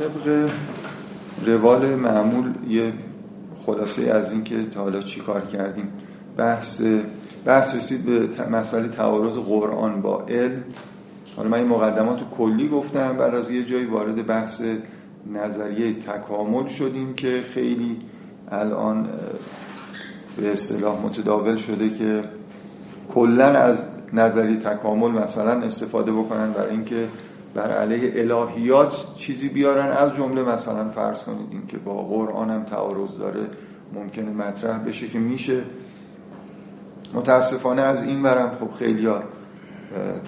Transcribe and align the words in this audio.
طبق 0.00 0.50
روال 1.46 1.86
معمول 1.86 2.52
یه 2.68 2.92
خلاصه 3.58 4.02
از 4.02 4.32
این 4.32 4.44
که 4.44 4.66
تا 4.66 4.80
حالا 4.80 5.02
چی 5.02 5.20
کار 5.20 5.40
کردیم. 5.40 5.88
بحث 6.36 6.82
بحث 7.44 7.74
رسید 7.74 8.04
به 8.04 8.48
مسئله 8.50 8.88
تعارض 8.88 9.36
قرآن 9.36 10.02
با 10.02 10.22
علم. 10.28 10.62
حالا 11.36 11.48
من 11.48 11.58
این 11.58 11.68
مقدمات 11.68 12.18
کلی 12.30 12.68
گفتم 12.68 13.16
بعد 13.16 13.34
از 13.34 13.50
یه 13.50 13.64
جایی 13.64 13.84
وارد 13.84 14.26
بحث 14.26 14.62
نظریه 15.32 15.94
تکامل 15.94 16.66
شدیم 16.66 17.14
که 17.14 17.42
خیلی 17.54 17.96
الان 18.50 19.08
به 20.36 20.52
اصطلاح 20.52 21.04
متداول 21.04 21.56
شده 21.56 21.90
که 21.90 22.24
کلا 23.14 23.46
از 23.46 23.84
نظریه 24.12 24.56
تکامل 24.56 25.10
مثلا 25.10 25.52
استفاده 25.52 26.12
بکنن 26.12 26.52
برای 26.52 26.70
اینکه 26.70 27.08
بر 27.54 27.70
علیه 27.70 28.12
الهیات 28.14 29.16
چیزی 29.16 29.48
بیارن 29.48 29.92
از 29.92 30.14
جمله 30.14 30.42
مثلا 30.42 30.90
فرض 30.90 31.22
کنید 31.22 31.48
این 31.50 31.66
که 31.66 31.78
با 31.78 32.02
قرآن 32.02 32.50
هم 32.50 32.62
تعارض 32.62 33.18
داره 33.18 33.40
ممکنه 33.94 34.30
مطرح 34.30 34.78
بشه 34.78 35.08
که 35.08 35.18
میشه. 35.18 35.62
متاسفانه 37.14 37.82
از 37.82 38.02
این 38.02 38.22
برم 38.22 38.54
خب 38.54 38.70
خیلی 38.70 39.06
ها 39.06 39.22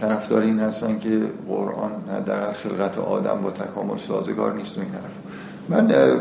طرفدار 0.00 0.42
این 0.42 0.58
هستن 0.58 0.98
که 0.98 1.20
قرآن 1.48 1.92
در 2.26 2.52
خلقت 2.52 2.98
آدم 2.98 3.40
با 3.42 3.50
تکامل 3.50 3.98
سازگار 3.98 4.54
نیست 4.54 4.78
و 4.78 4.80
این 4.80 4.90
حرف. 4.90 5.12
من 5.68 6.20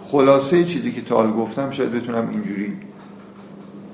خلاصه 0.00 0.64
چیزی 0.64 0.92
که 0.92 1.00
تال 1.02 1.32
گفتم 1.32 1.70
شاید 1.70 1.92
بتونم 1.92 2.28
اینجوری 2.30 2.76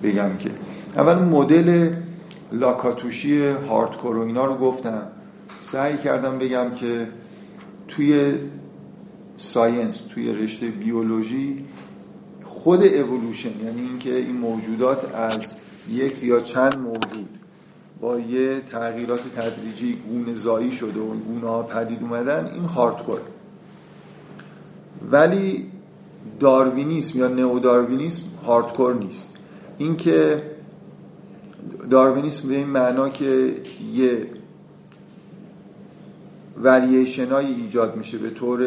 بگم 0.02 0.36
که 0.38 0.50
اول 0.96 1.14
مدل 1.14 1.90
لاکاتوشی 2.52 3.48
هاردکور 3.48 4.16
و 4.16 4.20
اینا 4.20 4.44
رو 4.44 4.54
گفتم. 4.54 5.02
سعی 5.62 5.96
کردم 5.96 6.38
بگم 6.38 6.70
که 6.74 7.08
توی 7.88 8.34
ساینس 9.36 10.00
توی 10.00 10.32
رشته 10.32 10.66
بیولوژی 10.66 11.64
خود 12.44 12.84
اولوشن 12.84 13.64
یعنی 13.64 13.80
اینکه 13.80 14.16
این 14.16 14.36
موجودات 14.36 15.14
از 15.14 15.56
یک 15.90 16.22
یا 16.22 16.40
چند 16.40 16.78
موجود 16.78 17.28
با 18.00 18.18
یه 18.18 18.60
تغییرات 18.60 19.20
تدریجی 19.36 19.98
گونه 20.08 20.36
زایی 20.36 20.72
شده 20.72 21.00
و 21.00 21.14
گونه 21.14 21.48
ها 21.48 21.62
پدید 21.62 22.02
اومدن 22.02 22.50
این 22.54 22.64
هاردکور 22.64 23.20
ولی 25.10 25.66
داروینیسم 26.40 27.18
یا 27.18 27.28
نئو 27.28 27.58
داروینیسم 27.58 28.24
هاردکور 28.46 28.94
نیست. 28.94 29.28
اینکه 29.78 30.42
داروینیسم 31.90 32.48
به 32.48 32.54
این 32.54 32.66
معنا 32.66 33.08
که 33.08 33.54
یه 33.94 34.26
وریشن 36.62 37.32
ایجاد 37.32 37.96
میشه 37.96 38.18
به 38.18 38.30
طور 38.30 38.66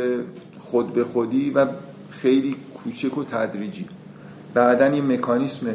خود 0.59 0.93
به 0.93 1.03
خودی 1.03 1.49
و 1.49 1.67
خیلی 2.09 2.55
کوچک 2.83 3.17
و 3.17 3.23
تدریجی. 3.23 3.85
بعدا 4.53 4.95
یه 4.95 5.01
مکانیسم 5.01 5.67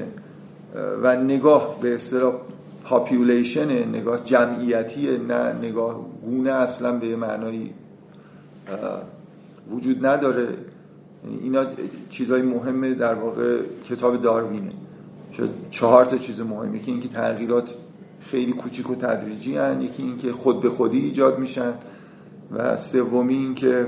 و 1.03 1.17
نگاه 1.17 1.81
به 1.81 1.95
اصطلاح 1.95 2.35
پاپیولیشن 2.85 3.89
نگاه 3.89 4.25
جمعیتی 4.25 5.19
نه 5.19 5.53
نگاه 5.53 6.07
گونه 6.25 6.53
اصلا 6.53 6.99
به 6.99 7.17
معنایی 7.17 7.75
وجود 9.71 10.07
نداره. 10.07 10.49
یعنی 11.25 11.39
اینا 11.43 11.65
چیزهای 12.11 12.43
مهمه 12.43 12.95
در 12.95 13.15
واقع 13.15 13.59
کتاب 13.85 14.23
داروینه. 14.23 14.73
چهار 15.71 16.05
تا 16.05 16.19
چیز 16.19 16.41
مهمه. 16.41 16.79
که 16.79 16.93
اینکه 16.93 17.09
تغییرات 17.09 17.77
خیلی 18.21 18.53
کوچیک 18.53 18.91
و 18.91 18.95
تدریجی 18.95 19.57
هن 19.57 19.83
یکی 19.83 20.03
اینکه 20.03 20.33
خود 20.33 20.61
به 20.61 20.71
خودی 20.71 20.99
ایجاد 20.99 21.39
میشن. 21.39 21.73
و 22.53 22.77
سومی 22.77 23.35
اینکه 23.35 23.87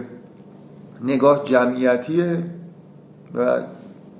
نگاه 1.04 1.44
جمعیتیه 1.44 2.44
و 3.34 3.62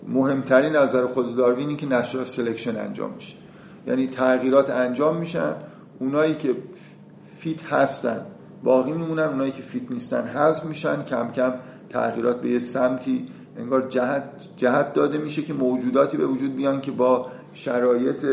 مهمترین 0.09 0.77
نظر 0.77 1.07
خود 1.07 1.37
داروین 1.37 1.69
این 1.69 1.77
که 1.77 1.87
natural 1.86 2.25
selection 2.25 2.77
انجام 2.77 3.13
میشه. 3.15 3.35
یعنی 3.87 4.07
تغییرات 4.07 4.70
انجام 4.70 5.17
میشن 5.17 5.55
اونایی 5.98 6.35
که 6.35 6.57
fit 7.39 7.63
هستن 7.63 8.27
باقی 8.63 8.92
میمونن 8.92 9.23
اونایی 9.23 9.52
که 9.52 9.63
فیت 9.63 9.91
نیستن 9.91 10.27
حذف 10.27 10.64
میشن. 10.64 11.02
کم 11.02 11.31
کم 11.33 11.55
تغییرات 11.91 12.41
به 12.41 12.51
یه 12.51 12.58
سمتی 12.58 13.29
انگار 13.58 13.89
جهت, 13.89 14.25
جهت 14.57 14.92
داده 14.92 15.19
میشه 15.19 15.42
که 15.42 15.52
موجوداتی 15.52 16.17
به 16.17 16.27
وجود 16.27 16.57
بیان 16.57 16.81
که 16.81 16.91
با 16.91 17.27
شرایط 17.55 18.27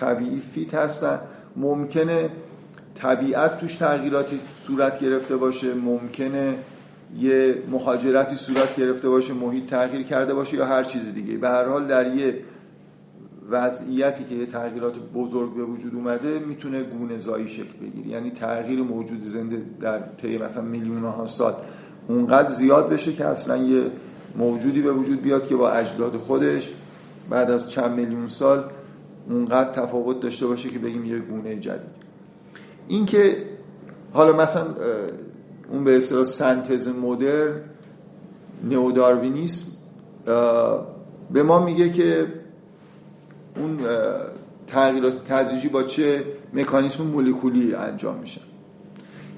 طبیعی 0.00 0.40
فیت 0.40 0.74
هستن. 0.74 1.20
ممکنه 1.56 2.30
طبیعت 3.02 3.58
توش 3.58 3.76
تغییراتی 3.76 4.40
صورت 4.66 5.00
گرفته 5.00 5.36
باشه 5.36 5.74
ممکنه 5.74 6.58
یه 7.18 7.62
مهاجرتی 7.70 8.36
صورت 8.36 8.76
گرفته 8.76 9.08
باشه 9.08 9.32
محیط 9.32 9.66
تغییر 9.66 10.02
کرده 10.02 10.34
باشه 10.34 10.56
یا 10.56 10.66
هر 10.66 10.84
چیز 10.84 11.14
دیگه. 11.14 11.36
به 11.36 11.48
هر 11.48 11.68
حال 11.68 11.86
در 11.86 12.14
یه 12.14 12.38
وضعیتی 13.50 14.24
که 14.24 14.34
یه 14.34 14.46
تغییرات 14.46 14.94
بزرگ 15.14 15.54
به 15.54 15.64
وجود 15.64 15.94
اومده 15.94 16.38
می‌تونه 16.38 16.82
گونه 16.82 17.18
زایی 17.18 17.48
شکل 17.48 17.78
بگیره. 17.82 18.08
یعنی 18.08 18.30
تغییر 18.30 18.82
موجود 18.82 19.24
زنده 19.24 19.62
در 19.80 20.00
طی 20.22 20.38
مثلا 20.38 20.62
میلیون 20.62 21.04
ها 21.04 21.26
سال 21.26 21.54
اونقدر 22.08 22.52
زیاد 22.52 22.88
بشه 22.88 23.12
که 23.12 23.24
اصلا 23.24 23.56
یه 23.56 23.82
موجودی 24.36 24.82
به 24.82 24.92
وجود 24.92 25.22
بیاد 25.22 25.46
که 25.46 25.56
با 25.56 25.70
اجداد 25.70 26.16
خودش 26.16 26.72
بعد 27.30 27.50
از 27.50 27.70
چند 27.70 27.92
میلیون 27.92 28.28
سال 28.28 28.64
اونقدر 29.28 29.72
تفاوت 29.72 30.20
داشته 30.20 30.46
باشه 30.46 30.68
که 30.68 30.78
بگیم 30.78 31.04
یه 31.04 31.18
گونه 31.18 31.56
جدید. 31.56 31.99
این 32.90 33.06
که 33.06 33.36
حالا 34.12 34.32
مثلا 34.32 34.66
اون 35.72 35.84
به 35.84 35.96
اصطلاح 35.96 36.24
سنتز 36.24 36.88
مدرن 36.88 37.60
نئوداروینیسم 38.64 39.66
به 41.30 41.42
ما 41.42 41.64
میگه 41.64 41.92
که 41.92 42.26
اون 43.56 43.78
تغییرات 44.66 45.24
تدریجی 45.24 45.68
با 45.68 45.82
چه 45.82 46.24
مکانیسم 46.54 47.02
مولکولی 47.02 47.74
انجام 47.74 48.16
میشن. 48.16 48.40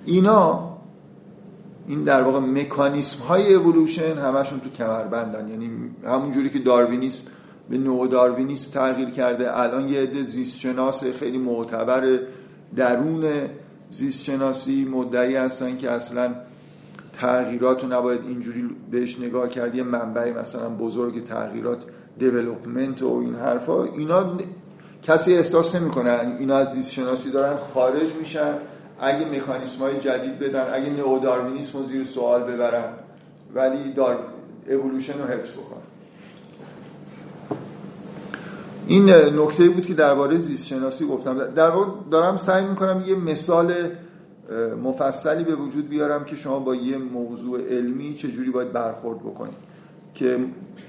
اینا 0.05 0.73
این 1.89 2.05
در 2.05 2.23
واقع 2.23 2.39
مکانیسم 2.39 3.23
های 3.23 3.55
اولوشن 3.55 4.19
همشون 4.19 4.61
تو 4.61 4.71
کمربندن. 4.71 5.49
یعنی 5.49 5.71
همون 6.05 6.33
جوری 6.33 6.51
که 6.51 6.59
داروینیسم 6.59 7.23
به 7.71 7.79
نوع 7.79 8.09
داروینیسم 8.09 8.71
تغییر 8.71 9.11
کرده 9.11 9.61
الان 9.61 9.89
یه 9.89 10.01
عده 10.01 10.23
زیست 10.23 10.59
شناس 10.59 11.05
خیلی 11.05 11.39
معتبر 11.39 12.19
درون 12.77 13.25
زیست 13.91 14.23
شناسی 14.23 14.85
مدعی 14.85 15.37
هستن 15.37 15.77
که 15.77 15.91
اصلا 15.91 16.35
تغییرات 17.13 17.83
رو 17.83 17.89
نباید 17.89 18.21
اینجوری 18.21 18.71
بهش 18.91 19.21
نگاه 19.21 19.49
کرد 19.49 19.75
یه 19.75 19.83
منبع 19.83 20.41
مثلا 20.41 20.69
بزرگ 20.69 21.25
تغییرات 21.25 21.85
دیولوپمنت 22.19 23.03
و 23.03 23.07
این 23.07 23.35
حرفا. 23.35 23.85
اینا 23.85 24.39
کسی 25.03 25.35
احساس 25.35 25.77
نمی‌کنن 25.77 26.37
اینا 26.39 26.57
از 26.57 26.73
زیست 26.73 26.93
شناسی 26.93 27.31
دارن 27.31 27.57
خارج 27.59 28.15
میشن. 28.15 28.55
اگه 29.01 29.27
مکانیسم 29.27 29.79
های 29.79 30.01
جدید 30.01 30.39
بدن 30.39 30.67
اگه 30.73 30.91
نئوداروینیسم 30.91 31.79
رو 31.79 31.85
زیر 31.85 32.03
سوال 32.03 32.43
ببرن 32.43 32.93
ولی 33.55 33.93
دار 33.93 34.19
اولوشن 34.69 35.19
رو 35.19 35.25
حفظ 35.25 35.53
بکنن. 35.53 35.92
این 38.87 39.11
نکته 39.11 39.69
بود 39.69 39.87
که 39.87 39.95
درباره 39.95 40.39
زیست 40.39 40.67
شناسی 40.67 41.07
گفتم. 41.07 41.39
در 41.39 41.71
واقع 41.71 41.91
دارم 42.11 42.37
سعی 42.37 42.65
می‌کنم 42.65 43.05
یه 43.07 43.15
مثال 43.15 43.75
مفصلی 44.83 45.45
به 45.45 45.55
وجود 45.55 45.89
بیارم 45.89 46.25
که 46.25 46.37
شما 46.37 46.59
با 46.59 46.75
یه 46.75 46.99
موضوع 46.99 47.61
علمی 47.61 48.15
چجوری 48.15 48.51
باید 48.51 48.73
برخورد 48.73 49.19
بکنید. 49.19 49.73
که 50.15 50.39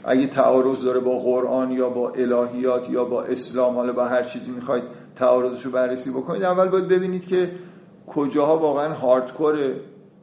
اگه 0.04 0.28
تعارض 0.28 0.84
داره 0.84 1.00
با 1.00 1.20
قرآن 1.20 1.72
یا 1.72 1.90
با 1.90 2.10
الهیات 2.10 2.90
یا 2.90 3.06
با 3.06 3.24
اسلام 3.24 3.76
حالا 3.76 3.94
با 3.94 4.06
هر 4.06 4.24
چیزی 4.24 4.52
می‌خواید 4.52 4.84
تعارضش 5.16 5.66
رو 5.66 5.72
بررسی 5.72 6.10
بکنید 6.10 6.44
اول 6.44 6.68
باید 6.68 6.88
ببینید 6.88 7.28
که 7.28 7.52
کجاها 8.08 8.58
واقعا 8.58 8.94
هاردکوره. 8.94 9.76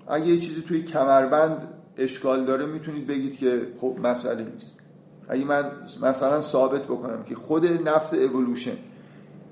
اگه 0.09 0.27
یه 0.27 0.39
چیزی 0.39 0.63
توی 0.63 0.83
کمربند 0.83 1.69
اشکال 1.97 2.45
داره 2.45 2.67
می‌تونید 2.67 3.07
بگید 3.07 3.39
که 3.39 3.63
خب 3.81 3.97
مسئله 4.03 4.47
نیست. 4.53 4.80
اگه 5.31 5.45
من 5.45 5.65
مثلا 6.03 6.41
ثابت 6.41 6.83
بکنم 6.83 7.23
که 7.27 7.35
خود 7.35 7.89
نفس 7.89 8.15
اولوشن 8.15 8.77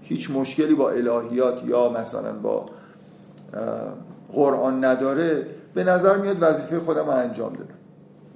هیچ 0.03 0.31
مشکلی 0.31 0.75
با 0.75 0.91
الهیات 0.91 1.65
یا 1.67 1.89
مثلا 1.89 2.33
با 2.33 2.67
قرآن 4.33 4.85
نداره 4.85 5.47
به 5.75 5.85
نظر 5.85 6.17
میاد 6.17 6.37
وظیفه 6.41 6.81
خودم 6.81 7.09
انجام 7.09 7.53
دادم. 7.53 7.75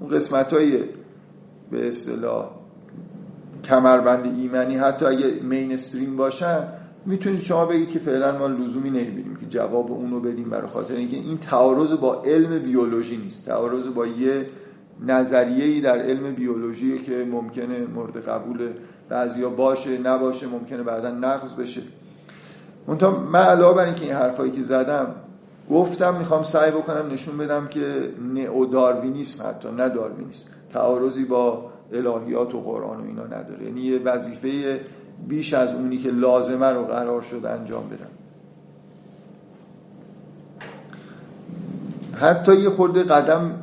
اون 0.00 0.10
قسمت 0.10 0.52
های 0.52 0.84
به 1.70 1.88
اصطلاح 1.88 2.50
کمربند 3.64 4.26
ایمنی 4.26 4.76
حتی 4.76 5.06
اگه 5.06 5.30
مینستریم 5.42 6.16
باشن 6.16 6.68
می‌تونید 7.06 7.42
شما 7.42 7.66
بگید 7.66 7.88
که 7.88 7.98
فعلا 7.98 8.38
ما 8.38 8.46
لزومی 8.46 8.90
نمی‌بینیم 8.90 9.36
که 9.36 9.46
جواب 9.46 9.92
اونو 9.92 10.20
بدیم 10.20 10.50
برای 10.50 10.66
خاطر 10.66 10.94
اینکه 10.94 11.16
این 11.16 11.38
تعارض 11.38 11.92
با 11.92 12.22
علم 12.22 12.58
بیولوژی 12.58 13.16
نیست. 13.16 13.46
تعارض 13.46 13.86
با 13.86 14.06
یه 14.06 14.46
نظریه‌ای 15.06 15.80
در 15.80 15.98
علم 15.98 16.34
بیولوژی 16.34 16.98
که 16.98 17.26
ممکنه 17.30 17.86
مورد 17.94 18.28
قبول 18.28 18.68
بعضیا 19.08 19.50
باشه 19.50 19.98
نباشه 19.98 20.46
ممکنه 20.46 20.82
بعدا 20.82 21.10
نقض 21.10 21.52
بشه. 21.52 21.82
منتها 22.86 23.10
من 23.10 23.42
علاوه 23.42 23.76
بر 23.76 23.84
اینکه 23.84 24.04
این 24.04 24.14
حرفایی 24.14 24.52
که 24.52 24.62
زدم 24.62 25.14
گفتم 25.70 26.18
می‌خوام 26.18 26.42
سعی 26.42 26.70
بکنم 26.70 27.12
نشون 27.12 27.38
بدم 27.38 27.66
که 27.66 28.10
نئو 28.34 28.66
داروینیسم 28.66 29.44
حتی 29.48 29.68
نه 29.68 29.88
داروینیسم 29.88 30.44
تعارضی 30.72 31.24
با 31.24 31.70
الهیات 31.92 32.54
و 32.54 32.60
قرآن 32.60 33.00
و 33.00 33.04
اینا 33.04 33.26
نداره. 33.26 33.64
یعنی 33.64 33.80
یه 33.80 33.98
وظیفه 33.98 34.80
بیش 35.28 35.54
از 35.54 35.74
اونی 35.74 35.98
که 35.98 36.10
لازمه 36.10 36.66
رو 36.66 36.84
قرار 36.84 37.22
شد 37.22 37.46
انجام 37.46 37.88
بدم. 37.88 38.10
حتی 42.20 42.56
یه 42.56 42.70
خورده 42.70 43.02
قدم 43.02 43.61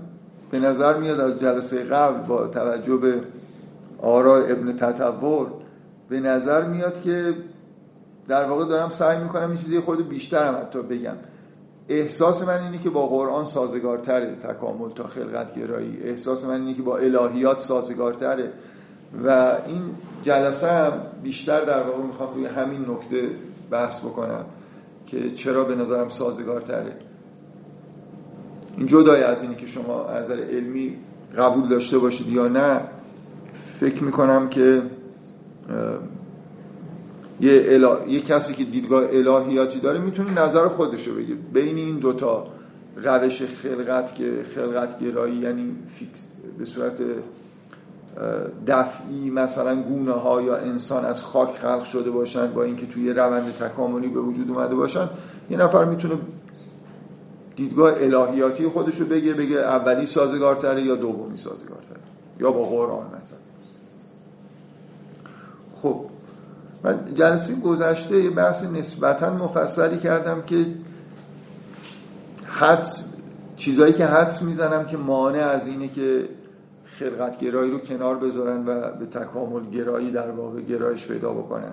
به 0.51 0.59
نظر 0.59 0.97
میاد 0.97 1.19
از 1.19 1.39
جلسه 1.39 1.83
قبل 1.83 2.27
با 2.27 2.47
توجه 2.47 2.97
به 2.97 3.21
آرا 4.01 4.45
ابن 4.45 4.77
تطور 4.77 5.47
به 6.09 6.19
نظر 6.19 6.67
میاد 6.67 7.01
که 7.01 7.33
در 8.27 8.45
واقع 8.45 8.65
دارم 8.65 8.89
سعی 8.89 9.23
می‌کنم 9.23 9.49
این 9.49 9.57
چیزی 9.57 9.79
خورده 9.79 10.03
بیشترم 10.03 10.55
حتی 10.55 10.81
بگم. 10.81 11.15
احساس 11.89 12.43
من 12.43 12.63
اینه 12.63 12.77
که 12.77 12.89
با 12.89 13.07
قرآن 13.07 13.45
سازگارتره 13.45 14.35
تکامل 14.35 14.89
تا 14.89 15.03
خلقت 15.03 15.55
گرایی. 15.55 15.99
احساس 16.03 16.45
من 16.45 16.61
اینه 16.61 16.73
که 16.73 16.81
با 16.81 16.97
الهیات 16.97 17.61
سازگارتره. 17.61 18.51
و 19.25 19.55
این 19.67 19.81
جلسه 20.23 20.71
هم 20.71 20.91
بیشتر 21.23 21.65
در 21.65 21.83
واقع 21.83 22.03
می‌خوام 22.03 22.33
روی 22.33 22.45
همین 22.45 22.81
نکته 22.81 23.29
بحث 23.71 23.99
بکنم 23.99 24.45
که 25.05 25.31
چرا 25.31 25.63
به 25.63 25.75
نظرم 25.75 26.09
سازگارتره. 26.09 27.08
این 28.77 28.87
جدای 28.87 29.23
از 29.23 29.41
اینی 29.43 29.55
که 29.55 29.67
شما 29.67 30.05
از 30.05 30.23
نظر 30.23 30.43
علمی 30.43 30.95
قبول 31.37 31.69
داشته 31.69 31.97
باشید 31.97 32.27
یا 32.27 32.47
نه 32.47 32.81
فکر 33.79 34.03
می‌کنم 34.03 34.49
که 34.49 34.81
یه, 37.41 37.65
اله... 37.65 38.11
یه 38.11 38.21
کسی 38.21 38.53
که 38.53 38.63
دیدگاه 38.63 39.03
الهیاتی 39.11 39.79
داره 39.79 39.99
می‌تونه 39.99 40.41
نظر 40.41 40.67
خودش 40.67 41.07
رو 41.07 41.15
بگه. 41.15 41.35
بین 41.53 41.77
این 41.77 41.95
دوتا 41.95 42.47
روش 42.95 43.41
خلقت 43.41 44.15
که 44.15 44.45
خلقت 44.55 44.99
گرایی 44.99 45.35
یعنی 45.35 45.75
فیکس 45.95 46.25
به 46.57 46.65
صورت 46.65 47.01
دفعی 48.67 49.29
مثلا 49.29 49.81
گونه 49.81 50.11
ها 50.11 50.41
یا 50.41 50.55
انسان 50.55 51.05
از 51.05 51.23
خاک 51.23 51.55
خلق 51.55 51.83
شده 51.83 52.11
باشن 52.11 52.47
با 52.47 52.63
اینکه 52.63 52.85
توی 52.85 53.13
روند 53.13 53.51
تکاملی 53.51 54.07
به 54.07 54.19
وجود 54.19 54.49
اومده 54.51 54.75
باشن 54.75 55.09
یه 55.49 55.57
نفر 55.57 55.85
می‌تونه 55.85 56.15
دیدگاه 57.59 57.93
الهیاتی 57.97 58.67
خودش 58.67 58.99
رو 58.99 59.05
بگه 59.05 59.33
بگه 59.33 59.57
اولی 59.57 60.05
سازگارتره 60.05 60.81
یا 60.81 60.95
دومی 60.95 61.37
سازگارتره 61.37 61.99
یا 62.39 62.51
با 62.51 62.63
قرآن 62.63 63.05
مثلا 63.05 63.37
خب 65.75 66.05
من 66.83 66.99
جلسه 67.15 67.55
گذشته 67.55 68.23
یه 68.23 68.29
بحث 68.29 68.63
نسبتا 68.63 69.33
مفصلی 69.33 69.97
کردم 69.97 70.41
که 70.41 70.65
حد 72.45 72.87
چیزایی 73.57 73.93
که 73.93 74.05
حدس 74.05 74.41
می‌زنم 74.41 74.85
که 74.85 74.97
مانع 74.97 75.39
از 75.39 75.67
اینه 75.67 75.87
که 75.87 76.29
خلقت 76.85 77.39
گرایی 77.39 77.71
رو 77.71 77.79
کنار 77.79 78.15
بذارن 78.15 78.65
و 78.65 78.91
به 78.99 79.05
تکامل 79.05 79.69
گرایی 79.69 80.11
در 80.11 80.31
واقع 80.31 80.61
گرایش 80.61 81.07
پیدا 81.07 81.33
بکنن. 81.33 81.71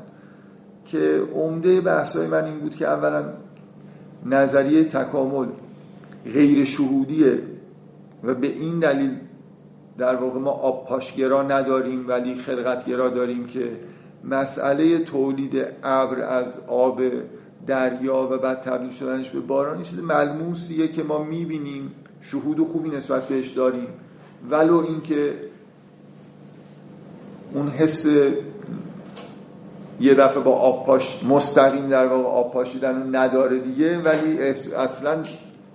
که 0.84 1.22
عمده 1.34 1.80
بحثای 1.80 2.26
من 2.26 2.44
این 2.44 2.58
بود 2.58 2.74
که 2.74 2.86
اولا 2.86 3.24
نظریه 4.26 4.84
تکامل 4.84 5.46
غیر 6.32 6.64
شهودیه 6.64 7.38
و 8.24 8.34
به 8.34 8.46
این 8.46 8.78
دلیل 8.78 9.10
در 9.98 10.16
واقع 10.16 10.38
ما 10.38 10.50
آب 10.50 10.86
پاشگرا 10.88 11.42
نداریم 11.42 12.08
ولی 12.08 12.34
خلقتگرا 12.34 13.08
داریم 13.08 13.46
که 13.46 13.70
مسئله 14.24 14.98
تولید 14.98 15.64
ابر 15.82 16.20
از 16.20 16.46
آب 16.68 17.02
دریا 17.66 18.28
و 18.32 18.38
بعد 18.38 18.60
تبدیل 18.60 18.90
شدنش 18.90 19.30
به 19.30 19.40
باران 19.40 19.82
چیز 19.82 19.98
ملموسیه 19.98 20.88
که 20.88 21.02
ما 21.02 21.24
می‌بینیم 21.24 21.92
شهود 22.20 22.60
خوبی 22.60 22.88
نسبت 22.88 23.28
بهش 23.28 23.48
داریم. 23.48 23.88
ولو 24.50 24.84
اینکه 24.88 25.34
اون 27.54 27.68
حس 27.68 28.06
یه 30.00 30.14
دفعه 30.14 30.42
با 30.42 30.52
آب 30.52 30.86
پاش 30.86 31.24
مستقیم 31.24 31.88
در 31.88 32.06
واقع 32.06 32.28
آب 32.28 32.52
پاشیدن 32.52 33.16
نداره 33.16 33.58
دیگه 33.58 33.98
ولی 33.98 34.38
اصلا 34.76 35.22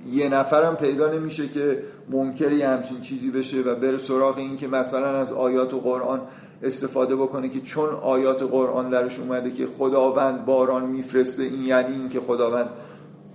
یه 0.09 0.29
نفرم 0.29 0.75
پیدا 0.75 1.13
نمیشه 1.13 1.47
که 1.47 1.83
منکری 2.09 2.61
همچین 2.61 3.01
چیزی 3.01 3.31
بشه 3.31 3.61
و 3.61 3.75
بره 3.75 3.97
سراغ 3.97 4.37
این 4.37 4.57
که 4.57 4.67
مثلا 4.67 5.07
از 5.07 5.31
آیات 5.31 5.73
و 5.73 5.79
قرآن 5.79 6.21
استفاده 6.63 7.15
بکنه 7.15 7.49
که 7.49 7.61
چون 7.61 7.89
آیات 7.89 8.43
قرآن 8.43 8.89
درش 8.89 9.19
اومده 9.19 9.51
که 9.51 9.65
خداوند 9.65 10.45
باران 10.45 10.85
میفرسته 10.85 11.43
این 11.43 11.65
یعنی 11.65 11.95
این 11.95 12.09
که 12.09 12.19
خداوند 12.19 12.69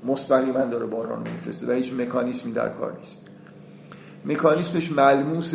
مستقیما 0.04 0.64
داره 0.64 0.86
باران 0.86 1.28
میفرسته 1.32 1.66
و 1.66 1.70
هیچ 1.70 1.92
مکانیسمی 1.92 2.52
در 2.52 2.68
کار 2.68 2.96
نیست. 2.98 3.20
مکانیسمش 4.24 4.92
ملموس 4.92 5.54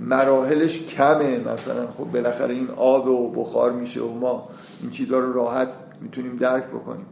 مراحلش 0.00 0.86
کمه. 0.86 1.38
مثلا 1.38 1.86
خب 1.86 2.04
بالاخره 2.04 2.54
این 2.54 2.68
آب 2.76 3.08
و 3.08 3.30
بخار 3.30 3.72
میشه 3.72 4.00
و 4.00 4.18
ما 4.18 4.48
این 4.82 4.90
چیزها 4.90 5.18
رو 5.18 5.32
راحت 5.32 5.68
می‌تونیم 6.00 6.36
درک 6.36 6.64
بکنیم. 6.64 7.06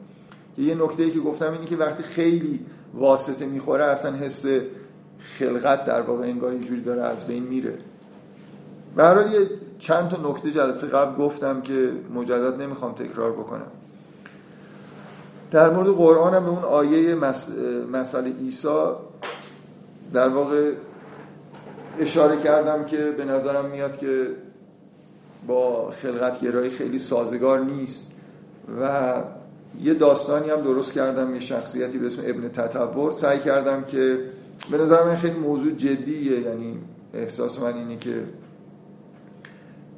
یه 0.59 0.75
نکته 0.75 1.03
ای 1.03 1.11
که 1.11 1.21
گفتم 1.21 1.53
اینه 1.53 1.67
که 1.67 1.77
وقتی 1.77 2.03
خیلی 2.03 2.61
واسطه 2.95 3.47
می‌خوره 3.47 3.85
اصلا 3.85 4.13
حس 4.13 4.47
خلقت 5.39 5.85
در 5.85 6.01
واقع 6.01 6.25
انگار 6.25 6.59
جوری 6.59 6.81
داره 6.81 7.03
از 7.03 7.27
بین 7.27 7.43
میره. 7.43 7.79
به 8.97 9.31
یه 9.33 9.51
چند 9.79 10.09
تا 10.09 10.31
نکته 10.31 10.51
جلسه 10.51 10.87
قبل 10.87 11.17
گفتم 11.25 11.61
که 11.61 11.93
مجدد 12.15 12.63
نمی‌خوام 12.63 12.93
تکرار 12.93 13.33
بکنم. 13.33 13.67
در 15.51 15.71
مورد 15.71 15.89
قرآن 15.89 16.35
هم 16.35 16.45
به 16.45 16.51
اون 16.51 16.65
آیه 16.65 17.15
مسئله 17.93 18.33
عیسی 18.41 18.85
در 20.13 20.29
واقع 20.29 20.73
اشاره 21.99 22.37
کردم 22.37 22.85
که 22.85 22.97
به 22.97 23.25
نظرم 23.25 23.65
میاد 23.65 23.97
که 23.97 24.27
با 25.47 25.91
خلقت 25.91 26.41
گرایی 26.41 26.71
خیلی 26.71 26.99
سازگار 26.99 27.61
نیست 27.61 28.13
و 28.81 29.13
یه 29.83 29.95
داستانی 29.95 30.51
هم 30.51 30.61
درست 30.61 30.93
کردم 30.93 31.35
یه 31.35 31.41
شخصیتی 31.41 31.99
به 31.99 32.07
اسم 32.07 32.23
ابن 32.25 32.49
تطور 32.49 33.13
سعی 33.13 33.39
کردم 33.39 33.85
که 33.85 34.19
به 34.71 34.79
نظر 34.79 35.05
من 35.05 35.17
خیلی 35.17 35.39
موضوع 35.39 35.73
جدیه. 35.73 36.41
یعنی 36.41 36.79
احساس 37.15 37.61
من 37.61 37.75
اینه 37.75 37.97
که 37.97 38.23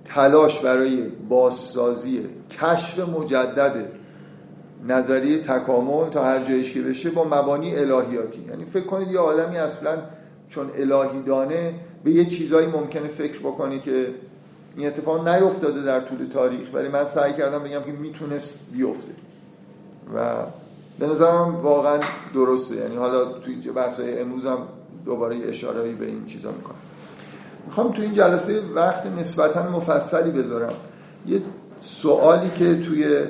تلاش 0.05 0.61
برای 0.61 1.03
بازسازی 1.29 2.21
کشف 2.51 2.99
مجدد 2.99 3.89
نظریه 4.89 5.39
تکامل 5.39 6.11
تا 6.11 6.25
هر 6.25 6.45
جایش 6.45 6.73
که 6.73 6.83
بشه 6.83 7.11
با 7.11 7.25
مبانی 7.25 7.77
الهیاتی. 7.77 8.41
یعنی 8.49 8.65
فکر 8.65 8.85
کنید 8.85 9.11
یه 9.11 9.19
آدمی 9.19 9.57
اصلا 9.57 9.99
چون 10.49 10.71
الهی 10.77 11.23
دانه 11.23 11.75
به 12.05 12.11
یه 12.11 12.25
چیزایی 12.25 12.67
ممکنه 12.67 13.09
فکر 13.09 13.39
بکنه 13.39 13.81
که 13.81 14.15
این 14.77 14.87
اتفاق 14.87 15.29
نیفتاده 15.29 15.83
در 15.83 16.01
طول 16.01 16.27
تاریخ 16.33 16.69
ولی 16.75 16.89
من 16.89 17.05
سعی 17.05 17.33
کردم 17.33 17.59
بگم 17.59 17.83
که 17.83 17.93
می‌تونست 17.93 18.55
بیفته. 18.73 19.26
و 20.15 20.35
به 20.99 21.07
نظرم 21.07 21.57
واقعا 21.57 22.01
درسته. 22.35 22.77
یعنی 22.77 22.97
حالا 22.97 23.25
توی 23.25 23.57
بحثای 23.57 24.21
امروز 24.21 24.47
هم 24.47 24.59
دوباره 25.05 25.37
اشارهایی 25.49 25.95
به 25.95 26.07
این 26.07 26.27
چیزا 26.27 26.51
می‌کنم. 26.53 26.77
می‌خوام 27.67 27.93
تو 27.93 28.03
این 28.03 28.13
جلسه 28.13 28.63
وقت 28.75 29.07
نسبتا 29.07 29.71
مفصلی 29.71 30.31
بذارم. 30.31 30.73
یه 31.27 31.41
سوالی 31.81 32.51
که 32.51 32.81
توی 32.81 33.25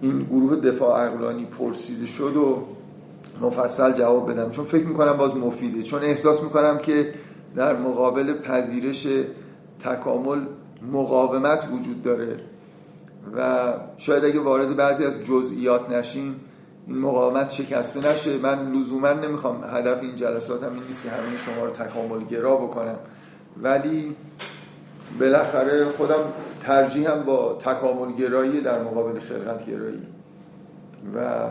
این 0.00 0.22
گروه 0.22 0.56
دفاع 0.56 1.06
عقلانی 1.06 1.44
پرسیده 1.44 2.06
شد 2.06 2.36
و 2.36 2.62
مفصل 3.40 3.92
جواب 3.92 4.30
بدم. 4.32 4.50
چون 4.50 4.64
فکر 4.64 4.86
می‌کنم 4.86 5.12
باز 5.12 5.36
مفیده. 5.36 5.82
چون 5.82 6.02
احساس 6.02 6.42
می‌کنم 6.42 6.78
که 6.78 7.14
در 7.56 7.76
مقابل 7.76 8.32
پذیرش 8.32 9.08
تکامل 9.80 10.38
مقاومت 10.92 11.68
وجود 11.72 12.02
داره. 12.02 12.36
و 13.36 13.72
شاید 13.96 14.24
اگه 14.24 14.40
وارد 14.40 14.76
بعضی 14.76 15.04
از 15.04 15.12
جزئیات 15.12 15.90
نشیم 15.90 16.40
این 16.86 16.98
مقاومت 16.98 17.50
شکسته 17.50 18.12
نشه. 18.12 18.38
من 18.38 18.72
لزوما 18.72 19.12
نمی‌خوام 19.12 19.64
هدف 19.64 20.02
این 20.02 20.16
جلسات 20.16 20.62
هم 20.62 20.74
این 20.74 20.82
نیست 20.82 21.02
که 21.02 21.10
همه 21.10 21.38
شما 21.38 21.64
رو 21.64 21.70
تکامل 21.70 22.24
گرا 22.24 22.56
بکنم. 22.56 22.96
ولی 23.62 24.16
بالاخره 25.20 25.84
خودم 25.84 26.24
ترجیحم 26.60 27.22
با 27.22 27.58
تکامل 27.60 28.12
گرایی 28.12 28.60
در 28.60 28.82
مقابل 28.82 29.20
خلقت 29.20 29.66
گرایی 29.66 30.02
و 31.16 31.48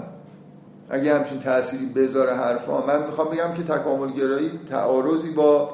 اگه 0.89 1.15
همچین 1.15 1.39
تأثیری 1.39 1.85
بذاره 1.85 2.33
حرفا 2.33 2.85
من 2.85 3.05
می‌خوام 3.05 3.27
بگم 3.27 3.53
که 3.53 3.63
تکامل 3.63 4.11
گرایی 4.11 4.59
تعارضی 4.69 5.31
با 5.31 5.69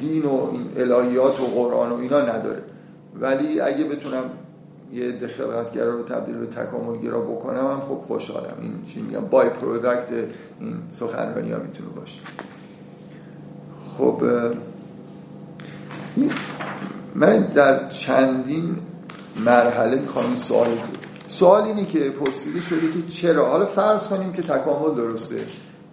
دین 0.00 0.24
و 0.24 0.48
الهیات 0.76 1.40
و 1.40 1.44
قرآن 1.44 1.92
و 1.92 1.96
اینا 1.96 2.20
نداره. 2.20 2.62
ولی 3.20 3.60
اگه 3.60 3.84
بتونم 3.84 4.30
یه 4.92 5.08
عده 5.08 5.28
خلقتگرا 5.28 5.94
رو 5.94 6.02
تبدیل 6.02 6.36
به 6.36 6.46
تکامل 6.46 6.98
گرا 6.98 7.20
بکنم 7.20 7.66
هم 7.66 7.80
خب 7.80 7.94
خوشحالم. 7.94 8.54
این 8.60 8.72
چی 8.94 9.02
میگم؟ 9.02 9.20
بای 9.20 9.48
پروداکت 9.48 10.12
این 10.60 10.74
سخنرانی 10.90 11.52
ها 11.52 11.58
می‌تونه 11.58 11.90
باشه. 11.90 12.18
خب 13.98 14.22
من 17.14 17.42
در 17.42 17.88
چندین 17.88 18.76
مرحله 19.44 20.00
می‌خوام 20.00 20.26
این 20.26 20.36
سوال 20.36 20.68
سوال 21.28 21.62
اینه 21.62 21.84
که 21.84 22.10
پرسیده 22.10 22.60
شده 22.60 22.92
که 22.92 23.08
چرا؟ 23.08 23.48
حالا 23.48 23.66
فرض 23.66 24.08
کنیم 24.08 24.32
که 24.32 24.42
تکامل 24.42 24.94
درسته 24.94 25.36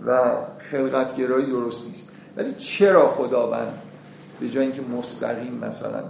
و 0.05 0.21
خلقتگرایی 0.57 1.45
درست 1.45 1.85
نیست. 1.87 2.09
ولی 2.37 2.53
چرا 2.53 3.07
خداوند؟ 3.07 3.73
به 4.39 4.49
جای 4.49 4.63
اینکه 4.63 4.81
مستقیم 4.81 5.59
مثلا 5.61 6.03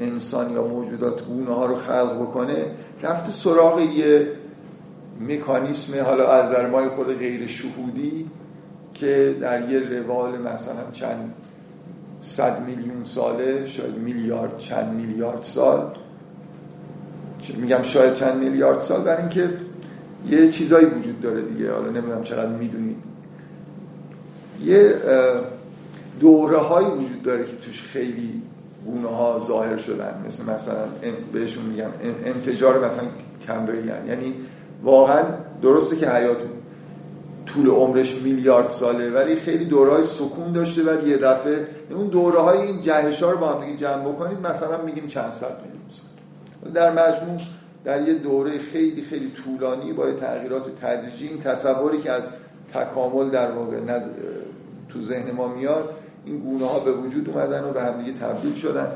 انسان 0.00 0.52
یا 0.52 0.66
موجودات 0.66 1.24
گونه 1.24 1.54
ها 1.54 1.66
رو 1.66 1.74
خلق 1.74 2.22
بکنه 2.22 2.66
رفته 3.02 3.32
سراغ 3.32 3.80
یه 3.80 4.28
مکانیسم 5.20 6.04
حالا 6.04 6.32
از 6.32 6.70
مای 6.70 6.88
خود 6.88 7.18
غیر 7.18 7.46
شهودی 7.46 8.30
که 8.94 9.36
در 9.40 9.70
یه 9.70 9.78
روال 9.78 10.38
مثلا 10.38 10.90
چند 10.92 11.34
صد 12.22 12.66
میلیون 12.66 13.04
ساله 13.04 13.66
شاید 13.66 13.96
میلیارد 13.96 14.58
چند 14.58 14.94
میلیارد 14.94 15.42
سال. 15.42 15.94
میگم 17.56 17.82
شاید 17.82 18.14
چند 18.14 18.42
میلیارد 18.42 18.80
سال 18.80 19.02
برای 19.02 19.20
اینکه 19.20 19.50
یه 20.28 20.50
چیزایی 20.50 20.86
وجود 20.86 21.20
داره 21.20 21.42
دیگه. 21.42 21.72
حالا 21.72 21.90
نمی‌دونم 21.90 22.22
چقدر 22.22 22.48
می‌دونید. 22.48 22.96
یه 24.64 24.94
دوره 26.20 26.58
هایی 26.58 26.86
وجود 26.86 27.22
داره 27.22 27.44
که 27.44 27.56
توش 27.56 27.82
خیلی 27.82 28.41
گونه 28.86 29.08
ها 29.08 29.40
ظاهر 29.40 29.76
شدن. 29.76 30.24
مثل 30.28 30.44
مثلا 30.44 30.84
بهشون 31.32 31.64
میگم 31.64 31.90
انفجار 32.24 32.86
مثلا 32.86 33.04
کمبریان. 33.46 34.08
یعنی 34.08 34.34
واقعا 34.82 35.22
درسته 35.62 35.96
که 35.96 36.10
حیات 36.10 36.36
طول 37.46 37.68
عمرش 37.68 38.16
میلیارد 38.16 38.70
ساله 38.70 39.10
ولی 39.10 39.36
خیلی 39.36 39.64
دورهای 39.64 40.02
سکون 40.02 40.52
داشته 40.52 40.82
ولی 40.82 41.10
یه 41.10 41.16
دفعه 41.16 41.66
اون 41.90 42.06
دوره 42.06 42.40
های 42.40 42.58
این 42.58 42.80
جهش 42.80 43.22
ها 43.22 43.30
رو 43.30 43.38
با 43.38 43.48
هم 43.48 43.76
جمع 43.76 44.02
بکنید 44.12 44.46
مثلا 44.46 44.82
میگیم 44.82 45.06
چند 45.06 45.32
صد 45.32 45.56
میلیون 45.64 45.82
سال. 45.90 46.72
در 46.72 46.90
مجموع 46.90 47.40
در 47.84 48.08
یه 48.08 48.14
دوره 48.14 48.58
خیلی 48.58 49.02
خیلی 49.02 49.30
طولانی 49.30 49.92
با 49.92 50.12
تغییرات 50.12 50.76
تدریجی 50.80 51.28
این 51.28 51.40
تصوری 51.40 51.98
که 51.98 52.10
از 52.10 52.22
تکامل 52.74 53.30
در 53.30 53.50
واقع 53.50 53.76
تو 54.88 55.00
ذهن 55.00 55.30
ما 55.30 55.48
میاد 55.48 55.90
این 56.24 56.38
گونه 56.38 56.66
ها 56.66 56.78
به 56.78 56.92
وجود 56.92 57.28
اومدن 57.28 57.64
و 57.64 57.72
به 57.72 57.82
هم 57.82 58.02
دیگه 58.02 58.18
تبدیل 58.18 58.54
شدن. 58.54 58.86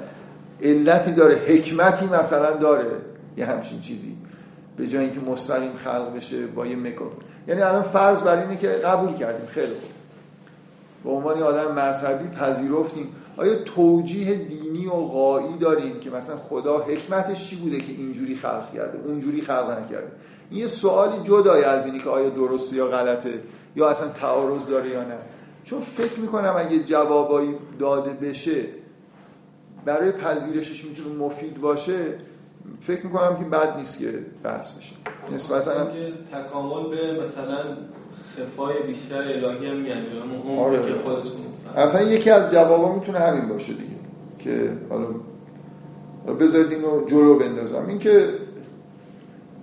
علتی 0.62 1.12
داره 1.12 1.35
حکمتی 1.35 2.06
مثلا 2.06 2.56
داره 2.56 2.90
یه 3.37 3.47
همچین 3.47 3.80
چیزی. 3.80 4.16
به 4.76 4.87
جای 4.87 5.04
اینکه 5.04 5.21
مستقیم 5.21 5.73
خلق 5.76 6.16
بشه 6.16 6.47
با 6.47 6.66
یه 6.66 6.76
مکان 6.76 7.11
یعنی 7.49 7.62
الان 7.62 7.83
فرض 7.83 8.23
بر 8.23 8.38
اینه 8.38 8.56
که 8.56 8.68
قبول 8.68 9.14
کردیم. 9.14 9.47
خیلی 9.47 9.75
خوب. 9.75 9.90
به 11.04 11.11
عنوان 11.11 11.42
آدم 11.42 11.73
مذهبی 11.73 12.28
پذیرفتیم. 12.28 13.09
آیا 13.37 13.54
توجیه 13.54 14.35
دینی 14.35 14.87
و 14.87 14.90
غایی 14.90 15.59
داریم 15.61 16.00
که 16.00 16.11
مثلا 16.11 16.37
خدا 16.37 16.78
حکمتش 16.78 17.49
چی 17.49 17.56
بوده 17.56 17.78
که 17.78 17.92
اینجوری 17.92 18.35
خلق 18.35 18.73
کرده 18.75 18.99
اونجوری 19.04 19.40
خلق 19.40 19.71
نکرده؟ 19.71 20.12
این 20.50 20.61
یه 20.61 20.66
سوالی 20.66 21.23
جدای 21.25 21.64
از 21.64 21.87
اینی 21.87 21.99
که 21.99 22.09
آیا 22.09 22.28
درسته 22.28 22.76
یا 22.76 22.87
غلطه 22.87 23.40
یا 23.76 23.88
اصلا 23.88 24.09
تعارض 24.09 24.66
داره 24.66 24.88
یا 24.88 25.04
نه. 25.04 25.16
چون 25.66 25.80
فکر 25.80 26.20
می‌کنم 26.20 26.54
اگه 26.58 26.85
جوابایی 26.85 27.54
داده 27.78 28.11
بشه 28.11 28.64
برای 29.85 30.12
پذیرشش 30.12 30.85
می‌تونه 30.85 31.16
مفید 31.16 31.61
باشه 31.61 32.14
فکر 32.80 33.06
می‌کنم 33.06 33.37
که 33.37 33.44
بد 33.44 33.76
نیست 33.76 33.99
که 33.99 34.12
بحث 34.42 34.73
بشه. 34.73 34.94
نسبتا 35.35 35.87
تکامل 36.32 36.90
به 36.90 37.20
مثلا 37.23 37.76
صفای 38.37 38.82
بیشتر 38.87 39.18
الهی 39.18 39.66
هم 39.66 39.76
میاد 39.76 40.58
آره. 40.58 40.78
که 40.78 40.94
خودتون 40.94 41.32
اصلا 41.76 42.02
یکی 42.02 42.30
از 42.30 42.52
جوابا 42.52 42.94
می‌تونه 42.94 43.18
همین 43.18 43.49
باشه 43.49 43.73
دیگه 43.73 43.96
که 44.38 44.73
حالا 44.90 45.06
بذارید 46.40 46.73
اینو 46.73 47.06
جلو 47.06 47.38
بندازم. 47.38 47.87
اینکه 47.88 48.28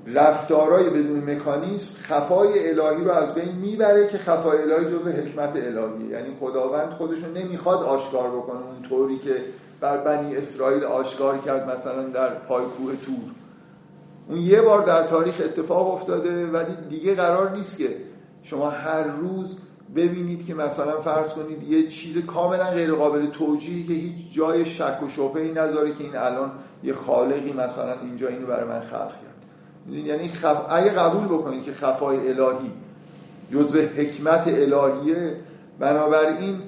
رفتارای 0.07 0.89
بدون 0.89 1.33
مکانیزم 1.33 1.91
خفای 2.01 2.69
الهی 2.69 3.03
رو 3.03 3.11
از 3.11 3.33
بین 3.35 3.55
می‌بره 3.55 4.07
که 4.07 4.17
خفای 4.17 4.61
الهی 4.61 4.85
جزء 4.85 5.11
حکمت 5.11 5.55
الهی 5.55 6.07
یعنی 6.11 6.35
خداوند 6.39 6.89
خودشون 6.89 7.37
نمی‌خواد 7.37 7.83
آشکار 7.83 8.29
بکنه 8.29 8.59
اون 8.59 8.81
طوری 8.89 9.19
که 9.19 9.35
بر 9.79 9.97
بنی 9.97 10.35
اسرائیل 10.35 10.83
آشکار 10.83 11.37
کرد 11.37 11.69
مثلا 11.69 12.03
در 12.03 12.29
پایکوه 12.29 12.95
تور. 13.05 13.31
اون 14.29 14.39
یه 14.39 14.61
بار 14.61 14.81
در 14.81 15.03
تاریخ 15.03 15.41
اتفاق 15.45 15.93
افتاده 15.93 16.47
ولی 16.47 16.75
دیگه 16.89 17.15
قرار 17.15 17.51
نیست 17.51 17.77
که 17.77 17.95
شما 18.43 18.69
هر 18.69 19.03
روز 19.03 19.57
ببینید 19.95 20.45
که 20.45 20.53
مثلا 20.53 21.01
فرض 21.01 21.29
کنید 21.29 21.63
یه 21.63 21.87
چیز 21.87 22.25
کاملا 22.25 22.63
غیر 22.63 22.93
قابل 22.93 23.27
توجیهی 23.27 23.83
که 23.83 23.93
هیچ 23.93 24.33
جای 24.33 24.65
شک 24.65 25.03
و 25.05 25.09
شبهه 25.09 25.41
ای 25.41 25.51
نذاره 25.51 25.93
که 25.93 26.03
این 26.03 26.15
الان 26.15 26.51
یه 26.83 26.93
خالقی 26.93 27.53
مثلا 27.53 27.99
اینجا 28.01 28.27
اینو 28.27 28.47
برای 28.47 28.69
من 28.69 28.79
خلق 28.79 29.09
کرد. 29.09 29.32
یعنی 29.91 30.27
خف... 30.27 30.65
اگه 30.69 30.89
قبول 30.89 31.25
بکنید 31.25 31.63
که 31.63 31.73
خفای 31.73 32.29
الهی 32.29 32.71
جزء 33.51 33.81
حکمت 33.81 34.47
الهیه 34.47 35.37
بنابراین 35.79 36.61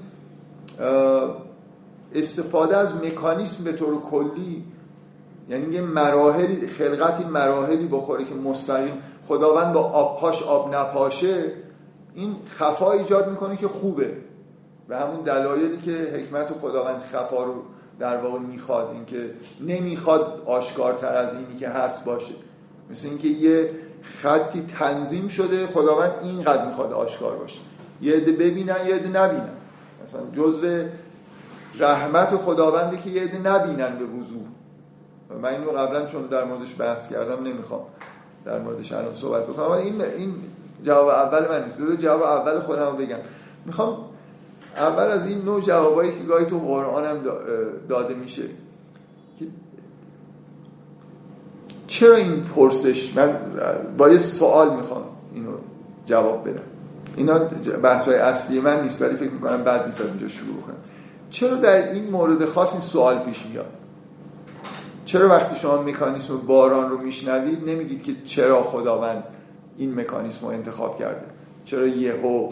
استفاده 2.16 2.78
از 2.78 2.96
مکانیسم 2.96 3.64
به 3.64 3.72
طور 3.72 4.02
کلی 4.02 4.64
یعنی 5.50 5.74
یه 5.74 5.82
مراحلی 5.82 6.68
خلقتی 6.68 7.24
مراحلی 7.24 7.88
بخوره 7.88 8.26
که 8.26 8.36
مستقیم 8.36 8.94
خداوند 9.28 9.74
با 9.74 9.82
آب 9.82 10.20
پاش 10.20 10.44
آب 10.44 10.76
نپاشه 10.76 11.52
این 12.16 12.36
خفا 12.50 12.92
ایجاد 12.92 13.30
می‌کنه 13.30 13.58
که 13.58 13.68
خوبه. 13.68 14.12
به 14.88 14.98
همون 14.98 15.22
دلایلی 15.22 15.78
که 15.78 15.92
حکمت 15.92 16.54
خداوند 16.54 17.02
خفا 17.02 17.44
رو 17.44 17.54
در 18.00 18.18
واقع 18.18 18.40
می‌خواد 18.40 18.90
اینکه 18.94 19.30
نمی‌خواد 19.62 20.44
آشکارتر 20.46 21.16
از 21.16 21.34
اینی 21.34 21.56
که 21.60 21.70
هست 21.70 22.04
باشه. 22.04 22.34
مثل 22.92 23.08
اینکه 23.08 23.28
یه 23.28 23.70
خطی 24.02 24.62
تنظیم 24.62 25.28
شده 25.28 25.68
خداوند 25.68 26.12
اینقدر 26.22 26.68
می‌خواد 26.68 26.94
آشکار 26.94 27.38
باشه. 27.38 27.60
یه 28.02 28.14
عده 28.14 28.32
ببینن 28.32 28.88
یه 28.88 28.96
عده 28.96 29.10
نبینن. 29.10 29.50
مثلا 30.06 30.22
جزء 30.34 30.84
رحمت 31.80 32.36
خداونده 32.36 32.98
که 32.98 33.10
یه 33.10 33.24
عده 33.24 33.38
نبینن 33.38 33.98
به 33.98 34.06
وضوح. 34.06 34.44
من 35.42 35.50
اینو 35.50 35.72
قبلا 35.72 36.06
چون 36.06 36.22
در 36.22 36.44
موردش 36.44 36.76
بحث 36.80 37.10
کردم 37.10 37.44
نمی‌خوام 37.44 37.82
در 38.46 38.60
موردش 38.60 38.92
الان 38.92 39.14
صحبت 39.14 39.44
بکنم. 39.44 39.72
این 39.72 40.02
این 40.02 40.36
جواب 40.84 41.08
اول 41.08 41.48
من 41.50 41.64
نیست. 41.64 41.78
بذار 41.78 41.96
جواب 41.96 42.22
اول 42.22 42.60
خودم 42.60 42.86
رو 42.86 42.98
بگم. 42.98 43.18
می‌خوام 43.66 43.98
اول 44.78 45.04
از 45.04 45.28
این 45.28 45.42
نوع 45.42 45.62
جوابایی 45.62 46.12
که 46.12 46.24
گاهی 46.24 46.46
تو 46.46 46.60
قرآن 46.60 47.06
هم 47.06 47.18
داده 47.90 48.14
میشه 48.14 48.44
که 49.40 49.46
چرا 51.96 52.16
این 52.16 52.44
پرسش؟ 52.44 53.14
من 53.16 53.38
با 53.98 54.10
یه 54.10 54.18
سوال 54.18 54.76
می‌خوام 54.76 55.04
اینو 55.34 55.52
جواب 56.06 56.50
بدم. 56.50 56.64
اینا 57.16 57.40
بحث 57.84 58.08
های 58.08 58.18
اصلی 58.18 58.60
من 58.60 58.84
نیست 58.84 59.02
ولی 59.02 59.16
فکر 59.16 59.32
می‌کنم 59.32 59.64
بعد 59.64 59.86
نیست 59.86 60.02
اینجا 60.02 60.28
شروع 60.28 60.62
کنم. 60.62 60.76
چرا 61.30 61.56
در 61.56 61.92
این 61.92 62.12
مورد 62.12 62.46
خاص 62.46 62.72
این 62.72 62.82
سوال 62.82 63.20
پیش 63.20 63.46
میاد؟ 63.46 63.66
چرا 65.06 65.30
وقتی 65.30 65.56
شما 65.56 65.82
مکانیسم 65.82 66.38
باران 66.38 66.90
رو 66.90 66.98
میشنوید 66.98 67.70
نمیگید 67.70 68.04
که 68.04 68.12
چرا 68.26 68.64
خداوند 68.64 69.24
این 69.78 70.00
مکانیسم 70.00 70.46
رو 70.46 70.52
انتخاب 70.52 71.00
کرده؟ 71.00 71.26
چرا 71.66 71.88
یهو؟ 71.88 72.50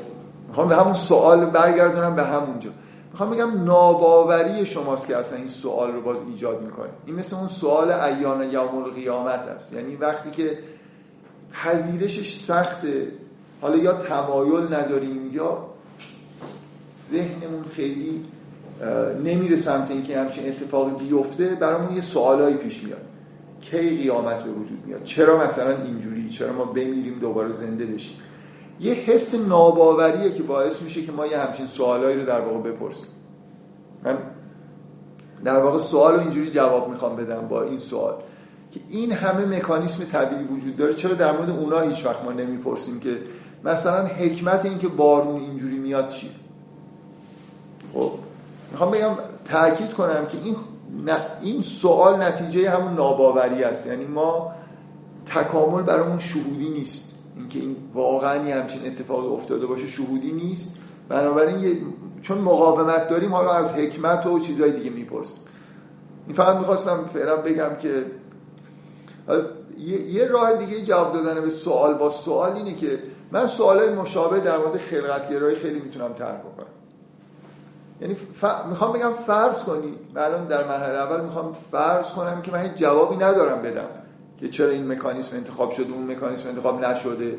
می‌خوام 0.48 0.70
به 0.70 0.76
همون 0.76 0.94
سوال 0.94 1.46
برگردونم 1.46 2.16
به 2.16 2.24
همونجا. 2.24 2.70
می‌خوام 3.14 3.30
بگم 3.30 3.64
ناباوری 3.64 4.66
شماست 4.66 5.08
که 5.08 5.18
اصلا 5.18 5.38
این 5.38 5.48
سوال 5.48 5.92
رو 5.92 6.02
باز 6.02 6.18
ایجاد 6.28 6.62
می‌کنه 6.62 6.90
این 7.06 7.16
مثل 7.16 7.36
اون 7.36 7.48
سوال 7.48 7.92
ایان 7.92 8.52
یوم 8.52 8.84
القیامت 8.84 9.40
است. 9.40 9.74
یعنی 9.74 9.96
وقتی 9.96 10.32
که 10.32 10.60
پذیرشش 11.52 12.36
سخته 12.36 13.08
حالا 13.62 13.78
یا 13.78 13.94
تمایل 13.94 14.74
نداریم 14.74 15.34
یا 15.34 15.58
ذهنمون 17.10 17.64
خیلی 17.76 18.26
نمیره 19.24 19.56
سمت 19.56 19.92
اینکه 19.92 20.20
همچین 20.20 20.48
اتفاقی 20.48 21.06
بیفته 21.06 21.46
برامون 21.48 21.96
یه 21.96 22.02
سوالایی 22.02 22.56
پیش 22.56 22.84
میاد. 22.84 23.02
کی 23.62 23.90
قیامت 23.90 24.44
به 24.44 24.52
وجود 24.52 24.84
میاد؟ 24.86 25.04
چرا 25.04 25.38
مثلا 25.38 25.84
اینجوری؟ 25.84 26.30
چرا 26.30 26.54
ما 26.54 26.66
بمیریم 26.66 27.20
دوباره 27.20 27.52
زنده 27.52 27.86
بشیم؟ 27.86 28.16
یه 28.80 28.94
حس 28.94 29.36
ناباوریه 29.36 30.32
که 30.32 30.44
باعث 30.44 30.82
میشه 30.82 31.02
که 31.02 31.12
ما 31.12 31.26
یه 31.26 31.38
همچین 31.38 31.68
سوالایی 31.68 32.20
رو 32.20 32.26
در 32.26 32.42
واقع 32.42 32.72
بپرسیم. 32.72 33.10
من 34.04 34.18
در 35.44 35.60
واقع 35.60 35.80
سوال 35.80 36.14
رو 36.14 36.20
اینجوری 36.20 36.52
جواب 36.52 36.90
می‌خوام 36.90 37.16
بدم 37.16 37.48
با 37.48 37.64
این 37.64 37.78
سوال 37.78 38.14
که 38.72 38.80
این 38.90 39.12
همه 39.12 39.58
مکانیسم 39.58 40.04
طبیعی 40.04 40.44
وجود 40.44 40.76
داره 40.76 40.94
چرا 40.94 41.14
در 41.14 41.32
مورد 41.32 41.50
اونا 41.50 41.80
هیچ 41.80 42.06
وقت 42.06 42.24
ما 42.24 42.32
نمی‌پرسیم 42.32 43.00
که 43.00 43.18
مثلا 43.64 44.06
حکمت 44.06 44.66
این 44.66 44.80
که 44.80 44.88
بارون 44.88 45.42
اینجوری 45.42 45.78
میاد 45.78 46.10
چی؟ 46.10 46.30
خب 47.94 48.12
می‌خوام 48.72 48.92
بگم 48.92 49.16
تاکید 49.46 49.94
کنم 49.94 50.26
که 50.26 50.38
این 50.44 50.56
این 51.42 51.62
سوال 51.62 52.22
نتیجه 52.22 52.70
همون 52.70 52.94
ناباوری 52.94 53.64
است. 53.64 53.88
یعنی 53.88 54.06
ما 54.06 54.52
تکامل 55.26 55.84
برامون 55.84 56.20
شهودی 56.20 56.70
نیست. 56.70 57.13
اینکه 57.38 57.60
این 57.60 57.76
واقعا 57.94 58.48
یه 58.48 58.56
همچین 58.56 58.86
اتفاقی 58.86 59.28
افتاده 59.28 59.66
باشه 59.66 59.88
شهودی 59.88 60.32
نیست. 60.32 60.76
بنابراین 61.10 61.78
چون 62.22 62.38
مقاومت 62.38 63.08
داریم 63.08 63.34
حالا 63.34 63.52
از 63.52 63.74
حکمت 63.74 64.26
و 64.26 64.40
چیزهای 64.40 64.72
دیگه 64.72 64.90
می‌پرسیم. 64.90 65.40
این 66.28 66.36
فقط 66.36 66.58
می‌خواستم 66.58 67.06
فعلا 67.14 67.36
بگم 67.36 67.76
که 67.80 68.06
یه 70.08 70.26
راه 70.26 70.58
دیگه 70.58 70.82
جواب 70.82 71.14
دادن 71.14 71.42
به 71.42 71.50
سوال 71.50 71.94
با 71.94 72.10
سوال 72.10 72.54
اینه 72.54 72.74
که 72.76 73.00
من 73.32 73.48
سوالای 73.48 73.90
مشابه 73.96 74.40
در 74.40 74.58
مورد 74.58 74.78
خلقتگرایی 74.78 75.56
خیلی 75.56 75.80
می‌تونم 75.80 76.14
طرح 76.14 76.38
بکنم. 76.38 76.68
یعنی 78.02 78.16
ف... 78.16 78.46
می‌خوام 78.70 78.94
بگم 78.94 79.14
فرض 79.14 79.64
کنی 79.64 79.96
الان 80.16 80.48
در 80.48 80.68
مرحله 80.68 80.96
اول 80.96 81.22
می‌خوام 81.22 81.56
فرض 81.72 82.06
کنم 82.06 82.42
که 82.42 82.52
من 82.52 82.62
هیچ 82.62 82.72
جوابی 82.72 83.16
ندارم 83.16 83.62
بدم. 83.62 83.88
که 84.44 84.50
چرا 84.50 84.70
این 84.70 84.92
مکانیسم 84.92 85.36
انتخاب 85.36 85.72
شده 85.72 85.94
اون 85.94 86.12
مکانیسم 86.12 86.50
انتخاب 86.50 86.86
نشده. 86.86 87.38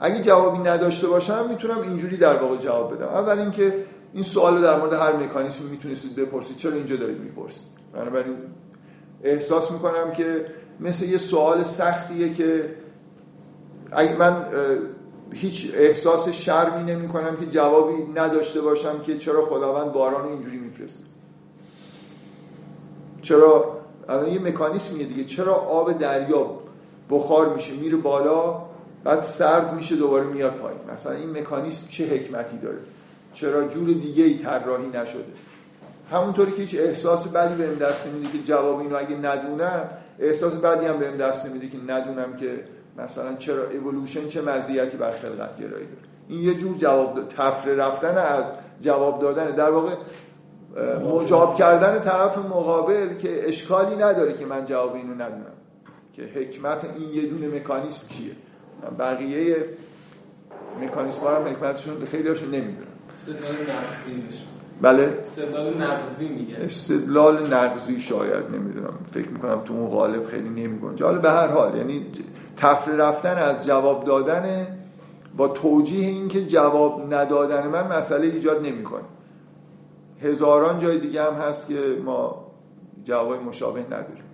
اگه 0.00 0.22
جوابی 0.22 0.58
نداشته 0.58 1.06
باشم 1.06 1.46
می‌تونم 1.48 1.80
اینجوری 1.82 2.16
در 2.16 2.36
واقع 2.36 2.56
جواب 2.56 2.94
بدم. 2.94 3.06
اول 3.06 3.38
اینکه 3.38 3.84
این 4.12 4.22
سوال 4.22 4.62
در 4.62 4.78
مورد 4.78 4.92
هر 4.92 5.16
مکانیسمی 5.16 5.70
می‌تونستید 5.70 6.16
بپرسید. 6.16 6.56
چرا 6.56 6.72
اینجا 6.72 6.96
دارید 6.96 7.20
می‌پرسید؟ 7.20 7.62
بنابراین 7.92 8.36
احساس 9.22 9.70
می‌کنم 9.70 10.12
که 10.12 10.46
مثل 10.80 11.04
یه 11.04 11.18
سوال 11.18 11.62
سختیه 11.62 12.34
که 12.34 12.74
اگه 13.92 14.16
من 14.16 14.46
هیچ 15.32 15.72
احساس 15.74 16.28
شرمی 16.28 16.92
نمی 16.92 17.08
کنم 17.08 17.36
که 17.36 17.46
جوابی 17.46 18.02
نداشته 18.14 18.60
باشم 18.60 18.98
که 19.02 19.18
چرا 19.18 19.44
خداوند 19.44 19.92
باران 19.92 20.26
اینجوری 20.28 20.58
میفرسته. 20.58 21.04
چرا 23.22 23.83
الان 24.08 24.28
یه 24.28 24.38
مکانیسمیه 24.38 25.06
دیگه. 25.06 25.24
چرا 25.24 25.54
آب 25.54 25.98
دریا 25.98 26.50
بخار 27.10 27.54
میشه 27.54 27.72
میره 27.72 27.96
بالا 27.96 28.62
بعد 29.04 29.22
سرد 29.22 29.74
میشه 29.74 29.96
دوباره 29.96 30.24
میاد 30.24 30.52
پایین. 30.52 30.80
مثلا 30.92 31.12
این 31.12 31.30
مکانیسم 31.30 31.86
چه 31.88 32.06
حکمتی 32.06 32.58
داره؟ 32.58 32.78
چرا 33.34 33.68
جور 33.68 33.88
دیگه 33.88 34.24
ای 34.24 34.38
طراحی 34.38 34.86
نشده؟ 34.86 35.24
همونطوری 36.12 36.52
که 36.52 36.62
هیچ 36.62 36.74
احساس 36.78 37.28
بدی 37.28 37.54
بهم 37.54 37.74
دست 37.74 38.06
نمیده 38.06 38.38
که 38.38 38.44
جواب 38.44 38.78
اینو 38.78 38.96
اگه 38.96 39.16
ندونم 39.16 39.84
احساس 40.18 40.56
بدی 40.56 40.86
هم 40.86 40.98
بهم 40.98 41.16
دست 41.16 41.46
نمیده 41.46 41.68
که 41.68 41.78
ندونم 41.88 42.36
که 42.36 42.64
مثلا 42.98 43.34
چرا 43.34 43.64
اِوولوشن 43.64 44.28
چه 44.28 44.42
مزیتی 44.42 44.96
بر 44.96 45.10
خلقت 45.10 45.56
گرایی 45.56 45.86
داره 45.86 46.04
این 46.28 46.40
یه 46.40 46.54
جور 46.54 46.76
جواب 46.76 47.28
تفره 47.28 47.74
رفتن 47.74 48.16
از 48.18 48.52
جواب 48.80 49.20
دادن. 49.20 49.50
در 49.50 49.70
واقع 49.70 49.94
مجاب 51.04 51.54
کردن 51.54 52.00
طرف 52.00 52.38
مقابل 52.38 53.14
که 53.14 53.48
اشکالی 53.48 53.96
نداره 53.96 54.32
که 54.32 54.46
من 54.46 54.64
جواب 54.64 54.94
اینو 54.94 55.14
ندونم. 55.14 55.54
که 56.12 56.22
حکمت 56.22 56.84
این 56.98 57.10
یه 57.14 57.26
دونه 57.26 57.48
مکانیسم 57.48 58.08
چیه؟ 58.08 58.32
بقیه 58.98 59.56
مکانیسم 60.82 61.20
ها 61.20 61.36
هم 61.36 61.44
حکمتشون 61.44 62.04
خیلی 62.04 62.28
هاشون 62.28 62.48
نمی‌دونم 62.48 62.86
بله. 64.82 65.18
استدلال 65.22 65.82
نقضی 65.82 66.28
میگه. 66.28 66.56
استدلال 66.56 67.54
نقضی 67.54 68.00
شاید 68.00 68.44
نمی‌دونم. 68.54 68.98
فکر 69.14 69.28
می‌کنم 69.28 69.60
تو 69.64 69.74
اون 69.74 69.90
غالب 69.90 70.24
خیلی 70.24 70.48
نمیگنجه. 70.48 71.04
حالا 71.04 71.18
به 71.18 71.30
هر 71.30 71.46
حال 71.46 71.76
یعنی 71.76 72.06
تفره 72.56 72.96
رفتن 72.96 73.38
از 73.38 73.66
جواب 73.66 74.04
دادن 74.04 74.66
با 75.36 75.48
توجیه 75.48 76.08
اینکه 76.08 76.46
جواب 76.46 77.14
ندادن 77.14 77.66
من 77.66 77.96
مسئله 77.98 78.26
ایجاد 78.26 78.66
نمی‌کنه. 78.66 79.04
هزاران 80.24 80.78
جای 80.78 80.98
دیگه 80.98 81.22
هم 81.22 81.34
هست 81.34 81.68
که 81.68 81.98
ما 82.04 82.46
جواب 83.04 83.42
مشابه 83.42 83.80
نداریم. 83.86 84.24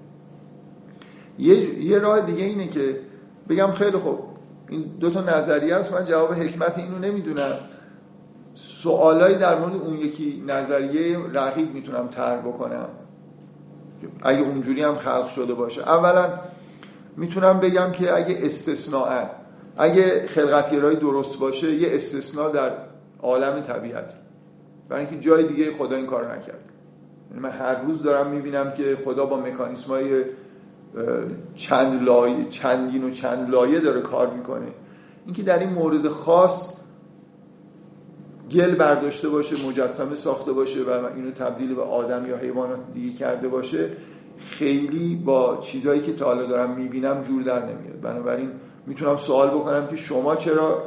یه, 1.39 1.85
یه 1.85 1.99
راه 1.99 2.21
دیگه 2.21 2.45
اینه 2.45 2.69
که 2.69 3.01
بگم 3.49 3.71
خیلی 3.71 3.97
خوب 3.97 4.19
این 4.69 4.83
دو 5.01 5.11
تا 5.11 5.21
نظریه 5.21 5.77
هست 5.77 5.93
من 5.93 6.05
جواب 6.05 6.33
حکمت 6.33 6.79
اینو 6.79 6.99
نمی‌دونم. 6.99 7.53
سوالایی 8.55 9.37
در 9.37 9.59
مورد 9.59 9.75
اون 9.75 9.97
یکی 9.97 10.45
نظریه 10.47 11.19
رقیب 11.33 11.75
می‌تونم 11.75 12.09
طرح 12.09 12.41
بکنم 12.41 12.89
اگه 14.23 14.41
اونجوری 14.41 14.83
هم 14.83 14.95
خلق 14.95 15.29
شده 15.29 15.55
باشه. 15.55 15.83
اولا 15.83 16.29
می‌تونم 17.17 17.61
بگم 17.61 17.93
که 17.93 18.17
اگه 18.17 18.39
استثناء 18.43 19.27
اگه 19.77 20.27
خلقتگرایی 20.27 20.97
درست 20.97 21.39
باشه 21.39 21.75
یه 21.75 21.89
استثناء 21.97 22.49
در 22.49 22.73
عالم 23.23 23.61
طبیعت 23.61 24.15
برای 24.91 25.07
اینکه 25.07 25.21
جای 25.29 25.47
دیگه 25.47 25.73
خدا 25.73 25.97
این 25.97 26.07
کار 26.07 26.35
نکرد. 26.35 26.65
یعنی 27.31 27.43
من 27.43 27.51
هر 27.51 27.81
روز 27.81 28.03
دارم 28.03 28.31
می‌بینم 28.31 28.73
که 28.73 28.97
خدا 29.05 29.27
با 29.27 29.41
مکانیسم 29.41 29.89
های 29.89 30.25
چند 31.55 32.03
لایه 32.03 32.49
چندین 32.49 33.05
و 33.05 33.11
چند 33.11 33.51
لایه 33.51 33.81
داره 33.81 34.01
کار 34.01 34.31
می‌کنه. 34.31 34.67
اینکه 35.27 35.43
در 35.43 35.59
این 35.59 35.71
مورد 35.71 36.09
خاص 36.09 36.73
گل 38.51 38.75
برداشته 38.75 39.29
باشه 39.29 39.67
مجسمه 39.69 40.17
ساخته 40.17 40.53
باشه 40.53 40.81
و 40.83 41.07
اینو 41.17 41.31
تبدیل 41.31 41.75
به 41.75 41.83
آدم 41.83 42.27
یا 42.27 42.37
حیوانات 42.37 42.81
دیگه 42.95 43.17
کرده 43.17 43.49
باشه 43.49 43.89
خیلی 44.39 45.17
با 45.17 45.59
چیزهایی 45.63 46.01
که 46.01 46.13
تا 46.13 46.25
حالا 46.25 46.47
دارم 46.47 46.71
می‌بینم 46.71 47.23
جور 47.23 47.43
در 47.43 47.63
نمیاد. 47.63 48.01
بنابراین 48.03 48.51
می‌تونم 48.87 49.17
سوال 49.17 49.49
بکنم 49.49 49.87
که 49.87 49.97
شما 49.97 50.37
چرا 50.37 50.83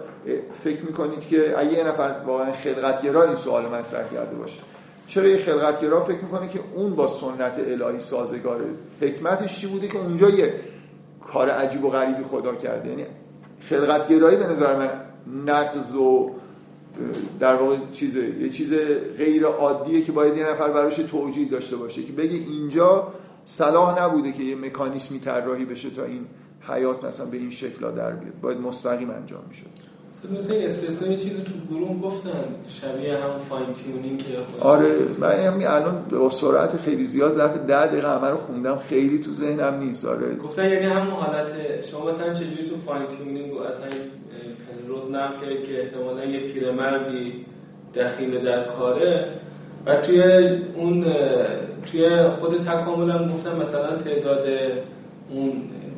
فکر 0.63 0.81
می‌کنید 0.81 1.21
که 1.21 1.59
اگه 1.59 1.73
یه 1.73 1.83
نفر 1.83 2.15
واقعا 2.25 2.51
خلقتگرا 2.51 3.23
این 3.23 3.35
سوال 3.35 3.65
مطرح 3.65 4.09
کرده 4.13 4.35
باشه 4.35 4.59
چرا 5.07 5.27
یه 5.27 5.37
خلقتگرا 5.37 6.03
فکر 6.03 6.21
می‌کنه 6.21 6.49
که 6.49 6.59
اون 6.73 6.95
با 6.95 7.07
سنت 7.07 7.59
الهی 7.67 7.99
سازگاره 7.99 8.65
حکمتش 9.01 9.59
چی 9.59 9.67
بوده 9.67 9.87
که 9.87 9.97
اونجا 9.97 10.29
یه 10.29 10.53
کار 11.21 11.49
عجیب 11.49 11.85
و 11.85 11.89
غریبی 11.89 12.23
خدا 12.23 12.55
کرده؟ 12.55 12.89
یعنی 12.89 13.05
خلقتگرایی 13.59 14.37
به 14.37 14.47
نظر 14.47 14.75
من 14.75 14.89
نقض 15.45 15.95
و 15.95 16.31
در 17.39 17.55
واقع 17.55 17.77
چیزه 17.93 18.19
یه 18.39 18.49
چیز 18.49 18.73
غیر 19.17 19.45
عادیه 19.45 20.01
که 20.01 20.11
باید 20.11 20.37
یه 20.37 20.49
نفر 20.49 20.71
براش 20.71 20.95
توجیه 20.95 21.49
داشته 21.49 21.75
باشه 21.75 22.03
که 22.03 22.13
بگه 22.13 22.37
اینجا 22.37 23.13
صلاح 23.45 24.03
نبوده 24.03 24.31
که 24.31 24.43
یه 24.43 24.55
مکانیسمی 24.55 25.19
طراحی 25.19 25.65
بشه 25.65 25.89
تا 25.89 26.03
این 26.03 26.25
حیات 26.67 27.03
مثلا 27.03 27.25
به 27.25 27.37
این 27.37 27.49
شکل 27.49 27.91
در 27.91 28.11
بیاد. 28.11 28.39
باید 28.41 28.57
مستقیم 28.57 29.09
انجام 29.09 29.43
می‌شد. 29.47 29.92
مثل 30.31 30.53
استثنا 30.53 31.07
یه 31.07 31.17
چیزی 31.17 31.43
تو 31.43 31.75
گروه 31.75 32.01
گفتن؟ 32.01 32.43
شبیه 32.67 33.17
هم 33.17 33.39
fine 33.49 33.73
tuning 33.73 34.17
که 34.17 34.37
آره 34.59 34.95
من 35.19 35.31
همین 35.31 35.67
الان 35.67 36.05
با 36.11 36.29
سرعت 36.29 36.77
خیلی 36.77 37.05
زیاد 37.05 37.33
ظرف 37.33 37.57
10 37.57 37.87
دقیقه 37.87 38.17
همه 38.17 38.29
رو 38.29 38.37
خوندم 38.37 38.77
خیلی 38.77 39.19
تو 39.19 39.33
ذهنم 39.33 39.79
نیست 39.79 40.05
آره. 40.05 40.35
گفتن 40.35 40.69
یعنی 40.69 40.85
همون 40.85 41.13
حالت 41.13 41.51
شما 41.91 42.05
مثلا 42.05 42.33
چجوری 42.33 42.69
تو 42.69 42.77
fine 42.77 43.07
tuning 43.07 43.53
و 43.53 43.59
اصلا 43.59 43.87
روز 44.87 45.11
نقل 45.11 45.39
کرد 45.39 45.63
که 45.63 45.81
احتمالا 45.81 46.25
یه 46.25 46.39
پیرمردی 46.39 47.45
دخیل 47.95 48.43
در 48.45 48.63
کاره؟ 48.63 49.27
و 49.85 49.95
توی 49.95 50.23
اون 50.75 51.05
توی 51.91 52.29
خود 52.29 52.57
تکامل 52.57 53.11
هم 53.11 53.33
گفتن 53.33 53.55
مثلا 53.55 53.97
تعداد 53.97 54.45
اون 55.29 55.51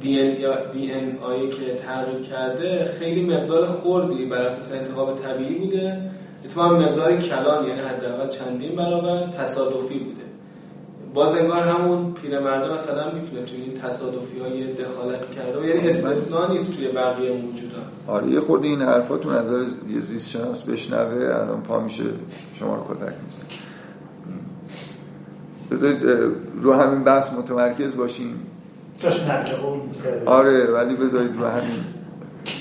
دی 0.06 0.22
ان 0.22 0.34
دی 0.74 1.18
آیی 1.22 1.50
که 1.50 1.76
تغییر 1.76 2.22
کرده 2.22 2.96
خیلی 3.00 3.24
مقدار 3.24 3.66
خوردی 3.66 4.26
بر 4.26 4.42
اساس 4.42 4.74
انتخاب 4.74 5.16
طبیعی 5.16 5.56
بوده. 5.56 6.12
اتفاقا 6.46 6.80
مقدار 6.80 7.18
کلان 7.18 7.68
یعنی 7.68 7.82
حداقل 7.82 8.30
چندین 8.30 8.76
برابر 8.76 9.28
تصادفی 9.28 10.00
بوده. 10.00 10.26
باز 11.14 11.36
انگار 11.36 11.60
همون 11.60 12.14
پیرمرده 12.14 12.74
مثلا 12.74 13.12
می‌تونه 13.12 13.46
توی 13.46 13.62
این 13.62 13.74
تصادفی 13.74 14.40
های 14.40 14.74
دخالت 14.74 15.32
کرده 15.32 15.68
یعنی 15.68 15.90
استثنا 15.90 16.48
نیست 16.48 16.76
توی 16.76 16.88
بقیه 16.88 17.32
موجودات 17.32 17.84
آره 18.08 18.28
یه 18.28 18.40
خورده 18.40 18.68
این 18.68 18.82
حرفاتون 18.82 19.36
نظر 19.36 19.60
یه 19.90 20.00
زیست 20.00 20.30
شناس 20.30 20.64
بشنوه 20.64 21.36
الان 21.36 21.62
پا 21.62 21.80
میشه 21.80 22.04
شما 22.56 22.76
رو 22.76 22.82
کتک 22.84 23.14
میزن 23.26 23.42
بذارید 25.72 26.00
رو 26.62 26.74
همین 26.74 27.04
بحث 27.04 27.34
متمرکز 27.34 27.96
باشیم. 27.96 28.40
آره 30.26 30.66
ولی 30.66 30.96
بذارید 30.96 31.38
رو 31.38 31.46
همین. 31.46 31.84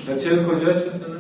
و 0.09 0.15
چه 0.15 0.45
کجاش 0.45 0.77
مثلا؟ 0.77 1.15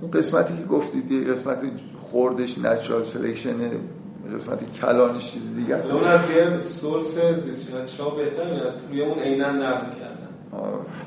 اون 0.00 0.10
قسمتی 0.10 0.56
که 0.56 0.64
گفتید 0.64 1.12
یه 1.12 1.20
قسمت 1.20 1.58
خوردش 1.98 2.58
natural 2.58 3.02
selection 3.02 3.54
قسمت 4.34 4.58
کلانش 4.80 5.32
چیز 5.32 5.42
دیگه 5.56 5.74
است. 5.74 5.90
اون 5.90 6.04
از 6.04 6.20
یه 6.30 6.58
source 6.58 7.18
شما 7.96 8.10
بهتر 8.10 8.42
از 8.42 8.74
روی 8.90 9.02
اون 9.02 9.18
عینا 9.18 9.50
نقل 9.50 9.86
کردن. 9.86 10.28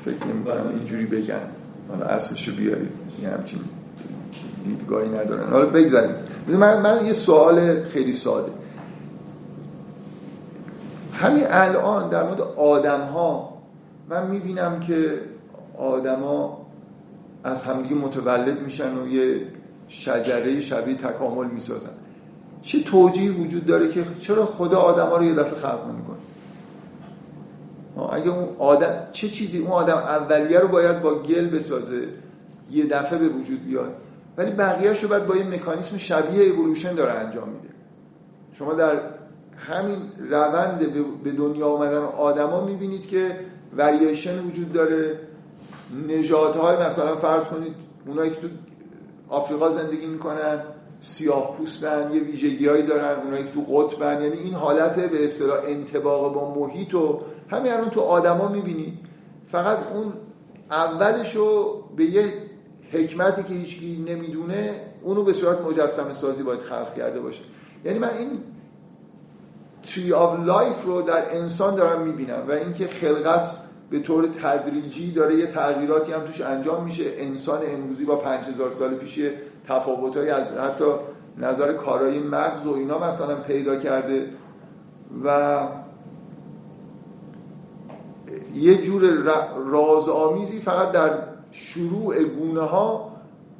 فکر 0.04 0.26
نمی 0.26 0.44
کنم 0.44 0.68
اینجوری 0.68 1.06
بگن. 1.06 1.40
حالا 1.88 2.04
اصلشو 2.04 2.52
بیارید 2.52 2.92
یه 3.22 3.28
همچین 3.28 3.60
دیدگاهی 4.64 5.08
ندارن. 5.08 5.50
حالا 5.50 5.66
بگذاریم. 5.66 6.14
من, 6.48 6.82
من 6.82 7.06
یه 7.06 7.12
سوال 7.12 7.84
خیلی 7.84 8.12
ساده. 8.12 8.52
همین 11.20 11.44
الان 11.48 12.08
در 12.08 12.22
مورد 12.22 12.40
آدم 12.56 13.00
ها 13.00 13.58
من 14.08 14.26
می‌بینم 14.26 14.80
که 14.80 15.20
آدما 15.78 16.66
از 17.44 17.64
همدیگه 17.64 17.94
متولد 17.94 18.60
میشن 18.60 18.98
و 18.98 19.08
یه 19.08 19.46
شجره 19.88 20.60
شبیه 20.60 20.94
تکامل 20.94 21.46
می‌سازن. 21.46 21.90
چه 22.62 22.82
توجیه 22.82 23.32
وجود 23.32 23.66
داره 23.66 23.88
که 23.88 24.04
چرا 24.18 24.44
خدا 24.44 24.78
آدم 24.78 25.06
ها 25.06 25.16
رو 25.16 25.24
یه 25.24 25.34
دفعه 25.34 25.54
خلق 25.54 25.88
نمی‌کنه؟ 25.88 26.16
اگه 28.12 28.28
اون 28.28 28.48
آدم 28.58 28.94
چه 29.12 29.28
چیزی؟ 29.28 29.58
اون 29.58 29.70
آدم 29.70 29.96
اولیه 29.96 30.58
رو 30.58 30.68
باید 30.68 31.02
با 31.02 31.14
گل 31.14 31.46
بسازه 31.46 32.08
یه 32.70 32.86
دفعه 32.86 33.18
به 33.18 33.28
وجود 33.28 33.64
بیاد. 33.64 33.92
ولی 34.36 34.50
بقیه‌شو 34.50 35.08
باید 35.08 35.26
با 35.26 35.36
یه 35.36 35.44
مکانیسم 35.44 35.96
شبیه 35.96 36.44
اِوولوشن 36.44 36.94
داره 36.94 37.12
انجام 37.12 37.48
میده. 37.48 37.74
شما 38.52 38.74
در 38.74 39.00
همین 39.60 39.98
روند 40.30 40.78
به 41.24 41.30
دنیا 41.30 41.66
آمدن 41.66 42.02
آدما 42.02 42.64
می‌بینید 42.64 43.06
که 43.06 43.36
وریشن 43.76 44.46
وجود 44.46 44.72
داره. 44.72 45.18
نژادهای 46.08 46.86
مثلا 46.86 47.16
فرض 47.16 47.44
کنید 47.44 47.74
اونایی 48.06 48.30
که 48.30 48.36
تو 48.36 48.48
آفریقا 49.28 49.70
زندگی 49.70 50.06
می‌کنن 50.06 50.62
سیاه 51.00 51.56
پوستن 51.56 52.10
یه 52.14 52.20
ویژگیهایی 52.20 52.82
دارن 52.82 53.20
اونایی 53.24 53.44
که 53.44 53.50
تو 53.50 53.60
قطبن. 53.60 54.22
یعنی 54.22 54.36
این 54.36 54.54
حالت 54.54 55.10
به 55.10 55.24
اصطلاح 55.24 55.58
انتباق 55.64 56.34
با 56.34 56.54
محیط 56.54 56.94
و 56.94 57.20
همین 57.48 57.72
الان 57.72 57.90
تو 57.90 58.00
آدما 58.00 58.48
می‌بینید 58.48 58.98
فقط 59.52 59.92
اون 59.92 60.12
اولش 60.70 61.36
رو 61.36 61.82
به 61.96 62.04
یه 62.04 62.24
حکمتی 62.92 63.42
که 63.42 63.54
هیچکی 63.54 64.04
نمی‌دونه 64.08 64.74
اونو 65.02 65.22
به 65.24 65.32
صورت 65.32 65.60
مجسمه 65.60 66.12
سازی 66.12 66.42
باید 66.42 66.60
خلق 66.60 66.94
کرده 66.94 67.20
باشه. 67.20 67.42
یعنی 67.84 67.98
من 67.98 68.10
این 68.18 68.30
tree 69.82 70.12
of 70.12 70.40
life 70.40 70.84
رو 70.84 71.02
در 71.02 71.36
انسان 71.36 71.74
دارم 71.74 72.02
می‌بینم 72.02 72.42
و 72.48 72.52
اینکه 72.52 72.86
خلقت 72.86 73.56
به 73.90 74.00
طور 74.00 74.26
تدریجی 74.26 75.12
داره 75.12 75.34
یه 75.38 75.46
تغییراتی 75.46 76.12
هم 76.12 76.20
توش 76.20 76.40
انجام 76.40 76.84
میشه. 76.84 77.04
انسان 77.16 77.60
امروزی 77.66 78.04
با 78.04 78.16
5000 78.16 78.70
سال 78.70 78.94
پیش 78.94 79.20
تفاوتایی 79.68 80.30
از 80.30 80.52
حتی 80.52 80.84
نظر 81.38 81.72
کارایی 81.72 82.18
مغز 82.18 82.66
و 82.66 82.72
اینا 82.72 82.98
مثلا 82.98 83.34
پیدا 83.36 83.76
کرده 83.76 84.26
و 85.24 85.58
یه 88.54 88.82
جور 88.82 89.02
رازآمیزی 89.66 90.60
فقط 90.60 90.92
در 90.92 91.18
شروع 91.50 92.24
گونه 92.24 92.60
ها 92.60 93.10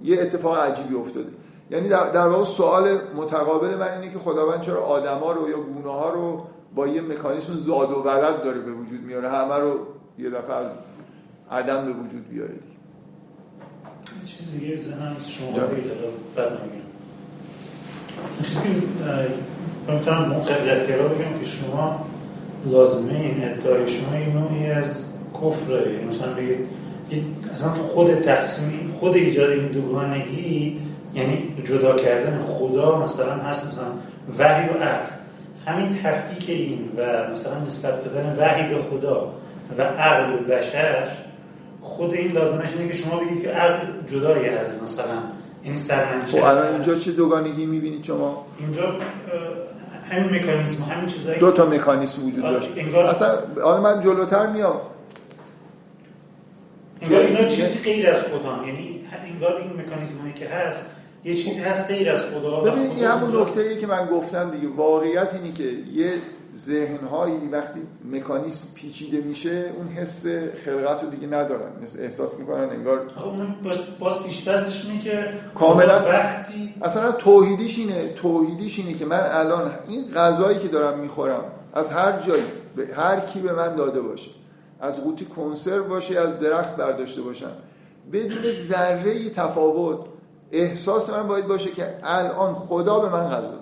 یه 0.02 0.20
اتفاق 0.20 0.58
عجیبی 0.58 0.94
افتاده. 0.94 1.30
یعنی 1.70 1.88
در, 1.88 2.10
در 2.10 2.26
واقع 2.26 2.44
سوال 2.44 2.98
متقابل 3.16 3.76
من 3.76 3.92
اینه 3.92 4.12
که 4.12 4.18
خداوند 4.18 4.60
چرا 4.60 4.82
آدما 4.82 5.32
رو 5.32 5.50
یا 5.50 5.60
گونه 5.60 5.90
ها 5.90 6.10
رو 6.10 6.46
با 6.74 6.86
یه 6.86 7.00
مکانیسم 7.00 7.54
زاد 7.56 7.90
و 7.90 7.94
ولد 7.94 8.42
داره 8.42 8.60
به 8.60 8.72
وجود 8.72 9.00
میاره؟ 9.00 9.28
همه 9.30 9.54
رو 9.54 9.78
یه 10.18 10.30
دفعه 10.30 10.54
از 10.56 10.70
عدم 11.50 11.84
به 11.84 11.92
وجود 11.92 12.28
بیاره 12.28 12.54
چیز 14.24 14.52
دیگه 14.52 14.76
ذهنم 14.76 15.16
شما 15.28 15.52
چیزی 18.42 18.60
که 19.86 19.92
می‌تونم 19.92 20.24
موقعیت 20.28 20.88
گرا 20.88 21.08
بگم 21.08 21.38
که 21.38 21.44
شما 21.44 22.06
لازمه 22.66 23.12
این 23.12 23.44
ادعای 23.44 23.88
شما 23.88 24.12
این 24.12 24.36
نوعی 24.36 24.66
از 24.66 25.04
کفره. 25.34 26.04
مثلا 26.08 26.34
بگید 26.34 26.66
اصلا 27.52 27.70
خود 27.70 28.14
تصمیم 28.14 28.94
خود 29.00 29.14
ایجاد 29.14 29.50
این 29.50 29.66
دوگانگی 29.66 30.80
یعنی 31.14 31.54
جدا 31.64 31.96
کردن 31.96 32.42
خدا 32.42 32.98
مثلا 32.98 33.34
هست 33.34 33.66
مثلا 33.66 33.86
وحی 34.38 34.68
و 34.68 34.72
عقل. 34.72 35.06
همین 35.66 35.90
تفکیک 35.90 36.50
این 36.50 36.92
و 36.96 37.30
مثلا 37.30 37.58
نسبت 37.66 38.04
دادن 38.04 38.36
وحی 38.38 38.74
به 38.74 38.82
خدا 38.82 39.32
و 39.78 39.82
عقل 39.82 40.32
به 40.32 40.56
بشر 40.56 41.08
خود 41.80 42.14
این 42.14 42.32
لازمش 42.32 42.68
اینه 42.72 42.88
که 42.88 42.96
شما 42.96 43.20
بگید 43.20 43.42
که 43.42 43.48
عقل 43.48 43.86
جدایی 44.06 44.48
از 44.48 44.82
مثلا 44.82 45.22
این 45.62 45.74
سرمنشه. 45.74 46.40
خب 46.40 46.44
الان 46.44 46.72
اینجا 46.72 46.94
چه 46.94 47.12
دوگانگی 47.12 47.66
می‌بینید 47.66 48.04
شما؟ 48.04 48.46
اینجا 48.58 48.94
همین 50.10 50.34
مکانیسم 50.34 50.82
همین 50.82 51.06
چیزایی 51.06 51.40
دو 51.40 51.50
تا 51.50 51.66
مکانیسم 51.66 52.26
وجود 52.26 52.42
داشت. 52.42 52.68
انگار... 52.76 53.06
اصلا 53.06 53.38
حالا 53.62 53.80
من 53.80 54.00
جلوتر 54.00 54.46
میام. 54.46 54.80
انگار 57.02 57.20
اینا 57.20 57.44
چیزی 57.44 57.78
غیر 57.78 58.10
از 58.10 58.22
خدا 58.22 58.66
یعنی 58.66 59.00
انگار 59.32 59.56
این 59.56 59.80
مکانیزم 59.80 60.18
هایی 60.18 60.32
که 60.32 60.48
هست 60.48 60.90
یه 61.24 61.34
چیزی 61.34 61.60
هست 61.60 61.86
غیر 61.86 62.10
از 62.10 62.20
خدا 62.20 62.60
ببینید 62.60 62.90
این 62.90 63.04
همون 63.04 63.40
نکته 63.40 63.60
ای 63.60 63.78
که 63.78 63.86
من 63.86 64.06
گفتم 64.06 64.50
دیگه. 64.50 64.68
واقعیت 64.68 65.34
اینی 65.34 65.52
که 65.52 65.64
یه 65.94 66.12
ذهنهایی 66.56 67.48
وقتی 67.52 67.80
مکانیسم 68.12 68.64
پیچیده 68.74 69.20
میشه 69.20 69.72
اون 69.76 69.88
حس 69.88 70.26
خلقت 70.64 71.02
رو 71.02 71.10
دیگه 71.10 71.26
ندارن 71.26 71.70
احساس 71.98 72.34
می‌کنن 72.38 72.70
انگار 72.70 73.00
باز, 73.64 73.76
باز 73.98 74.22
پیشترش 74.22 74.84
اینه 74.84 75.02
که 75.02 75.28
کاملا 75.54 76.04
وقتی 76.04 76.74
اصلا 76.82 77.12
توحیدیش 77.12 77.78
اینه 77.78 78.12
توحیدیش 78.12 78.78
اینه 78.78 78.94
که 78.94 79.06
من 79.06 79.20
الان 79.22 79.72
این 79.88 80.12
غذایی 80.14 80.58
که 80.58 80.68
دارم 80.68 80.98
می‌خورم 80.98 81.44
از 81.72 81.90
هر 81.90 82.20
جایی 82.20 82.42
به 82.76 82.88
هر 82.94 83.20
کی 83.20 83.40
به 83.40 83.52
من 83.52 83.76
داده 83.76 84.00
باشه 84.00 84.30
از 84.80 85.00
قوطی 85.00 85.24
کنسرو 85.24 85.84
باشه 85.84 86.18
از 86.18 86.40
درخت 86.40 86.76
برداشته 86.76 87.22
باشم 87.22 87.52
بدون 88.12 88.52
ذره 88.52 89.30
تفاوت 89.30 89.98
احساس 90.52 91.10
من 91.10 91.28
باید 91.28 91.46
باشه 91.46 91.70
که 91.70 91.94
الان 92.02 92.54
خدا 92.54 92.98
به 92.98 93.08
من 93.08 93.24
غذا 93.24 93.54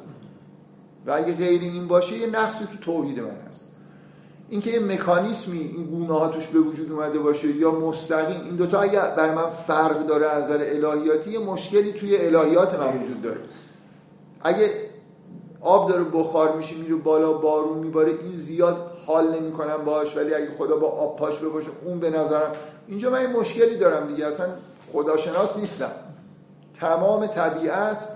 و 1.07 1.11
اگه 1.11 1.33
غیر 1.33 1.61
این 1.61 1.88
باشه 1.88 2.16
یه 2.16 2.27
نقصی 2.27 2.64
تو 2.64 2.77
توحید 2.92 3.20
من 3.20 3.37
هست. 3.48 3.64
اینکه 4.48 4.70
یه 4.70 4.81
مکانیسمی 4.81 5.59
این 5.59 5.87
گونه 5.87 6.18
ها 6.18 6.29
توش 6.29 6.46
به 6.46 6.59
وجود 6.59 6.92
اومده 6.92 7.18
باشه 7.18 7.48
یا 7.48 7.70
مستقیم 7.70 8.40
این 8.44 8.57
دوتا 8.57 8.81
اگر 8.81 9.11
برای 9.11 9.35
من 9.35 9.51
فرق 9.51 10.07
داره 10.07 10.27
از 10.27 10.44
نظر 10.44 10.59
الهیاتی 10.62 11.31
یه 11.31 11.38
مشکلی 11.38 11.92
توی 11.92 12.16
الهیات 12.16 12.74
من 12.74 13.03
وجود 13.03 13.22
داره. 13.22 13.40
اگه 14.40 14.70
آب 15.61 15.88
داره 15.90 16.05
بخار 16.05 16.57
میشه 16.57 16.77
میره 16.77 16.94
بالا 16.94 17.33
بارون 17.33 17.79
میباره 17.79 18.11
این 18.11 18.37
زیاد 18.37 18.90
حال 19.07 19.40
نمی‌کنم 19.40 19.85
باش 19.85 20.16
ولی 20.16 20.35
اگه 20.35 20.51
خدا 20.51 20.77
با 20.77 20.88
آب 20.88 21.16
پاش 21.16 21.38
بباشه 21.38 21.68
اون 21.85 21.98
به 21.98 22.11
نظرم 22.11 22.53
اینجا 22.88 23.11
من 23.11 23.22
یه 23.22 23.29
مشکلی 23.29 23.77
دارم 23.77 24.09
دیگه 24.09 24.27
اصلا 24.27 24.46
خداشناس 24.92 25.57
نیستم. 25.57 25.90
تمام 26.80 27.26
طبیعت 27.26 28.08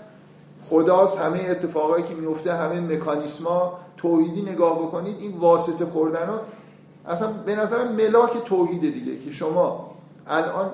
خداست 0.65 1.19
همه 1.19 1.47
اتفاقایی 1.51 2.05
که 2.05 2.15
میفته 2.15 2.53
همه 2.53 2.81
مکانیسما 2.81 3.79
توحیدی 3.97 4.43
نگاه 4.43 4.79
بکنید 4.79 5.17
این 5.19 5.39
واسطه 5.39 5.87
خوردن 5.87 6.27
ها 6.27 6.41
اصلا 7.07 7.29
به 7.29 7.57
نظرم 7.57 7.93
ملاک 7.93 8.45
توحیده 8.45 8.91
دیگه 8.91 9.19
که 9.19 9.31
شما 9.31 9.91
الان 10.27 10.71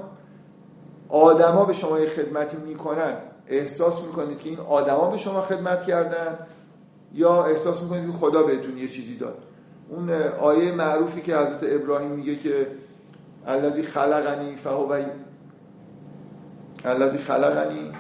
آدما 1.09 1.65
به 1.65 1.73
شما 1.73 1.97
خدمتی 1.97 2.57
می‌کنن 2.57 3.13
احساس 3.47 4.03
می‌کنید 4.03 4.41
که 4.41 4.51
این 4.51 4.59
آدما 4.59 5.11
به 5.11 5.17
شما 5.17 5.41
خدمت 5.41 5.85
کردن 5.85 6.39
یا 7.15 7.45
احساس 7.45 7.83
می‌کنید 7.83 8.07
که 8.07 8.19
خدا 8.19 8.43
بهتون 8.43 8.79
یه 8.79 8.89
چیزی 8.89 9.17
داد. 9.17 9.39
اون 9.89 10.11
آیه 10.41 10.73
معروفی 10.73 11.21
که 11.21 11.37
حضرت 11.37 11.61
ابراهیم 11.63 12.11
میگه 12.11 12.37
که 12.37 12.67
الذی 13.47 13.83
خلقنی 13.83 14.57
فهو 14.57 14.87
الذی 16.85 17.19
خلقنی 17.19 17.93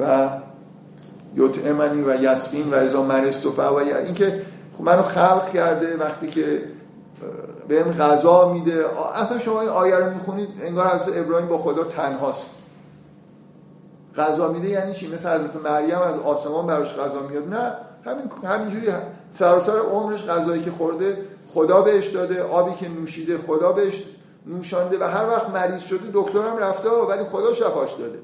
و 0.00 0.28
یطعمنی 1.36 2.02
و 2.02 2.22
یسقین 2.22 2.70
و 2.70 2.74
ازا 2.74 3.02
مرست 3.02 3.46
و 3.46 3.60
این 3.60 4.14
که 4.14 4.42
خب 4.72 4.84
منو 4.84 5.02
خلق 5.02 5.52
کرده 5.52 5.96
وقتی 5.96 6.26
که 6.26 6.62
بهم 7.68 7.92
غذا 7.92 8.52
میده. 8.52 8.84
اصلا 9.14 9.38
شما 9.38 9.60
این 9.60 9.70
آیه 9.70 9.96
رو 9.96 10.14
می‌خونید 10.14 10.48
انگار 10.62 10.86
حضرت 10.86 11.16
ابراهیم 11.16 11.48
با 11.48 11.58
خدا 11.58 11.84
تنهاست. 11.84 12.46
غذا 14.16 14.52
میده 14.52 14.68
یعنی 14.68 14.94
چی؟ 14.94 15.14
مثل 15.14 15.28
حضرت 15.28 15.56
مریم 15.56 15.98
از 15.98 16.18
آسمان 16.18 16.66
براش 16.66 16.94
غذا 16.94 17.20
میاد. 17.30 17.54
نه 17.54 17.72
همین 18.04 18.24
همینجوری. 18.44 18.88
سراسر 19.32 19.78
عمرش 19.78 20.24
غذایی 20.24 20.62
که 20.62 20.70
خورده 20.70 21.18
خدا 21.48 21.80
بهش 21.80 22.08
داده 22.08 22.42
آبی 22.42 22.74
که 22.74 22.88
نوشیده 22.88 23.38
خدا 23.38 23.72
بهش 23.72 24.04
نوشانده 24.46 24.98
و 24.98 25.04
هر 25.04 25.28
وقت 25.28 25.50
مریض 25.50 25.82
شده 25.82 26.10
دکترم 26.12 26.56
رفته 26.56 26.88
ولی 26.90 27.24
خدا 27.24 27.52
شفاش 27.52 27.92
داده. 27.92 28.18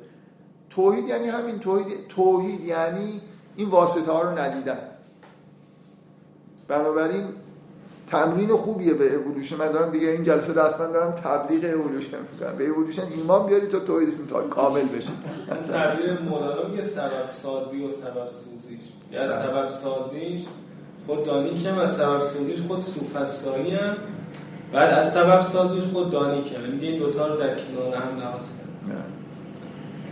توحید 0.70 1.08
یعنی 1.08 1.28
همین 1.28 1.58
توحید 1.58 2.08
توحید 2.08 2.64
یعنی 2.64 3.20
این 3.56 3.68
واسطه 3.68 4.12
ها 4.12 4.22
رو 4.22 4.38
ندیدن. 4.38 4.78
بنابراین 6.68 7.24
تمرین 8.06 8.48
خوبیه 8.48 8.94
به 8.94 9.14
اولوشن 9.14 9.56
من 9.56 9.72
دارم 9.72 9.90
دیگه 9.90 10.08
این 10.08 10.24
جلسه 10.24 10.52
دست 10.52 10.80
من 10.80 10.92
دارم 10.92 11.12
تبلیغ 11.12 11.80
اولوشن 11.80 12.18
می‌کنم. 12.32 12.56
به 12.58 12.66
اولوشن 12.66 13.02
ایمان 13.16 13.46
بیاری 13.46 13.66
تا 13.66 13.78
توحیدشون 13.78 14.26
تا 14.26 14.40
کامل 14.42 14.84
بشه. 14.84 15.10
تعبیر 15.72 16.20
مولانا 16.20 16.68
میگه 16.68 16.82
سبب 16.82 17.26
سازی 17.26 17.84
و 17.84 17.90
سبب 17.90 18.28
سوزیش 18.28 18.80
یا 19.12 19.20
بله. 19.20 19.28
سبب 19.28 19.68
سازیش 19.68 20.44
خود 21.06 21.24
دانی 21.24 21.62
کم 21.62 21.78
از 21.78 21.96
سبب 21.96 22.20
سازیش 22.20 22.60
خود 22.60 22.80
سوفستایی 22.80 23.74
هم 23.74 23.96
بعد 24.72 24.90
از 24.98 25.12
سبب 25.12 25.40
سازیش 25.40 25.84
خود 25.92 26.10
دانی 26.10 26.40
میگه 26.72 26.88
این 26.88 26.98
دوتا 26.98 27.26
رو 27.26 27.36
در 27.36 27.56
کنار 27.56 27.94
هم 27.94 28.18
لحاظ 28.18 28.42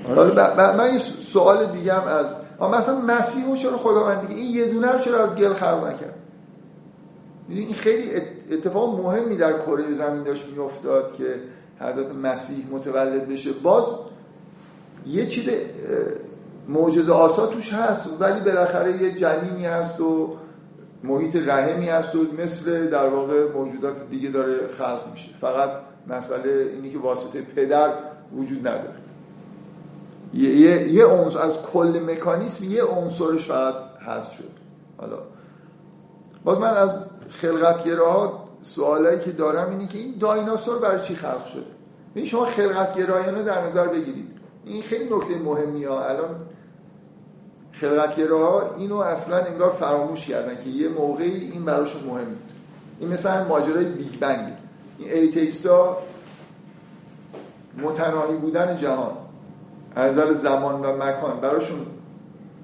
حالا 0.06 0.74
من 0.76 0.92
یه 0.92 0.98
سوال 0.98 1.66
دیگه 1.66 1.94
هم 1.94 2.08
از 2.08 2.34
مثلا 2.60 3.00
مسیح 3.00 3.56
چرا 3.56 3.76
خداوند 3.76 4.20
دیگه 4.20 4.40
این 4.40 4.50
یه 4.50 4.64
دونه 4.64 4.92
رو 4.92 4.98
چرا 4.98 5.22
از 5.22 5.34
گل 5.34 5.52
خلق 5.52 5.86
نکرد؟ 5.86 6.14
این 7.48 7.72
خیلی 7.72 8.10
اتفاق 8.50 9.00
مهمی 9.00 9.36
در 9.36 9.52
کره 9.52 9.92
زمین 9.92 10.22
داشت 10.22 10.46
میافتاد 10.46 11.14
که 11.14 11.34
حضرت 11.80 12.14
مسیح 12.14 12.66
متولد 12.70 13.28
بشه. 13.28 13.52
باز 13.52 13.84
یه 15.06 15.26
چیز 15.26 15.50
معجزه 16.68 17.12
آسا 17.12 17.46
توش 17.46 17.72
هست 17.72 18.10
ولی 18.20 18.40
بالاخره 18.40 19.02
یه 19.02 19.14
جنینی 19.14 19.66
هست 19.66 20.00
و 20.00 20.36
محیط 21.04 21.36
رحمی 21.36 21.88
هست 21.88 22.14
و 22.14 22.26
مثل 22.38 22.86
در 22.86 23.08
واقع 23.08 23.52
موجودات 23.52 24.10
دیگه 24.10 24.28
داره 24.28 24.68
خلق 24.68 25.00
میشه. 25.12 25.28
فقط 25.40 25.70
مسئله 26.08 26.70
اینی 26.74 26.90
که 26.90 26.98
واسطه 26.98 27.42
پدر 27.42 27.90
وجود 28.36 28.68
نداره. 28.68 28.94
یه, 30.34 30.88
یه 30.88 31.08
از 31.40 31.62
کل 31.62 32.00
مکانیسم 32.06 32.64
یه 32.64 32.84
عنصرش 32.84 33.46
فقط 33.46 33.74
هست 34.06 34.32
شد. 34.32 34.50
حالا. 34.98 35.18
باز 36.44 36.60
من 36.60 36.74
از 36.74 36.98
خلقتگراها 37.30 38.48
سوالایی 38.62 39.20
که 39.20 39.32
دارم 39.32 39.70
اینه 39.70 39.86
که 39.86 39.98
این 39.98 40.14
دایناسور 40.20 40.78
برای 40.78 41.00
چی 41.00 41.14
خلق 41.14 41.46
شده؟ 41.46 41.62
این 42.14 42.24
شما 42.24 42.44
خلقت 42.44 42.98
گرایانه 42.98 43.42
در 43.42 43.66
نظر 43.66 43.86
بگیرید. 43.86 44.28
این 44.64 44.82
خیلی 44.82 45.04
نکته 45.04 45.38
مهمی 45.38 45.84
ها. 45.84 46.04
الان 46.04 46.36
خلقتگراها 47.80 48.74
اینو 48.76 48.96
اصلا 48.96 49.36
انگار 49.36 49.70
فراموش 49.70 50.26
کردن 50.26 50.60
که 50.64 50.70
یه 50.70 50.88
موقعی 50.88 51.50
این 51.50 51.64
براشون 51.64 52.02
مهمه 52.02 52.36
این 53.00 53.08
مثلا 53.08 53.48
ماجرای 53.48 53.84
Big 53.84 54.18
Bang. 54.20 54.52
این 54.98 55.12
atheist 55.12 55.87
ا 55.87 55.98
متناهی 57.82 58.36
بودن 58.36 58.76
جهان 58.76 59.12
از 59.94 60.12
نظر 60.12 60.32
زمان 60.32 60.80
و 60.80 60.96
مکان 60.96 61.40
براشون 61.40 61.86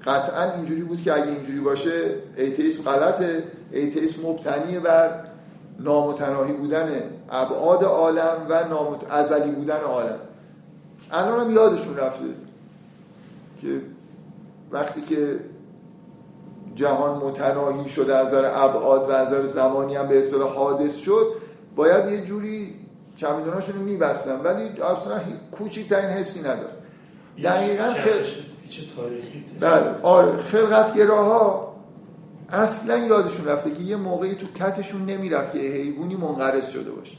قطعا 0.05 0.51
اینجوری 0.53 0.81
بود 0.81 1.01
که 1.01 1.13
اگه 1.13 1.27
اینجوری 1.27 1.59
باشه 1.59 2.15
atheism 2.37 2.83
غلطه 2.83 3.43
atheism 3.71 4.21
مبتنی 4.27 4.79
بر 4.79 5.23
نامتناهی 5.79 6.53
بودن 6.53 7.01
ابعاد 7.29 7.83
عالم 7.83 8.45
و 8.49 8.67
نامت... 8.67 9.11
ازلی 9.11 9.51
بودن 9.51 9.79
عالم. 9.79 10.19
الان 11.11 11.39
هم 11.39 11.51
یادشون 11.51 11.97
رفته 11.97 12.25
که 13.61 13.81
وقتی 14.71 15.01
که 15.01 15.39
جهان 16.75 17.17
متناهی 17.17 17.87
شده 17.87 18.15
از 18.15 18.27
نظر 18.27 18.45
ابعاد 18.45 19.09
و 19.09 19.11
از 19.11 19.27
نظر 19.27 19.45
زمانی 19.45 19.95
هم 19.95 20.07
به 20.07 20.19
اصطلاح 20.19 20.55
حادث 20.55 20.97
شد 20.97 21.27
باید 21.75 22.11
یه 22.11 22.21
جوری 22.21 22.75
چمدوناشون 23.15 23.75
رو 23.75 23.81
میبستن. 23.81 24.41
ولی 24.41 24.81
اصلا 24.81 25.19
کوچکترین 25.51 26.09
حسی 26.09 26.39
نداره. 26.39 26.73
دقیقا 27.43 27.89
خل... 27.89 28.23
بله. 29.59 30.01
آره. 30.01 30.37
خلقتگراها 30.37 31.75
اصلا 32.49 32.97
یادشون 32.97 33.45
رفته 33.45 33.71
که 33.71 33.83
یه 33.83 33.95
موقعی 33.95 34.35
تو 34.35 34.47
کتشون 34.47 35.05
نمی‌رفت 35.05 35.51
که 35.51 35.59
حیوانی 35.59 36.15
منقرض 36.15 36.67
شده 36.67 36.91
باشه. 36.91 37.17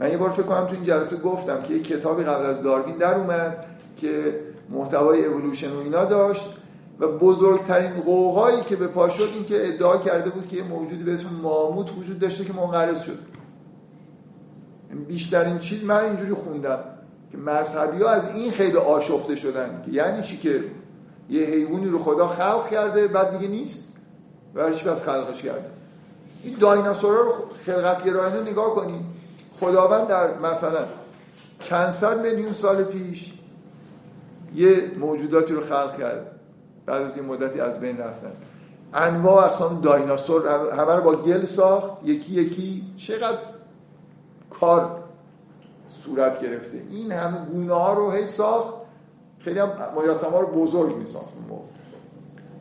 من 0.00 0.10
یه 0.10 0.16
بار 0.16 0.30
فکر 0.30 0.42
کنم 0.42 0.66
تو 0.66 0.74
این 0.74 0.82
جلسه 0.82 1.16
گفتم 1.16 1.62
که 1.62 1.74
یه 1.74 1.82
کتابی 1.82 2.24
قبل 2.24 2.46
از 2.46 2.62
داروین 2.62 2.96
در 2.96 3.14
اومد 3.14 3.64
که 3.96 4.40
محتوای 4.70 5.24
اولوشن 5.24 5.72
و 5.72 5.78
اینا 5.78 6.04
داشت 6.04 6.48
و 6.98 7.06
بزرگترین 7.06 8.00
قوقایی 8.00 8.60
که 8.62 8.76
به 8.76 8.86
پا 8.86 9.08
شد 9.08 9.28
این 9.34 9.44
که 9.44 9.68
ادعا 9.68 9.98
کرده 9.98 10.30
بود 10.30 10.48
که 10.48 10.56
یه 10.56 10.62
موجودی 10.62 11.02
به 11.02 11.12
اسم 11.12 11.28
ماموت 11.42 11.90
وجود 11.98 12.18
داشته 12.18 12.44
که 12.44 12.52
منقرض 12.52 13.02
شد. 13.02 13.18
بیشترین 15.08 15.58
چیز 15.58 15.84
من 15.84 16.04
اینجوری 16.04 16.34
خوندم 16.34 16.78
که 17.32 17.38
مذهبی 17.38 18.02
ها 18.02 18.10
از 18.10 18.26
این 18.26 18.50
خیلی 18.50 18.76
آشفته 18.76 19.34
شدن 19.34 19.84
یعنی 19.92 20.22
چی 20.22 20.36
که 20.36 20.64
یه 21.30 21.46
حیوانی 21.46 21.86
رو 21.86 21.98
خدا 21.98 22.28
خلق 22.28 22.68
کرده 22.70 23.08
بعد 23.08 23.38
دیگه 23.38 23.48
نیست 23.48 23.88
برش 24.54 24.82
بعد 24.82 24.96
خلقش 24.96 25.42
کرده. 25.42 25.70
این 26.42 26.56
دایناسورا 26.58 27.20
رو 27.20 27.32
خلقت 27.66 28.04
گرایانه 28.04 28.50
نگاه 28.50 28.74
کنید 28.74 29.00
خداوند 29.60 30.06
در 30.06 30.38
مثلا 30.38 30.84
چند 31.60 31.90
صد 31.90 32.26
میلیون 32.26 32.52
سال 32.52 32.84
پیش 32.84 33.32
یه 34.54 34.90
موجوداتی 34.98 35.54
رو 35.54 35.60
خلق 35.60 35.98
کرد. 35.98 36.26
بعد 36.86 37.02
از 37.02 37.16
یه 37.16 37.22
مدتی 37.22 37.60
از 37.60 37.80
بین 37.80 37.98
رفتن. 37.98 38.32
انواع 38.94 39.44
اقسام 39.44 39.80
دایناسور 39.80 40.48
همه 40.72 40.94
رو 40.94 41.02
با 41.02 41.16
گل 41.16 41.44
ساخت. 41.44 42.04
یکی 42.04 42.34
یکی 42.34 42.84
چقدر 42.96 43.38
کار 44.60 45.02
صورت 46.04 46.42
گرفته. 46.42 46.82
این 46.90 47.12
همه 47.12 47.38
گونه 47.44 47.74
ها 47.74 47.92
رو 47.92 48.10
هی 48.10 48.24
ساخت. 48.24 48.74
خیلی 49.38 49.58
هم 49.58 49.72
مجسمه 49.96 50.30
ها 50.30 50.40
رو 50.40 50.46
بزرگ 50.46 50.96
می 50.96 51.06
ساخت 51.06 51.32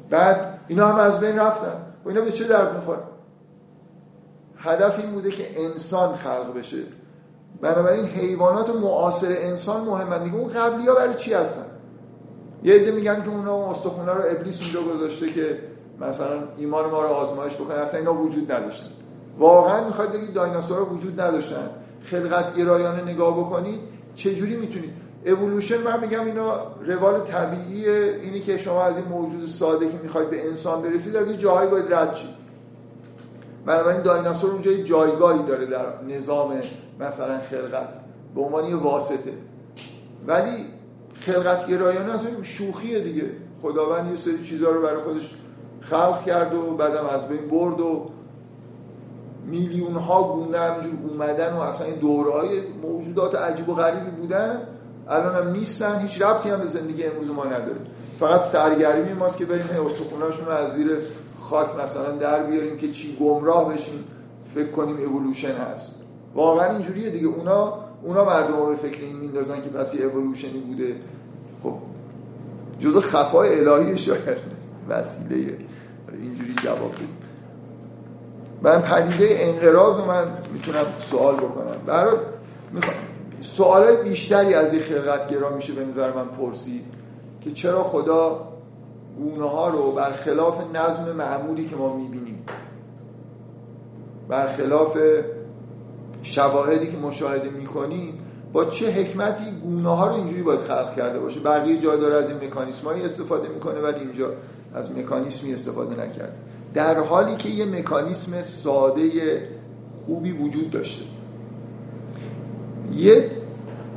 بعد 0.10 0.60
اینا 0.68 0.88
هم 0.88 0.96
از 0.96 1.20
بین 1.20 1.40
رفتن. 1.40 1.82
و 2.06 2.10
اینا 2.10 2.22
به 2.22 2.32
چه 2.32 2.48
درد 2.48 2.76
می‌خوره؟ 2.76 3.00
هدف 4.58 5.00
این 5.00 5.12
بوده 5.12 5.32
که 5.32 5.64
انسان 5.64 6.16
خلق 6.16 6.58
بشه. 6.58 6.78
بنابراین 7.62 8.06
حیوانات 8.06 8.76
معاصر 8.76 9.28
انسان 9.30 9.84
مهمن. 9.84 10.24
دیگه 10.24 10.36
اون 10.36 10.48
قبلی 10.48 10.88
ها 10.88 10.96
برای 10.96 11.16
چی 11.16 11.34
هستن؟ 11.34 11.66
یه 12.68 12.74
عده 12.74 12.92
میگن 12.92 13.24
که 13.24 13.30
اونا 13.30 13.54
اون 13.54 13.70
استخونه 13.70 14.14
رو 14.14 14.22
ابلیس 14.30 14.62
اونجا 14.62 14.82
گذاشته 14.82 15.30
که 15.32 15.60
مثلا 16.02 16.44
ایمان 16.58 16.90
ما 16.90 17.02
رو 17.02 17.08
آزمایش 17.08 17.56
بکنه. 17.56 17.76
اصلا 17.76 18.00
اینا 18.00 18.14
وجود 18.14 18.52
نداشتن. 18.52 18.88
واقعا 19.38 19.88
می‌خواد 19.88 20.14
بگید 20.14 20.34
دایناسورها 20.34 20.86
وجود 20.86 21.22
نداشتن. 21.22 21.70
خلقت 22.04 22.56
گرایانه 22.56 23.04
نگاه 23.04 23.40
بکنید 23.40 23.80
چجوری 24.16 24.56
می‌تونید؟ 24.56 24.90
اولوشن 25.26 25.82
من 25.82 26.00
میگم 26.02 26.26
اینا 26.26 26.62
روال 26.86 27.20
طبیعی 27.20 27.90
اینی 27.90 28.40
که 28.40 28.58
شما 28.58 28.84
از 28.84 28.98
این 28.98 29.08
موجود 29.08 29.46
ساده 29.46 29.88
که 29.88 29.98
می‌خواید 30.04 30.30
به 30.30 30.48
انسان 30.48 30.82
برسید 30.82 31.16
از 31.16 31.30
این 31.30 31.38
جاهایی 31.38 31.70
باید 31.70 31.94
رد 31.94 32.16
شید. 32.16 32.30
بنابراین 33.66 34.02
دایناسور 34.02 34.52
اونجا 34.52 34.74
جایگاهی 34.74 35.44
داره 35.44 35.66
در 35.66 35.86
نظام 36.10 36.62
مثلا 37.00 37.40
خلقت. 37.40 37.90
به 38.36 38.42
عنوان 38.42 38.66
یه 38.66 38.76
واسطه. 38.76 39.34
ولی 40.28 40.66
خلقت 41.20 41.68
گرایانه 41.68 42.14
اصلا 42.14 42.30
شوخیه 42.42 43.00
دیگه. 43.00 43.26
خداوند 43.62 44.10
یه 44.10 44.16
سری 44.16 44.44
چیزها 44.44 44.72
رو 44.72 44.82
برای 44.82 45.02
خودش 45.02 45.36
خلق 45.82 46.26
کرد 46.26 46.54
و 46.54 46.76
بعدم 46.76 47.06
از 47.06 47.28
بین 47.28 47.48
برد 47.48 47.80
و 47.80 48.10
میلیون 49.46 49.94
ها 49.94 50.34
گونه 50.34 50.58
همینجور 50.58 51.10
اومدن 51.10 51.54
و 51.54 51.60
اصلا 51.60 51.88
این 51.88 51.96
دوره 51.96 52.32
های 52.32 52.62
موجودات 52.84 53.36
عجیب 53.36 53.70
و 53.70 53.74
غریبی 53.74 54.10
بودن. 54.10 54.62
الان 55.08 55.36
هم 55.36 55.52
نیستن 55.52 56.00
هیچ 56.00 56.22
ربطی 56.22 56.50
هم 56.50 56.60
به 56.60 56.68
زندگی 56.68 57.04
امروز 57.04 57.30
ما 57.30 57.46
نداره. 57.46 57.80
فقط 58.20 58.42
سرگرمی 58.42 59.14
ماست 59.14 59.38
که 59.38 59.46
بریم 59.46 59.86
استخوناشون 59.86 60.46
رو 60.46 60.52
از 60.52 60.74
زیر 60.74 60.98
خاک 61.40 61.68
مثلا 61.84 62.12
در 62.12 62.44
بیاریم 62.44 62.78
که 62.78 62.92
چی 62.92 63.18
گمراه 63.20 63.74
بشیم. 63.74 64.04
فکر 64.56 64.72
کنیم 64.72 65.14
اولوشن 65.14 65.56
هست. 65.56 65.96
واقعا 66.36 66.72
اینجوریه 66.72 67.10
دیگه. 67.10 67.28
اونا 67.28 67.87
اونا 68.04 68.26
مردم 68.26 68.58
رو 68.58 68.66
به 68.66 68.76
فکر 68.76 69.02
این 69.02 69.16
میندازن 69.16 69.56
که 69.56 69.70
پس 69.70 69.96
اولوشنی 69.96 70.60
بوده. 70.60 70.96
خب 71.64 71.74
جزء 72.80 73.00
خفای 73.00 73.60
الهی 73.60 73.98
شاید 73.98 74.38
وسیله 74.90 75.58
اینجوری 76.22 76.54
جواب 76.64 76.92
بدیم 76.94 77.18
من 78.62 78.82
پدیده 78.82 79.38
انقراض 79.40 80.00
من 80.00 80.26
می‌تونم 80.54 80.86
سوال 81.00 81.36
بکنم. 81.36 81.76
برای 81.86 82.18
می‌خوام. 82.72 82.96
سوال 83.42 83.96
بیشتری 83.96 84.54
از 84.54 84.74
این 84.74 84.82
خلقتگرا 84.82 85.56
میشه 85.56 85.74
به 85.74 85.86
نظر 85.86 86.14
من 86.14 86.26
پرسید 86.26 86.86
که 87.42 87.52
چرا 87.52 87.84
خدا 87.84 88.48
گونه 89.18 89.50
ها 89.50 89.70
رو 89.70 89.92
برخلاف 89.92 90.62
نظم 90.74 91.12
معمولی 91.12 91.66
که 91.66 91.76
ما 91.76 91.98
می‌بینیم 91.98 92.46
برخلاف 94.30 94.98
شواهدی 96.28 96.88
که 96.88 96.98
مشاهده 96.98 97.50
می‌کنیم 97.50 98.20
با 98.54 98.66
چه 98.66 98.92
حکمتی 98.92 99.44
گونه 99.64 99.90
ها 99.90 100.08
رو 100.08 100.14
اینجوری 100.14 100.44
باید 100.44 100.60
خلق 100.60 100.96
کرده 100.96 101.20
باشه؟ 101.20 101.40
بقیه 101.40 101.80
جا 101.80 101.96
داره 101.96 102.16
از 102.16 102.30
این 102.30 102.38
مکانیسم 102.44 102.88
استفاده 102.88 103.50
می‌کنه 103.50 103.80
ولی 103.80 104.00
اینجا 104.00 104.30
از 104.74 104.92
مکانیسمی 104.92 105.54
استفاده 105.54 105.92
نکرده. 105.92 106.34
در 106.74 107.00
حالی 107.00 107.36
که 107.36 107.50
یه 107.50 107.66
مکانیسم 107.66 108.42
ساده 108.42 109.10
خوبی 109.92 110.32
وجود 110.32 110.72
داشته. 110.72 111.06
یه 112.94 113.32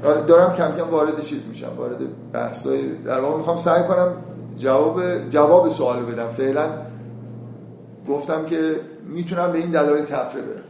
آره، 0.05 0.23
دارم 0.23 0.53
کم 0.55 0.77
کم 0.77 0.91
وارد 0.91 1.21
چیز 1.21 1.47
میشم 1.49 1.73
وارد 1.77 1.99
بحثای 2.33 2.97
در 2.97 3.21
واقع 3.21 3.37
می‌خوام 3.37 3.57
سعی 3.57 3.83
کنم 3.83 4.13
جواب 4.59 5.29
جواب 5.31 5.69
سوال 5.69 6.03
بدم. 6.03 6.29
فعلا 6.29 6.69
گفتم 8.09 8.47
که 8.47 8.81
می‌تونم 9.09 9.53
به 9.53 9.59
این 9.59 9.71
دلایل 9.71 10.05
تفره 10.05 10.43
برم. 10.43 10.70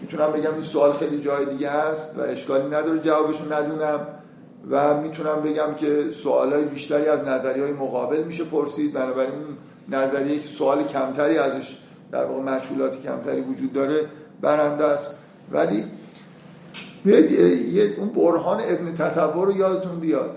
می‌تونم 0.00 0.32
بگم 0.32 0.52
این 0.52 0.62
سوال 0.62 0.92
خیلی 0.92 1.20
جای 1.20 1.44
دیگه 1.44 1.70
هست 1.70 2.18
و 2.18 2.20
اشکالی 2.20 2.66
نداره 2.66 2.98
جوابشون 2.98 3.52
ندونم 3.52 4.00
و 4.70 5.00
می‌تونم 5.00 5.42
بگم 5.42 5.74
که 5.76 6.10
سوالای 6.10 6.64
بیشتری 6.64 7.06
از 7.06 7.28
نظری 7.28 7.60
های 7.60 7.72
مقابل 7.72 8.22
میشه 8.22 8.44
پرسید. 8.44 8.92
بنابراین 8.92 9.30
نظریه 9.88 10.38
که 10.38 10.48
سوال 10.48 10.84
کمتری 10.84 11.38
ازش 11.38 11.78
در 12.12 12.24
واقع 12.24 12.42
مشغولات 12.42 13.02
کمتری 13.02 13.40
وجود 13.40 13.72
داره 13.72 14.06
برنده 14.40 14.84
است. 14.84 15.14
ولی 15.52 15.84
یه 17.04 17.94
اون 17.98 18.08
برهان 18.08 18.60
ابن 18.64 18.94
تطور 18.94 19.46
رو 19.46 19.56
یادتون 19.56 20.00
بیاد. 20.00 20.36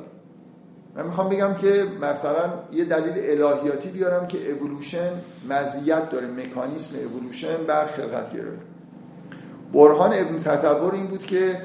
من 0.96 1.06
می‌خوام 1.06 1.30
بگم 1.30 1.54
که 1.54 1.88
مثلا 2.02 2.54
یه 2.72 2.86
دلیل 2.86 3.42
الهیاتی 3.44 3.90
بیارم 3.90 4.28
که 4.28 4.52
اولوشن 4.52 5.12
مزیت 5.50 6.10
داره 6.10 6.28
مکانیسم 6.28 6.96
اولوشن 7.14 7.64
بر 7.68 7.86
خلقت 7.86 8.34
گرایی 8.34 8.58
برهان 9.74 10.14
ابن 10.14 10.40
تطور 10.40 10.94
این 10.94 11.08
بود 11.08 11.26
که 11.26 11.62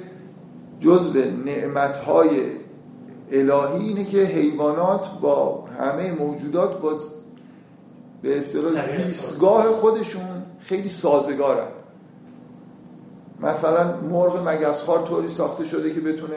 جزء 0.81 1.25
نعمتهای 1.45 2.29
الهی 3.33 3.87
اینه 3.87 4.05
که 4.05 4.19
حیوانات 4.19 5.09
با 5.21 5.65
همه 5.79 6.13
موجودات 6.13 6.81
با 6.81 6.99
به 8.23 8.39
اصطلاح 8.39 8.97
زیستگاه 8.97 9.65
خودشون 9.65 10.43
خیلی 10.61 10.89
سازگارن. 10.89 11.69
مثلا 13.41 14.01
مرغ 14.01 14.49
مگسخوار 14.49 15.03
طوری 15.03 15.29
ساخته 15.29 15.65
شده 15.65 15.95
که 15.95 16.01
بتونه 16.01 16.37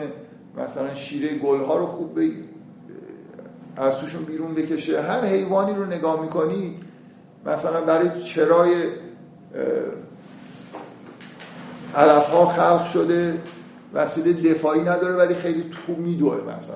مثلا 0.58 0.95
شیره 0.95 1.38
گلها 1.38 1.77
رو 1.77 1.88
خوب 1.88 2.13
به 2.13 2.32
از 3.75 3.97
توشون 3.97 4.23
بیرون 4.23 4.55
بکشه. 4.55 5.01
هر 5.01 5.25
حیوانی 5.25 5.73
رو 5.73 5.86
نگاه 5.86 6.21
می‌کنی 6.21 6.79
مثلا 7.45 7.82
برای 7.82 8.21
چرای 8.21 8.71
علف 11.95 12.30
ها 12.30 12.45
خلق 12.45 12.86
شده 12.86 13.41
وسیله 13.93 14.54
دفاعی 14.54 14.82
نداره 14.82 15.15
ولی 15.15 15.36
خیلی 15.36 15.71
خوب 15.86 15.99
میدوه 15.99 16.41
مثلا. 16.58 16.75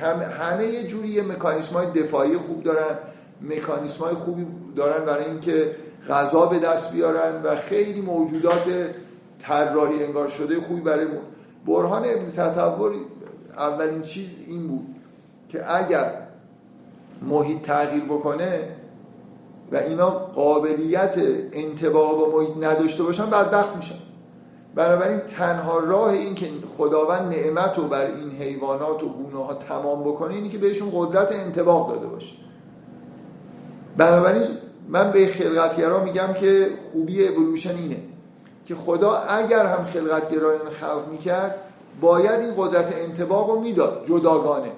همه, 0.00 0.24
همه 0.24 0.66
یه 0.66 0.86
جوری 0.86 1.08
یه 1.08 1.22
مکانیسم 1.22 1.74
های 1.74 1.86
دفاعی 1.86 2.36
خوب 2.36 2.62
دارن 2.62 2.98
مکانیسم 3.42 4.04
های 4.04 4.14
خوبی 4.14 4.46
دارن 4.76 5.04
برای 5.04 5.24
اینکه 5.24 5.76
غذا 6.08 6.46
به 6.46 6.58
دست 6.58 6.92
بیارن 6.92 7.42
و 7.42 7.56
خیلی 7.56 8.00
موجودات 8.00 8.64
طراحی 9.38 10.04
انگار 10.04 10.28
شده 10.28 10.60
خوبی 10.60 10.80
برای 10.80 11.06
برهان 11.66 12.04
ابن 12.04 12.30
تطور 12.36 12.92
اولین 13.56 14.02
چیز 14.02 14.28
این 14.46 14.68
بود 14.68 14.86
که 15.48 15.76
اگر 15.76 16.12
محیط 17.22 17.62
تغییر 17.62 18.04
بکنه 18.04 18.68
و 19.72 19.76
اینا 19.76 20.10
قابلیت 20.10 21.14
انتباق 21.52 22.18
با 22.18 22.36
محیط 22.36 22.56
نداشته 22.60 23.02
باشن 23.02 23.30
بدبخت 23.30 23.76
میشن. 23.76 24.05
بنابراین 24.76 25.18
تنها 25.18 25.78
راه 25.78 26.08
این 26.08 26.34
که 26.34 26.50
خداوند 26.78 27.34
نعمت 27.34 27.78
رو 27.78 27.84
بر 27.84 28.06
این 28.06 28.30
حیوانات 28.30 29.02
و 29.02 29.08
گونه 29.08 29.44
ها 29.44 29.54
تمام 29.54 30.04
بکنه 30.04 30.34
اینی 30.34 30.48
که 30.48 30.58
بهشون 30.58 30.90
قدرت 30.94 31.32
انتباق 31.32 31.94
داده 31.94 32.06
باشه. 32.06 32.32
بنابراین 33.96 34.42
من 34.88 35.12
به 35.12 35.26
خلقتگرا 35.26 36.04
میگم 36.04 36.32
که 36.32 36.70
خوبی 36.92 37.28
اولوشن 37.28 37.76
اینه 37.76 37.96
که 38.66 38.74
خدا 38.74 39.12
اگر 39.12 39.66
هم 39.66 39.84
خلقتگرایان 39.84 40.70
خلق 40.70 41.08
می‌کرد 41.10 41.54
باید 42.00 42.40
این 42.40 42.54
قدرت 42.56 42.92
انتباق 42.92 43.50
رو 43.50 43.60
می‌داد 43.60 44.04
جداگانه. 44.06 44.72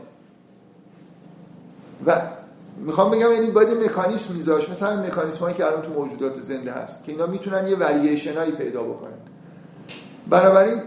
و 2.06 2.22
می‌خوام 2.76 3.10
بگم 3.10 3.32
یعنی 3.32 3.50
باید 3.50 3.84
مکانیسم 3.84 4.34
میذاش 4.34 4.70
مثلا 4.70 5.02
مکانیسم 5.02 5.40
هایی 5.40 5.56
که 5.56 5.66
الان 5.66 5.82
تو 5.82 5.92
موجودات 5.92 6.40
زنده 6.40 6.72
هست 6.72 7.04
که 7.04 7.12
اینا 7.12 7.26
می‌تونن 7.26 7.66
یه 7.66 7.76
ورییشن 7.76 8.36
هایی 8.36 8.52
پیدا 8.52 8.82
بکنن. 8.82 9.27
بنابراین 10.30 10.82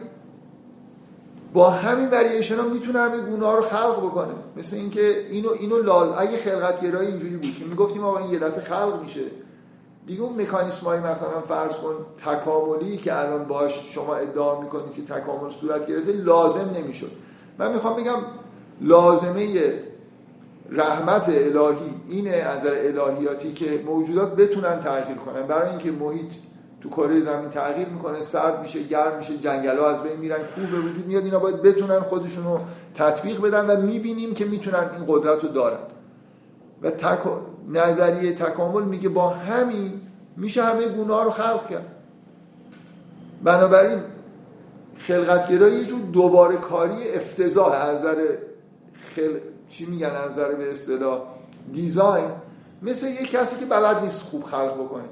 با 1.53 1.69
همین 1.69 2.09
ورییشن 2.09 2.55
ها 2.55 2.61
می‌تونه 2.61 2.99
همین 2.99 3.25
گونه 3.25 3.45
ها 3.45 3.55
رو 3.55 3.61
خلق 3.61 3.97
بکنه. 4.05 4.33
مثل 4.57 4.75
اینکه 4.75 5.27
اینو 5.29 5.49
اینو 5.59 5.77
لال 5.77 6.13
اگه 6.17 6.37
خلقت 6.37 6.81
گرایی 6.81 7.07
اینجوری 7.07 7.35
بود 7.35 7.55
که 7.59 7.65
می‌گفتیم 7.65 8.03
آقا 8.03 8.17
این 8.17 8.33
یه 8.33 8.39
دفعه 8.39 8.61
خلق 8.61 9.01
میشه. 9.01 9.21
دیگه 10.07 10.21
اون 10.21 10.41
مکانیسم 10.41 10.85
های 10.85 10.99
مثلا 10.99 11.41
فرض 11.47 11.73
کن 11.73 11.93
تکاملی 12.25 12.97
که 12.97 13.19
الان 13.19 13.43
باش 13.43 13.85
شما 13.89 14.15
ادعا 14.15 14.61
می‌کنید 14.61 14.93
که 14.93 15.01
تکامل 15.13 15.49
صورت 15.49 15.87
گرفته 15.87 16.11
لازم 16.11 16.69
نمی‌شد. 16.77 17.11
من 17.57 17.73
می‌خوام 17.73 17.95
بگم 17.95 18.17
لازمه 18.81 19.73
رحمت 20.69 21.29
الهی 21.29 21.93
اینه 22.09 22.29
از 22.29 22.65
الهیاتی 22.65 23.53
که 23.53 23.83
موجودات 23.85 24.35
بتونن 24.35 24.79
تغییر 24.79 25.17
کنن. 25.17 25.41
برای 25.41 25.69
اینکه 25.69 25.91
محیط 25.91 26.31
تو 26.81 26.89
کره 26.89 27.19
زمین 27.19 27.49
تغییر 27.49 27.87
می‌کنه 27.87 28.21
سرد 28.21 28.61
میشه 28.61 28.83
گرم 28.83 29.17
میشه 29.17 29.37
جنگل 29.37 29.77
ها 29.77 29.89
از 29.89 30.03
بین 30.03 30.17
میرن 30.17 30.37
کوه 30.37 30.71
به 30.71 30.77
وجود 30.77 31.07
میاد 31.07 31.23
اینا 31.23 31.39
باید 31.39 31.61
بتونن 31.61 31.99
خودشون 31.99 32.43
رو 32.43 32.59
تطبیق 32.95 33.41
بدن 33.41 33.65
و 33.65 33.81
می‌بینیم 33.81 34.33
که 34.33 34.45
می‌تونن 34.45 34.89
این 34.95 35.05
قدرت 35.07 35.43
رو 35.43 35.49
دارن. 35.49 35.79
و 36.81 36.91
تک... 36.91 37.19
نظریه 37.69 38.33
تکامل 38.33 38.83
میگه 38.83 39.09
با 39.09 39.29
همین 39.29 40.01
میشه 40.37 40.63
همه 40.63 40.87
گونه 40.87 41.13
ها 41.13 41.23
رو 41.23 41.29
خلق 41.29 41.69
کرد. 41.69 41.85
بنابراین 43.43 43.99
خلقتگرایی 44.97 45.75
یه 45.75 45.85
جور 45.85 46.01
دوباره 46.13 46.57
کاری 46.57 47.13
افتضاح 47.13 47.73
از 47.73 48.05
خل... 49.15 49.37
چی 49.69 49.85
میگن 49.85 50.11
از 50.29 50.35
به 50.35 50.71
اصطلاح 50.71 51.21
دیزاین 51.73 52.31
مثل 52.81 53.07
یه 53.07 53.25
کسی 53.25 53.55
که 53.55 53.65
بلد 53.65 54.03
نیست 54.03 54.21
خوب 54.21 54.43
خلق 54.43 54.73
بکنه. 54.73 55.03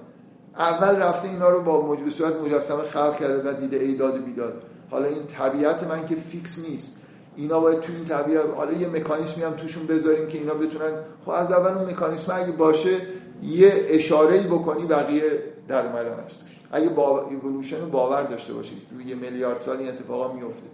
اول 0.59 0.95
رفته 0.95 1.27
اینا 1.29 1.49
رو 1.49 1.61
با 1.61 1.81
موجب 1.81 2.09
صورت 2.09 2.35
مجسمه 2.35 2.83
خلق 2.83 3.19
کرده 3.19 3.49
و 3.49 3.53
دیده 3.53 3.77
ای 3.77 3.93
داد 3.93 4.23
بیداد. 4.23 4.63
حالا 4.91 5.05
این 5.05 5.25
طبیعت 5.27 5.83
من 5.83 6.05
که 6.05 6.15
fix 6.15 6.59
نیست. 6.69 6.95
اینا 7.35 7.59
باید 7.59 7.81
تو 7.81 7.93
این 7.93 8.05
طبیعت 8.05 8.45
حالا 8.55 8.71
یه 8.71 8.87
مکانیزمی 8.87 9.43
هم 9.43 9.53
توشون 9.53 9.87
بذاریم 9.87 10.27
که 10.27 10.37
اینا 10.37 10.53
بتونن 10.53 10.91
خب 11.25 11.29
از 11.29 11.51
اول 11.51 11.77
اون 11.77 11.89
مکانیزم 11.89 12.33
اگه 12.35 12.51
باشه 12.51 12.97
یه 13.43 13.85
اشاره 13.87 14.39
بکنی 14.39 14.85
بقیه 14.85 15.43
در 15.67 15.85
اومدن 15.85 16.11
از 16.11 16.27
توش. 16.27 16.59
اگه 16.71 16.89
با 16.89 17.27
ایولوشن 17.29 17.89
باور 17.89 18.23
داشته 18.23 18.53
باشید. 18.53 18.77
یه 19.07 19.15
میلیارد 19.15 19.61
سال 19.61 19.77
این 19.77 19.87
اتفاقا 19.87 20.33
میفته. 20.33 20.67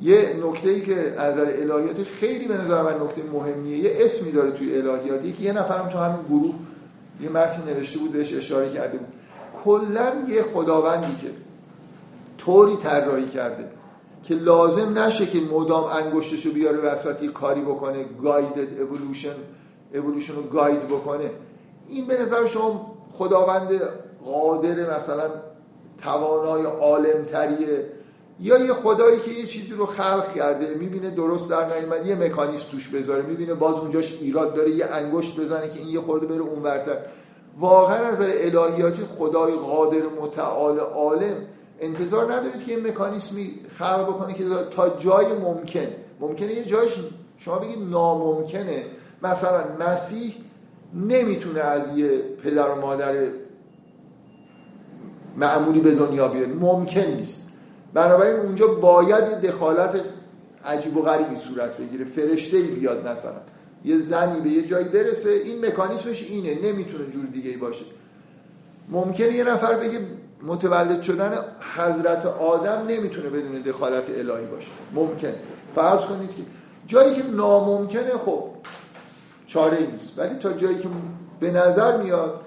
یه 0.00 0.36
نکته 0.44 0.68
ای 0.68 0.80
که 0.80 1.14
از 1.20 1.34
نظر 1.34 1.46
الهیات 1.46 2.02
خیلی 2.02 2.48
به 2.48 2.56
نظر 2.56 2.82
من 2.82 3.02
نکته 3.02 3.22
مهمیه 3.32 3.78
یه 3.78 3.96
اسمی 4.00 4.32
داره 4.32 4.50
توی 4.50 4.76
الهیات. 4.76 5.36
که 5.36 5.42
یه 5.42 5.52
نفرم 5.52 5.88
تو 5.88 5.98
همین 5.98 6.22
گروه 6.28 6.54
یه 7.22 7.28
متن 7.28 7.62
نوشته 7.66 7.98
بود 7.98 8.12
بهش 8.12 8.34
اشاره 8.34 8.70
کرده 8.70 8.98
بود. 8.98 9.08
کلا 9.64 10.12
یه 10.28 10.42
خداوندی 10.42 11.16
که 11.16 11.30
طوری 12.38 12.76
طراحی 12.76 13.28
کرده 13.28 13.68
که 14.24 14.34
لازم 14.34 14.98
نشه 14.98 15.26
که 15.26 15.40
مدام 15.40 15.84
انگشتشو 15.84 16.50
بیاره 16.52 16.78
وسط 16.78 17.24
کاری 17.24 17.62
بکنه 17.62 18.04
guided 18.22 18.80
evolution 18.80 19.34
evolution 19.94 20.34
رو 20.34 20.42
guide 20.42 20.88
بکنه. 20.88 21.30
این 21.88 22.06
به 22.06 22.22
نظر 22.22 22.46
شما 22.46 22.94
خداوند 23.10 23.80
قادر 24.24 24.96
مثلا 24.96 25.30
توانای 26.02 26.62
عالم‌تریه 26.62 27.86
یا 28.42 28.58
یه 28.58 28.72
خدایی 28.72 29.20
که 29.20 29.30
یه 29.30 29.46
چیزی 29.46 29.72
رو 29.72 29.86
خلق 29.86 30.34
کرده 30.34 30.74
می‌بینه 30.74 31.10
درست 31.10 31.50
در 31.50 31.80
نیومد 31.80 32.06
یه 32.06 32.14
مکانیزم 32.14 32.64
توش 32.70 32.88
بذاره 32.88 33.22
می‌بینه 33.22 33.54
باز 33.54 33.74
اونجاش 33.74 34.18
ایراد 34.20 34.54
داره 34.54 34.70
یه 34.70 34.86
انگشت 34.86 35.40
بزنه 35.40 35.68
که 35.68 35.78
این 35.80 35.88
یه 35.88 36.00
خورده 36.00 36.26
بره 36.26 36.40
اونورتر 36.40 36.96
واقعا 37.58 37.96
از 37.96 38.14
نظر 38.14 38.32
الهیاتی 38.34 39.02
خدای 39.02 39.52
قادر 39.52 40.02
متعال 40.20 40.78
عالم. 40.78 41.36
انتظار 41.80 42.32
ندارید 42.32 42.64
که 42.64 42.74
این 42.74 42.86
مکانیزمی 42.86 43.60
خلق 43.78 44.06
بکنه 44.08 44.34
که 44.34 44.44
تا 44.70 44.88
جای 44.88 45.26
ممکن. 45.26 45.86
ممکنه 46.20 46.52
یه 46.52 46.64
جایش 46.64 46.98
شما 47.38 47.58
بگید 47.58 47.90
ناممکنه. 47.90 48.84
مثلا 49.22 49.64
مسیح 49.80 50.34
نمی‌تونه 50.94 51.60
از 51.60 51.98
یه 51.98 52.08
پدر 52.44 52.68
و 52.68 52.80
مادر 52.80 53.14
معمولی 55.36 55.80
به 55.80 55.94
دنیا 55.94 56.28
بیاد. 56.28 56.48
ممکن 56.48 57.00
نیست. 57.00 57.51
بنابراین 57.94 58.36
اونجا 58.40 58.66
باید 58.66 59.24
دخالت 59.24 60.00
عجیب 60.64 60.96
و 60.96 61.02
غریبی 61.02 61.36
صورت 61.36 61.76
بگیره. 61.76 62.04
فرشته 62.04 62.56
ای 62.56 62.62
بیاد 62.62 63.08
مثلا. 63.08 63.40
یه 63.84 63.98
زنی 63.98 64.40
به 64.40 64.48
یه 64.48 64.62
جایی 64.62 64.88
برسه 64.88 65.30
این 65.30 65.66
مکانیسمش 65.66 66.22
اینه 66.22 66.72
نمی‌تونه 66.72 67.06
جور 67.06 67.24
دیگه 67.32 67.50
ای 67.50 67.56
باشه. 67.56 67.84
ممکنه 68.88 69.32
یه 69.32 69.44
نفر 69.44 69.74
بگه 69.74 70.00
متولد 70.42 71.02
شدن 71.02 71.38
حضرت 71.76 72.26
آدم 72.26 72.84
نمی‌تونه 72.88 73.28
بدون 73.28 73.52
دخالت 73.52 74.10
الهی 74.10 74.46
باشه. 74.46 74.70
ممکن 74.94 75.32
فرض 75.74 76.00
کنید 76.00 76.30
که 76.30 76.42
جایی 76.86 77.14
که 77.14 77.22
ناممکنه 77.22 78.10
خب 78.10 78.44
چاره 79.46 79.78
ای 79.78 79.86
نیست. 79.86 80.18
ولی 80.18 80.34
تا 80.34 80.52
جایی 80.52 80.78
که 80.78 80.88
به 81.40 81.50
نظر 81.50 81.96
میاد 81.96 82.40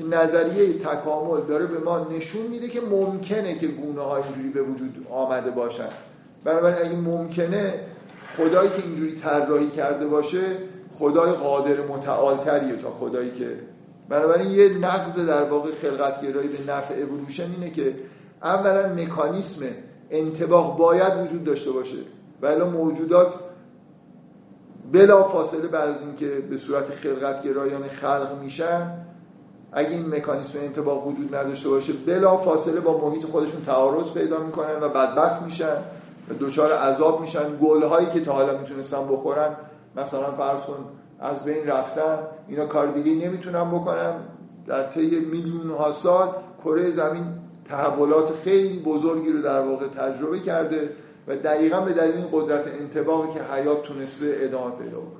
که 0.00 0.06
نظریه 0.06 0.78
تکامل 0.78 1.40
داره 1.40 1.66
به 1.66 1.78
ما 1.78 2.06
نشون 2.16 2.42
میده 2.46 2.68
که 2.68 2.80
ممکنه 2.80 3.58
که 3.58 3.66
گونه 3.66 4.00
های 4.00 4.22
اینجوری 4.22 4.48
به 4.48 4.62
وجود 4.62 5.06
آمده 5.10 5.50
باشن. 5.50 5.88
بنابراین 6.44 6.86
اگه 6.86 6.96
ممکنه 6.96 7.74
خدایی 8.36 8.70
که 8.70 8.82
اینجوری 8.82 9.16
طراحی 9.16 9.70
کرده 9.70 10.06
باشه 10.06 10.42
خدای 10.94 11.32
قادر 11.32 11.80
متعالتریه 11.80 12.76
تا 12.76 12.90
خدایی 12.90 13.30
که 13.30 13.56
بنابراین 14.08 14.50
یه 14.50 14.68
نقض 14.68 15.18
در 15.18 15.42
واقع 15.42 15.70
خلقتگرایی 15.72 16.48
به 16.48 16.72
نفع 16.72 16.94
اولوشن 16.94 17.50
اینه 17.50 17.70
که 17.70 17.94
اولا 18.42 18.92
مکانیسم 18.92 19.62
انتباق 20.10 20.78
باید 20.78 21.12
وجود 21.24 21.44
داشته 21.44 21.70
باشه 21.70 21.96
ولی 22.42 22.64
موجودات 22.64 23.34
بلا 24.92 25.22
فاصله 25.22 25.66
بعد 25.66 25.88
از 25.88 26.00
اینکه 26.00 26.26
به 26.26 26.56
صورت 26.56 26.90
خلقتگرایانه 26.90 27.88
خلق 27.88 28.38
میشن 28.42 28.92
اگه 29.72 29.90
این 29.90 30.08
مکانیسم 30.14 30.58
انتباق 30.58 31.06
وجود 31.06 31.34
نداشته 31.34 31.68
باشه 31.68 31.92
بلا 32.06 32.36
فاصله 32.36 32.80
با 32.80 33.08
محیط 33.08 33.24
خودشون 33.24 33.62
تعارض 33.62 34.10
پیدا 34.10 34.38
می‌کنن 34.38 34.82
و 34.82 34.88
بدبخت 34.88 35.42
میشن 35.42 35.76
و 36.28 36.34
دوچار 36.34 36.72
عذاب 36.72 37.20
میشن. 37.20 37.56
گلهایی 37.62 38.06
که 38.06 38.20
تا 38.20 38.32
حالا 38.32 38.58
می‌تونستن 38.58 39.08
بخورن 39.08 39.56
مثلا 39.96 40.30
فرض 40.32 40.60
کن 40.60 40.84
از 41.20 41.44
بین 41.44 41.66
رفتن 41.66 42.18
اینا 42.48 42.66
کار 42.66 42.86
دیگه 42.86 43.28
نمی‌تونن 43.28 43.70
بکنن. 43.70 44.14
در 44.66 44.86
طی 44.88 45.20
میلیون 45.20 45.70
ها 45.70 45.92
سال 45.92 46.28
کره 46.64 46.90
زمین 46.90 47.24
تحولات 47.68 48.32
خیلی 48.32 48.78
بزرگی 48.78 49.32
رو 49.32 49.42
در 49.42 49.60
واقع 49.60 49.86
تجربه 49.86 50.40
کرده 50.40 50.90
و 51.28 51.36
دقیقا 51.36 51.80
به 51.80 51.92
دلیل 51.92 52.16
این 52.16 52.28
قدرت 52.32 52.66
انتباقی 52.66 53.28
که 53.34 53.40
حیات 53.54 53.82
تونسته 53.82 54.36
ادامه 54.40 54.70
پیدا 54.70 54.98
بکنه. 54.98 55.19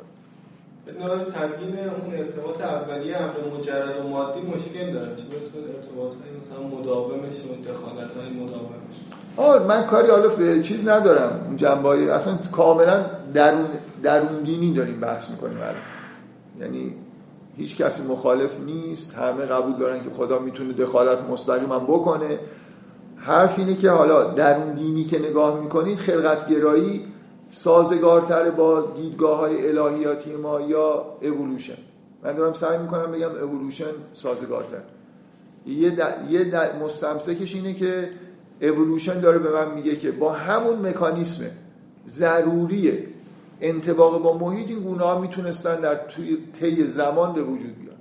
نوع 1.00 1.24
تبیین 1.24 1.78
اون 1.78 2.14
ارتباط 2.14 2.60
اولیه 2.60 3.16
امر 3.16 3.58
مجرد 3.58 4.04
و 4.04 4.08
مادی 4.08 4.40
مشکل 4.40 4.92
دارن 4.92 5.16
چه 5.16 5.22
مثل 5.22 5.58
ارتباط 5.76 6.12
های 6.14 6.30
مثلا 6.40 6.78
مداومش 6.78 7.34
و 7.34 7.70
دخالت 7.70 8.16
های 8.16 8.28
مداومش. 8.28 8.96
آه 9.36 9.66
من 9.66 9.86
کاری 9.86 10.10
حالا 10.10 10.62
چیز 10.62 10.88
ندارم. 10.88 11.44
اون 11.46 11.56
جنبه 11.56 11.88
اصلا 11.88 12.38
کاملا 12.52 13.04
درون 13.34 13.66
درون 14.02 14.42
دینی 14.42 14.74
داریم 14.74 15.00
بحث 15.00 15.30
می‌کنیم 15.30 15.58
یعنی 16.60 16.94
هیچ 17.56 17.76
کسی 17.76 18.02
مخالف 18.02 18.60
نیست. 18.66 19.14
همه 19.14 19.46
قبول 19.46 19.76
دارن 19.76 20.02
که 20.02 20.10
خدا 20.10 20.38
می‌تونه 20.38 20.72
دخالت 20.72 21.18
مستقیم 21.30 21.72
هم 21.72 21.84
بکنه. 21.84 22.38
حرف 23.16 23.58
اینه 23.58 23.74
که 23.74 23.90
حالا 23.90 24.24
در 24.24 24.56
اون 24.56 24.74
دینی 24.74 25.04
که 25.04 25.18
نگاه 25.18 25.60
می‌کنید 25.60 25.98
خلقتگرایی 25.98 27.09
سازگارتر 27.50 28.50
با 28.50 28.92
دیدگاه 28.96 29.38
های 29.38 29.78
الهیاتی 29.78 30.36
ما 30.36 30.60
یا 30.60 31.16
اولوشن 31.22 31.78
من 32.22 32.32
دارم 32.32 32.52
سعی 32.52 32.78
می‌کنم 32.78 33.12
بگم 33.12 33.30
اولوشن 33.30 33.92
سازگارتر. 34.12 34.82
یه, 35.66 35.96
یه 36.30 36.72
مستمسکش 36.82 37.54
اینه 37.54 37.74
که 37.74 38.10
اولوشن 38.62 39.20
داره 39.20 39.38
به 39.38 39.52
من 39.52 39.74
میگه 39.74 39.96
که 39.96 40.10
با 40.10 40.32
همون 40.32 40.86
مکانیسم 40.86 41.44
ضروری 42.08 43.06
انتباق 43.60 44.22
با 44.22 44.38
محیط 44.38 44.70
این 44.70 44.80
گونه 44.80 45.02
ها 45.02 45.20
می‌تونستن 45.20 45.80
در 45.80 46.00
طی 46.60 46.86
زمان 46.86 47.32
به 47.32 47.42
وجود 47.42 47.76
بیان. 47.78 47.96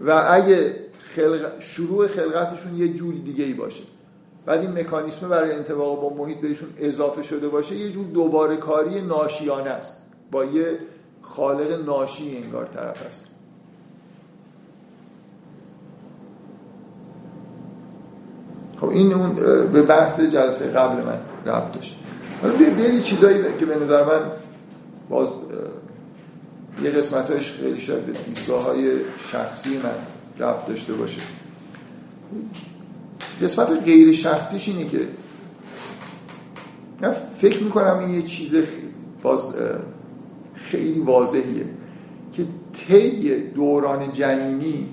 و 0.00 0.26
اگه 0.30 0.76
خلق... 0.98 1.60
شروع 1.60 2.06
خلقتشون 2.06 2.76
یه 2.76 2.88
جور 2.88 3.14
دیگه 3.14 3.44
ای 3.44 3.52
باشه. 3.52 3.82
بعد 4.46 4.60
این 4.60 4.78
مکانیسم 4.78 5.28
برای 5.28 5.52
انتباق 5.52 6.00
با 6.00 6.24
محیط 6.24 6.40
بهشون 6.40 6.68
اضافه 6.78 7.22
شده 7.22 7.48
باشه 7.48 7.76
یه 7.76 7.90
جور 7.90 8.06
دوباره 8.06 8.56
کاری 8.56 9.00
ناشیانه 9.00 9.70
است. 9.70 9.96
با 10.30 10.44
یه 10.44 10.78
خالق 11.22 11.84
ناشی 11.86 12.36
انگار 12.44 12.66
طرف 12.66 13.06
است. 13.06 13.26
خب 18.80 18.88
این 18.88 19.12
اون 19.12 19.34
به 19.72 19.82
بحث 19.82 20.20
جلسه 20.20 20.70
قبل 20.70 21.02
من 21.02 21.18
ربط 21.46 21.72
داشت. 21.72 21.96
حالا 22.42 22.54
یه 22.62 23.00
چیزایی 23.00 23.38
که 23.58 23.66
به 23.66 23.76
نظر 23.76 24.04
من 24.04 24.30
باز 25.08 25.28
یه 26.82 26.90
قسمتایش 26.90 27.52
خیلی 27.52 27.80
شاید 27.80 28.06
به 28.06 28.12
دیدگاه 28.12 28.64
های 28.64 28.98
شخصی 29.18 29.76
من 29.76 29.94
ربط 30.46 30.66
داشته 30.66 30.92
باشه. 30.92 31.20
قسمت 33.42 33.84
غیر 33.84 34.12
شخصیش 34.12 34.68
اینه 34.68 34.88
که 34.88 35.08
من 37.00 37.12
فکر 37.38 37.62
می‌کنم 37.62 37.98
این 37.98 38.10
یه 38.10 38.22
چیز 38.22 38.54
باز 39.22 39.40
خیلی 40.54 41.00
واضحیه 41.00 41.64
که 42.32 42.44
طی 42.72 43.36
دوران 43.36 44.12
جنینی 44.12 44.88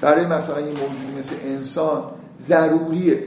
برای 0.00 0.26
مثلا 0.26 0.60
یه 0.60 0.66
موجودی 0.66 1.18
مثل 1.18 1.34
انسان 1.44 2.02
ضروریه. 2.40 3.24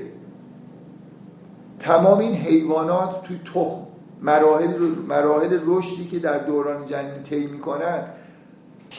تمام 1.79 2.17
این 2.17 2.33
حیوانات 2.33 3.23
توی 3.23 3.39
تخم 3.53 3.81
مراحل 4.21 4.77
مراحل 5.07 5.59
رشدی 5.65 6.07
که 6.07 6.19
در 6.19 6.37
دوران 6.37 6.85
جنینی 6.85 7.23
طی 7.23 7.47
می‌کنن 7.47 8.03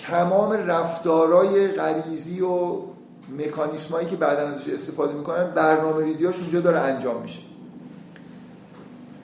تمام 0.07 0.53
رفتارای 0.53 1.69
غریزی 1.69 2.41
و 2.41 2.77
مکانیسمایی 3.39 4.09
که 4.09 4.17
بعدا 4.17 4.49
ازش 4.49 4.69
استفاده 4.69 5.15
می‌کنن 5.15 5.51
برنامه 5.51 6.05
ریزیاش 6.05 6.41
اونجا 6.41 6.61
داره 6.61 6.79
انجام 6.79 7.23
میشه. 7.23 7.39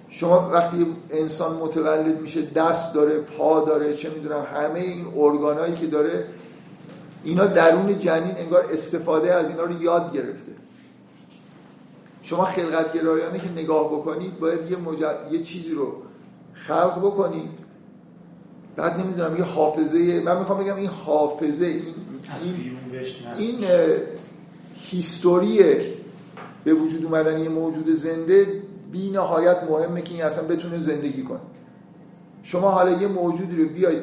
شما 0.08 0.50
وقتی 0.52 0.86
انسان 1.10 1.56
متولد 1.56 2.20
میشه 2.20 2.42
دست 2.42 2.94
داره 2.94 3.18
پا 3.18 3.60
داره 3.60 3.94
چه 3.94 4.10
می‌دونم 4.10 4.46
همه 4.54 4.80
این 4.80 5.06
ارگانایی 5.16 5.74
که 5.74 5.86
داره 5.86 6.24
اینا 7.24 7.46
درون 7.46 7.98
جنین 7.98 8.36
انگار 8.36 8.64
استفاده 8.72 9.34
از 9.34 9.48
اینا 9.48 9.62
رو 9.62 9.82
یاد 9.82 10.12
گرفته. 10.12 10.52
شما 12.22 12.44
خلقت 12.44 12.92
گرایانه 12.92 13.38
که 13.38 13.50
نگاه 13.50 13.86
بکنید 13.86 14.38
باید 14.38 14.70
یه, 14.70 14.78
یه 15.30 15.42
چیزی 15.42 15.70
رو 15.70 16.02
خلق 16.52 16.98
بکنید. 16.98 17.50
بعد 18.76 19.00
نمی‌دونم 19.00 19.36
یه 19.36 19.44
حافظه 19.44 20.22
من 20.24 20.38
می‌خوام 20.38 20.58
بگم 20.58 20.76
این 20.76 20.86
حافظه 20.86 21.66
این 21.66 21.94
این, 22.42 22.76
این 23.36 23.64
هیستوری 24.74 25.60
به 26.64 26.74
وجود 26.74 27.04
اومدن 27.04 27.38
یه 27.38 27.48
موجود 27.48 27.90
زنده 27.90 28.62
بی 28.92 29.10
نهایت 29.10 29.62
مهمه 29.70 30.02
که 30.02 30.14
این 30.14 30.22
اصلا 30.22 30.44
بتونه 30.44 30.78
زندگی 30.78 31.22
کنه. 31.22 31.40
شما 32.42 32.70
حالا 32.70 32.90
یه 32.90 33.06
موجودی 33.06 33.62
رو 33.62 33.68
بیاید 33.68 34.02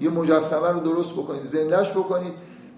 یه 0.00 0.10
مجسمه 0.10 0.68
رو 0.68 0.80
درست 0.80 1.12
بکنید 1.12 1.44
زندهش 1.44 1.90
بکنید 1.90 2.32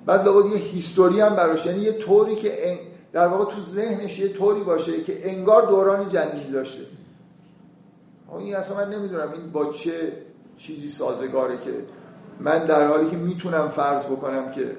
بعد 0.07 0.25
لابد 0.25 0.53
یه 0.53 0.59
هیستوری 0.59 1.20
هم 1.20 1.37
براش. 1.37 1.66
یعنی 1.66 1.79
یه 1.79 1.93
طوری 1.93 2.37
که 2.37 2.79
در 3.12 3.27
واقع 3.27 3.55
تو 3.55 3.61
ذهنش 3.61 4.18
یه 4.18 4.29
طوری 4.29 4.61
باشه 4.61 5.03
که 5.03 5.31
انگار 5.31 5.66
دوران 5.66 6.09
جنینی 6.09 6.51
داشته. 6.53 6.83
این 8.39 8.57
اصلا 8.57 8.77
من 8.77 8.95
نمی‌دونم 8.95 9.33
این 9.33 9.53
با 9.53 9.73
چه 9.73 10.12
چیزی 10.57 10.89
سازگاره 10.89 11.59
که 11.64 11.70
من 12.45 12.66
در 12.66 12.88
حالی 12.88 13.11
که 13.11 13.16
می‌تونم 13.16 13.68
فرض 13.68 14.05
بکنم 14.05 14.51
که 14.51 14.76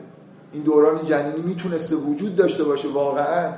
این 0.54 0.64
دوران 0.64 1.06
جنینی 1.06 1.42
می‌تونسته 1.42 1.96
وجود 1.96 2.36
داشته 2.36 2.64
باشه 2.64 2.88
واقعا 2.88 3.52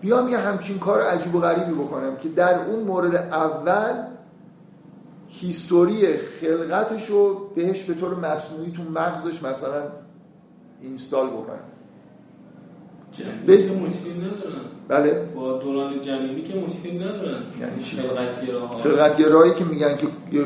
بیام 0.00 0.28
یه 0.28 0.38
همچین 0.38 0.78
کار 0.78 1.02
عجیب 1.02 1.34
و 1.34 1.40
غریبی 1.40 1.72
بکنم 1.72 2.16
که 2.16 2.28
در 2.28 2.64
اون 2.64 2.84
مورد 2.84 3.14
اول 3.14 3.94
هیستوری 5.28 6.16
خلقتش 6.16 7.06
رو 7.06 7.50
بهش 7.54 7.84
به 7.84 7.94
طور 7.94 8.14
مصنوعی 8.14 8.72
تو 8.72 8.82
مغزش 8.82 9.42
مثلا 9.42 9.82
اینستال 10.82 11.26
بکنم. 11.26 11.58
به... 13.46 13.52
مشکل 13.56 14.16
ندارن. 14.16 14.60
بله. 14.88 15.28
با 15.34 15.58
دوران 15.58 16.00
جنینی 16.00 16.42
که 16.42 16.54
مشکل 16.54 16.96
ندارن. 16.96 17.42
یعنی 17.60 17.82
خلقتگراها. 17.82 18.78
خلقتگرایی 18.78 19.54
که 19.54 19.64
میگن 19.64 19.96
که 19.96 20.06
یه 20.32 20.44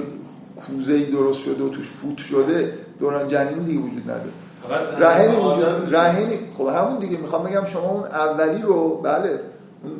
کوزه 0.56 0.92
ای 0.92 1.04
درست 1.04 1.40
شده 1.40 1.64
و 1.64 1.68
توش 1.68 1.90
فوت 1.90 2.18
شده 2.18 2.78
دوران 3.00 3.28
جنینی 3.28 3.64
دیگه 3.64 3.80
وجود 3.80 4.02
نداره. 4.02 4.30
رهن 4.98 5.34
وجود 5.34 5.94
رهن 5.94 6.30
خب 6.58 6.66
همون 6.66 6.98
دیگه. 6.98 7.18
می‌خوام 7.18 7.44
بگم 7.44 7.64
شما 7.64 7.90
اون 7.90 8.04
اولی 8.04 8.62
رو 8.62 8.96
بله. 8.96 9.28
اون 9.28 9.92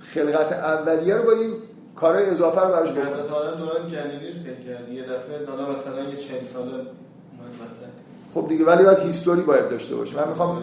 خلقت 0.00 0.52
اولیه 0.52 1.14
رو 1.14 1.22
با 1.22 1.32
این 1.32 1.54
کارهای 1.96 2.26
اضافه 2.26 2.60
رو 2.60 2.68
براش 2.68 2.92
بکنید 2.92 3.06
مثلا 3.06 3.54
دوران 3.54 3.88
جنینی 3.88 4.32
رو 4.32 4.38
تک 4.38 4.90
یه 4.92 5.02
دفعه 5.02 5.44
دالا 5.46 5.70
مثلا 5.70 6.02
یه 6.02 6.16
40 6.16 6.42
ساله 6.42 6.72
خب 8.34 8.48
دیگه 8.48 8.64
ولی 8.64 8.84
باید 8.84 8.98
هیستوری 8.98 9.42
باید 9.42 9.68
داشته 9.68 9.96
باشه. 9.96 10.16
من 10.16 10.28
می‌خوام 10.28 10.62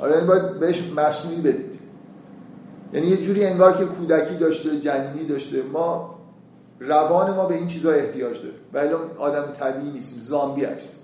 آره 0.00 0.12
یعنی 0.12 0.26
باید 0.26 0.60
بهش 0.60 0.92
مصنوعی 0.96 1.40
بدید. 1.40 1.78
یعنی 2.92 3.06
یه 3.06 3.16
جوری 3.16 3.44
انگار 3.44 3.76
که 3.76 3.84
کودکی 3.84 4.34
داشته 4.34 4.80
جنینی 4.80 5.26
داشته. 5.26 5.62
ما 5.72 6.14
روان 6.80 7.34
ما 7.34 7.46
به 7.46 7.54
این 7.54 7.66
چیزها 7.66 7.92
احتیاج 7.92 8.42
داره. 8.42 8.54
ولی 8.72 8.94
آدم 9.18 9.52
طبیعی 9.52 9.90
نیستیم. 9.90 10.18
زامبی 10.20 10.64
هست 10.64 10.95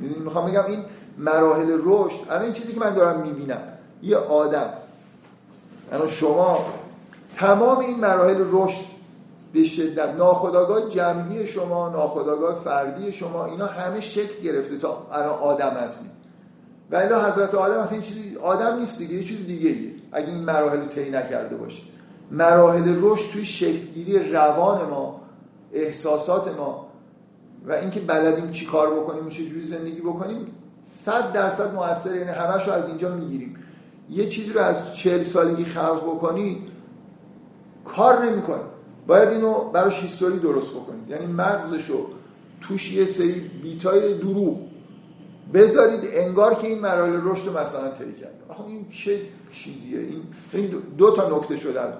می‌دونی 0.00 0.20
می‌خوام 0.20 0.50
بگم 0.50 0.64
این 0.66 0.84
مراحل 1.18 1.78
رشد 1.84 2.20
الان 2.30 2.42
این 2.42 2.52
چیزی 2.52 2.72
که 2.72 2.80
من 2.80 2.94
دارم 2.94 3.20
می‌بینم 3.20 3.62
یه 4.02 4.16
آدم 4.16 4.68
الان 5.92 6.06
شما 6.06 6.58
تمام 7.36 7.78
این 7.78 8.00
مراحل 8.00 8.44
رشد 8.50 8.84
به 9.52 9.64
شدت 9.64 10.08
ناخداگاه 10.14 10.88
جمعی 10.88 11.46
شما 11.46 11.88
ناخداگاه 11.88 12.54
فردی 12.54 13.12
شما 13.12 13.44
اینا 13.44 13.66
همه 13.66 14.00
شکل 14.00 14.42
گرفته 14.42 14.78
تا 14.78 15.06
الان 15.12 15.38
آدم 15.38 15.70
هستید. 15.70 16.10
ولی 16.90 17.14
حضرت 17.14 17.54
آدم 17.54 17.78
اصلا 17.78 17.92
این 17.92 18.02
چیزی 18.02 18.36
آدم 18.42 18.78
نیست 18.78 18.98
دیگه 18.98 19.14
یه 19.14 19.24
چیز 19.24 19.46
دیگه 19.46 19.68
ایه 19.70 19.90
اگه 20.12 20.28
این 20.28 20.44
مراحل 20.44 20.80
رو 20.80 20.86
طی 20.86 21.10
نکرده 21.10 21.56
باشه. 21.56 21.82
مراحل 22.30 22.98
رشد 23.00 23.32
توی 23.32 23.44
شکلگیری 23.44 24.32
روان 24.32 24.88
ما 24.88 25.20
احساسات 25.72 26.56
ما 26.56 26.89
و 27.66 27.72
اینکه 27.72 28.00
بلدیم 28.00 28.50
چی 28.50 28.66
کار 28.66 29.00
بکنیم 29.00 29.28
چه 29.28 29.42
زندگی 29.64 30.00
بکنیم 30.00 30.46
صد 30.82 31.32
درصد 31.32 31.74
موثر 31.74 32.14
یعنی 32.14 32.30
همش 32.30 32.68
رو 32.68 32.72
از 32.72 32.88
اینجا 32.88 33.14
می‌گیریم. 33.16 33.56
یه 34.10 34.26
چیزی 34.26 34.52
رو 34.52 34.60
از 34.60 34.96
چهل 34.96 35.22
سالگی 35.22 35.64
خلق 35.64 36.02
بکنی 36.02 36.66
کار 37.84 38.24
نمی‌کنه 38.24 38.62
باید 39.06 39.28
اینو 39.28 39.70
براش 39.70 40.02
هیستوری 40.02 40.38
درست 40.38 40.70
بکنید 40.70 41.10
یعنی 41.10 41.26
مغزش 41.26 41.90
رو 41.90 42.06
توش 42.60 42.92
یه 42.92 43.06
سری 43.06 43.50
بیتای 43.62 44.14
دروغ 44.14 44.58
بذارید 45.54 46.00
انگار 46.12 46.54
که 46.54 46.66
این 46.66 46.80
مراحل 46.80 47.20
رشد 47.22 47.46
رو 47.46 47.58
مثلا 47.58 47.90
طی 47.90 48.12
کرده 48.12 48.38
آخه 48.48 48.64
این 48.64 48.88
چه 48.88 49.20
چیزیه؟ 49.50 49.98
این 49.98 50.22
این 50.52 50.82
دو 50.98 51.10
تا 51.10 51.38
نکته 51.38 51.56
شدن 51.56 51.92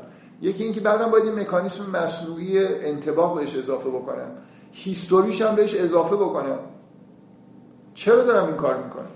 یکی 0.42 0.64
اینکه 0.64 0.80
بعدم 0.80 1.10
باید 1.10 1.24
این 1.24 1.34
مکانیسم 1.34 1.90
مصنوعی 1.90 2.66
انتباه 2.66 3.34
بهش 3.34 3.56
اضافه 3.56 3.88
بکنم. 3.88 4.30
هیستوریش 4.72 5.42
هم 5.42 5.54
بهش 5.54 5.74
اضافه 5.74 6.16
بکنم 6.16 6.58
چرا 7.94 8.24
دارم 8.24 8.46
این 8.46 8.56
کار 8.56 8.82
می‌کنم؟ 8.84 9.06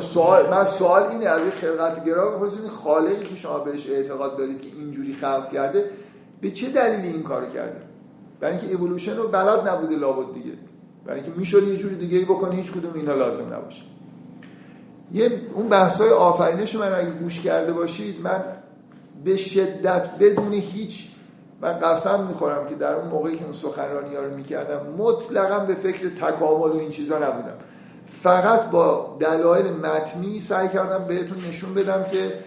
سوال 0.00 0.50
من 0.50 0.64
سوال 0.64 1.02
اینه 1.02 1.26
از 1.26 1.40
خلقت 1.50 2.04
گرا 2.04 2.30
بپرسید 2.30 2.66
خالقی 2.66 3.24
که 3.24 3.36
شما 3.36 3.58
بهش 3.58 3.90
اعتقاد 3.90 4.38
دارید 4.38 4.60
که 4.60 4.68
اینجوری 4.78 5.14
خلق 5.14 5.52
کرده 5.52 5.90
به 6.40 6.50
چه 6.50 6.70
دلیلی 6.70 7.08
این 7.08 7.22
کار 7.22 7.46
کرده؟ 7.46 7.82
برای 8.40 8.56
اینکه 8.56 8.68
ایولوشن 8.68 9.16
رو 9.16 9.28
بلد 9.28 9.68
نبوده 9.68 9.96
لابد 9.96 10.34
دیگه. 10.34 10.52
برای 11.06 11.20
اینکه 11.20 11.38
می‌شد 11.38 11.68
یه 11.68 11.76
جوری 11.76 11.96
دیگه 11.96 12.18
ای 12.18 12.24
بکنه 12.24 12.54
هیچ 12.54 12.72
کدوم 12.72 12.92
اینا 12.94 13.14
لازم 13.14 13.54
نباشه. 13.54 13.82
یه 15.12 15.40
اون 15.54 15.68
بحث 15.68 16.00
های 16.00 16.10
آفرینش 16.10 16.74
رو 16.74 16.80
من 16.80 16.94
اگه 16.94 17.10
گوش 17.10 17.40
کرده 17.40 17.72
باشید 17.72 18.20
من 18.20 18.44
به 19.24 19.36
شدت 19.36 20.10
بدون 20.18 20.52
هیچ 20.52 21.08
من 21.60 21.72
قسم 21.72 22.26
می‌خورم 22.26 22.66
که 22.66 22.74
در 22.74 22.94
اون 22.94 23.08
موقعی 23.08 23.36
که 23.36 23.44
اون 23.44 23.52
سخنرانی 23.52 24.14
ها 24.14 24.22
رو 24.22 24.34
می‌کردم 24.34 24.86
مطلقا 24.98 25.58
به 25.58 25.74
فکر 25.74 26.08
تکامل 26.08 26.70
و 26.70 26.76
این 26.76 26.90
چیزا 26.90 27.18
نبودم. 27.18 27.56
فقط 28.22 28.70
با 28.70 29.16
دلایل 29.20 29.72
متنی 29.72 30.40
سعی 30.40 30.68
کردم 30.68 31.04
بهتون 31.04 31.44
نشون 31.44 31.74
بدم 31.74 32.04
که 32.04 32.38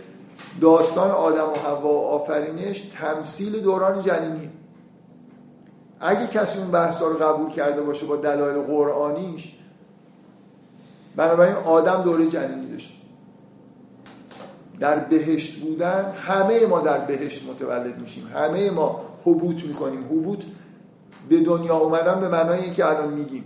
داستان 0.62 1.12
آدم 1.12 1.50
و 1.50 1.56
حوا 1.56 1.94
و 1.94 2.08
آفرینش 2.08 2.82
تمثیل 2.82 3.60
دوران 3.60 4.02
جنینی 4.02 4.50
اگه 6.00 6.28
کسی 6.28 6.60
اون 6.60 6.72
بحثا 6.72 7.08
رو 7.08 7.18
قبول 7.18 7.52
کرده 7.52 7.82
باشه 7.82 8.06
با 8.06 8.16
دلایل 8.16 8.62
قرآنیش 8.62 9.56
بنابراین 11.16 11.56
آدم 11.56 12.02
دوره 12.04 12.28
جنینی 12.28 12.72
داشت 12.72 12.99
در 14.80 15.00
بهشت 15.00 15.62
بودن 15.62 16.12
همه 16.12 16.66
ما 16.66 16.80
در 16.80 17.00
بهشت 17.00 17.50
متولد 17.50 18.00
میشیم. 18.00 18.28
همه 18.34 18.72
ما 18.72 19.02
حبوط 19.26 19.64
می‌کنیم. 19.64 20.06
حبوط 20.06 20.44
به 21.30 21.44
دنیا 21.44 21.78
اومدن 21.78 22.20
به 22.20 22.30
معنای 22.30 22.60
اینکه 22.60 22.86
الان 22.86 23.14
میگیم. 23.14 23.44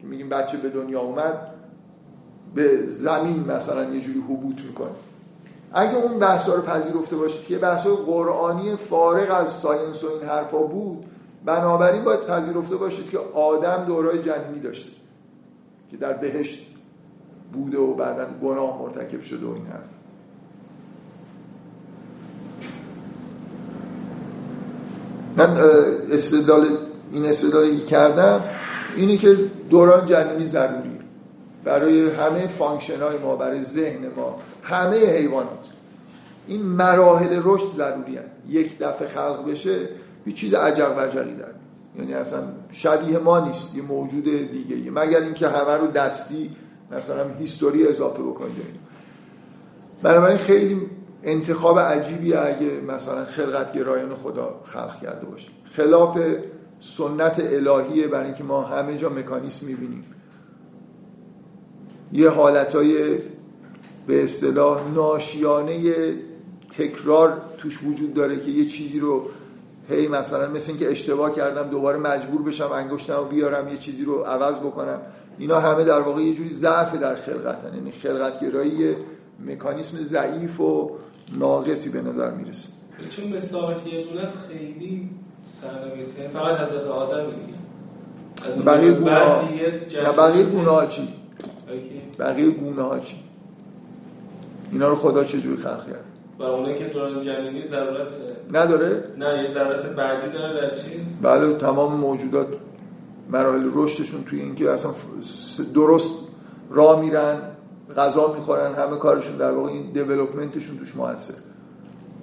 که 0.00 0.06
میگیم 0.06 0.28
بچه 0.28 0.56
به 0.56 0.70
دنیا 0.70 1.00
اومد 1.00 1.48
به 2.54 2.86
زمین 2.86 3.44
مثلا 3.44 3.84
یه 3.84 4.00
جوری 4.00 4.20
حبوط 4.20 4.60
می‌کنه. 4.60 4.90
اگه 5.72 5.96
اون 5.96 6.18
بحثا 6.18 6.54
رو 6.54 6.62
پذیرفته 6.62 7.16
باشید 7.16 7.46
که 7.46 7.58
بحث 7.58 7.86
قرآنی 7.86 8.76
فارغ 8.76 9.34
از 9.40 9.48
ساینس 9.48 10.04
و 10.04 10.06
این 10.08 10.28
حرفا 10.28 10.62
بود 10.62 11.04
بنابراین 11.44 12.04
باید 12.04 12.20
پذیرفته 12.20 12.76
باشید 12.76 13.10
که 13.10 13.18
آدم 13.34 13.84
دورای 13.84 14.22
جنینی 14.22 14.60
داشته. 14.60 14.90
که 15.90 15.96
در 15.96 16.12
بهشت 16.12 16.66
بوده 17.52 17.78
و 17.78 17.94
بعدا 17.94 18.26
گناه 18.42 18.82
مرتکب 18.82 19.20
شده 19.20 19.46
و 19.46 19.52
این 19.52 19.66
حرف. 19.66 20.01
من 25.36 25.56
استدلال 26.12 26.66
این 27.12 27.26
استدلالی 27.26 27.80
کردم 27.80 28.44
اینی 28.96 29.18
که 29.18 29.36
دوران 29.70 30.06
جنینی 30.06 30.46
ضروریه 30.46 30.92
برای 31.64 32.10
همه 32.10 32.46
function 32.46 33.02
های 33.02 33.18
ما 33.18 33.36
برای 33.36 33.62
ذهن 33.62 34.00
ما 34.16 34.38
همه 34.62 34.96
حیوانات. 34.96 35.66
این 36.46 36.62
مراحل 36.62 37.40
رشد 37.44 37.66
ضروری 37.66 38.16
هست. 38.16 38.28
یک 38.48 38.78
دفعه 38.78 39.08
خلق 39.08 39.50
بشه 39.50 39.88
هیچ 40.24 40.36
چیز 40.36 40.54
عجب 40.54 40.94
وجقی 40.98 41.34
در 41.34 41.44
یعنی 41.98 42.14
اصلا 42.14 42.42
شبیه 42.70 43.18
ما 43.18 43.40
نیست 43.40 43.74
یه 43.74 43.82
موجود 43.82 44.24
دیگه 44.24 44.90
مگر 44.90 45.20
اینکه 45.20 45.48
همه 45.48 45.76
رو 45.76 45.86
دستی 45.86 46.50
مثلا 46.90 47.28
هیستوری 47.38 47.88
اضافه 47.88 48.22
بکنید 48.22 48.56
بنابراین 50.02 50.38
خیلی 50.38 50.80
انتخاب 51.22 51.78
عجیبی 51.78 52.34
اگه 52.34 52.80
مثلا 52.88 53.24
خلقت 53.24 53.72
گرایان 53.72 54.14
خدا 54.14 54.60
خلق 54.64 55.00
کرده 55.00 55.26
باشه 55.26 55.50
خلاف 55.70 56.18
سنت 56.80 57.40
الهیه 57.40 58.08
برای 58.08 58.26
اینکه 58.26 58.44
ما 58.44 58.62
همه 58.62 58.96
جا 58.96 59.08
مکانیسم 59.08 59.66
می‌بینیم. 59.66 60.04
یه 62.12 62.28
حالتهای 62.28 63.18
به 64.06 64.22
اصطلاح 64.22 64.90
ناشیانه 64.94 65.94
تکرار 66.78 67.42
توش 67.58 67.82
وجود 67.82 68.14
داره 68.14 68.40
که 68.40 68.50
یه 68.50 68.64
چیزی 68.64 69.00
رو 69.00 69.28
هی 69.88 70.08
مثلا 70.08 70.48
مثل 70.50 70.70
اینکه 70.70 70.90
اشتباه 70.90 71.34
کردم 71.34 71.70
دوباره 71.70 71.98
مجبور 71.98 72.42
بشم 72.42 72.70
انگشتم 72.72 73.16
رو 73.16 73.24
بیارم 73.24 73.68
یه 73.68 73.76
چیزی 73.76 74.04
رو 74.04 74.22
عوض 74.22 74.58
بکنم. 74.58 75.00
اینا 75.38 75.60
همه 75.60 75.84
در 75.84 76.00
واقع 76.00 76.22
یه 76.22 76.34
جوری 76.34 76.52
ضعف 76.52 76.94
در 76.94 77.16
خلقتن. 77.16 77.74
یعنی 77.74 77.92
خلقتگرایی 77.92 78.96
مکانیسم 79.46 80.02
ضعیف 80.02 80.60
و 80.60 80.90
ناقصی 81.38 81.90
به 81.90 82.02
نظر 82.02 82.30
می‌رسه. 82.30 82.68
چون 83.10 83.36
مساقت 83.36 83.86
یه 83.86 84.04
خیلی 84.48 85.10
سرنویس 85.42 86.18
یعنی 86.18 86.32
فقط 86.32 86.58
حضرت 86.58 86.84
آدم 86.84 87.30
دیگه. 87.30 88.62
بقیه 88.62 88.92
گناه. 88.92 89.44
نه 90.02 90.12
بقیه 90.12 90.44
گناه 90.44 90.88
چی 90.88 91.08
بقیه 92.18 92.50
گونه 92.50 92.82
ها 92.82 92.98
چی 92.98 93.16
اینا 94.72 94.88
رو 94.88 94.94
خدا 94.94 95.24
چجوری 95.24 95.56
خلق 95.56 95.86
کرد؟ 95.86 96.04
برای 96.38 96.54
اونایی 96.54 96.78
که 96.78 96.84
دوران 96.84 97.22
جنینی 97.22 97.62
ضرورت 97.62 98.12
نداره؟ 98.52 99.04
نه 99.18 99.42
یه 99.42 99.50
ضرورت 99.50 99.86
بعدی 99.86 100.32
داره 100.32 100.60
در 100.60 100.70
چیز. 100.76 101.00
بله 101.22 101.58
تمام 101.58 101.96
موجودات 101.96 102.46
مراحل 103.30 103.70
رشدشون 103.74 104.24
توی 104.24 104.40
اینکه 104.40 104.70
اصلا 104.70 104.92
درست 105.74 106.12
راه 106.70 107.00
میرن. 107.00 107.51
غذا 107.96 108.34
می‌خورن 108.34 108.74
همه 108.74 108.96
کارشون 108.96 109.36
در 109.36 109.52
واقع 109.52 109.70
این 109.70 109.92
development 109.92 110.55
شون 110.55 110.78
توش 110.78 110.96
موثر 110.96 111.34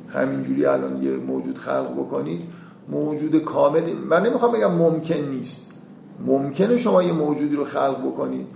همینجوری 0.07 0.65
الان 0.65 1.03
یه 1.03 1.11
موجود 1.11 1.57
خلق 1.57 1.93
بکنید 1.93 2.41
موجود 2.89 3.43
کامل 3.43 3.93
من 3.93 4.25
نمی‌خوام 4.25 4.51
بگم 4.51 4.71
ممکن 4.71 5.15
نیست. 5.15 5.65
ممکنه 6.25 6.77
شما 6.77 7.03
یه 7.03 7.11
موجودی 7.11 7.55
رو 7.55 7.65
خلق 7.65 8.07
بکنید 8.07 8.47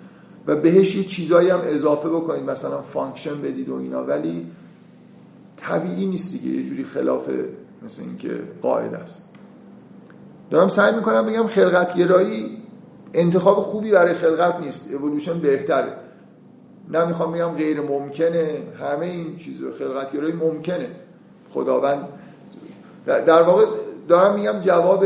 و 0.47 0.55
بهش 0.55 0.95
یه 0.95 1.03
چیزایی 1.03 1.49
هم 1.49 1.59
اضافه 1.63 2.09
بکنید 2.09 2.49
مثلا 2.49 2.81
function 2.81 3.41
بدید 3.41 3.69
و 3.69 3.75
اینا 3.75 4.03
ولی 4.03 4.47
طبیعی 5.57 6.05
نیست 6.05 6.31
دیگه. 6.31 6.57
یه 6.57 6.69
جوری 6.69 6.83
خلاف 6.83 7.29
مثل 7.85 8.01
اینکه 8.01 8.39
قاعده 8.61 8.97
است. 8.97 9.23
دارم 10.49 10.67
سعی 10.67 10.95
می‌کنم 10.95 11.25
بگم 11.25 11.47
خلقتگرایی 11.47 12.57
انتخاب 13.13 13.57
خوبی 13.57 13.91
برای 13.91 14.13
خلقت 14.13 14.59
نیست. 14.59 14.91
اولوشن 14.91 15.39
بهتره. 15.39 16.02
نمی‌خوام 16.91 17.31
بگم 17.31 17.49
غیر 17.49 17.81
ممکنه 17.81 18.57
همه 18.79 19.05
این 19.05 19.37
چیزا 19.37 19.71
خلقتگرایی 19.71 20.33
ممکنه. 20.33 20.87
خداوند 21.49 22.07
در 23.05 23.41
واقع 23.41 23.65
دارم 24.07 24.35
میگم 24.35 24.61
جواب 24.61 25.05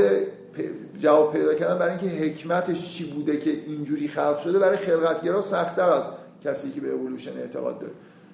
جواب 0.99 1.33
پیدا 1.33 1.53
کردن 1.53 1.79
برای 1.79 1.97
اینکه 1.97 2.25
حکمتش 2.25 2.89
چی 2.89 3.13
بوده 3.13 3.37
که 3.37 3.49
اینجوری 3.49 4.07
خلق 4.07 4.39
شده 4.39 4.59
برای 4.59 4.77
خلقتگرا 4.77 5.41
سختتر 5.41 5.89
از 5.89 6.03
کسی 6.43 6.71
که 6.71 6.81
به 6.81 6.91
اولوشن 6.91 7.37
اعتقاد 7.37 7.79
داره. 7.79 7.93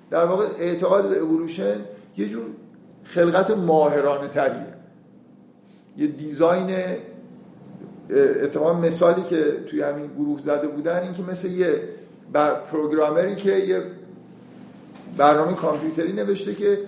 در 0.10 0.26
واقع 0.26 0.46
اعتقاد 0.60 1.10
به 1.10 1.18
اولوشن 1.18 1.76
یه 2.18 2.30
جور 2.30 2.44
خلقت 3.04 3.52
ماهرانه 3.52 4.28
تریه. 4.28 4.74
یه 5.98 6.08
دیزاین 6.08 6.76
اتفاقا 8.42 8.74
مثالی 8.74 9.24
که 9.24 9.52
توی 9.68 9.82
همین 9.82 10.08
گروه 10.08 10.42
زده 10.42 10.68
بودن 10.68 11.00
این 11.00 11.14
که 11.14 11.24
مثل 11.24 11.52
یه 11.52 11.82
بر 12.34 12.54
پروگرامری 12.54 13.36
که 13.36 13.52
یه 13.52 13.84
برنامه 15.18 15.54
کامپیوتری 15.54 16.14
نوشته 16.14 16.56
که 16.56 16.80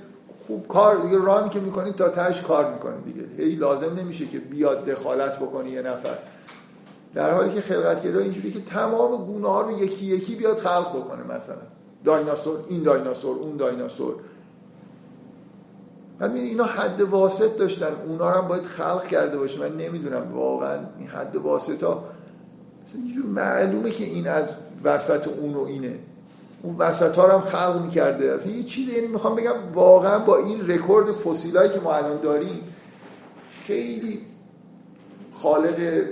خوب 0.48 0.68
کار 0.68 0.96
دیگه 0.96 1.18
ران 1.18 1.50
که 1.50 1.60
می‌کنی 1.60 1.92
تا 1.92 2.10
تاش 2.10 2.42
کار 2.42 2.74
می‌کنی 2.74 3.02
دیگه. 3.14 3.44
هی 3.44 3.56
لازم 3.56 4.00
نمیشه 4.00 4.26
که 4.28 4.40
بیاد 4.40 4.86
دخالت 4.86 5.40
بکنی 5.40 5.70
یه 5.70 5.82
نفر. 5.82 6.18
در 7.14 7.34
حالی 7.34 7.54
که 7.54 7.62
خلقتگرا 7.62 8.22
اینجوری 8.22 8.52
که 8.52 8.62
تمام 8.62 9.26
گونه 9.26 9.48
ها 9.48 9.62
رو 9.62 9.84
یکی 9.84 10.06
یکی 10.06 10.36
بیاد 10.36 10.58
خلق 10.58 10.96
بکنه 10.96 11.36
مثلا. 11.36 11.56
دایناسور 12.04 12.60
این 12.70 12.84
دایناسور 12.84 13.38
اون 13.38 13.58
دایناسور. 13.58 14.16
بعد 16.20 16.36
اینا 16.36 16.64
حد 16.64 17.02
واسط 17.02 17.58
داشتن. 17.58 17.92
اونا 18.08 18.32
رو 18.32 18.42
هم 18.42 18.48
باید 18.48 18.64
خلق 18.64 19.08
کرده 19.08 19.38
باشه 19.38 19.60
من 19.60 19.78
نمی‌دونم 19.78 20.34
واقعا 20.34 20.80
این 21.00 21.08
حد 21.08 21.36
واسط 21.36 21.84
ها 21.84 22.04
اینجور 22.94 23.26
معلومه 23.26 23.92
که 23.92 24.04
این 24.04 24.28
از 24.28 24.46
وسط 24.86 25.28
اون 25.28 25.54
و 25.54 25.64
اینه. 25.64 26.00
اون 26.64 26.76
وسط 26.78 27.16
ها 27.16 27.34
هم 27.34 27.42
خلق 27.42 27.82
می‌کرده. 27.86 28.32
اصلا 28.34 28.52
یه 28.52 28.64
چیزی 28.64 28.92
یعنی 28.92 29.08
می‌خوام 29.08 29.36
بگم 29.36 29.54
واقعا 29.74 30.20
با 30.20 30.38
این 30.38 30.68
رکورد 30.68 31.12
فسیلایی 31.12 31.70
که 31.70 31.80
ما 31.80 31.94
الان 31.94 32.22
داریم 32.22 32.62
خیلی 33.68 34.22
خالق 35.32 36.04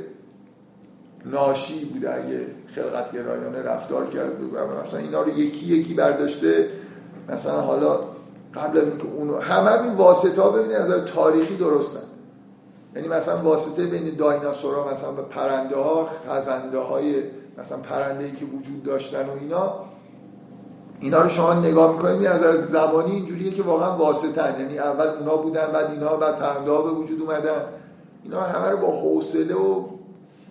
ناشی 1.26 1.86
بوده 1.86 2.14
اگه 2.14 2.46
خلقت 2.76 3.12
گرایانه 3.12 3.62
رفتار 3.62 4.08
کرد 4.10 4.32
مثلا 4.86 5.00
اینا 5.00 5.22
رو 5.22 5.40
یکی 5.40 5.66
یکی 5.66 5.94
برداشته 5.94 6.70
مثلا 7.30 7.62
حالا 7.62 8.00
قبل 8.54 8.78
از 8.78 8.88
اینکه 8.88 9.06
اونو 9.08 9.38
همه 9.38 9.82
این 9.84 9.94
واسطه 9.94 10.42
ها 10.42 10.50
ببینید 10.50 10.78
از 10.78 11.06
تاریخی 11.06 11.58
درستن. 11.58 12.04
یعنی 12.96 13.08
مثلا 13.08 13.38
واسطه 13.38 13.86
بین 13.86 14.16
دایناسورها 14.16 14.92
مثلا 14.92 15.12
به 15.12 15.22
پرنده 15.22 15.76
ها 15.76 16.10
خزنده 16.30 16.78
های 16.78 17.24
مثلا 17.58 17.78
پرنده 17.78 18.24
ای 18.24 18.32
که 18.32 18.46
وجود 18.46 18.84
داشتن 18.84 19.26
و 19.26 19.32
اینا 19.42 19.74
اینا 21.00 21.22
رو 21.22 21.30
شما 21.30 21.54
نگاه 21.54 21.94
می‌کنید 21.94 22.28
از 22.28 22.40
نظر 22.40 22.62
زمانی 22.62 23.12
اینجوریه 23.12 23.52
که 23.52 23.64
واقعا 23.64 23.98
واسطه 23.98 24.60
یعنی 24.60 24.80
اول 24.80 25.08
اونا 25.08 25.38
بودن 25.38 25.68
بعد 25.74 25.92
اینا 25.92 26.16
بعد 26.16 26.40
پرنده 26.40 26.72
به 26.72 26.90
وجود 26.90 27.22
اومدن. 27.22 27.62
اینا 28.24 28.40
رو 28.40 28.46
همه 28.46 28.70
رو 28.70 28.78
با 28.78 28.88
حوصله 28.88 29.56
و 29.56 29.84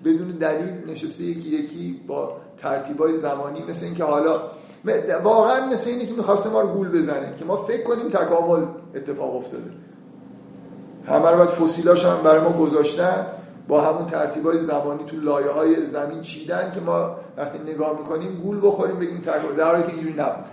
بدون 0.05 0.29
دلیل 0.29 0.91
نشسته 0.91 1.25
یکی 1.25 1.49
یکی 1.49 2.01
با 2.07 2.37
ترتیبای 2.59 3.17
زمانی. 3.17 3.65
مثل 3.69 3.87
اینکه 3.87 4.05
حالا 4.05 4.41
واقعا 5.25 5.67
مثل 5.67 5.91
اینه 5.91 6.07
که 6.07 6.13
می‌خواسته 6.13 6.51
ما 6.51 6.61
رو 6.61 6.69
گول 6.69 6.89
بزنه 6.89 7.35
که 7.39 7.45
ما 7.45 7.57
فکر 7.57 7.83
کنیم 7.83 8.09
تکامل 8.09 8.65
اتفاق 8.95 9.37
افتاده. 9.37 9.71
همه 11.07 11.31
رو 11.31 11.37
باید 11.37 11.51
فسیلاش 11.51 12.05
هم 12.05 12.23
برای 12.25 12.41
ما 12.41 12.53
گذاشتن. 12.53 13.27
با 13.73 13.81
همون 13.81 14.07
ترتیبای 14.07 14.59
زمانی 14.59 15.05
تو 15.05 15.17
لایه 15.17 15.51
های 15.51 15.87
زمین 15.87 16.21
چیدن 16.21 16.73
که 16.75 16.81
ما 16.81 17.17
وقتی 17.37 17.59
نگاه 17.59 17.99
می‌کنیم 17.99 18.35
گول 18.35 18.61
بخوریم 18.63 18.97
بگیم 18.97 19.19
تکامل 19.19 19.55
در 19.57 19.65
حالی 19.65 19.83
که 19.83 19.89
اینجوری 19.89 20.15
نبود. 20.15 20.45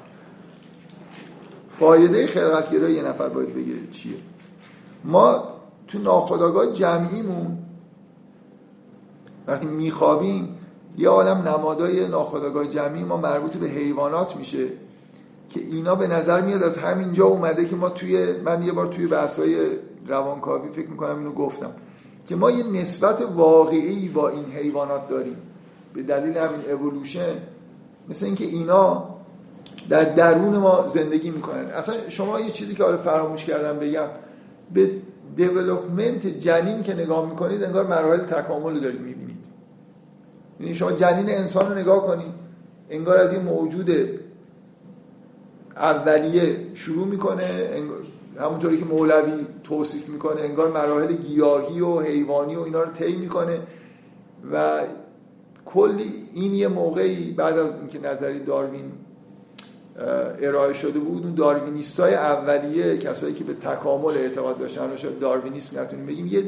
فایده 1.70 2.28
خلقتگرایی 2.28 2.96
یه 2.96 3.04
نفر 3.04 3.30
باید 3.30 3.56
بگه 3.56 3.92
چیه. 3.92 4.16
ما 5.04 5.44
تو 5.88 6.00
ناخداگاه 6.00 6.74
جمعیمون 6.74 7.58
وقتی 9.48 9.68
میخوابیم 9.68 10.58
یه 10.98 11.10
عالم 11.10 11.38
نمادای 11.48 12.08
ناخودآگاه 12.08 12.68
جمعی 12.68 13.04
ما 13.04 13.18
مربوط 13.18 13.58
به 13.58 13.68
حیوانات 13.68 14.36
میشه 14.36 14.68
که 15.50 15.60
اینا 15.60 15.96
به 15.96 16.08
نظر 16.08 16.42
میاد 16.42 16.64
از 16.64 16.78
همینجا 16.78 17.26
اومده 17.26 17.66
که 17.66 17.76
ما 17.76 17.90
توی 17.90 18.32
من 18.32 18.64
یه 18.64 18.72
بار 18.72 18.88
توی 18.88 19.08
بحثای 19.08 19.58
روانکاوی 20.08 20.70
فکر 20.70 20.90
می‌کنم 20.90 21.18
اینو 21.18 21.32
گفتم. 21.32 21.72
که 22.26 22.36
ما 22.36 22.52
یه 22.52 22.64
نسبت 22.64 23.22
واقعی 23.22 24.10
با 24.10 24.30
این 24.30 24.46
حیوانات 24.46 25.10
داریم. 25.10 25.38
به 25.94 26.04
دلیل 26.04 26.38
همین 26.38 26.72
اولوشن 26.72 27.36
مثل 28.10 28.26
اینکه 28.26 28.46
اینا 28.46 29.10
در 29.90 30.04
درون 30.04 30.58
ما 30.58 30.88
زندگی 30.88 31.30
می‌کنن. 31.30 31.66
اصلا 31.66 32.10
شما 32.10 32.40
یه 32.40 32.50
چیزی 32.50 32.76
که 32.76 32.84
حالا 32.84 32.98
فراموش 32.98 33.46
کردم 33.46 33.80
بگم 33.80 34.08
به 34.74 34.92
دیولپمنت 35.36 36.28
جنین 36.28 36.84
که 36.84 36.94
نگاه 36.94 37.30
می‌کنید 37.30 37.64
انگار 37.64 37.88
مراحل 37.88 38.18
تکامل 38.18 38.74
رو 38.74 38.80
دارید 38.80 39.02
می‌بینید. 39.02 39.38
یعنی 40.60 40.74
شما 40.74 40.92
جنین 40.92 41.30
انسان 41.30 41.72
رو 41.72 41.78
نگاه 41.78 42.08
کنید 42.08 42.34
انگار 42.90 43.18
از 43.18 43.34
این 43.34 43.42
موجود 43.42 43.90
اولیه 45.76 46.68
شروع 46.74 47.08
می‌کنه 47.08 47.70
همونطوری 48.40 48.78
که 48.78 48.86
مولوی 48.86 49.46
توصیف 49.64 50.10
می‌کنه 50.10 50.42
انگار 50.42 50.72
مراحل 50.72 51.14
گیاهی 51.14 51.82
و 51.82 52.00
حیوانی 52.00 52.56
و 52.56 52.62
اینا 52.62 52.84
رو 52.84 52.92
طی 52.92 53.16
می‌کنه 53.16 53.60
و 54.54 54.84
کلی 55.66 56.14
این 56.34 56.56
یه 56.56 56.68
موقعی 56.68 57.32
بعد 57.32 57.58
از 57.58 57.76
اینکه 57.76 58.00
نظری 58.00 58.40
داروین 58.40 58.92
ارائه 60.42 60.74
شده 60.74 61.00
بود 61.00 61.24
اون 61.24 61.36
داروینیست 61.36 62.00
های 62.00 62.14
اولیه 62.14 62.98
کسایی 62.98 63.34
که 63.34 63.44
به 63.44 63.54
تکامل 63.54 64.18
اعتقاد 64.18 64.60
داشتن 64.60 64.90
رو 64.90 64.98
شاید 64.98 65.20
داروینیسم 65.20 65.80
نتونیم 65.80 66.06
بگیم 66.06 66.28
یه 66.28 66.44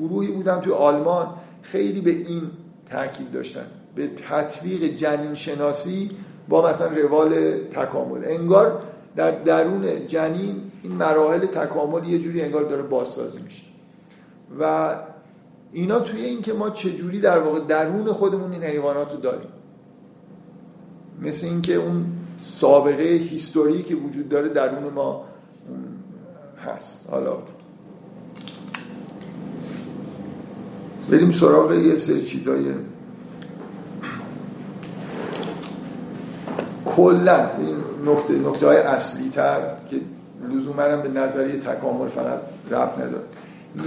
گروهی 0.00 0.28
بودن 0.28 0.60
توی 0.60 0.72
آلمان 0.72 1.26
خیلی 1.62 2.00
به 2.00 2.10
این 2.10 2.42
تاکید 2.90 3.32
داشتن 3.32 3.66
به 3.94 4.08
تطبیق 4.28 4.82
جنین 4.82 5.34
شناسی 5.34 6.10
با 6.48 6.70
مثلا 6.70 6.88
روال 6.88 7.58
تکامل. 7.58 8.24
انگار 8.24 8.82
در 9.16 9.30
درون 9.30 10.06
جنین 10.06 10.71
این 10.82 10.92
مراحل 10.92 11.46
تکامل 11.46 12.08
یه 12.08 12.18
جوری 12.18 12.42
انگار 12.42 12.62
داره 12.62 12.82
بازسازی 12.82 13.42
میشه. 13.42 13.62
و 14.60 14.96
اینا 15.72 16.00
توی 16.00 16.20
این 16.20 16.42
که 16.42 16.52
ما 16.52 16.70
چجوری 16.70 17.20
در 17.20 17.38
واقع 17.38 17.60
درون 17.60 18.12
خودمون 18.12 18.52
این 18.52 18.62
حیوانات 18.62 19.12
رو 19.12 19.16
داریم. 19.16 19.48
مثل 21.20 21.46
اینکه 21.46 21.74
اون 21.74 22.06
سابقه 22.44 23.02
هیستوری 23.02 23.82
که 23.82 23.94
وجود 23.94 24.28
داره 24.28 24.48
درون 24.48 24.92
ما 24.92 25.24
هست. 26.66 27.06
حالا 27.10 27.36
بریم 31.10 31.32
سراغ 31.32 31.72
یه 31.72 31.96
سری 31.96 32.22
چیزای 32.22 32.64
کلا 36.86 37.50
این 37.58 37.76
نکته 38.06 38.34
نکته 38.34 38.66
های 38.66 38.76
اصلی 38.76 39.30
تر 39.30 39.60
که 39.90 40.00
لزوما 40.50 40.96
به 40.96 41.08
نظریه 41.08 41.60
تکامل 41.60 42.08
فقط 42.08 42.40
رب 42.70 43.02
نداره 43.02 43.24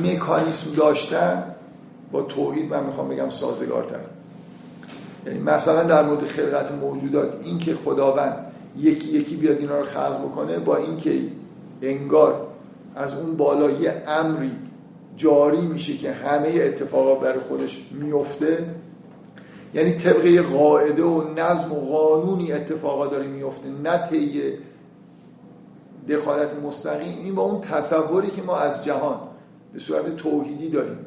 مکانیسم 0.03 0.71
داشتن 0.75 1.43
با 2.11 2.21
توحید 2.21 2.73
من 2.73 2.83
می‌خوام 2.83 3.09
بگم 3.09 3.29
سازگارتر 3.29 3.99
یعنی 5.25 5.39
مثلا 5.39 5.83
در 5.83 6.03
مورد 6.03 6.25
خلقت 6.25 6.71
موجودات 6.71 7.35
این 7.43 7.57
که 7.57 7.75
خداوند 7.75 8.37
یکی 8.77 9.09
یکی 9.09 9.35
بیاد 9.35 9.57
اینا 9.57 9.79
رو 9.79 9.85
خلق 9.85 10.21
بکنه 10.25 10.59
با 10.59 10.77
اینکه 10.77 11.21
انگار 11.81 12.47
از 12.95 13.13
اون 13.13 13.37
بالا 13.37 13.71
یه 13.71 14.03
امری 14.07 14.51
جاری 15.17 15.61
میشه 15.61 15.97
که 15.97 16.11
همه 16.11 16.47
اتفاقا 16.47 17.15
برای 17.15 17.39
خودش 17.39 17.83
میفته 17.91 18.65
یعنی 19.73 19.91
طبقه 19.91 20.41
قاعده 20.41 21.03
و 21.03 21.23
نظم 21.35 21.71
و 21.71 21.75
قانونی 21.75 22.51
اتفاقا 22.51 23.07
داره 23.07 23.27
میفته 23.27 23.69
نه 23.83 24.09
دخالت 26.09 26.53
مستقیم 26.53 27.19
این 27.23 27.35
با 27.35 27.43
اون 27.43 27.61
تصوری 27.61 28.29
که 28.29 28.41
ما 28.41 28.57
از 28.57 28.83
جهان 28.83 29.19
به 29.73 29.79
صورت 29.79 30.15
توحیدی 30.15 30.69
داریم. 30.69 30.97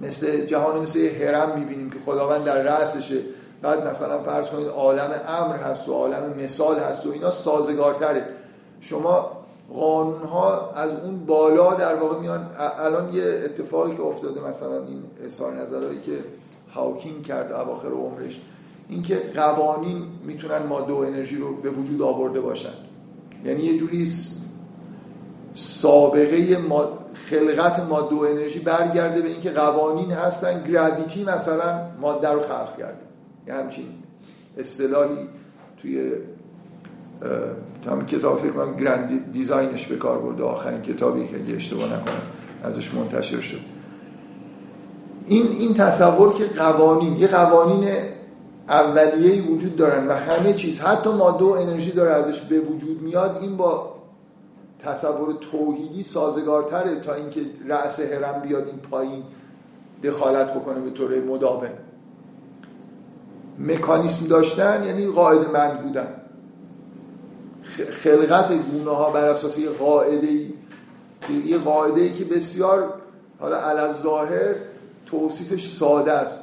مثل 0.00 0.46
جهان 0.46 0.82
مثل 0.82 0.98
یه 0.98 1.10
هرم 1.10 1.58
می‌بینیم 1.58 1.90
که 1.90 1.98
خداوند 2.06 2.44
در 2.44 2.62
رأسشه. 2.62 3.18
بعد 3.62 3.86
مثلا 3.86 4.22
فرض 4.22 4.50
کنید 4.50 4.68
عالم 4.68 5.10
امر 5.26 5.56
هست 5.56 5.88
و 5.88 5.92
عالم 5.92 6.34
مثال 6.44 6.78
هست 6.78 7.06
و 7.06 7.10
اینا 7.10 7.30
سازگارتره. 7.30 8.26
شما 8.80 9.30
قانون 9.74 10.22
ها 10.22 10.70
از 10.70 10.90
اون 10.90 11.26
بالا 11.26 11.74
در 11.74 11.94
واقع 11.94 12.20
میان. 12.20 12.46
الان 12.58 13.14
یه 13.14 13.42
اتفاقی 13.44 13.96
که 13.96 14.02
افتاده 14.02 14.48
مثلا 14.48 14.76
این 14.76 15.02
اظهار 15.24 15.52
نظرهایی 15.52 16.00
که 16.00 16.18
هاوکینگ 16.74 17.22
کرد 17.22 17.52
اواخر 17.52 17.88
عمرش 17.88 18.40
اینکه 18.88 19.22
قوانین 19.34 20.04
می‌تونن 20.24 20.58
ماده 20.58 20.92
و 20.92 20.96
انرژی 20.96 21.36
رو 21.36 21.56
به 21.56 21.70
وجود 21.70 22.02
آورده 22.02 22.40
باشن. 22.40 22.72
یعنی 23.44 23.62
یه 23.62 23.78
جوری 23.78 24.08
سابقه 25.54 26.58
خلقت 27.14 27.80
ماده 27.80 28.14
و 28.14 28.18
انرژی 28.18 28.58
برگرده 28.58 29.22
به 29.22 29.28
اینکه 29.28 29.50
قوانین 29.50 30.10
هستن 30.10 30.64
گراویتی 30.64 31.24
مثلا 31.24 31.80
ماده 32.00 32.28
رو 32.28 32.40
خلق 32.40 32.76
کرده. 32.78 33.02
یه 33.46 33.54
همچین 33.54 33.86
اصطلاحی 34.58 35.28
توی 35.82 36.12
هم 37.86 38.06
کتاب 38.06 38.38
فکر 38.38 38.50
کنم 38.50 38.76
گرند 38.76 39.32
دیزاینش 39.32 39.86
به 39.86 39.96
کار 39.96 40.18
برده. 40.18 40.42
آخرین 40.42 40.82
کتابی 40.82 41.26
که 41.26 41.36
اگه 41.36 41.56
اشتباه 41.56 41.86
نکنم 41.86 42.22
ازش 42.64 42.94
منتشر 42.94 43.40
شد. 43.40 43.60
این 45.26 45.48
این 45.52 45.74
تصور 45.74 46.34
که 46.34 46.44
قوانین 46.44 47.16
یه 47.16 47.26
قوانین 47.26 47.88
اولیه‌ای 48.72 49.40
وجود 49.40 49.76
دارن 49.76 50.06
و 50.06 50.12
همه 50.12 50.52
چیز. 50.52 50.80
حتی 50.80 51.10
ماده 51.10 51.44
و 51.44 51.48
انرژی 51.48 51.90
داره 51.90 52.12
ازش 52.12 52.40
به 52.40 52.60
وجود 52.60 53.02
میاد 53.02 53.38
این 53.40 53.56
با 53.56 53.94
تصور 54.78 55.32
توحیدی 55.32 56.02
سازگارتره 56.02 57.00
تا 57.00 57.14
اینکه 57.14 57.40
رأس 57.68 58.00
هرم 58.00 58.40
بیاد 58.40 58.66
این 58.66 58.76
پایین 58.76 59.22
دخالت 60.02 60.54
بکنه 60.54 60.80
به 60.80 60.90
طور 60.90 61.20
مداوم. 61.20 61.68
مکانیسم 63.58 64.26
داشتن 64.26 64.84
یعنی 64.84 65.06
قاعده 65.06 65.50
مند 65.50 65.82
بودن. 65.82 66.08
خلقت 67.90 68.52
گونه 68.52 68.90
ها 68.90 69.10
بر 69.10 69.28
اساس 69.28 69.58
یه 69.58 69.68
قاعده 69.68 70.26
ای 70.26 70.52
یه 71.46 71.58
قاعده 71.58 72.00
ای 72.00 72.14
که 72.14 72.24
بسیار 72.24 72.94
حالا 73.40 73.56
علی 73.56 73.92
ظاهر 73.92 74.54
توصیفش 75.06 75.68
ساده 75.68 76.12
است. 76.12 76.40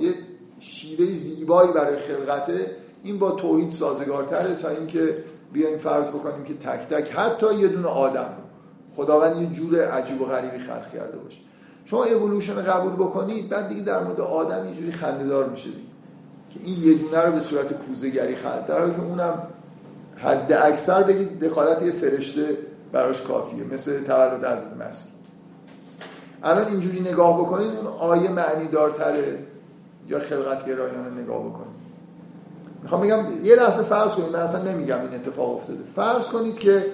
یه 0.00 0.14
شیوه 0.60 1.06
زیبایی 1.06 1.72
برای 1.72 1.96
خلقته 1.96 2.76
این 3.02 3.18
با 3.18 3.30
توحید 3.30 3.72
سازگارتره 3.72 4.54
تا 4.54 4.68
اینکه 4.68 5.16
بیایم 5.52 5.78
فرض 5.78 6.08
بکنیم 6.08 6.44
که 6.44 6.54
تک 6.54 6.88
تک 6.88 7.12
حتی 7.12 7.54
یه 7.54 7.68
دونه 7.68 7.88
آدم 7.88 8.28
خداوند 8.96 9.42
یه 9.42 9.46
جور 9.46 9.84
عجیب 9.84 10.22
و 10.22 10.24
غریبی 10.24 10.58
خلق 10.58 10.92
کرده 10.92 11.18
باشه. 11.18 11.38
شما 11.84 12.04
اِوولوشن 12.04 12.62
قبول 12.62 12.92
بکنید 12.92 13.48
بعد 13.48 13.68
دیگه 13.68 13.82
در 13.82 14.04
مورد 14.04 14.20
آدم 14.20 14.68
یه 14.68 14.74
جوری 14.74 14.92
خنده‌دار 14.92 15.48
میشه 15.48 15.68
که 16.50 16.60
این 16.64 16.82
یه 16.82 16.94
دونه 16.94 17.20
رو 17.20 17.32
به 17.32 17.40
صورت 17.40 17.72
کوزه‌گری 17.72 18.36
خلق. 18.36 18.66
در 18.66 18.80
حالی 18.80 18.94
که 18.94 19.02
اونم 19.02 19.42
حد 20.16 20.52
اکثر 20.52 21.02
بگید 21.02 21.40
دخالت 21.40 21.82
یه 21.82 21.90
فرشته 21.90 22.58
براش 22.92 23.22
کافیه 23.22 23.64
مثل 23.64 24.04
تولد 24.04 24.44
حضرت 24.44 24.76
مسیح. 24.88 25.10
الان 26.42 26.68
اینجوری 26.68 27.00
نگاه 27.00 27.40
بکنید 27.40 27.76
اون 27.76 27.86
آیه 27.86 28.30
معنی 28.30 28.68
دارتره 28.68 29.38
یا 30.08 30.18
خلقت 30.18 30.66
گرایانه 30.66 31.22
نگاه 31.22 31.40
بکنید. 31.40 31.76
می‌خوام 32.82 33.00
بگم 33.00 33.44
یه 33.44 33.54
لحظه 33.54 33.82
فرض 33.82 34.12
کنید 34.12 34.28
من 34.28 34.40
اصلا 34.40 34.62
نمیگم 34.62 35.00
این 35.00 35.14
اتفاق 35.14 35.56
افتاده. 35.56 35.84
فرض 35.96 36.28
کنید 36.28 36.58
که 36.58 36.86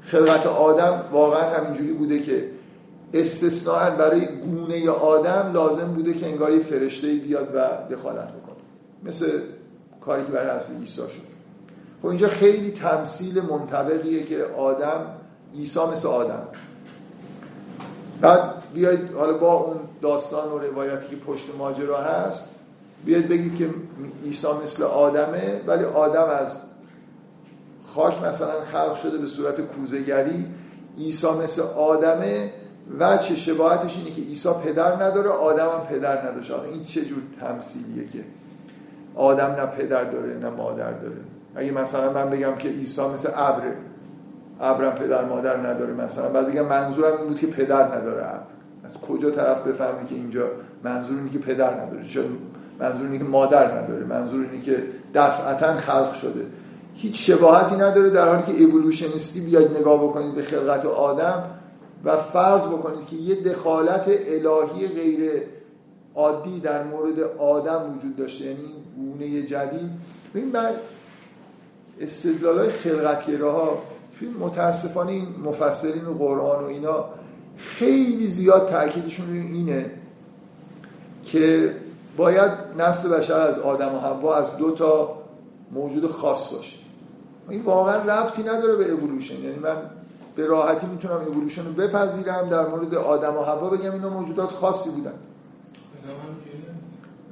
خلقت 0.00 0.46
آدم 0.46 1.04
واقعا 1.12 1.56
همینجوری 1.56 1.92
بوده 1.92 2.18
که 2.18 2.50
استثناء 3.14 3.90
برای 3.90 4.26
گونه 4.40 4.90
آدم 4.90 5.50
لازم 5.54 5.86
بوده 5.86 6.14
که 6.14 6.26
انگار 6.26 6.52
یه 6.52 6.60
فرشته 6.60 7.12
بیاد 7.12 7.48
و 7.54 7.68
دخالت 7.94 8.28
بکنه. 8.28 8.56
مثل 9.02 9.40
کاری 10.00 10.24
که 10.24 10.32
برای 10.32 10.48
اصل 10.48 10.72
عیسی 10.80 10.96
شد. 10.96 11.28
خب 12.02 12.06
اینجا 12.06 12.28
خیلی 12.28 12.70
تمثیل 12.70 13.40
منطبقیه 13.40 14.24
که 14.24 14.44
آدم 14.56 15.06
عیسی 15.54 15.80
مثل 15.92 16.08
آدم. 16.08 16.42
بعد 18.20 18.72
بیاید 18.74 19.12
حالا 19.14 19.38
با 19.38 19.52
اون 19.54 19.76
داستان 20.02 20.48
و 20.52 20.58
روایتی 20.58 21.08
که 21.08 21.16
پشت 21.16 21.46
ماجرا 21.58 22.00
هست 22.00 22.44
بیاید 23.04 23.28
بگید 23.28 23.56
که 23.56 23.70
عیسی 24.24 24.46
مثل 24.62 24.82
آدمه 24.82 25.60
ولی 25.66 25.84
آدم 25.84 26.24
از 26.24 26.56
خاک 27.86 28.22
مثلا 28.22 28.60
خلق 28.64 28.94
شده 28.94 29.18
به 29.18 29.26
صورت 29.26 29.60
کوزگری 29.60 30.46
عیسی 30.98 31.26
مثل 31.44 31.62
آدمه 31.62 32.52
و 32.98 33.18
چه 33.18 33.34
شباهتش 33.34 33.98
اینه 33.98 34.10
که 34.10 34.22
عیسی 34.22 34.48
پدر 34.64 35.02
نداره 35.02 35.30
آدم 35.30 35.68
هم 35.68 35.86
پدر 35.86 36.18
نداره 36.18 36.54
آخه 36.54 36.68
این 36.68 36.84
چه 36.84 37.04
جور 37.04 37.18
تمثیلیه 37.40 38.08
که 38.08 38.24
آدم 39.14 39.46
نه 39.46 39.66
پدر 39.66 40.04
داره 40.04 40.38
نه 40.38 40.50
مادر 40.50 40.92
داره. 40.92 41.16
اگه 41.54 41.72
مثلا 41.72 42.12
من 42.12 42.30
بگم 42.30 42.54
که 42.54 42.68
عیسی 42.68 43.02
مثل 43.02 43.30
ابره 43.34 43.76
ابرم 44.60 44.92
پدر 44.92 45.24
مادر 45.24 45.56
نداره 45.56 45.94
مثلا. 45.94 46.28
بعد 46.28 46.46
دیگه 46.46 46.62
منظورم 46.62 47.18
این 47.18 47.26
بود 47.26 47.38
که 47.38 47.46
پدر 47.46 47.96
نداره 47.96 48.26
ابر. 48.26 48.42
از 48.84 48.94
کجا 48.94 49.30
طرف 49.30 49.66
بفهمه 49.66 50.06
که 50.08 50.14
اینجا 50.14 50.46
منظور 50.84 51.16
اینه 51.18 51.30
که 51.30 51.38
پدر 51.38 51.80
نداره؟ 51.80 52.04
چون 52.04 52.24
منظور 52.80 53.06
اینه 53.06 53.18
که 53.18 53.24
مادر 53.24 53.82
نداره؟ 53.82 54.04
منظور 54.04 54.46
اینه 54.50 54.64
که 54.64 54.82
دفعتا 55.14 55.74
خلق 55.74 56.12
شده. 56.12 56.46
هیچ 56.94 57.30
شباهتی 57.30 57.74
نداره 57.74 58.10
در 58.10 58.28
حالی 58.28 58.42
که 58.42 58.62
اِوولوشنیستی 58.62 59.40
بیاید 59.40 59.76
نگاه 59.76 60.04
بکنید 60.04 60.34
به 60.34 60.42
خلقت 60.42 60.86
آدم 60.86 61.44
و 62.04 62.16
فرض 62.16 62.66
بکنید 62.66 63.06
که 63.06 63.16
یه 63.16 63.42
دخالت 63.42 64.08
الهی 64.08 64.88
غیر 64.88 65.42
عادی 66.14 66.60
در 66.60 66.84
مورد 66.84 67.20
آدم 67.38 67.94
وجود 67.96 68.16
داشته. 68.16 68.44
یعنی 68.44 68.74
گونه 68.96 69.42
جدید. 69.42 69.90
ببین 70.34 70.52
بعد 70.52 70.74
استدلال 72.00 72.58
های 72.58 72.68
خلقت‌گراها 74.20 74.46
متاسفانه 74.46 75.12
این 75.12 75.28
مفسرین 75.44 76.06
و 76.06 76.14
قرآن 76.14 76.64
و 76.64 76.66
اینا 76.66 77.04
خیلی 77.56 78.28
زیاد 78.28 78.68
تاکیدشون 78.68 79.26
روی 79.26 79.38
اینه 79.38 79.90
که 81.24 81.74
باید 82.16 82.52
نسل 82.78 83.08
بشر 83.08 83.40
از 83.40 83.58
آدم 83.58 83.94
و 83.94 83.98
حوا 83.98 84.36
از 84.36 84.56
دو 84.56 84.70
تا 84.70 85.18
موجود 85.72 86.06
خاص 86.06 86.52
باشه. 86.52 86.76
این 87.48 87.62
واقعا 87.62 87.96
ربطی 87.96 88.42
نداره 88.42 88.76
به 88.76 88.90
اِوولوشن 88.90 89.42
یعنی 89.42 89.58
من 89.58 89.76
به 90.36 90.46
راحتی 90.46 90.86
می‌تونم 90.86 91.14
اِوولوشن 91.14 91.66
رو 91.66 91.72
بپذیرم 91.72 92.48
در 92.48 92.66
مورد 92.66 92.94
آدم 92.94 93.36
و 93.36 93.42
حوا 93.42 93.70
بگم 93.70 93.92
اینا 93.92 94.08
موجودات 94.08 94.50
خاصی 94.50 94.90
بودن. 94.90 95.14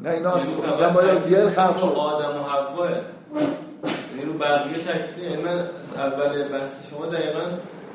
نه 0.02 0.10
اینا 0.10 0.32
از 0.32 0.44
یعنی 0.80 0.94
باید 0.94 1.08
از 1.08 1.26
گل 1.26 1.48
خلق 1.48 1.76
شد. 1.76 1.84
آدم 1.84 2.40
و 2.40 2.42
حوا 2.42 2.88
یعنی 4.16 4.32
رو 4.32 4.38
بقیه 4.38 4.78
تکلیف 4.78 5.18
یعنی 5.18 5.42
من 5.42 5.66
اول 5.96 6.48
بحث 6.48 6.72
شما 6.90 7.06
دقیقا 7.06 7.40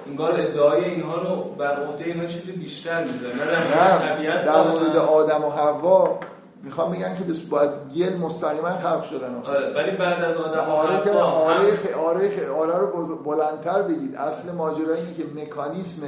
انگار 0.08 0.32
ادعای 0.32 0.84
اینها 0.86 1.16
رو 1.22 1.36
بر 1.58 1.86
عهده 1.86 2.04
اینا 2.04 2.26
چیزی 2.26 2.52
بیشتر 2.52 3.04
می‌ذاره 3.04 3.36
نه 3.36 4.00
در 4.00 4.16
طبیعت 4.16 4.46
در 4.46 4.68
مورد 4.68 4.96
آدم 4.98 5.46
و 5.46 5.50
حوا 5.50 6.20
می‌خوام 6.64 6.92
بگن 6.92 7.16
که 7.16 7.24
با 7.50 7.60
از 7.62 7.80
گل 7.96 8.14
مستقیما 8.18 8.70
خلق 8.70 9.04
شدن 9.04 9.36
آره 9.46 9.74
ولی 9.74 9.98
بعد 9.98 10.24
از 10.24 10.38
آدم 10.38 10.60
آره 10.60 11.04
که 11.04 11.12
آره 11.12 11.56
هم- 11.56 11.76
خ... 11.76 11.98
آره 11.98 12.30
خ... 12.30 12.50
آره 12.50 12.78
رو 12.78 13.16
بلندتر 13.26 13.82
بگید. 13.82 14.16
اصل 14.16 14.52
ماجرا 14.52 14.96
اینه 14.96 15.14
که 15.14 15.24
مکانیسم 15.36 16.08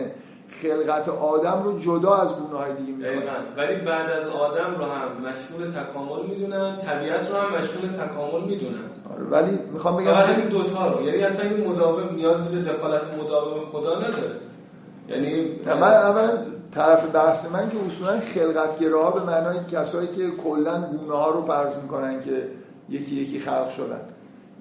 خلقت 0.62 1.10
آدم 1.10 1.62
رو 1.64 1.80
جدا 1.80 2.16
از 2.16 2.36
گونه 2.36 2.58
های 2.58 2.74
دیگه 2.74 2.92
می‌کنه. 2.92 3.10
دقیقاً 3.10 3.34
ولی 3.58 3.76
بعد 3.76 4.10
از 4.10 4.28
آدم 4.28 4.76
رو 4.78 4.86
هم 4.86 5.10
مشمول 5.22 5.70
تکامل 5.70 6.26
می‌دونن 6.26 6.78
طبیعت 6.78 7.32
رو 7.32 7.38
هم 7.38 7.58
مشمول 7.58 7.90
تکامل 7.90 8.42
می‌دونن. 8.48 8.90
آره 9.14 9.24
ولی 9.24 9.60
می‌خوام 9.74 9.98
بگم 9.98 10.14
همین 10.14 10.48
دوتا 10.48 10.88
رو. 10.88 11.06
یعنی 11.06 11.24
اصلا 11.24 11.50
این 11.50 11.68
مداوم 11.68 12.16
نیازی 12.16 12.56
به 12.56 12.72
دخالت 12.72 13.02
مداوم 13.24 13.60
خدا 13.60 14.00
نداره. 14.00 14.36
یعنی 15.10 15.60
نه 15.66 15.76
من 15.76 15.94
اولا 15.94 16.30
طرف 16.72 17.16
بحث 17.16 17.52
من 17.52 17.70
که 17.70 17.78
اصولا 17.88 18.20
خلقتگراها 18.20 19.12
به 19.12 19.24
معنای 19.24 19.58
کسایی 19.72 20.08
که 20.08 20.30
کلا 20.44 20.82
گونه 20.82 21.18
ها 21.18 21.30
رو 21.30 21.42
فرض 21.42 21.78
می‌کنن 21.78 22.22
که 22.22 22.48
یکی 22.90 23.16
یکی 23.16 23.40
خلق 23.40 23.70
شدن. 23.70 24.02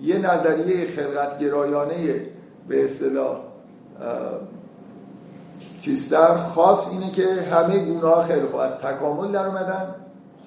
یه 0.01 0.19
نظریه 0.19 0.87
خلقتگرایانه 0.87 2.27
به 2.69 2.85
اصطلاح 2.85 3.37
چیزتر 5.83 6.37
خاص 6.37 6.93
اینه 6.93 7.11
که 7.11 7.27
همه 7.27 7.79
گونه 7.79 8.09
ها 8.09 8.23
خیلی 8.23 8.47
خوب 8.47 8.61
از 8.61 8.79
تکامل 8.79 9.33
در 9.33 9.47
اومدن. 9.47 9.95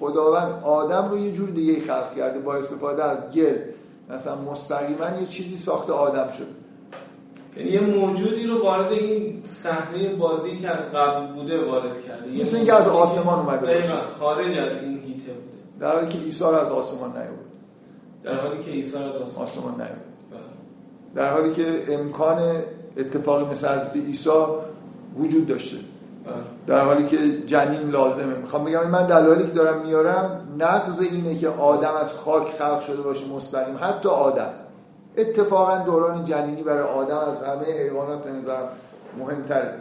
خداوند 0.00 0.62
آدم 0.64 1.08
رو 1.10 1.18
یه 1.18 1.32
جور 1.32 1.50
دیگه 1.50 1.80
خلق 1.80 2.14
کرده. 2.16 2.38
با 2.38 2.54
استفاده 2.54 3.04
از 3.04 3.30
گل 3.30 3.54
مثلا 4.10 4.34
مستقیما 4.36 5.20
یه 5.20 5.26
چیزی 5.26 5.56
ساخت 5.56 5.90
آدم 5.90 6.30
شده. 6.30 6.46
یعنی 7.56 7.70
یه 7.70 7.80
موجودی 7.80 8.46
رو 8.46 8.62
وارد 8.62 8.92
این 8.92 9.42
صحنه 9.46 10.14
بازی 10.14 10.56
که 10.56 10.70
از 10.70 10.84
قبل 10.94 11.26
بوده 11.26 11.64
وارد 11.64 12.04
کرده. 12.04 12.40
مثل 12.40 12.56
اینکه 12.56 12.74
از 12.74 12.88
آسمان 12.88 13.38
اومده 13.38 13.66
دقیقاً، 13.66 13.94
باشه. 13.94 14.06
خارج 14.18 14.58
از 14.58 14.72
این 14.82 14.98
هیته 14.98 15.32
بوده. 15.32 15.62
در 15.80 15.92
حالی 15.92 16.08
که 16.08 16.18
عیسی 16.18 16.44
از 16.44 16.70
آسمان 16.70 17.10
نیاورد. 17.10 17.46
در 18.24 18.34
حالی 18.34 18.62
که 18.62 18.70
عیسی 18.70 18.96
از 18.96 19.16
آسمان 19.16 19.46
آسمان 19.46 19.74
بله. 19.74 19.88
در 21.14 21.32
حالی 21.32 21.52
که 21.52 21.84
امکان 21.88 22.62
اتفاقی 22.96 23.44
مثل 23.44 23.68
حضرت 23.68 23.96
عیسی 23.96 24.30
وجود 25.18 25.46
داشته. 25.46 25.76
بله. 26.24 26.34
در 26.66 26.84
حالی 26.84 27.06
که 27.06 27.16
جنین 27.46 27.90
لازمه. 27.90 28.34
می‌خوام 28.34 28.64
بگم 28.64 28.86
من 28.86 29.06
دلایلی 29.06 29.46
که 29.46 29.52
دارم 29.52 29.82
میارم 29.82 30.40
نقض 30.58 31.00
اینه 31.00 31.36
که 31.36 31.48
آدم 31.48 31.92
از 32.00 32.12
خاک 32.12 32.48
خلق 32.58 32.80
شده 32.80 33.02
باشه 33.02 33.26
مستقیم. 33.26 33.76
حتی 33.80 34.08
آدم. 34.08 34.50
اتفاقا 35.16 35.78
دوران 35.78 36.24
جنینی 36.24 36.62
برای 36.62 36.82
آدم 36.82 37.18
از 37.18 37.42
همه 37.42 37.82
حیوانات 37.82 38.24
به 38.24 38.30
نظرم 38.30 38.68
مهمتره. 39.18 39.74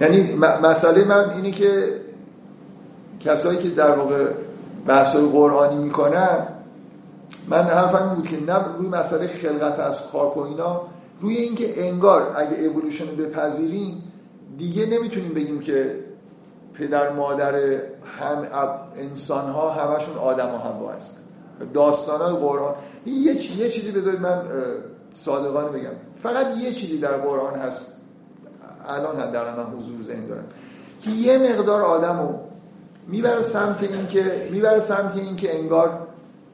یعنی 0.00 0.36
مسئله 0.62 1.04
من 1.04 1.30
اینه 1.30 1.50
که 1.50 2.00
کسایی 3.20 3.58
که 3.58 3.68
در 3.68 3.90
واقع 3.90 4.26
بحث‌های 4.86 5.26
قرآنی 5.26 5.76
می‌کنن 5.76 6.46
من 7.48 7.62
حرفم 7.62 8.02
این 8.02 8.14
بود 8.14 8.28
که 8.28 8.40
نه 8.40 8.58
روی 8.78 8.88
مسئله 8.88 9.26
خلقت 9.26 9.80
از 9.80 10.00
خاک 10.00 10.36
و 10.36 10.40
اینا 10.40 10.80
روی 11.24 11.36
اینکه 11.36 11.86
انگار 11.86 12.32
اگه 12.36 12.56
اِوولوشن 12.56 13.08
رو 13.10 13.16
بپذیریم 13.16 14.02
دیگه 14.58 14.86
نمی‌تونیم 14.86 15.34
بگیم 15.34 15.60
که 15.60 16.04
پدر 16.74 17.12
مادر 17.12 17.54
هم 18.18 18.46
انسان 18.96 19.50
ها 19.50 19.70
همشون 19.70 20.16
آدم 20.16 20.54
و 20.54 20.58
حوا 20.58 20.92
هستن 20.92 21.20
داستان 21.74 22.20
های 22.20 22.34
قرآن 22.34 22.74
یه, 23.06 23.34
چی- 23.34 23.58
یه 23.58 23.68
چیزی 23.68 23.90
بذارید 23.92 24.20
من 24.20 24.42
صادقانه 25.14 25.68
بگم. 25.68 25.90
فقط 26.22 26.46
یه 26.56 26.72
چیزی 26.72 26.98
در 26.98 27.16
قرآن 27.16 27.54
هست. 27.54 27.86
الان 28.88 29.20
حداقل 29.20 29.56
من 29.56 29.78
حضور 29.78 30.02
ذهن 30.02 30.26
دارم. 30.26 30.44
که 31.00 31.10
یه 31.10 31.38
مقدار 31.38 31.82
آدم 31.82 32.20
رو 32.20 32.40
می‌بره 33.08 33.42
سمت 33.42 33.82
این 33.82 34.06
که 34.06 34.48
می‌بره 34.52 34.80
سمت 34.80 35.16
این 35.16 35.36
که 35.36 35.58
انگار 35.58 36.06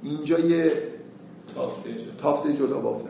اینجا 0.03 0.39
یه 0.39 0.73
تافته 2.23 2.53
جدا. 2.53 2.81
بافته 2.81 3.10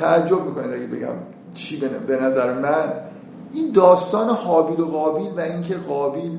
تعجب 0.00 0.44
می‌کنید 0.44 0.72
اگه 0.72 0.86
بگم 0.86 1.14
چی 1.54 1.80
به 2.06 2.16
نظر 2.22 2.58
من. 2.58 2.92
این 3.52 3.72
داستان 3.72 4.30
حابیل 4.30 4.80
و 4.80 4.86
قابیل 4.86 5.30
و 5.36 5.40
اینکه 5.40 5.74
قابیل 5.76 6.38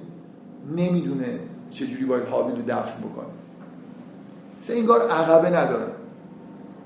نمی‌دونه 0.75 1.39
چجوری 1.71 2.05
باید 2.05 2.27
حابیل 2.27 2.55
رو 2.55 2.61
دفن 2.61 2.99
بکنه. 2.99 3.25
مثلا 4.63 4.75
انگار 4.75 5.09
عقبه 5.09 5.49
نداره. 5.49 5.87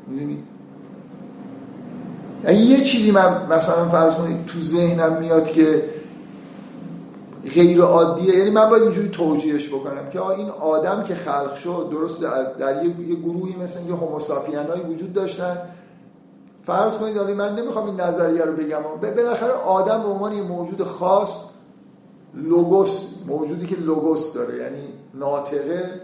می‌دونی؟ 0.08 0.44
یعنی 2.44 2.58
یه 2.60 2.82
چیزی 2.82 3.12
من 3.12 3.46
مثلا 3.50 3.90
فرض 3.90 4.16
کنید 4.16 4.46
تو 4.46 4.60
ذهنم 4.60 5.18
میاد 5.18 5.46
که 5.46 5.90
غیر 7.56 7.82
عادیه. 7.82 8.36
یعنی 8.36 8.52
من 8.52 8.70
باید 8.70 8.84
اینجوری 8.84 9.10
توجیهش 9.10 9.68
بکنم 9.70 10.10
که 10.12 10.26
این 10.26 10.50
آدم 10.50 11.04
که 11.04 11.16
خلق 11.16 11.56
شد 11.56 11.88
درست 11.92 12.24
در 12.60 12.84
یه, 12.86 13.10
یه 13.10 13.16
گروهی 13.16 13.56
مثل 13.56 13.80
اینکه 13.80 13.94
هوموساپین 13.94 14.56
هایی 14.56 14.82
وجود 14.82 15.14
داشتن 15.14 15.58
فرض 16.66 16.98
کنید 16.98 17.18
حالا 17.18 17.34
من 17.34 17.56
نمی‌خوام 17.56 17.86
این 17.86 18.00
نظریه 18.00 18.42
رو 18.42 18.54
بگم. 18.54 18.78
اما 18.78 18.96
بالاخره 18.96 19.52
آدم 19.52 20.02
به 20.02 20.08
عنوان 20.08 20.34
یه 20.34 20.44
موجود 20.44 20.84
خاص 20.84 21.44
لوگوس 22.34 23.06
موجودی 23.28 23.66
که 23.66 23.76
لوگوس 23.76 24.34
داره 24.34 24.58
یعنی 24.58 24.88
ناطقه 25.14 26.02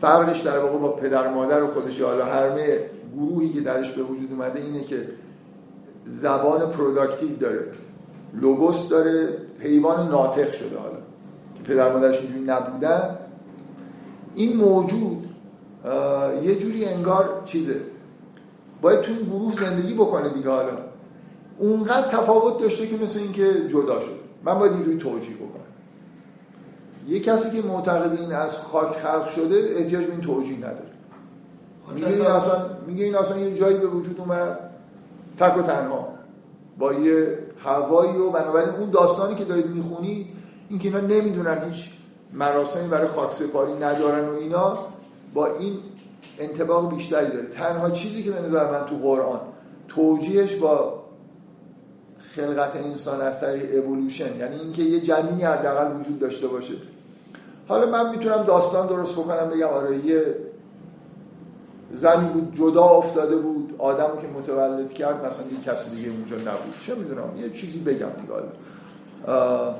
فرقش 0.00 0.40
در 0.40 0.58
واقع 0.58 0.78
با 0.78 0.88
پدر 0.88 1.34
مادر 1.34 1.62
و 1.62 1.66
خودش 1.66 2.00
حالا 2.00 2.24
همه 2.24 2.80
گروهی 3.16 3.52
که 3.52 3.60
درش 3.60 3.90
به 3.90 4.02
وجود 4.02 4.32
اومده 4.32 4.60
اینه 4.60 4.84
که 4.84 5.08
زبان 6.06 6.70
productive 6.70 7.36
داره. 7.36 7.64
logos 8.34 8.88
داره 8.88 9.38
حیوان 9.60 10.08
ناطق 10.08 10.52
شده 10.52 10.78
حالا. 10.78 10.98
که 11.54 11.62
پدر 11.62 11.92
مادرش 11.92 12.20
اینجوری 12.20 12.44
نبودن. 12.44 13.18
این 14.34 14.56
موجود 14.56 15.24
یه 16.42 16.58
جوری 16.58 16.84
انگار 16.84 17.42
چیزه 17.44 17.80
باید 18.82 19.00
تو 19.00 19.12
این 19.12 19.28
گروه 19.28 19.54
زندگی 19.54 19.94
بکنه 19.94 20.28
دیگه 20.28 20.50
حالا. 20.50 20.72
اونقدر 21.58 22.08
تفاوت 22.08 22.60
داشته 22.60 22.86
که 22.86 22.96
مثل 22.96 23.18
اینکه 23.18 23.68
جدا 23.68 24.00
شد. 24.00 24.18
من 24.44 24.58
باید 24.58 24.72
اینجوری 24.72 24.98
توجیه 24.98 25.36
بکنم. 25.36 25.64
یه 27.08 27.20
کسی 27.20 27.60
که 27.60 27.68
معتقد 27.68 28.20
این 28.20 28.32
از 28.32 28.58
خاک 28.58 28.88
خلق 28.88 29.28
شده 29.28 29.74
احتیاج 29.76 30.04
به 30.04 30.12
این 30.12 30.20
توجیه 30.20 30.56
نداره. 30.56 30.88
میگه 31.94 32.06
این 32.06 32.26
اصلا 32.26 32.66
میگه 32.86 33.04
این 33.04 33.16
اصلا 33.16 33.38
یه 33.38 33.54
جایی 33.54 33.76
به 33.76 33.86
وجود 33.86 34.20
اومد 34.20 34.58
تک 35.38 35.58
و 35.58 35.62
تنها. 35.62 36.08
با 36.78 36.92
یه 36.92 37.38
هوایی 37.64 38.16
و 38.18 38.30
بنابراین 38.30 38.68
اون 38.68 38.90
داستانی 38.90 39.34
که 39.34 39.44
دارید 39.44 39.66
می‌خونید 39.66 40.26
این 40.68 40.78
که 40.78 40.88
اینا 40.88 41.00
نمی‌دونن 41.00 41.62
هیچ 41.64 41.90
مراسمی 42.32 42.88
برای 42.88 43.06
خاک 43.06 43.32
سپاری 43.32 43.72
ندارن 43.72 44.28
و 44.28 44.32
اینا 44.32 44.78
با 45.34 45.46
این 45.46 45.72
انتباق 46.38 46.94
بیشتری 46.94 47.30
داره. 47.30 47.46
تنها 47.46 47.90
چیزی 47.90 48.22
که 48.22 48.30
به 48.30 48.40
نظر 48.40 48.70
من 48.70 48.86
تو 48.86 48.96
قرآن 48.96 49.40
توجیهش 49.88 50.54
با 50.54 51.02
خلقت 52.36 52.76
انسان 52.76 53.20
از 53.20 53.40
طریق 53.40 53.84
اِوولوشن 53.84 54.36
یعنی 54.36 54.60
اینکه 54.60 54.82
یه 54.82 55.00
جنینی 55.00 55.42
حداقل 55.42 56.00
وجود 56.00 56.18
داشته 56.18 56.48
باشه. 56.48 56.74
حالا 57.68 57.86
من 57.86 58.10
می‌تونم 58.10 58.42
داستان 58.42 58.86
درست 58.86 59.12
بکنم 59.12 59.50
بگم 59.50 59.66
آره 59.66 60.06
یه 60.06 60.34
زنی 61.94 62.28
بود 62.28 62.54
جدا 62.56 62.84
افتاده 62.84 63.36
بود 63.36 63.74
آدمو 63.78 64.16
که 64.20 64.26
متولد 64.26 64.92
کرد 64.92 65.26
مثلا 65.26 65.46
یه 65.46 65.60
کسی 65.60 65.90
دیگه 65.90 66.10
اونجا 66.10 66.36
نبود. 66.36 66.74
چه 66.86 66.94
می‌دونم 66.94 67.36
یه 67.36 67.50
چیزی 67.50 67.78
بگم 67.78 68.08
دیگه 68.20 68.32
حالا. 68.32 69.74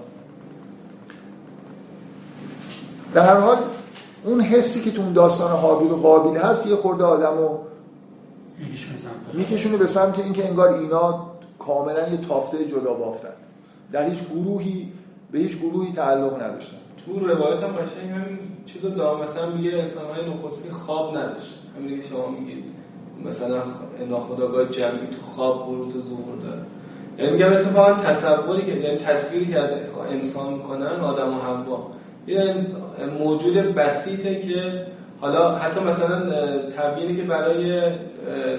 هر 3.14 3.40
حال 3.40 3.58
اون 4.24 4.40
حسی 4.40 4.80
که 4.80 4.90
تو 4.90 5.02
اون 5.02 5.12
داستان 5.12 5.50
حابیل 5.50 5.90
و 5.90 5.96
قابیل 5.96 6.40
هست 6.40 6.66
یه 6.66 6.76
خورده 6.76 7.04
آدمو 7.04 7.58
میکشونه 9.32 9.76
به 9.76 9.86
سمت 9.86 10.18
اینکه 10.18 10.48
انگار 10.48 10.74
اینا 10.74 11.26
کاملا 11.58 12.08
یه 12.08 12.16
تافته 12.16 12.64
جدا 12.64 12.94
بافتن. 12.94 13.28
در 13.92 14.08
هیچ 14.08 14.18
گروهی 14.34 14.92
به 15.32 15.38
هیچ 15.38 15.58
گروهی 15.58 15.92
تعلق 15.92 16.42
نداشتن. 16.42 16.76
تو 17.06 17.26
روایت 17.26 17.62
هم 17.62 17.68
قشنگ 17.68 18.10
همین 18.10 18.38
چیزو 18.66 18.88
دارم. 18.88 19.22
مثلا 19.22 19.50
میگه 19.50 19.78
انسان‌های 19.78 20.30
نخستی 20.30 20.70
خواب 20.70 21.16
نداشت. 21.16 21.58
همین 21.76 22.00
که 22.00 22.06
شما 22.08 22.28
میگید. 22.28 22.64
مثلا 23.24 23.62
ناخودآگاه 24.08 24.64
جمعی 24.64 25.06
تو 25.06 25.22
خواب 25.34 25.66
بروز 25.66 25.92
ظهور 25.92 26.38
داره. 26.42 26.60
یعنی 27.18 27.30
میگم 27.30 27.52
اتفاقا 27.52 27.92
تصوری 27.92 28.66
که 28.66 28.72
یعنی 28.72 28.98
تصویری 28.98 29.46
که 29.46 29.60
از 29.60 29.72
انسان 30.10 30.54
می‌کنن 30.54 31.00
آدم 31.00 31.28
و 31.28 31.40
حوا. 31.40 31.86
یه 32.28 32.54
موجود 33.18 33.54
بسیطه 33.54 34.40
که 34.40 34.86
حالا 35.20 35.54
حتی 35.54 35.80
مثلا 35.80 36.20
تبیینی 36.70 37.16
که 37.16 37.22
برای 37.22 37.92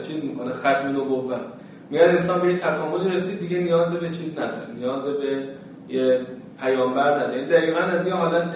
چیز 0.01 0.24
می‌کنه 0.24 0.53
ختم 0.53 0.88
نبوت. 0.89 1.39
میگن 1.89 2.03
انسان 2.03 2.41
به 2.41 2.53
تکاملی 2.53 3.09
رسید 3.09 3.39
دیگه 3.39 3.59
نیاز 3.59 3.93
به 3.93 4.09
چیز 4.09 4.39
نداره. 4.39 4.74
نیاز 4.76 5.07
به 5.07 5.47
یه 5.89 6.22
پیامبر 6.61 7.15
نداره. 7.15 7.38
یعنی 7.38 7.49
دقیقا 7.49 7.80
از 7.80 8.07
یه 8.07 8.13
حالت 8.13 8.55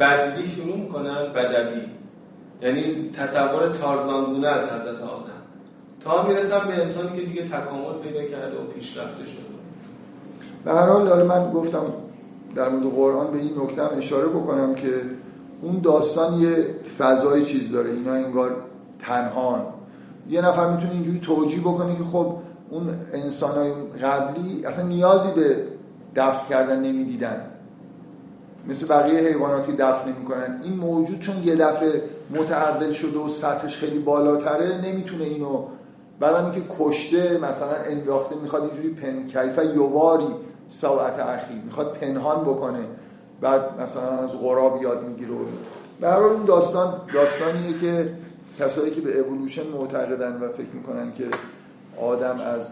بدوی 0.00 0.44
شروع 0.44 0.76
می‌کنن 0.76 1.32
بدوی 1.32 1.80
یعنی 2.62 3.10
تصور 3.10 3.68
تارزانگونه 3.68 4.48
از 4.48 4.72
حضرت 4.72 5.00
آدم. 5.02 5.42
تا 6.04 6.28
می‌رسن 6.28 6.58
به 6.58 6.74
انسانی 6.74 7.18
که 7.20 7.26
دیگه 7.26 7.42
تکامل 7.42 7.98
پیدا 8.02 8.22
کرده 8.22 8.56
و 8.56 8.64
پیشرفته 8.74 9.24
شده. 9.26 9.42
به 10.64 10.72
هر 10.72 10.86
حال 10.86 11.26
من 11.26 11.50
گفتم 11.50 11.84
در 12.54 12.68
مورد 12.68 12.94
قرآن 12.94 13.32
به 13.32 13.38
این 13.38 13.52
نکته 13.58 13.96
اشاره 13.96 14.28
بکنم 14.28 14.74
که 14.74 14.92
اون 15.62 15.80
داستان 15.80 16.40
یه 16.40 16.66
فضای 16.98 17.44
چیز 17.44 17.72
داره. 17.72 17.90
اینا 17.90 18.12
انگار 18.12 18.56
تنهان. 18.98 19.60
یه 20.30 20.40
نفر 20.40 20.70
می‌تونه 20.70 20.92
اینجوری 20.92 21.20
توجیه 21.20 21.60
بکنه 21.60 21.96
که 21.96 22.04
خب 22.04 22.36
اون 22.70 22.88
انسان 23.12 23.54
قبلی 24.02 24.66
اصلا 24.66 24.86
نیازی 24.86 25.28
به 25.36 25.56
دفن 26.16 26.48
کردن 26.48 26.82
نمی‌دیدن. 26.82 27.40
مثل 28.68 28.88
بقیه 28.88 29.20
حیواناتی 29.20 29.72
دفن 29.72 30.08
نمی‌کنن. 30.08 30.60
این 30.64 30.76
موجود 30.76 31.20
چون 31.20 31.36
یه 31.44 31.56
دفعه 31.56 32.02
متعدل 32.30 32.92
شده 32.92 33.18
و 33.18 33.28
سطحش 33.28 33.76
خیلی 33.76 33.98
بالاتره 33.98 34.80
نمی‌تونه 34.84 35.24
اینو. 35.24 35.64
بعد 36.20 36.34
اینکه 36.34 36.62
کشته 36.78 37.38
مثلا 37.42 37.74
انداخته 37.90 38.34
می‌خواد 38.42 38.62
اینجوری 38.62 38.88
پن 38.88 39.26
کیفه 39.26 39.66
یواری 39.66 40.26
ساعت 40.72 41.18
اخیر. 41.18 41.56
می‌خواد 41.64 41.92
پنهان 41.92 42.44
بکنه. 42.44 42.84
بعد 43.40 43.80
مثلا 43.80 44.02
از 44.02 44.30
غراب 44.30 44.82
یاد 44.82 45.08
می‌گیره. 45.08 45.30
به 46.00 46.08
هر 46.08 46.18
این 46.18 46.44
داستان 46.44 46.94
داستانیه 47.14 47.78
که 47.80 48.10
کسایی 48.58 48.90
که 48.90 49.00
به 49.00 49.18
اولوشن 49.18 49.62
معتقدن 49.66 50.32
و 50.32 50.48
فکر 50.48 50.70
می‌کنن 50.74 51.12
که 51.12 51.24
آدم 52.00 52.36
از 52.40 52.68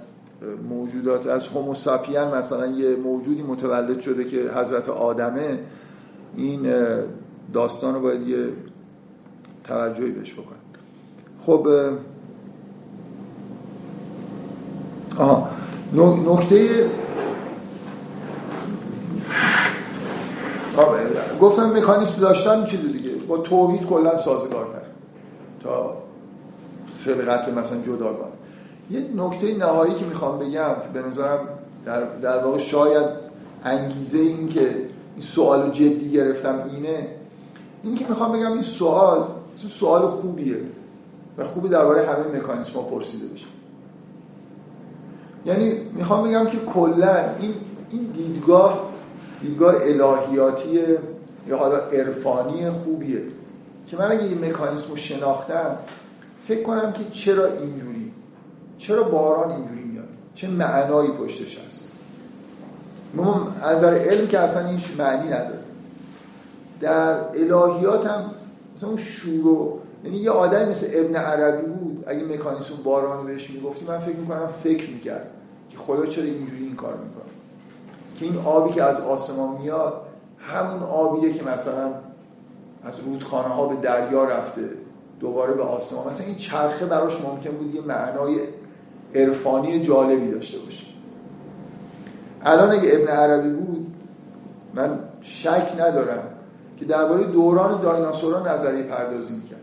موجودات 0.68 1.26
از 1.26 1.46
هوموساپین 1.46 2.24
مثلا 2.24 2.66
یه 2.66 2.96
موجودی 2.96 3.42
متولد 3.42 4.00
شده 4.00 4.24
که 4.24 4.50
حضرت 4.54 4.88
آدمه 4.88 5.58
این 6.36 6.72
داستان 7.52 7.94
رو 7.94 8.00
باید 8.00 8.28
یه 8.28 8.48
توجهی 9.64 10.10
بهش 10.10 10.32
بکنن. 10.32 10.58
خب 11.40 11.68
آها 15.18 15.48
نکته 15.94 16.90
گفتم 21.40 21.76
مکانیسم 21.76 22.20
داشتن 22.20 22.64
چیز 22.64 22.92
دیگه. 22.92 23.10
با 23.10 23.38
توحید 23.38 23.86
کلا 23.86 24.16
سازگارتر 24.16 24.82
تا 25.62 25.96
خلقت 27.04 27.48
مثلا 27.48 27.80
جداگان 27.82 28.28
یه 28.90 29.04
نکته 29.16 29.56
نهایی 29.56 29.94
که 29.94 30.04
می‌خوام 30.04 30.38
بگم 30.38 30.74
که 30.82 30.88
به 30.92 31.02
نظرم 31.08 31.38
در, 31.84 32.04
در 32.04 32.44
واقع 32.44 32.58
شاید 32.58 33.06
انگیزه 33.64 34.18
این 34.18 34.48
که 34.48 34.76
این 35.14 35.20
سوال 35.20 35.70
جدی 35.70 36.10
گرفتم 36.10 36.70
اینه 36.72 37.08
این 37.82 37.94
که 37.94 38.06
می‌خوام 38.08 38.32
بگم 38.32 38.52
این 38.52 38.62
سوال 38.62 39.26
سوال 39.56 40.08
خوبیه 40.08 40.60
و 41.38 41.44
خوبی 41.44 41.68
درباره 41.68 42.06
همه 42.06 42.38
مکانیسم 42.38 42.72
ها 42.72 42.82
پرسیده 42.82 43.26
بشه. 43.26 43.46
یعنی 45.46 45.72
می‌خوام 45.94 46.28
بگم 46.28 46.46
که 46.46 46.58
کلا 46.58 47.16
این 47.40 47.54
این 47.90 48.02
دیدگاه 48.02 48.89
دیدگاه 49.40 49.74
الهیاتی 49.74 50.80
یا 51.48 51.58
حالا 51.58 51.76
عرفانی 51.76 52.70
خوبیه. 52.70 53.22
که 53.86 53.96
من 53.96 54.12
اگه 54.12 54.22
این 54.22 54.44
مکانیسم 54.44 54.90
رو 54.90 54.96
شناختم 54.96 55.78
فکر 56.48 56.62
کنم 56.62 56.92
که 56.92 57.00
چرا 57.10 57.46
اینجوری؟ 57.46 58.12
چرا 58.78 59.02
باران 59.02 59.52
اینجوری 59.52 59.84
میاد؟ 59.84 60.08
چه 60.34 60.48
معنایی 60.48 61.10
پشتش 61.10 61.58
هست؟ 61.58 61.90
ما 63.14 63.54
از 63.62 63.84
علم 63.84 64.26
که 64.26 64.38
اصلا 64.38 64.68
هیچ 64.68 64.90
معنی 64.98 65.28
نداره. 65.28 65.58
در 66.80 67.16
الهیات 67.34 68.06
هم 68.06 68.30
مثلا 68.76 68.88
اون 68.88 68.98
شروع 68.98 69.80
یعنی 70.04 70.16
یه 70.16 70.30
آدم 70.30 70.68
مثل 70.68 70.86
ابن 70.92 71.16
عربی 71.16 71.66
بود 71.66 72.04
اگه 72.06 72.24
مکانیسم 72.24 72.74
باران 72.84 73.26
بهش 73.26 73.50
می‌گفتی 73.50 73.84
من 73.84 73.98
فکر 73.98 74.16
می‌کنم 74.16 74.48
فکر 74.64 74.90
می‌کرد 74.90 75.30
که 75.70 75.78
خدا 75.78 76.06
چرا 76.06 76.24
اینجوری 76.24 76.64
این 76.64 76.76
کار 76.76 76.92
می‌کنه. 76.92 77.29
که 78.20 78.26
این 78.26 78.36
آبی 78.36 78.72
که 78.72 78.82
از 78.82 79.00
آسمان 79.00 79.56
میاد 79.56 80.02
همون 80.38 80.82
آبیه 80.82 81.32
که 81.32 81.44
مثلا 81.44 81.92
از 82.84 83.00
رودخانه 83.00 83.48
ها 83.48 83.66
به 83.66 83.76
دریا 83.76 84.24
رفته 84.24 84.70
دوباره 85.20 85.52
به 85.52 85.62
آسمان. 85.62 86.10
مثلا 86.10 86.26
این 86.26 86.36
چرخه 86.36 86.86
براش 86.86 87.20
ممکن 87.20 87.50
بود 87.50 87.74
یه 87.74 87.80
معنای 87.80 88.40
عرفانی 89.14 89.80
جالبی 89.80 90.30
داشته 90.30 90.58
باشه. 90.58 90.84
الان 92.42 92.72
اگه 92.72 92.90
ابن 92.92 93.08
عربی 93.08 93.50
بود 93.50 93.86
من 94.74 94.98
شک 95.20 95.72
ندارم 95.78 96.22
که 96.78 96.84
درباره 96.84 97.24
دوران 97.24 97.80
دایناسورا 97.80 98.54
نظریه 98.54 98.82
پردازی 98.82 99.34
می‌کرد. 99.34 99.60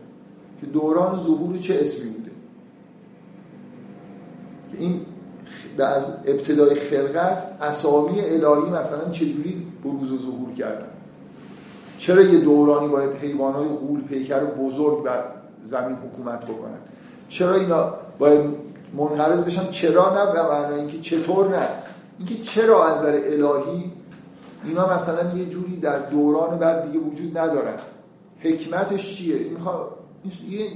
که 0.60 0.66
دوران 0.66 1.16
ظهور 1.16 1.56
چه 1.56 1.78
اسمی 1.80 2.10
بوده. 2.10 2.30
این 4.72 5.00
از 5.78 6.14
ابتدای 6.26 6.74
خلقت 6.74 7.42
اسامی 7.60 8.20
الهی 8.20 8.70
مثلا 8.70 9.10
چجوری 9.10 9.66
بروز 9.84 10.12
و 10.12 10.18
ظهور 10.18 10.54
کردن؟ 10.54 10.88
چرا 11.98 12.22
یه 12.22 12.38
دورانی 12.38 12.88
باید 12.88 13.10
حیوانات 13.22 13.66
غول 13.68 14.00
پیکر 14.00 14.44
بزرگ 14.44 15.02
بر 15.02 15.24
زمین 15.64 15.96
حکومت 15.96 16.44
بکنن؟ 16.44 16.78
چرا 17.28 17.54
اینا 17.54 17.94
باید 18.18 18.40
منقرض 18.96 19.44
بشن؟ 19.44 19.70
چرا 19.70 20.14
نه؟ 20.14 20.32
به 20.32 20.42
معنی 20.42 20.74
اینکه 20.74 21.00
چطور 21.00 21.48
نه؟ 21.48 21.68
اینکه 22.18 22.36
چرا 22.36 22.86
از 22.86 23.00
نظر 23.00 23.20
الهی 23.24 23.92
اینا 24.64 24.94
مثلا 24.94 25.38
یه 25.38 25.46
جوری 25.46 25.76
در 25.76 25.98
دوران 25.98 26.58
بعد 26.58 26.92
دیگه 26.92 26.98
وجود 26.98 27.38
ندارن؟ 27.38 27.76
حکمتش 28.40 29.16
چیه؟ 29.16 29.38
می‌خوام 29.38 29.86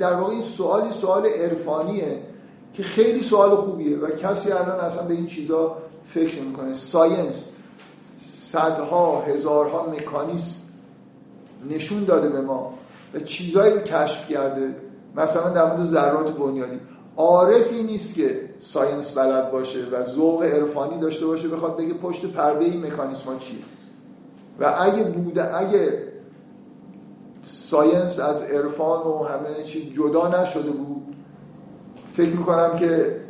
در 0.01 0.13
واقع 0.13 0.33
این 0.33 0.41
سوالی 0.41 0.93
سوال 0.93 1.27
عرفانیه. 1.27 2.19
که 2.73 2.83
خیلی 2.83 3.23
سوال 3.23 3.57
خوبیه 3.57 3.99
و 3.99 4.11
کسی 4.11 4.53
الان 4.53 4.81
اصلا 4.81 5.03
به 5.03 5.15
این 5.15 5.27
چیزا 5.27 5.77
فکر 6.09 6.43
نمی‌کنه. 6.43 6.75
ساینس 6.75 7.49
صدها 8.17 9.21
هزارها 9.21 9.87
مکانیسم 9.87 10.55
نشون 11.71 12.05
داده 12.05 12.29
به 12.29 12.41
ما 12.41 12.75
و 13.15 13.21
چیزهایی 13.21 13.75
رو 13.75 13.81
کشف 13.81 14.29
کرده 14.29 14.77
مثلا 15.17 15.51
در 15.51 15.65
مورد 15.65 15.85
ذرات 15.85 16.33
بنیادی. 16.33 16.81
عارفی 17.17 17.83
نیست 17.83 18.15
که 18.15 18.51
science 18.61 19.11
بلد 19.19 19.51
باشه 19.51 19.79
و 19.93 20.07
ذوق 20.07 20.43
عرفانی 20.43 21.01
داشته 21.01 21.27
باشه 21.27 21.49
بخواد 21.49 21.77
بگه 21.77 21.95
پشت 21.95 22.27
پرده 22.27 22.65
این 22.65 22.87
مکانیسم 22.87 23.39
چیه. 23.39 23.59
و 24.61 24.75
اگه 24.81 25.05
بوده 25.05 25.57
اگه 25.57 26.03
science 27.45 28.21
از 28.21 28.43
عرفان 28.43 29.03
و 29.03 29.25
همه 29.25 29.63
چیز 29.65 29.93
جدا 29.93 30.43
نشده 30.43 30.71
بود 30.71 31.12
فکر 32.17 32.37
می‌کنم 32.37 32.77
که 32.77 33.21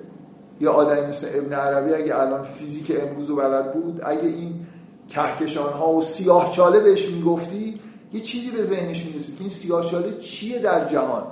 یه 0.60 0.68
آدمی 0.68 1.06
مثل 1.06 1.26
ابن 1.34 1.52
عربی 1.52 1.94
اگه 1.94 2.20
الان 2.20 2.44
فیزیک 2.44 2.92
امروز 3.00 3.28
رو 3.28 3.36
بلد 3.36 3.72
بود 3.72 4.00
اگه 4.04 4.28
این 4.28 4.66
کهکشان 5.08 5.72
ها 5.72 5.92
و 5.92 6.02
سیاه 6.02 6.50
چاله 6.50 6.80
بهش 6.80 7.10
می‌گفتی 7.10 7.80
یه 8.12 8.20
چیزی 8.20 8.50
به 8.50 8.62
ذهنش 8.62 9.06
می‌رسید 9.06 9.34
که 9.34 9.40
این 9.40 9.50
سیاه 9.50 9.86
چاله 9.86 10.18
چیه 10.18 10.58
در 10.58 10.88
جهان؟ 10.88 11.22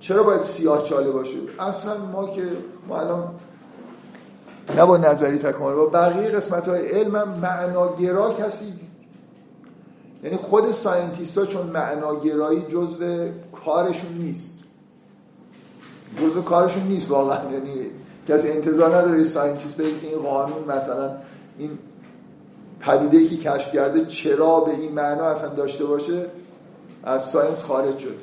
چرا 0.00 0.22
باید 0.22 0.42
سیاه 0.42 0.84
چاله 0.84 1.10
باشه؟ 1.10 1.36
اصلا 1.58 1.98
ما 1.98 2.28
که 2.28 2.42
ما 2.88 3.00
الان 3.00 3.30
نه 4.76 4.84
با 4.84 4.96
نظری 4.96 5.38
تکامل 5.38 5.74
با 5.74 5.86
بقیه 5.86 6.30
قسمت 6.30 6.68
های 6.68 6.88
علم 6.88 7.16
هم 7.16 7.28
معناگرا 7.28 8.32
کسی 8.32 8.72
یعنی 10.24 10.36
خود 10.36 10.70
scientist 10.70 11.38
ها 11.38 11.46
چون 11.46 11.66
معناگرایی 11.66 12.62
جزو 12.62 13.28
کارشون 13.64 14.12
نیست. 14.12 14.53
جزو 16.22 16.42
کارشون 16.42 16.82
نیست 16.82 17.10
واقعا. 17.10 17.52
یعنی 17.52 17.86
کسی 18.28 18.50
انتظار 18.50 18.96
نداره 18.96 19.18
یه 19.18 19.24
scientist 19.24 19.76
بگه 19.76 19.98
که 19.98 20.06
این 20.06 20.18
قانون 20.18 20.64
مثلا 20.68 21.10
این 21.58 21.70
پدیده 22.80 23.26
که 23.26 23.36
کشف 23.36 23.72
کرده 23.72 24.04
چرا 24.04 24.60
به 24.60 24.70
این 24.70 24.92
معنا 24.92 25.24
اصلا 25.24 25.48
داشته 25.48 25.84
باشه 25.84 26.26
از 27.04 27.24
ساینس 27.24 27.62
خارج 27.62 27.98
شد. 27.98 28.16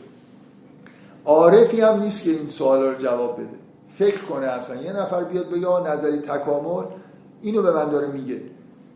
عارفی 1.26 1.82
هم 1.82 2.00
نیست 2.04 2.24
که 2.24 2.30
این 2.30 2.50
سوالا 2.50 2.92
رو 2.92 2.98
جواب 2.98 3.34
بده. 3.34 3.62
فکر 3.98 4.22
کنه 4.22 4.46
اصلا 4.46 4.82
یه 4.82 4.94
نفر 4.94 5.24
بیاد 5.24 5.50
بگه 5.50 5.94
نظری 5.94 6.20
تکامل 6.20 6.84
اینو 7.42 7.62
به 7.62 7.72
من 7.72 7.90
داره 7.90 8.08
میگه. 8.08 8.42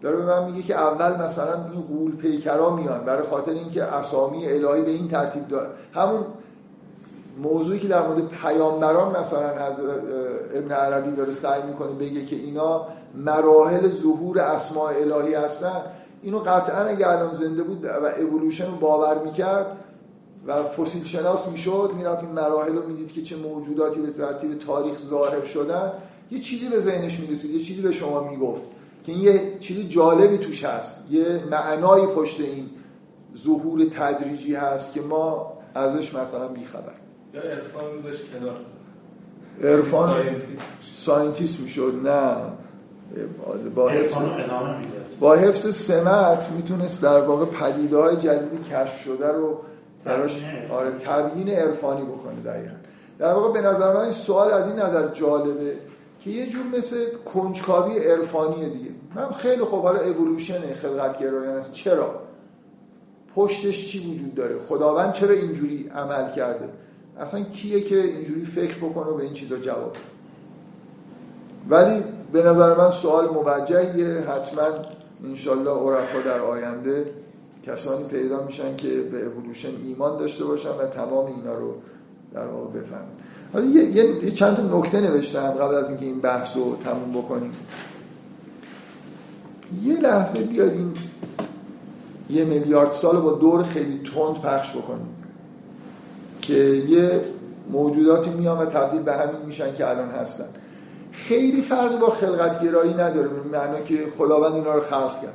داره 0.02 0.18
به 0.18 0.26
من 0.26 0.52
میگه 0.52 0.62
که 0.62 0.76
اول 0.76 1.26
مثلا 1.26 1.66
این 1.72 1.82
غول 1.82 2.16
پیکرا 2.16 2.76
میان 2.76 3.06
برای 3.06 3.24
خاطر 3.24 3.52
اینکه 3.52 3.84
اسامی 3.84 4.46
الهی 4.46 4.82
به 4.82 4.92
این 4.92 5.08
ترتیب 5.08 5.48
داره 5.48 5.70
همون 5.94 6.26
موضوعی 7.38 7.80
که 7.80 7.88
در 7.88 8.08
مورد 8.08 8.28
پیامبران 8.28 9.20
مثلا 9.20 9.50
از 9.50 9.80
ابن 10.54 10.72
عربی 10.72 11.12
داره 11.12 11.32
سعی 11.32 11.62
می‌کنه 11.64 11.92
بگه 11.92 12.26
که 12.26 12.36
اینا 12.36 12.88
مراحل 13.16 13.90
ظهور 13.90 14.40
اسماء 14.40 14.94
الهی 14.94 15.34
هستن 15.34 15.82
اینو 16.22 16.40
قطعا 16.40 16.84
اگه 16.84 17.08
الان 17.08 17.32
زنده 17.32 17.64
بود 17.64 17.86
و 17.86 18.06
اولوشن 18.06 18.66
رو 18.66 18.78
باور 18.78 19.24
می‌کرد 19.24 19.78
و 20.48 20.64
فسیل 20.64 21.04
شناس 21.04 21.48
می‌شد 21.48 21.92
می‌رفت 21.98 22.24
این 22.24 22.32
مراحل 22.32 22.76
رو 22.76 22.88
می‌دید 22.88 23.12
که 23.12 23.22
چه 23.22 23.36
موجوداتی 23.36 24.02
به 24.02 24.12
ترتیب 24.12 24.60
تاریخ 24.60 25.00
ظاهر 25.00 25.46
شدن 25.46 25.92
یه 26.32 26.40
چیزی 26.40 26.70
به 26.70 26.80
ذهنش 26.80 27.20
می‌رسید 27.20 27.52
یه 27.52 27.64
چیزی 27.64 27.82
به 27.82 27.92
شما 27.92 28.24
می‌گفت 28.24 28.64
که 29.04 29.12
این 29.12 29.22
یه 29.22 29.58
چیزی 29.60 29.88
جالبی 29.88 30.38
توش 30.38 30.66
هست 30.66 30.96
یه 31.10 31.44
معنایی 31.52 32.06
پشت 32.06 32.40
این 32.40 32.70
ظهور 33.38 33.86
تدریجی 33.86 34.56
هست 34.56 34.94
که 34.94 35.02
ما 35.02 35.54
ازش 35.76 36.16
مثلا 36.16 36.48
بیخبر 36.48 37.05
یا 37.36 37.42
عرفان 37.42 37.84
کنار. 38.40 38.58
عرفان 39.64 40.42
scientist. 40.96 41.60
می‌شد 41.60 41.94
نه. 42.04 42.36
با 43.76 43.90
حفظ 43.90 44.18
با 45.20 45.36
حفظ 45.36 45.76
سمت 45.76 46.52
می‌تونست 46.52 47.02
در 47.02 47.22
واقع 47.22 47.46
پدیده 47.46 47.98
های 47.98 48.16
جدیدی 48.16 48.64
کشف 48.72 49.04
شده 49.04 49.28
رو 49.28 49.62
براش 50.06 50.46
آره 50.72 50.92
تبیین 50.92 51.50
عرفانی 51.50 52.06
بکنه 52.06 52.42
دقیقا. 52.46 52.74
در 53.20 53.34
واقع 53.34 53.62
به 53.62 53.68
نظر 53.68 53.94
من 53.94 54.02
این 54.02 54.12
سوال 54.12 54.52
از 54.52 54.68
این 54.68 54.80
نظر 54.80 55.08
جالبه 55.08 55.78
که 56.20 56.30
یه 56.30 56.50
جور 56.50 56.64
مثل 56.78 57.06
کنجکاوی 57.26 58.00
عرفانی 58.00 58.70
دیگه. 58.70 58.90
من 59.16 59.32
خیلی 59.32 59.62
خوب 59.62 59.82
حالا 59.84 60.00
اِوولوشن 60.00 60.74
خلقت 60.74 61.20
گرایانه 61.20 61.60
است. 61.60 61.72
چرا؟ 61.72 62.16
پشتش 63.36 63.88
چی 63.88 64.14
وجود 64.14 64.36
داره؟ 64.36 64.58
خداوند 64.58 65.14
چرا 65.14 65.34
اینجوری 65.34 65.90
عمل 65.96 66.32
کرده؟ 66.32 66.70
اصلا 67.20 67.42
کیه 67.42 67.82
که 67.82 68.04
اینجوری 68.04 68.46
فکر 68.46 68.78
بکنه 68.78 69.06
و 69.06 69.18
به 69.18 69.24
این 69.24 69.34
چیزا 69.34 69.58
جواب 69.58 69.96
ولی 71.70 72.04
به 72.32 72.44
نظر 72.44 72.78
من 72.78 72.92
سوال 72.92 73.30
موجهیه. 73.30 74.08
حتما 74.08 74.68
انشالله 75.24 75.72
عرفا 75.72 76.20
در 76.20 76.40
آینده 76.40 77.06
کسانی 77.68 78.08
پیدا 78.08 78.44
میشن 78.44 78.76
که 78.76 78.88
به 78.88 79.26
اِوولوشن 79.26 79.70
ایمان 79.86 80.18
داشته 80.18 80.46
باشن 80.46 80.70
و 80.70 80.88
تمام 80.88 81.26
اینا 81.26 81.54
رو 81.54 81.74
در 82.34 82.48
واقع 82.48 82.80
بفهمن. 82.80 83.06
حالا 83.54 83.66
یه،, 83.66 83.84
یه،, 83.84 84.32
چند 84.32 84.56
تا 84.58 84.78
نکته 84.78 85.02
نوشتم 85.02 85.52
قبل 85.52 85.76
از 85.76 85.90
اینکه 85.90 86.06
این 86.06 86.20
بحث 86.20 86.58
رو 86.58 86.78
تموم 86.84 87.22
بکنیم. 87.22 87.52
یه 89.84 90.00
لحظه 90.00 90.40
بیاد 90.40 90.72
یه 92.30 92.46
میلیارد 92.46 92.92
سال 92.92 93.22
با 93.22 93.32
دور 93.32 93.64
خیلی 93.64 94.02
تند 94.16 94.42
پخش 94.42 94.72
بکنیم. 94.72 95.15
که 96.48 96.54
یه 96.54 97.22
موجوداتی 97.70 98.30
میان 98.30 98.58
و 98.58 98.66
تبدیل 98.66 99.02
به 99.02 99.14
همین 99.14 99.42
میشن 99.46 99.76
که 99.76 99.90
الان 99.90 100.10
هستن. 100.10 100.46
خیلی 101.12 101.62
فرقی 101.62 101.98
با 101.98 102.10
خلقت 102.10 102.64
گرایی 102.64 102.94
نداره 102.94 103.28
به 103.28 103.58
معنا 103.58 103.80
که 103.80 104.08
خداوند 104.18 104.54
اینا 104.54 104.74
رو 104.74 104.82
خلق 104.82 105.22
کرد. 105.22 105.34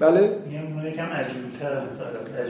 بله؟ 0.00 0.38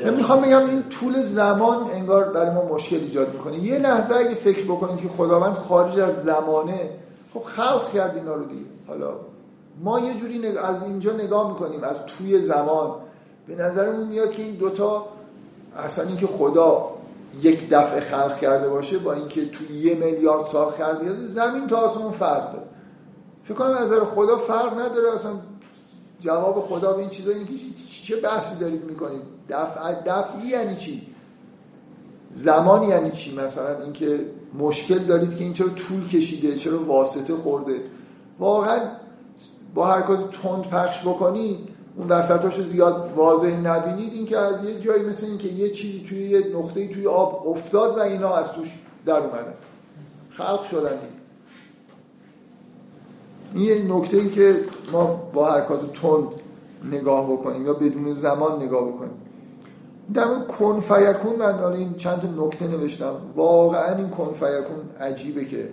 من 0.04 0.14
می‌خوام 0.14 0.40
بگم 0.42 0.66
این 0.66 0.82
طول 0.82 1.22
زمان 1.22 1.90
انگار 1.90 2.24
برای 2.24 2.54
ما 2.54 2.64
مشکل 2.64 2.96
ایجاد 2.96 3.32
می‌کنه. 3.32 3.58
یه 3.58 3.78
لحظه 3.78 4.14
اگه 4.14 4.34
فکر 4.34 4.64
بکنید 4.64 5.00
که 5.00 5.08
خداوند 5.08 5.52
خارج 5.52 5.98
از 5.98 6.22
زمانه 6.22 6.90
خب 7.34 7.42
خلق 7.42 7.92
کرد 7.92 8.16
اینا 8.16 8.34
رو 8.34 8.44
دیگه. 8.44 8.66
حالا 8.88 9.10
ما 9.84 10.00
یه 10.00 10.14
جوری 10.14 10.58
از 10.58 10.82
اینجا 10.82 11.12
نگاه 11.12 11.48
می‌کنیم 11.48 11.84
از 11.84 12.06
توی 12.06 12.40
زمان. 12.40 12.90
به 13.46 13.54
نظرمون 13.54 14.06
میاد 14.06 14.32
که 14.32 14.42
این 14.42 14.54
دوتا 14.54 15.06
اصلا 15.76 16.06
اینکه 16.06 16.26
خدا 16.26 16.90
یک 17.42 17.68
دفعه 17.70 18.00
خلق 18.00 18.38
کرده 18.40 18.68
باشه 18.68 18.98
با 18.98 19.12
اینکه 19.12 19.48
توی 19.48 19.78
یه 19.78 19.94
میلیارد 19.94 20.46
سال 20.46 20.70
خلق 20.70 20.78
کرده 20.78 21.26
زمین 21.26 21.66
تا 21.66 21.76
آسمون 21.76 22.12
فرق 22.12 22.52
داره 22.52 22.66
فکر 23.44 23.54
کنم 23.54 23.70
از 23.70 23.86
نظر 23.86 24.04
خدا 24.04 24.38
فرق 24.38 24.80
نداره 24.80 25.14
اصلا 25.14 25.32
جواب 26.20 26.60
خدا 26.60 26.92
به 26.92 26.98
این 26.98 27.10
چیزا 27.10 27.30
اینه 27.30 27.44
که 27.44 27.52
چه 28.04 28.16
بحثی 28.16 28.56
دارید 28.56 28.84
می‌کنید؟ 28.84 29.22
دفع 29.48 29.94
دفعی 30.06 30.48
یعنی 30.48 30.76
چی؟ 30.76 31.06
زمان 32.30 32.82
یعنی 32.82 33.10
چی؟ 33.10 33.36
مثلا 33.36 33.82
اینکه 33.82 34.26
مشکل 34.58 34.98
دارید 34.98 35.36
که 35.36 35.44
این 35.44 35.52
چرا 35.52 35.68
طول 35.68 36.08
کشیده 36.08 36.56
چرا 36.56 36.84
واسطه 36.84 37.36
خورده؟ 37.36 37.80
واقعا 38.38 38.80
با 39.74 39.86
حرکات 39.86 40.30
تند 40.42 40.62
پخش 40.62 41.02
بکنید 41.02 41.68
اون 41.96 42.08
وسطاشو 42.08 42.62
زیاد 42.62 43.12
واضح 43.16 43.60
نبینید 43.60 44.12
این 44.12 44.26
که 44.26 44.38
از 44.38 44.64
یه 44.64 44.80
جایی 44.80 45.04
مثل 45.04 45.26
این 45.26 45.38
که 45.38 45.48
یه 45.48 45.70
چیزی 45.70 46.04
توی 46.08 46.28
یه 46.28 46.56
نقطه 46.56 46.88
توی 46.88 47.06
آب 47.06 47.48
افتاد 47.48 47.98
و 47.98 48.00
اینا 48.00 48.34
از 48.34 48.52
توش 48.52 48.78
در 49.06 49.16
اومدن 49.16 49.54
خلق 50.30 50.64
شدن 50.64 50.98
این. 53.54 53.64
یه 53.64 53.96
نکته 53.96 54.16
ای 54.16 54.28
که 54.28 54.64
ما 54.92 55.30
با 55.32 55.50
حرکات 55.50 55.92
تند 55.92 56.26
نگاه 56.92 57.32
بکنیم 57.32 57.66
یا 57.66 57.72
بدون 57.72 58.12
زمان 58.12 58.62
نگاه 58.62 58.88
بکنیم. 58.88 59.22
در 60.14 60.24
مورد 60.24 60.46
کن 60.46 60.80
فیکون 60.80 61.36
من 61.36 61.72
این 61.72 61.94
چند 61.94 62.34
نکته 62.38 62.68
نوشتم. 62.68 63.14
واقعا 63.36 63.96
این 63.96 64.08
کن 64.08 64.32
فیکون 64.32 64.90
عجیبه 65.00 65.44
که 65.44 65.68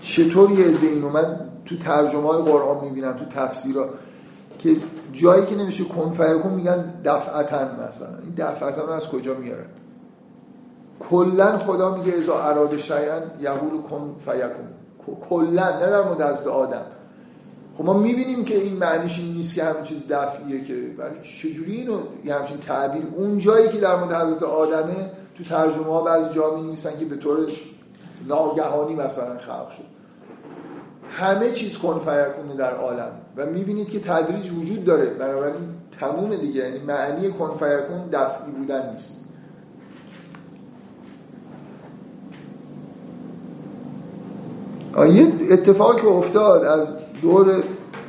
چطور 0.00 0.50
یه 0.50 0.66
عده 0.66 0.86
اینو 0.86 1.08
من 1.08 1.40
تو 1.66 1.76
ترجمه 1.76 2.28
های 2.28 2.42
قرآن 2.42 2.84
می‌بینم 2.84 3.12
تو 3.12 3.24
تفسیرها؟ 3.24 3.88
که 4.58 4.76
جایی 5.12 5.46
که 5.46 5.56
نمیشه 5.56 5.84
کن 5.84 6.10
فیکون 6.10 6.52
میگن 6.52 6.94
دفعتن 7.04 7.86
مثلا. 7.88 8.18
این 8.22 8.34
دفعتن 8.36 8.80
رو 8.80 8.90
از 8.90 9.08
کجا 9.08 9.34
میارن؟ 9.34 9.66
کلا 11.00 11.58
خدا 11.58 11.96
میگه 11.96 12.12
ازا 12.12 12.42
اراد 12.42 12.76
شیئا 12.76 13.20
یقول 13.40 13.82
کن 13.82 14.14
فیکون. 14.18 14.64
کلا 15.28 15.78
نه 15.78 15.90
در 15.90 16.04
مورد 16.04 16.22
از 16.22 16.46
آدم. 16.46 16.84
خب 17.78 17.84
ما 17.84 17.92
می‌بینیم 17.92 18.44
که 18.44 18.62
این 18.62 18.76
معنیش 18.76 19.18
این 19.18 19.34
نیست 19.34 19.54
که 19.54 19.64
همین 19.64 19.84
چیز 19.84 19.98
دفعیه 20.10 20.64
که 20.64 20.74
برای 20.98 21.20
چجوری 21.22 21.76
اینو 21.76 21.98
یه 22.24 22.34
همچین 22.34 22.58
تعبیر 22.58 23.02
اون 23.16 23.38
جایی 23.38 23.68
که 23.68 23.78
در 23.78 23.96
مورد 23.96 24.12
حضرت 24.12 24.42
آدمه 24.42 25.10
تو 25.38 25.44
ترجمه 25.44 25.92
ها 25.92 26.02
بعضی 26.02 26.34
جا 26.34 26.56
می 26.56 26.76
که 26.76 27.04
به 27.04 27.16
طور 27.16 27.46
ناگهانی 28.26 28.94
مثلا 28.94 29.38
خلق 29.38 29.70
شد. 29.70 29.84
همه 31.10 31.52
چیز 31.52 31.78
کن 31.78 31.98
فیکونه 31.98 32.56
در 32.58 32.74
عالم. 32.74 33.10
و 33.36 33.46
می‌بینید 33.46 33.90
که 33.90 34.00
تدریج 34.00 34.50
وجود 34.52 34.84
داره. 34.84 35.06
بنابراین 35.06 35.68
تموم 36.00 36.36
دیگه. 36.36 36.60
یعنی 36.60 36.78
معنی 36.78 37.30
کن 37.30 37.48
فیکون 37.48 38.08
دفعی 38.12 38.50
بودن 38.58 38.92
نیست. 38.92 39.12
یه 45.12 45.32
اتفاقی 45.50 46.00
که 46.00 46.08
افتاد 46.08 46.64
از 46.64 46.92
دور 47.22 47.62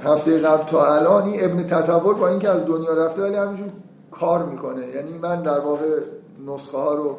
هفته 0.05 0.39
قبل 0.39 0.63
تا 0.63 0.95
الان 0.95 1.23
این 1.23 1.45
ابن 1.45 1.67
تطور 1.67 2.15
با 2.15 2.27
اینکه 2.27 2.49
از 2.49 2.65
دنیا 2.65 2.93
رفته 2.93 3.21
ولی 3.21 3.35
همینجور 3.35 3.67
کار 4.11 4.45
می‌کنه. 4.45 4.87
یعنی 4.87 5.17
من 5.17 5.41
در 5.41 5.59
واقع 5.59 5.99
نسخه 6.47 6.77
ها 6.77 6.95
رو 6.95 7.17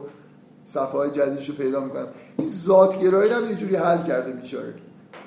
صفحه 0.64 0.98
های 0.98 1.10
جدیدش 1.10 1.48
رو 1.48 1.54
پیدا 1.54 1.80
می‌کنم. 1.80 2.06
این 2.38 2.48
ذاتگرایی 2.48 3.32
هم 3.32 3.50
یه 3.50 3.54
جوری 3.54 3.76
حل 3.76 4.02
کرده 4.02 4.32
بیچاره. 4.32 4.74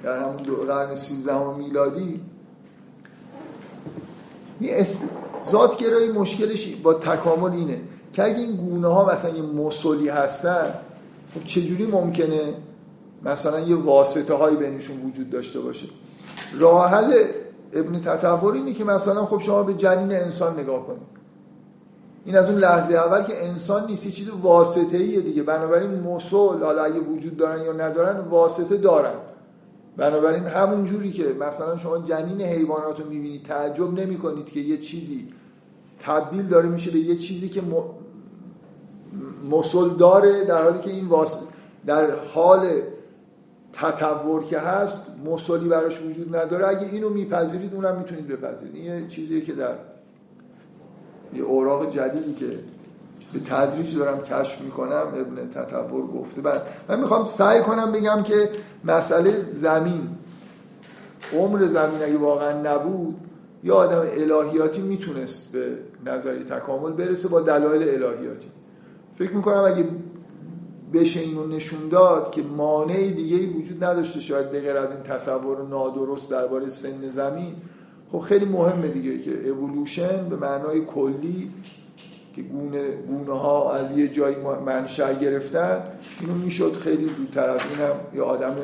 در 0.04 0.24
همون 0.24 0.36
دو 0.36 0.56
قرن 0.56 0.96
13 0.96 1.54
میلادی 1.54 2.22
است... 4.62 5.04
ذاتگرایی 5.46 6.12
مشکلش 6.12 6.76
با 6.76 6.94
تکامل 6.94 7.52
اینه 7.52 7.82
که 8.14 8.24
اگه 8.24 8.38
این 8.38 8.56
گونه 8.56 8.88
ها 8.88 9.14
مثلا 9.14 9.36
یه 9.36 9.42
مسلی 9.42 10.10
هستن 10.10 10.74
خب 11.36 11.44
چجوری 11.46 11.86
ممکنه 11.86 12.54
مثلا 13.26 13.60
یه 13.60 13.76
واسطه 13.76 14.34
هایی 14.34 14.56
بینشون 14.56 15.02
وجود 15.02 15.30
داشته 15.30 15.60
باشه؟ 15.60 15.86
راه 16.60 16.90
حل 16.90 17.24
ابن 17.74 18.02
تطور 18.02 18.54
اینه 18.54 18.74
که 18.74 18.84
مثلا 18.84 19.26
خب 19.26 19.40
شما 19.40 19.64
به 19.64 19.74
جنین 19.74 20.12
انسان 20.12 20.60
نگاه 20.60 20.88
کنید. 20.88 21.13
این 22.26 22.38
از 22.38 22.50
اون 22.50 22.60
لحظه 22.60 22.94
اول 22.94 23.24
که 23.24 23.46
انسان 23.46 23.86
نیست 23.86 24.06
یه 24.06 24.12
چیز 24.12 24.30
واسطه 24.30 24.98
ایه 24.98 25.22
دیگه. 25.22 25.44
بنابراین 25.44 26.00
مسل 26.00 26.38
حالا 26.38 26.84
اگه 26.84 27.00
وجود 27.00 27.38
دارن 27.38 27.62
یا 27.66 27.74
ندارن 27.74 28.20
واسطه 28.20 28.78
دارن. 28.78 29.16
بنابراین 29.98 30.44
همون 30.44 30.86
جوری 30.86 31.12
که 31.12 31.36
مثلا 31.40 31.78
شما 31.78 31.98
جنین 31.98 32.42
حیوانات 32.42 33.00
رو 33.00 33.10
می‌بینید 33.10 33.44
تعجب 33.44 34.00
نمی 34.00 34.18
کنید 34.18 34.46
که 34.46 34.60
یه 34.60 34.78
چیزی 34.78 35.28
تبدیل 36.00 36.48
داره 36.48 36.70
میشه 36.70 36.92
به 36.92 37.00
یه 37.00 37.16
چیزی 37.16 37.50
که 37.50 37.62
مسل 39.52 39.90
داره 39.90 40.44
در 40.44 40.62
حالی 40.62 40.80
که 40.80 40.90
این 40.90 41.10
در 41.86 42.16
حال 42.16 42.70
تطور 43.74 44.44
که 44.44 44.60
هست 44.60 45.00
مصالی 45.26 45.68
براش 45.70 46.02
وجود 46.02 46.36
نداره. 46.36 46.68
اگه 46.68 46.88
اینو 46.92 47.10
میپذیرید 47.10 47.74
اونم 47.74 47.98
می‌تونید 47.98 48.28
بپذیرید. 48.28 48.76
این 48.76 49.02
یه 49.02 49.08
چیزیه 49.08 49.42
که 49.42 49.54
در 49.54 49.76
یه 51.36 51.44
اوراق 51.44 51.90
جدیدی 51.90 52.34
که 52.34 52.60
به 53.34 53.40
تدریج 53.40 53.98
دارم 53.98 54.22
کشف 54.22 54.62
می‌کنم 54.62 55.08
ابن 55.16 55.50
تطور 55.50 56.08
گفته. 56.08 56.42
بعد 56.42 56.62
من 56.90 57.00
می‌خوام 57.00 57.28
سعی 57.28 57.62
کنم 57.62 57.92
بگم 57.92 58.24
که 58.24 58.50
مسئله 58.84 59.42
زمین. 59.42 60.08
عمر 61.38 61.66
زمین 61.66 62.04
اگه 62.04 62.18
واقعا 62.18 62.62
نبود 62.62 63.16
یا 63.64 63.76
آدم 63.76 64.00
الهیاتی 64.00 64.82
می‌تونست 64.82 65.52
به 65.52 65.78
نظری 66.06 66.44
تکامل 66.44 66.92
برسه 66.92 67.28
با 67.28 67.42
دلایل 67.42 68.04
الهیاتی. 68.04 68.48
فکر 69.16 69.32
می‌کنم 69.32 69.64
اگه 69.64 69.88
بشه 70.94 71.20
اینو 71.20 71.48
نشون 71.48 71.90
داد 71.90 72.32
که 72.32 72.44
مانع 72.44 73.10
دیگه 73.10 73.38
ای 73.38 73.46
وجود 73.46 73.84
نداشته 73.84 74.20
شاید 74.20 74.52
به 74.52 74.62
غیر 74.62 74.78
از 74.78 74.92
این 74.92 75.04
تصور 75.04 75.68
نادرست 75.68 76.32
درباره 76.32 76.70
سن 76.70 77.10
زمین 77.10 77.56
خب 78.14 78.20
خیلی 78.20 78.46
مهمه 78.46 78.88
دیگه 78.88 79.20
که 79.20 79.50
اولوشن 79.50 80.30
به 80.30 80.36
معنای 80.36 80.86
کلی 80.86 81.52
که 82.36 82.42
گونه, 82.42 82.92
گونه 82.92 83.40
ها 83.40 83.74
از 83.74 83.98
یه 83.98 84.08
جایی 84.08 84.36
منشأ 84.66 85.14
گرفتن 85.14 85.84
اینو 86.20 86.34
می‌شد 86.34 86.74
خیلی 86.74 87.10
زودتر 87.10 87.50
از 87.50 87.62
اینم 87.72 87.96
یه 88.16 88.22
آدم 88.22 88.56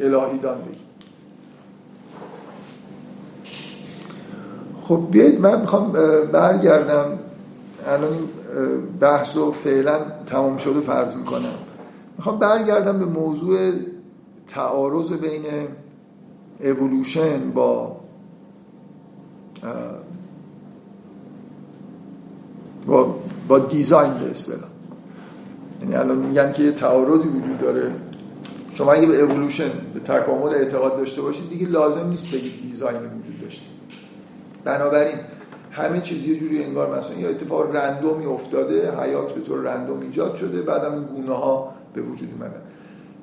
الهی 0.00 0.38
دان 0.38 0.58
بگیم 0.62 0.80
خب 4.82 5.06
بیایید 5.10 5.40
من 5.40 5.60
می‌خوام 5.60 5.92
برگردم. 6.32 7.18
الان 7.86 8.12
این 8.12 8.28
بحث 9.00 9.36
رو 9.36 9.52
فعلا 9.52 9.98
تمام 10.26 10.56
شده 10.56 10.80
فرض 10.80 11.14
می‌کنم. 11.14 11.54
می‌خوام 12.16 12.38
برگردم 12.38 12.98
به 12.98 13.04
موضوع 13.04 13.72
تعارض 14.48 15.12
بین 15.12 15.44
اولوشن 16.60 17.50
با 17.50 17.96
با, 22.86 23.18
با 23.48 23.58
دیزاین 23.58 24.14
به 24.14 24.30
اصطلاح. 24.30 24.60
یعنی 25.82 25.94
الان 25.94 26.18
میگن 26.18 26.52
که 26.52 26.62
یه 26.62 26.72
تعارضی 26.72 27.28
وجود 27.28 27.58
داره. 27.58 27.92
شما 28.74 28.92
اگه 28.92 29.06
به 29.06 29.22
اولوشن 29.22 29.70
به 29.94 30.00
تکامل 30.00 30.54
اعتقاد 30.54 30.96
داشته 30.96 31.22
باشید 31.22 31.48
دیگه 31.48 31.66
لازم 31.66 32.08
نیست 32.08 32.26
بگید 32.26 32.62
دیزاین 32.62 32.96
وجود 32.96 33.40
داشته. 33.42 33.66
بنابراین 34.64 35.18
همه 35.70 36.00
چیز 36.00 36.24
یه 36.24 36.38
جوری 36.38 36.64
انگار 36.64 36.98
مثلا 36.98 37.18
یه 37.18 37.28
اتفاق 37.28 37.76
رندومی 37.76 38.26
افتاده 38.26 39.00
حیات 39.00 39.32
به 39.32 39.40
طور 39.40 39.58
رندوم 39.58 40.00
ایجاد 40.00 40.36
شده 40.36 40.62
بعدم 40.62 40.92
این 40.92 41.04
گونه 41.04 41.32
ها 41.32 41.72
به 41.94 42.02
وجود 42.02 42.28
اومدن. 42.32 42.60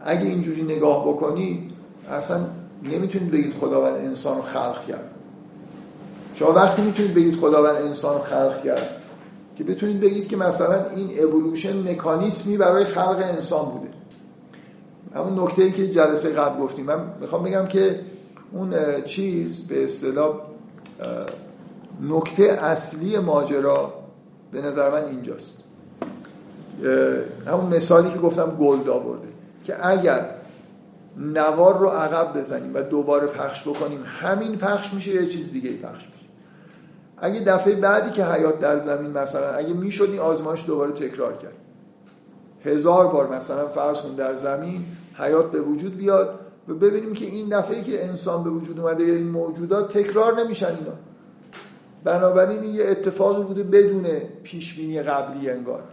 اگه 0.01 0.25
اینجوری 0.25 0.63
نگاه 0.63 1.07
بکنی 1.07 1.69
اصلا 2.09 2.39
نمی‌تونید 2.83 3.31
بگید 3.31 3.53
خداوند 3.53 3.95
انسان 3.95 4.35
رو 4.37 4.41
خلق 4.41 4.85
کرد. 4.85 5.09
شما 6.35 6.51
وقتی 6.51 6.81
می‌تونید 6.81 7.13
بگید 7.13 7.35
خداوند 7.35 7.75
انسان 7.75 8.13
رو 8.13 8.21
خلق 8.21 8.63
کرد 8.63 8.89
که 9.55 9.63
بتونید 9.63 9.99
بگید 9.99 10.27
که 10.27 10.37
مثلا 10.37 10.89
این 10.89 11.23
اولوشن 11.23 11.91
مکانیسمی 11.91 12.57
برای 12.57 12.85
خلق 12.85 13.21
انسان 13.23 13.65
بوده. 13.65 13.87
همون 15.15 15.39
نکته 15.39 15.63
ای 15.63 15.71
که 15.71 15.89
جلسه 15.89 16.29
قبل 16.29 16.61
گفتیم. 16.61 16.85
من 16.85 16.99
می‌خوام 17.21 17.43
بگم 17.43 17.65
که 17.65 17.99
اون 18.51 19.01
چیز 19.01 19.67
به 19.67 19.83
اصطلاح 19.83 20.35
نکته 22.01 22.43
اصلی 22.43 23.17
ماجرا 23.17 23.93
به 24.51 24.61
نظر 24.61 24.89
من 24.89 25.05
اینجاست. 25.05 25.57
همون 27.47 27.75
مثالی 27.75 28.11
که 28.11 28.19
گفتم 28.19 28.57
گلد 28.59 28.89
آورده 28.89 29.27
که 29.63 29.87
اگر 29.87 30.25
نوار 31.17 31.77
رو 31.77 31.87
عقب 31.87 32.39
بزنیم 32.39 32.71
و 32.73 32.81
دوباره 32.81 33.27
پخش 33.27 33.67
بکنیم. 33.67 34.03
همین 34.05 34.57
پخش 34.57 34.93
میشه 34.93 35.13
یه 35.13 35.27
چیز 35.27 35.51
دیگه 35.51 35.73
پخش 35.73 36.05
میشه. 36.05 36.29
اگه 37.17 37.39
دفعه 37.39 37.75
بعدی 37.75 38.11
که 38.11 38.25
حیات 38.25 38.59
در 38.59 38.79
زمین 38.79 39.11
مثلا 39.11 39.49
اگه 39.49 39.73
می‌شد 39.73 40.03
این 40.03 40.19
آزمایش 40.19 40.65
دوباره 40.65 40.91
تکرار 40.91 41.37
کرد. 41.37 41.53
هزار 42.65 43.07
بار 43.07 43.35
مثلا 43.35 43.67
فرض 43.67 44.01
کن 44.01 44.15
در 44.15 44.33
زمین 44.33 44.85
حیات 45.17 45.51
به 45.51 45.61
وجود 45.61 45.97
بیاد 45.97 46.39
و 46.67 46.73
ببینیم 46.73 47.13
که 47.13 47.25
این 47.25 47.59
دفعه 47.59 47.83
که 47.83 48.05
انسان 48.05 48.43
به 48.43 48.49
وجود 48.49 48.79
اومده 48.79 49.03
این 49.03 49.29
موجودات 49.29 49.97
تکرار 49.97 50.41
نمیشن 50.41 50.67
اینا. 50.67 50.97
بنابراین 52.03 52.59
این 52.59 52.75
یه 52.75 52.85
اتفاقی 52.85 53.43
بوده 53.43 53.63
بدون 53.63 54.05
پیش 54.43 54.73
بینی 54.73 55.01
قبلی 55.01 55.49
انگار. 55.49 55.83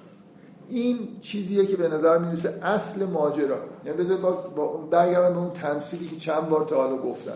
این 0.70 0.98
چیزیه 1.20 1.66
که 1.66 1.76
به 1.76 1.88
نظر 1.88 2.18
می‌رسه 2.18 2.48
اصل 2.62 3.04
ماجرا. 3.04 3.58
یعنی 3.84 3.98
بذار 3.98 4.16
باز 4.16 4.54
با 4.56 4.66
برگردم 4.66 5.32
به 5.32 5.38
اون 5.38 5.50
تمثیلی 5.50 6.06
که 6.06 6.16
چند 6.16 6.48
بار 6.48 6.64
تا 6.64 6.76
حالا 6.76 6.96
گفتم. 6.96 7.32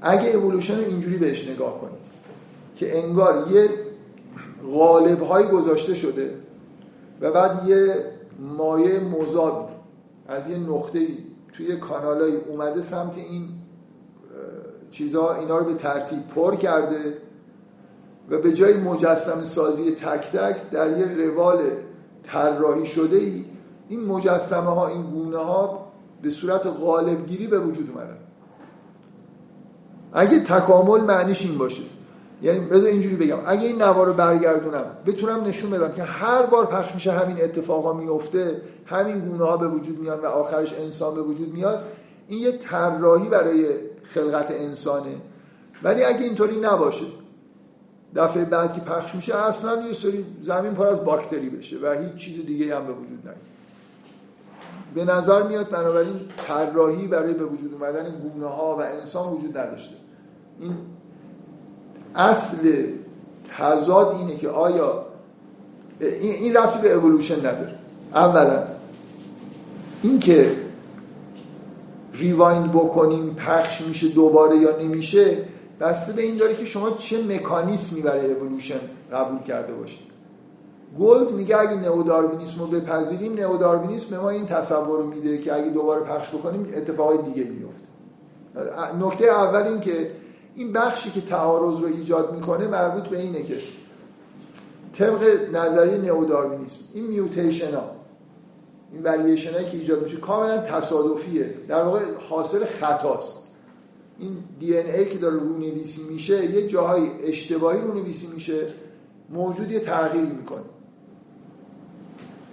اگه 0.00 0.28
اولوشن 0.28 0.78
رو 0.78 0.84
اینجوری 0.84 1.16
بهش 1.16 1.48
نگاه 1.48 1.80
کنید 1.80 2.00
که 2.76 2.98
انگار 2.98 3.52
یه 3.52 3.68
غالب 4.74 5.22
هایی 5.22 5.46
گذاشته 5.46 5.94
شده 5.94 6.34
و 7.20 7.32
بعد 7.32 7.68
یه 7.68 8.04
مایه 8.38 9.00
مزاد 9.00 9.68
از 10.28 10.48
یه 10.48 10.56
نقطه 10.56 11.06
توی 11.52 11.76
کانالایی 11.76 12.36
اومده 12.36 12.82
سمت 12.82 13.18
این 13.18 13.48
چیزها 14.90 15.34
اینا 15.34 15.58
رو 15.58 15.64
به 15.64 15.74
ترتیب 15.74 16.28
پر 16.28 16.56
کرده. 16.56 17.14
و 18.30 18.38
به 18.38 18.52
جای 18.52 18.74
مجسم 18.74 19.44
سازی 19.44 19.90
تک 19.90 20.32
تک 20.32 20.70
در 20.70 20.98
یه 20.98 21.26
روال 21.26 21.58
طراحی 22.22 22.86
شده 22.86 23.16
ای 23.16 23.44
این 23.88 24.00
مجسمه 24.00 24.70
ها 24.70 24.88
این 24.88 25.02
گونه 25.02 25.38
ها 25.38 25.86
به 26.22 26.30
صورت 26.30 26.66
غالبگیری 26.66 27.46
به 27.46 27.58
وجود 27.58 27.90
اومدن. 27.90 28.16
اگه 30.12 30.40
تکامل 30.40 31.00
معنیش 31.00 31.46
این 31.46 31.58
باشه. 31.58 31.82
یعنی 32.42 32.60
بذار 32.60 32.86
اینجوری 32.86 33.16
بگم. 33.16 33.38
اگه 33.46 33.66
این 33.66 33.82
نوار 33.82 34.06
رو 34.06 34.12
برگردونم 34.12 34.84
بتونم 35.06 35.44
نشون 35.44 35.70
بدم 35.70 35.92
که 35.92 36.02
هر 36.02 36.46
بار 36.46 36.66
پخش 36.66 36.94
میشه 36.94 37.12
همین 37.12 37.44
اتفاقا 37.44 37.92
میفته 37.92 38.62
همین 38.86 39.20
گونه 39.20 39.44
ها 39.44 39.56
به 39.56 39.68
وجود 39.68 39.98
میان 39.98 40.20
و 40.20 40.26
آخرش 40.26 40.74
انسان 40.74 41.14
به 41.14 41.22
وجود 41.22 41.52
میاد 41.52 41.84
این 42.28 42.42
یه 42.42 42.58
طراحی 42.58 43.28
برای 43.28 43.66
خلقت 44.02 44.50
انسانه. 44.50 45.16
ولی 45.82 46.04
اگه 46.04 46.20
اینطوری 46.20 46.60
نباشه 46.60 47.06
دفعه 48.16 48.44
بعد 48.44 48.72
که 48.72 48.80
پخش 48.80 49.14
میشه 49.14 49.36
اصلا 49.36 49.86
یه 49.86 49.92
سری 49.92 50.26
زمین 50.42 50.74
پر 50.74 50.86
از 50.86 51.04
باکتری 51.04 51.50
بشه 51.50 51.76
و 51.82 51.92
هیچ 51.92 52.14
چیز 52.14 52.46
دیگه 52.46 52.76
هم 52.76 52.86
به 52.86 52.92
وجود 52.92 53.18
نیاد. 53.24 53.36
به 54.94 55.04
نظر 55.04 55.42
میاد 55.42 55.68
بنابراین 55.68 56.20
طراحی 56.36 57.06
برای 57.06 57.34
به 57.34 57.44
وجود 57.44 57.74
اومدن 57.74 58.10
گونه 58.10 58.46
ها 58.46 58.76
و 58.76 58.80
انسان 58.80 59.32
وجود 59.32 59.58
نداشته. 59.58 59.96
این 60.60 60.76
اصل 62.14 62.86
تضاد 63.56 64.16
اینه 64.16 64.36
که 64.36 64.48
آیا 64.48 65.06
این 66.00 66.56
رفتی 66.56 66.78
به 66.78 66.92
اولوشن 66.92 67.38
نداره. 67.38 67.74
اولا 68.14 68.62
اینکه 70.02 70.56
ریوایند 72.14 72.72
بکنیم 72.72 73.34
پخش 73.34 73.80
میشه 73.80 74.08
دوباره 74.08 74.56
یا 74.56 74.78
نمیشه 74.82 75.38
بسته 75.80 76.12
به 76.12 76.22
این 76.22 76.36
داره 76.36 76.56
که 76.56 76.64
شما 76.64 76.90
چه 76.90 77.24
مکانیسمی 77.24 78.02
برای 78.02 78.32
اولوشن 78.32 78.80
قبول 79.12 79.38
کرده 79.38 79.72
باشید. 79.72 80.10
گلد 80.98 81.30
میگه 81.30 81.58
اگه 81.58 81.74
نئوداروینیسم 81.74 82.60
رو 82.60 82.66
بپذیریم 82.66 83.34
نئوداروینیسم 83.34 84.10
به 84.10 84.18
ما 84.18 84.30
این 84.30 84.46
تصور 84.46 84.98
رو 84.98 85.06
میده 85.06 85.38
که 85.38 85.54
اگه 85.54 85.70
دوباره 85.70 86.00
پخش 86.00 86.28
بکنیم 86.28 86.72
اتفاقای 86.74 87.18
دیگه 87.18 87.50
میفته. 87.50 87.88
نکته 89.00 89.24
اول 89.24 89.62
این 89.62 89.80
که 89.80 90.10
این 90.54 90.72
بخشی 90.72 91.10
که 91.10 91.20
تعارض 91.20 91.78
رو 91.78 91.86
ایجاد 91.86 92.34
می‌کنه 92.34 92.66
مربوط 92.66 93.04
به 93.04 93.18
اینه 93.18 93.42
که 93.42 93.56
طبق 94.94 95.50
نظریه 95.52 95.98
نئوداروینیسم 95.98 96.78
این 96.94 97.06
mutation 97.06 97.74
ها 97.74 97.90
این 98.92 99.02
وریشن 99.02 99.52
که 99.52 99.76
ایجاد 99.76 100.02
میشه 100.02 100.16
کاملا 100.16 100.58
تصادفیه. 100.58 101.54
در 101.68 101.82
واقع 101.82 102.00
حاصل 102.30 102.64
خطاست. 102.64 103.36
این 104.20 104.36
DNA 104.60 105.08
که 105.08 105.18
داره 105.18 105.36
رونویسی 105.36 106.02
میشه 106.02 106.50
یه 106.50 106.66
جاهای 106.66 107.10
اشتباهی 107.22 107.80
رونویسی 107.80 108.26
میشه 108.34 108.66
موجود 109.30 109.70
یه 109.70 109.80
تغییر 109.80 110.24
می‌کنه. 110.24 110.62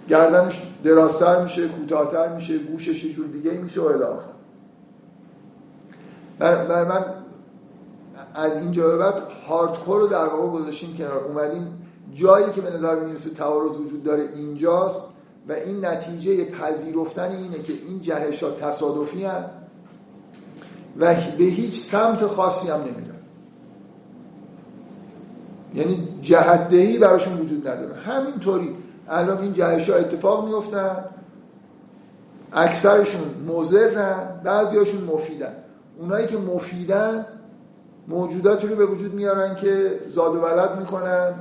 گردنش 0.08 0.62
درازتر 0.84 1.42
میشه 1.42 1.68
کوتاهتر 1.68 2.34
میشه 2.34 2.58
گوشش 2.58 3.04
یه 3.04 3.12
جور 3.12 3.26
دیگه 3.26 3.50
میشه 3.50 3.80
و 3.80 3.84
الی 6.40 6.88
من 6.88 7.04
از 8.34 8.56
اینجا 8.56 8.88
به 8.88 8.96
بعد 8.96 9.14
هاردکور 9.48 10.00
رو 10.00 10.06
در 10.06 10.26
واقع 10.26 10.48
گذاشتیم 10.48 10.96
کنار. 10.96 11.24
اومدیم 11.24 11.82
جایی 12.14 12.52
که 12.52 12.60
به 12.60 12.70
نظر 12.70 13.00
می‌رسه 13.00 13.30
تعارض 13.30 13.76
وجود 13.76 14.02
داره 14.02 14.28
اینجاست 14.34 15.02
و 15.48 15.52
این 15.52 15.84
نتیجه 15.84 16.44
پذیرفتن 16.44 17.30
اینه 17.30 17.58
که 17.58 17.72
این 17.72 18.00
جهش 18.00 18.42
ها 18.42 18.50
تصادفی 18.50 19.24
هم 19.24 19.44
و 20.98 21.14
به 21.38 21.44
هیچ 21.44 21.82
سمت 21.82 22.26
خاصی 22.26 22.68
هم 22.68 22.80
نمیرن 22.80 23.14
یعنی 25.74 26.08
جهتدهی 26.22 26.98
براشون 26.98 27.38
وجود 27.38 27.68
نداره. 27.68 27.94
همینطوری 27.94 28.76
الان 29.08 29.38
این 29.38 29.52
جهش 29.52 29.90
ها 29.90 29.96
اتفاق 29.96 30.48
میفتن 30.48 31.04
اکثرشون 32.52 33.22
مضرن 33.48 34.40
بعضیاشون 34.44 35.04
مفیدن. 35.04 35.52
اونایی 35.98 36.26
که 36.26 36.36
مفیدن 36.36 37.26
موجوداتی 38.08 38.66
رو 38.66 38.76
به 38.76 38.86
وجود 38.86 39.14
میارن 39.14 39.54
که 39.54 40.00
زاد 40.08 40.36
و 40.36 40.40
ولد 40.40 40.78
می‌کنن 40.78 41.34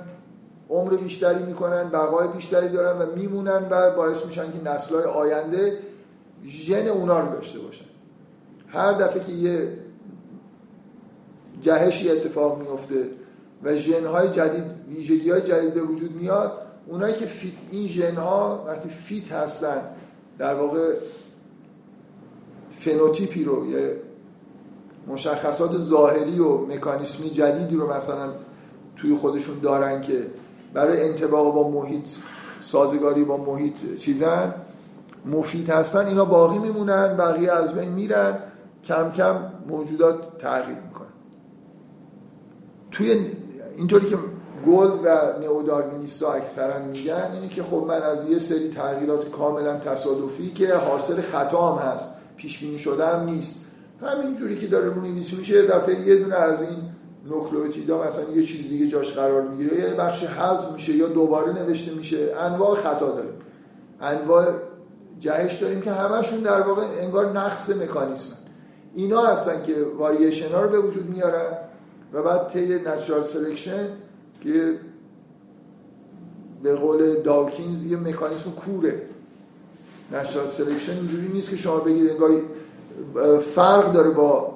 عمر 0.70 0.96
بیشتری 0.96 1.44
می‌کنن 1.44 1.90
بقای 1.90 2.28
بیشتری 2.28 2.70
دارن 2.70 3.02
و 3.02 3.06
میمونن 3.16 3.68
و 3.70 3.92
باعث 3.96 4.26
میشن 4.26 4.46
که 4.52 4.70
نسلهای 4.72 5.04
آینده 5.04 5.80
ژن 6.46 6.88
اونا 6.88 7.20
رو 7.20 7.32
داشته 7.34 7.60
باشن. 7.60 7.86
هر 8.78 8.94
دفعه 8.94 9.24
که 9.24 9.32
یه 9.32 9.78
جهشی 11.62 12.12
اتفاق 12.12 12.60
میفته 12.60 13.10
و 13.64 13.76
ژنهای 13.76 14.30
جدید 14.30 14.64
ویژگی 14.90 15.30
های 15.30 15.42
جدید 15.42 15.74
به 15.74 15.82
وجود 15.82 16.12
میاد 16.12 16.52
اونایی 16.88 17.16
که 17.16 17.26
fit 17.26 17.54
این 17.72 17.88
ژنها 17.88 18.64
وقتی 18.68 18.90
fit 18.90 19.32
هستن 19.32 19.82
در 20.38 20.54
واقع 20.54 20.94
فنوتیپی 22.72 23.44
رو 23.44 23.72
یه 23.72 23.96
مشخصات 25.08 25.78
ظاهری 25.78 26.40
و 26.40 26.58
مکانیسمی 26.58 27.30
جدیدی 27.30 27.76
رو 27.76 27.94
مثلا 27.94 28.30
توی 28.96 29.16
خودشون 29.16 29.60
دارن 29.60 30.02
که 30.02 30.28
برای 30.74 31.10
انطباق 31.10 31.54
با 31.54 31.70
محیط 31.70 32.06
سازگاری 32.60 33.24
با 33.24 33.38
محیط 33.38 33.98
چیزن 33.98 34.54
مفید 35.26 35.70
هستن 35.70 36.06
اینا 36.06 36.26
باقی 36.26 36.60
میمونن 36.60 37.18
بقیه 37.18 37.52
از 37.52 37.74
بین 37.74 37.90
میرن. 37.90 38.38
کم 38.88 39.12
کم 39.12 39.36
موجودات 39.68 40.38
تغییر 40.38 40.78
می‌کنن. 40.78 41.08
توی 42.92 43.32
اینطوری 43.78 44.10
که 44.10 44.18
گل 44.68 44.90
و 45.04 45.40
نئوداروینیستا 45.42 46.34
اکثرا 46.34 46.80
میگن 46.80 47.32
اینه 47.34 47.50
که 47.50 47.64
خب 47.64 47.86
من 47.88 48.02
از 48.02 48.30
یه 48.30 48.40
سری 48.40 48.70
تغییرات 48.70 49.32
کاملا 49.32 49.78
تصادفی 49.78 50.52
که 50.52 50.76
حاصل 50.76 51.22
خطا 51.22 51.76
هست 51.76 52.10
پیش 52.38 52.60
بینی 52.60 52.80
شده 52.80 53.06
هم 53.08 53.24
نیست. 53.24 53.56
همین 54.02 54.36
جوری 54.36 54.58
که 54.58 54.68
داره 54.68 54.90
رو 54.90 55.02
نویسی 55.02 55.36
میشه 55.36 55.68
دفعه 55.68 56.08
یه 56.08 56.16
دونه 56.16 56.36
از 56.36 56.62
این 56.62 56.78
نوکلئوتیدا 57.26 58.04
مثلا 58.04 58.24
یه 58.24 58.44
چیز 58.44 58.70
دیگه 58.70 58.88
جاش 58.88 59.14
قرار 59.14 59.42
می‌گیره 59.42 59.80
یه 59.80 59.94
بخش 59.94 60.24
حذف 60.24 60.72
میشه 60.72 60.94
یا 60.94 61.08
دوباره 61.08 61.54
نوشته 61.54 61.92
میشه. 61.92 62.36
انواع 62.40 62.76
خطا 62.76 63.12
داریم 63.12 63.34
انواع 64.02 64.46
جهش 65.20 65.54
داریم 65.54 65.82
که 65.82 65.92
همشون 65.92 66.40
در 66.40 66.62
واقع 66.62 66.84
انگار 67.02 67.32
نقص 67.32 67.70
مکانیسم 67.70 68.34
اینا 68.94 69.26
هستن 69.26 69.64
که 69.64 69.76
واریشن 69.98 70.52
ها 70.52 70.62
رو 70.62 70.70
به 70.70 70.80
وجود 70.80 71.10
میارن 71.10 71.58
و 72.14 72.24
بعد 72.24 72.50
طی 72.50 72.80
natural 72.80 73.24
selection 73.24 73.90
که 74.44 74.80
به 76.64 76.76
قول 76.76 77.22
داکینز 77.22 77.86
یه 77.86 77.98
مکانیسم 77.98 78.52
کوره. 78.52 79.02
natural 80.12 80.48
selection 80.48 80.92
اینجوری 80.92 81.28
نیست 81.28 81.50
که 81.50 81.56
شما 81.56 81.80
بگید 81.80 82.10
انگار 82.10 82.42
فرق 83.40 83.94
داره 83.94 84.10
با 84.10 84.54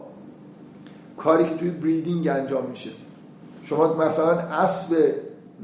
کاری 1.18 1.44
که 1.44 1.56
توی 1.56 1.70
breeding 1.70 2.28
انجام 2.28 2.66
میشه. 2.66 2.90
شما 3.64 3.94
مثلا 3.94 4.32
اسب 4.32 5.16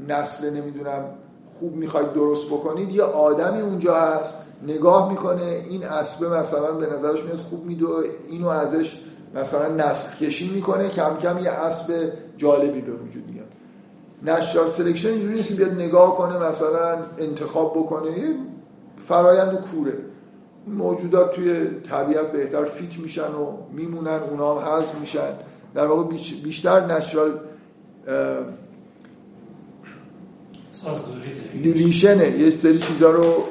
نسل 0.08 0.50
نمی‌دونم 0.50 1.04
خوب 1.48 1.76
می‌خواید 1.76 2.12
درست 2.12 2.46
بکنید 2.46 2.90
یه 2.90 3.02
آدمی 3.02 3.60
اونجا 3.60 3.94
هست 3.94 4.38
نگاه 4.66 5.10
می‌کنه 5.10 5.62
این 5.70 5.84
اسبه 5.84 6.28
مثلا 6.28 6.72
به 6.72 6.86
نظرش 6.86 7.24
میاد 7.24 7.40
خوب 7.40 7.66
میدو 7.66 8.02
اینو 8.28 8.48
ازش 8.48 8.98
مثلا 9.34 9.68
نسل 9.68 10.26
کشی 10.26 10.54
می‌کنه 10.54 10.88
کم 10.88 11.16
کم 11.16 11.38
یه 11.38 11.50
اسب 11.50 12.12
جالبی 12.36 12.80
به 12.80 12.92
وجود 12.92 13.24
میاد. 13.32 13.48
natural 14.22 14.66
selection 14.66 15.08
اینجوری 15.08 15.34
نیست 15.34 15.48
که 15.48 15.54
بیاد 15.54 15.72
نگاه 15.72 16.16
کنه 16.16 16.38
مثلا 16.38 16.98
انتخاب 17.18 17.72
بکنه 17.78 18.18
یه 18.18 18.34
فرایند 18.98 19.60
کوره. 19.60 19.98
موجودات 20.66 21.32
توی 21.32 21.66
طبیعت 21.90 22.32
بهتر 22.32 22.64
fit 22.64 22.98
میشن 22.98 23.22
و 23.32 23.52
میمونن 23.72 24.20
اونا 24.30 24.58
هم 24.58 24.68
حذف 24.68 24.94
میشن. 24.94 25.32
در 25.74 25.86
واقع 25.86 26.16
بیشتر 26.44 26.86
natural 26.86 27.40
deletion 31.62 32.16
ه. 32.16 32.30
یه 32.30 32.50
سری 32.50 32.78
چیزا 32.78 33.10
رو 33.10 33.44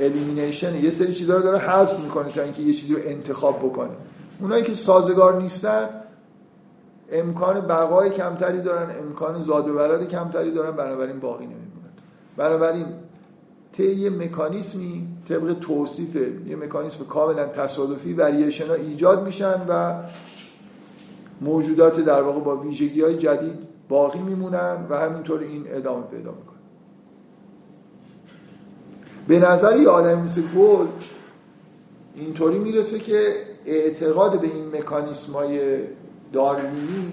elimination 0.00 0.84
یه 0.84 0.90
سری 0.90 1.14
چیزا 1.14 1.36
رو 1.36 1.42
داره 1.42 1.58
حذف 1.58 2.00
می‌کنه 2.00 2.32
تا 2.32 2.42
اینکه 2.42 2.62
یه 2.62 2.74
چیزی 2.74 2.94
رو 2.94 3.00
انتخاب 3.04 3.58
بکنه. 3.58 3.90
اونایی 4.40 4.64
که 4.64 4.74
سازگار 4.74 5.42
نیستن 5.42 5.88
امکان 7.12 7.60
بقای 7.60 8.10
کمتری 8.10 8.60
دارن 8.60 8.98
امکان 8.98 9.42
زاد 9.42 9.68
و 9.68 9.78
ولد 9.78 10.08
کمتری 10.08 10.50
دارن 10.50 10.76
بنابراین 10.76 11.20
باقی 11.20 11.44
نمیمونن. 11.44 11.92
بنابراین 12.36 12.86
طی 13.72 13.94
یه 13.94 14.10
مکانیسمی 14.10 15.08
طبق 15.28 15.56
توصیف 15.60 16.16
یه 16.46 16.56
مکانیسم 16.56 17.04
کاملا 17.04 17.46
تصادفی 17.46 18.12
وریشن 18.12 18.66
ها 18.66 18.74
ایجاد 18.74 19.24
میشن 19.24 19.66
و 19.68 19.94
موجودات 21.40 22.00
در 22.00 22.22
واقع 22.22 22.40
با 22.40 22.56
ویژگی 22.56 23.02
های 23.02 23.16
جدید 23.16 23.58
باقی 23.88 24.18
میمونن 24.18 24.86
و 24.90 24.98
همینطور 24.98 25.40
این 25.40 25.64
ادامه 25.66 26.02
پیدا 26.06 26.30
می‌کنه. 26.30 26.51
به 29.28 29.38
نظر 29.38 29.76
یه 29.76 29.88
آدم 29.88 30.20
مثل 30.20 30.42
گل 30.56 30.86
اینطوری 32.14 32.58
می‌رسه 32.58 32.98
که 32.98 33.34
اعتقاد 33.66 34.40
به 34.40 34.46
این 34.46 34.68
مکانیسم 34.76 35.32
های 35.32 35.78
داروینی 36.32 37.12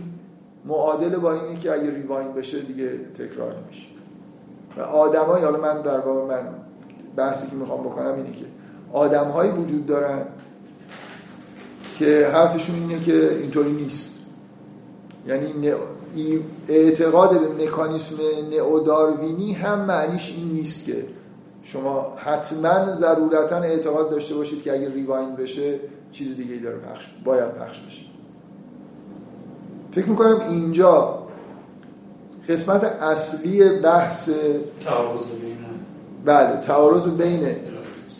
معادل 0.66 1.18
با 1.18 1.34
اینه 1.34 1.60
که 1.60 1.72
اگه 1.72 1.90
ریواین 1.90 2.34
بشه 2.34 2.60
دیگه 2.60 2.90
تکرار 2.98 3.56
نمیشه. 3.64 3.88
و 4.78 4.82
آدمایی 4.82 5.44
حالا 5.46 5.60
من 5.60 5.82
در 5.82 6.00
واقع 6.00 6.36
من 6.36 6.48
بحثی 7.16 7.48
که 7.48 7.56
می‌خوام 7.56 7.84
بکنم 7.84 8.14
اینه 8.16 8.32
که 8.32 8.46
آدمهایی 8.94 9.52
وجود 9.52 9.86
دارن 9.86 10.26
که 12.00 12.30
حرفشون 12.34 12.76
اینه 12.76 13.04
که 13.04 13.38
اینطوری 13.42 13.72
نیست. 13.72 14.10
یعنی 15.28 15.74
اعتقاد 16.68 17.40
به 17.40 17.66
مکانیسم 17.66 18.16
نئوداروینی 18.52 19.54
هم 19.54 19.86
معنیش 19.86 20.36
این 20.38 20.52
نیست 20.52 20.86
که 20.86 21.06
شما 21.74 22.14
حتما 22.18 22.96
ضرورتا 22.96 23.56
اعتقاد 23.56 24.10
داشته 24.10 24.36
باشید 24.36 24.64
که 24.64 24.74
اگر 24.74 24.90
ریواین 24.90 25.36
بشه 25.36 25.80
چیز 26.12 26.38
دیگه 26.38 26.54
ای 26.54 26.60
داره 26.60 26.78
پخش 26.78 27.08
باید 27.24 27.54
پخش 27.54 27.80
بشه. 27.80 28.02
فکر 29.92 30.10
می‌کنم 30.10 30.42
اینجا 30.50 31.20
قسمت 32.50 32.84
اصلی 32.84 33.70
بحث 33.70 34.30
تعارض 34.86 35.28
بین 35.42 35.58
بله 36.26 36.58
تعارض 36.58 37.08
بین 37.08 37.56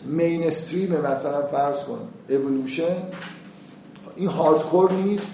مینستریم 0.06 1.00
مثلا 1.00 1.42
فرض 1.46 1.84
کن 1.84 1.98
اولوشن 2.28 2.96
این 4.16 4.28
هاردکور 4.28 4.92
نیست. 4.92 5.30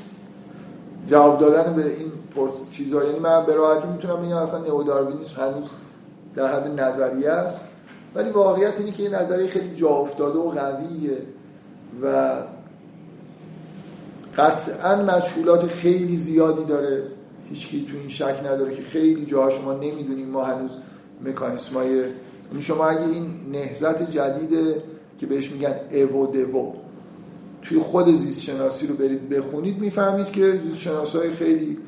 جواب 1.06 1.38
دادن 1.38 1.74
به 1.74 1.86
این 1.86 2.12
پرس 2.36 2.52
چیزا 2.70 3.05
یعنی 3.05 3.18
من 3.18 3.47
به 3.47 3.55
راحتی 3.55 3.88
می‌تونم 3.88 4.22
بگم 4.22 4.36
اصلا 4.36 4.59
نئوداروینیسم 4.59 5.40
هنوز 5.40 5.70
در 6.34 6.52
حد 6.52 6.80
نظریه 6.80 7.30
است. 7.30 7.64
ولی 8.16 8.30
واقعیت 8.30 8.80
اینه 8.80 8.93
که 8.93 9.02
این 9.02 9.14
نظریه 9.14 9.47
خیلی 9.47 9.74
جا 9.74 9.88
افتاده 9.88 10.38
و 10.38 10.51
قویه 10.51 11.18
و 12.02 12.36
قطعا 14.36 15.02
مجهولات 15.02 15.66
خیلی 15.66 16.16
زیادی 16.16 16.64
داره. 16.64 17.02
هیچکی 17.48 17.86
تو 17.90 17.97
این 17.98 18.09
شک 18.09 18.40
نداره 18.44 18.74
که 18.74 18.82
خیلی 18.82 19.26
جاها 19.26 19.51
شما 19.51 19.72
نمی‌دونیم 19.72 20.28
ما 20.28 20.44
هنوز 20.44 20.76
مکانیسم 21.24 21.74
های 21.74 21.97
یعنی 21.97 22.62
شما 22.62 22.86
اگه 22.86 23.01
این 23.01 23.26
نهزت 23.52 24.10
جدید 24.10 24.82
که 25.18 25.26
بهش 25.26 25.51
میگن 25.51 25.74
او 25.93 26.26
دو 26.26 26.74
توی 27.62 27.78
خود 27.78 28.14
زیست 28.14 28.43
شناسی 28.43 28.86
رو 28.86 28.94
برید 28.94 29.28
بخونید 29.28 29.80
می‌فهمید 29.80 30.32
که 30.32 30.56
زیست 30.56 30.78
شناس 30.78 31.16
خیلی 31.16 31.78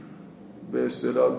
به 0.73 0.87
اصطلاح 0.87 1.33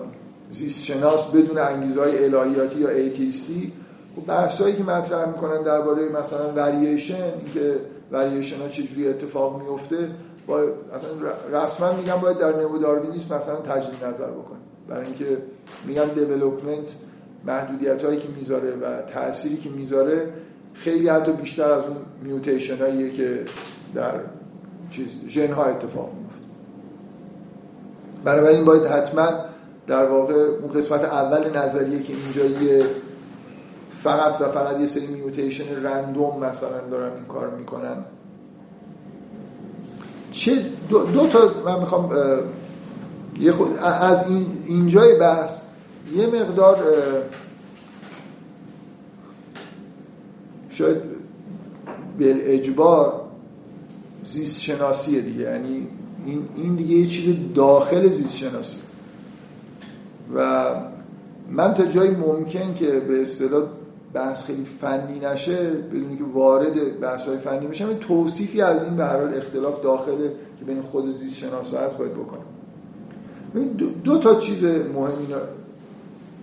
زیست 0.50 0.84
شناس 0.84 1.26
بدون 1.26 1.58
انگیزه 1.58 2.00
های 2.00 2.24
الهیاتی 2.24 2.80
یا 2.80 2.88
ایتیستی 2.88 3.72
و 4.20 4.26
بحث 4.26 4.60
هایی 4.60 4.76
که 4.76 4.82
مطرح 4.82 5.28
می‌کنن 5.28 5.62
درباره 5.62 6.08
مثلا 6.08 6.52
وریشن 6.56 7.32
که 7.54 7.76
وریشن 8.12 8.60
ها 8.60 8.68
چجوری 8.68 9.08
اتفاق 9.08 9.62
میفته 9.62 10.10
با 10.46 10.60
اصلا 10.60 11.10
رسما 11.52 11.92
میگم 11.92 12.16
باید 12.16 12.38
در 12.38 12.56
نئوداروینیسم 12.56 13.34
مثلا 13.34 13.56
تجدید 13.56 14.04
نظر 14.04 14.26
بکنیم. 14.26 14.62
برای 14.88 15.04
اینکه 15.06 15.38
میگن 15.86 16.08
دیولپمنت 16.08 16.94
محدودیت 17.46 18.04
هایی 18.04 18.18
که 18.18 18.28
می‌ذاره 18.38 18.70
و 18.70 19.02
تأثیری 19.02 19.56
که 19.56 19.70
می‌ذاره 19.70 20.28
خیلی 20.74 21.08
حتی 21.08 21.32
بیشتر 21.32 21.70
از 21.70 21.84
اون 21.84 21.96
میوتیشن 22.22 22.76
هاییه 22.76 23.10
که 23.10 23.44
در 23.94 24.14
چیز 24.90 25.08
ژن 25.28 25.52
ها 25.52 25.64
اتفاق 25.64 26.10
میفته 26.22 26.44
بنابراین 28.24 28.64
باید 28.64 28.84
حتما 28.84 29.28
در 29.86 30.04
واقع 30.04 30.34
اون 30.34 30.72
قسمت 30.72 31.04
اول 31.04 31.56
نظریه 31.56 32.02
که 32.02 32.12
اینجا 32.12 32.44
یه 32.44 32.84
فقط 34.02 34.40
و 34.40 34.52
فقط 34.52 34.80
یه 34.80 34.86
سری 34.86 35.06
میوتیشن 35.06 35.82
رندوم 35.82 36.44
مثلا 36.44 36.80
دارن 36.90 37.12
این 37.14 37.24
کار 37.24 37.50
می‌کنن. 37.50 37.96
چه 40.30 40.64
دو, 40.88 41.06
دو 41.06 41.26
تا 41.26 41.54
من 41.64 41.80
می‌خوام 41.80 42.10
یه 43.40 43.52
خود 43.52 43.76
از 43.78 44.28
این 44.28 44.46
اینجای 44.66 45.18
بحث 45.18 45.60
یه 46.16 46.26
مقدار 46.26 46.78
شاید 50.70 50.96
بل 52.18 52.38
اجبار 52.42 53.20
زیست 54.24 54.60
شناسیه 54.60 55.20
دیگه. 55.20 55.40
یعنی 55.40 55.86
این, 56.26 56.48
این 56.56 56.74
دیگه 56.74 56.94
یه 56.94 57.06
چیز 57.06 57.36
داخل 57.54 58.10
زیست 58.10 58.36
شناسی 58.36 58.78
و 60.34 60.70
من 61.50 61.74
تا 61.74 61.84
جایی 61.84 62.10
ممکن 62.10 62.74
که 62.74 62.86
به 62.86 63.22
اصطلاح 63.22 63.62
بحث 64.14 64.44
خیلی 64.44 64.64
فنی 64.64 65.20
نشه 65.20 65.70
بدونی 65.70 66.16
که 66.16 66.24
وارد 66.24 67.00
بحث 67.00 67.26
های 67.28 67.38
فنی 67.38 67.66
بشم 67.66 67.94
توصیفی 67.94 68.62
از 68.62 68.84
این 68.84 68.96
به 68.96 69.04
هر 69.04 69.22
اختلاف 69.22 69.82
داخله 69.82 70.32
که 70.58 70.64
بین 70.64 70.80
خود 70.80 71.16
زیست 71.16 71.36
شناسا 71.36 71.80
هست 71.80 71.98
باید 71.98 72.12
بکنم. 72.14 72.44
دو, 73.78 73.90
دو 73.90 74.18
تا 74.18 74.34
چیز 74.34 74.64
مهم 74.64 75.12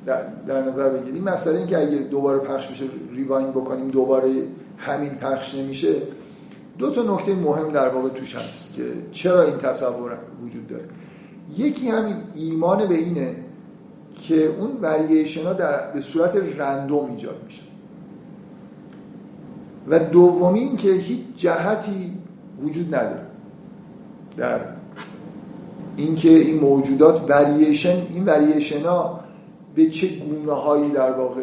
در, 0.06 0.22
در 0.48 0.61
نظر 0.61 0.89
بگیریم. 0.89 1.14
این 1.14 1.23
مسئله 1.23 1.57
این 1.57 1.68
که 1.68 1.77
اگه 1.77 1.98
دوباره 1.98 2.39
پخش 2.39 2.68
بشه 2.68 2.85
ریواین 3.15 3.52
بکنیم 3.52 3.88
دوباره 3.88 4.31
همین 4.77 5.10
پخش 5.10 5.56
نمیشه. 5.56 5.94
دو 6.77 6.91
تا 6.91 7.15
نکته 7.15 7.35
مهم 7.35 7.72
در 7.72 7.89
واقع 7.89 8.10
توش 8.10 8.35
هست 8.35 8.73
که 8.73 8.84
چرا 9.11 9.41
این 9.41 9.57
تصور 9.57 10.18
وجود 10.45 10.68
داره. 10.68 10.84
یکی 11.57 11.88
همین 11.88 12.15
ایمان 12.35 12.88
به 12.88 12.95
اینه 12.95 13.35
که 14.28 14.45
اون 14.45 14.72
ورییشن 14.82 15.44
ها 15.44 15.54
در 15.54 15.91
به 15.91 16.02
صورت 16.02 16.36
رندوم 16.36 17.12
ایجاد 17.12 17.41
میشه. 17.45 17.62
و 19.88 19.99
دومی 19.99 20.60
این 20.60 20.78
که 20.78 20.91
هیچ 20.91 21.22
جهتی 21.38 22.18
وجود 22.62 22.95
نداره. 22.95 23.26
در 24.38 24.60
اینکه 25.98 26.30
این 26.30 26.60
موجودات 26.60 27.30
ورییشن 27.30 28.02
این 28.10 28.26
ورییشن 28.26 28.86
ها 28.86 29.20
به 29.76 29.90
چه 29.90 30.08
گونه 30.08 30.54
هایی 30.54 30.91
در 30.91 31.12
واقع 31.12 31.41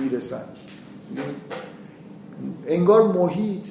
می‌رسن. 0.00 0.44
انگار 2.66 3.12
محیط 3.12 3.66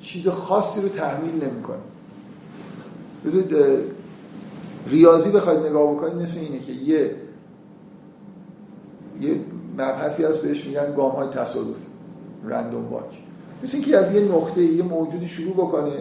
چیز 0.00 0.28
خاصی 0.28 0.80
رو 0.80 0.88
تحمیل 0.88 1.44
نمی‌کنه. 1.44 1.78
ریاضی 4.88 5.30
بخواید 5.30 5.60
نگاه 5.60 5.94
بکنید 5.94 6.14
مثل 6.14 6.40
اینه 6.40 6.58
که 6.58 6.72
یه 6.72 7.16
یه 9.20 9.40
مبحثی 9.74 10.24
هست 10.24 10.42
بهش 10.42 10.66
میگن 10.66 10.94
گام 10.94 11.12
های 11.12 11.28
تصادفی 11.28 11.86
رندوم 12.44 12.88
واک 12.88 13.18
مثل 13.62 13.76
اینکه 13.76 13.96
از 13.98 14.14
یه 14.14 14.20
نقطه 14.20 14.62
یه 14.62 14.82
موجودی 14.82 15.26
شروع 15.26 15.54
بکنه 15.54 15.92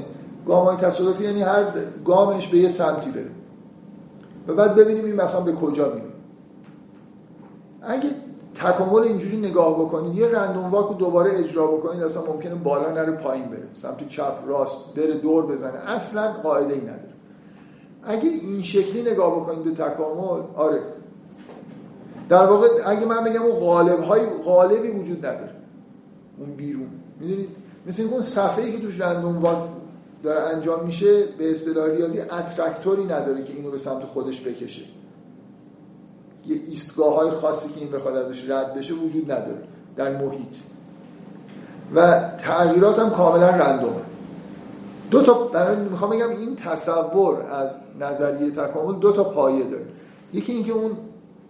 گام 0.46 0.66
های 0.66 0.78
تصادفی 0.78 1.24
یعنی 1.24 1.42
هر 1.42 1.66
گامش 2.06 2.48
به 2.48 2.58
یه 2.58 2.68
سمتی 2.68 3.12
بره. 3.12 3.32
و 4.48 4.54
بعد 4.54 4.76
ببینیم 4.76 5.06
این 5.06 5.16
مثلا 5.16 5.42
به 5.42 5.52
کجا 5.52 5.94
میره. 5.94 6.06
اگه 7.82 8.10
تکامل 8.56 9.02
اینجوری 9.02 9.38
نگاه 9.38 9.80
بکنید 9.80 10.16
یه 10.16 10.28
رندوم 10.28 10.72
واک 10.72 10.88
رو 10.88 10.94
دوباره 10.94 11.40
اجرا 11.40 11.68
بکنید 11.68 12.04
اصلا 12.04 12.24
ممکنه 12.26 12.56
بالا 12.56 12.92
نره 12.92 13.12
پایین 13.12 13.46
بره. 13.46 13.68
سمت 13.74 14.08
چپ 14.08 14.34
راست 14.48 14.94
بره 14.96 15.14
دور 15.14 15.46
بزنه. 15.46 15.80
اصلا 15.88 16.32
قاعده 16.32 16.74
ای 16.74 16.82
نداره. 16.82 17.12
اگه 18.04 18.30
این 18.30 18.62
شکلی 18.62 19.02
نگاه 19.02 19.36
بکنید 19.40 19.64
به 19.64 19.72
تکامل 19.72 20.42
آره 20.56 20.80
در 22.32 22.46
واقع 22.46 22.68
اگه 22.86 23.06
من 23.06 23.24
بگم 23.24 23.42
اون 23.42 23.60
غالب 23.60 24.00
های 24.00 24.26
غالبی 24.46 24.88
وجود 24.88 25.26
نداره. 25.26 25.52
اون 26.38 26.52
بیرون. 26.56 26.90
می‌دونید 27.20 27.50
مثل 27.88 28.04
اون 28.04 28.22
صفحه 28.22 28.66
ای 28.66 28.72
که 28.72 28.80
توش 28.80 29.02
رندوم 29.02 29.38
واک 29.38 29.58
داره 30.24 30.42
انجام 30.42 30.86
میشه 30.86 31.24
به 31.38 31.52
اصطلاح 31.52 31.90
ریاضی 31.90 32.20
اترکتوری 32.20 33.04
نداره 33.04 33.44
که 33.44 33.54
اینو 33.54 33.72
به 33.72 33.78
سمت 33.78 34.06
خودش 34.06 34.42
بکشه. 34.48 34.82
یه 36.48 36.56
ایستگاه 36.68 37.16
های 37.16 37.32
خاصی 37.32 37.70
که 37.70 37.80
این 37.80 37.92
بخواد 37.92 38.16
ازش 38.16 38.50
رد 38.50 38.74
بشه 38.74 38.94
وجود 38.94 39.32
نداره 39.32 39.64
در 39.96 40.18
محیط. 40.18 40.56
و 41.96 42.30
تغییرات 42.38 43.00
هم 43.00 43.10
کاملا 43.10 43.50
رندومه. 43.50 44.02
دو 45.12 45.22
تا 45.22 45.50
می‌خوام 45.90 46.12
بگم 46.12 46.30
این 46.30 46.56
تصور 46.56 47.42
از 47.42 47.72
نظریه 48.00 48.52
تکامل 48.52 49.00
دو 49.00 49.12
تا 49.12 49.24
پایه 49.24 49.64
داره. 49.64 49.86
یکی 50.34 50.54
اینکه 50.54 50.72
اون 50.72 50.92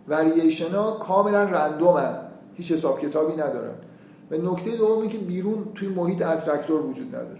ورییشن 0.07 0.71
ها 0.71 0.91
کاملا 0.91 1.43
رندومن 1.43 2.15
هیچ 2.55 2.71
حساب 2.71 3.01
کتابی 3.01 3.33
ندارن. 3.33 3.75
و 4.31 4.35
نکته 4.35 4.77
دومی 4.77 5.07
که 5.07 5.17
بیرون 5.17 5.65
توی 5.75 5.87
محیط 5.87 6.21
اترکتور 6.21 6.81
وجود 6.81 7.07
نداره. 7.07 7.39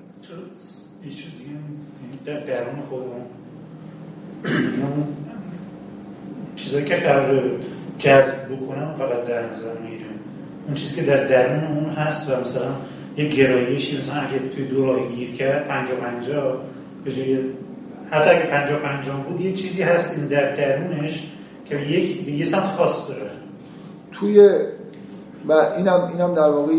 در 2.26 2.40
درون 2.40 2.82
خودمون. 2.90 3.22
چیزایی 6.56 6.86
که 6.86 6.96
قرار 6.96 7.52
جذب 7.98 8.56
بکنم 8.56 8.96
فقط 8.98 9.24
در 9.24 9.50
نظر 9.50 9.78
می‌گیریم 9.78 10.20
اون 10.66 10.74
چیزی 10.76 10.96
که 10.96 11.02
در 11.02 11.28
درون 11.28 11.78
اون 11.78 11.90
هست 11.90 12.30
و 12.30 12.40
مثلا 12.42 12.72
یه 13.18 13.28
گرایشی 13.28 14.00
مثلا 14.00 14.16
اگه 14.22 14.40
توی 14.40 14.68
دو 14.68 14.86
راه 14.86 15.08
گیر 15.08 15.32
کرد 15.32 15.68
پنجا 15.68 15.96
پنجا 15.96 16.62
به 17.06 17.12
جای 17.12 17.40
حتی 18.12 18.30
اگه 18.30 18.46
پنجا 18.46 18.76
پنجا 18.76 19.14
بود 19.14 19.42
یه 19.42 19.54
چیزی 19.54 19.84
هست 19.84 20.18
این 20.18 20.28
در 20.28 20.56
درونش 20.56 21.28
که 21.72 21.80
یک 21.80 22.27
یه 22.27 22.45
سمت 22.45 22.64
خاص 22.64 23.10
داره. 23.10 23.31
توی 24.11 24.49
و 25.48 25.53
اینم 25.77 26.10
اینم 26.14 26.34
در 26.34 26.49
واقع 26.49 26.73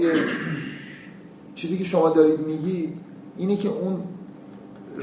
چیزی 1.55 1.78
که 1.78 1.85
شما 1.85 2.10
دارید 2.10 2.40
میگی 2.40 2.93
اینه 3.36 3.56
که 3.56 3.69
اون 3.69 4.02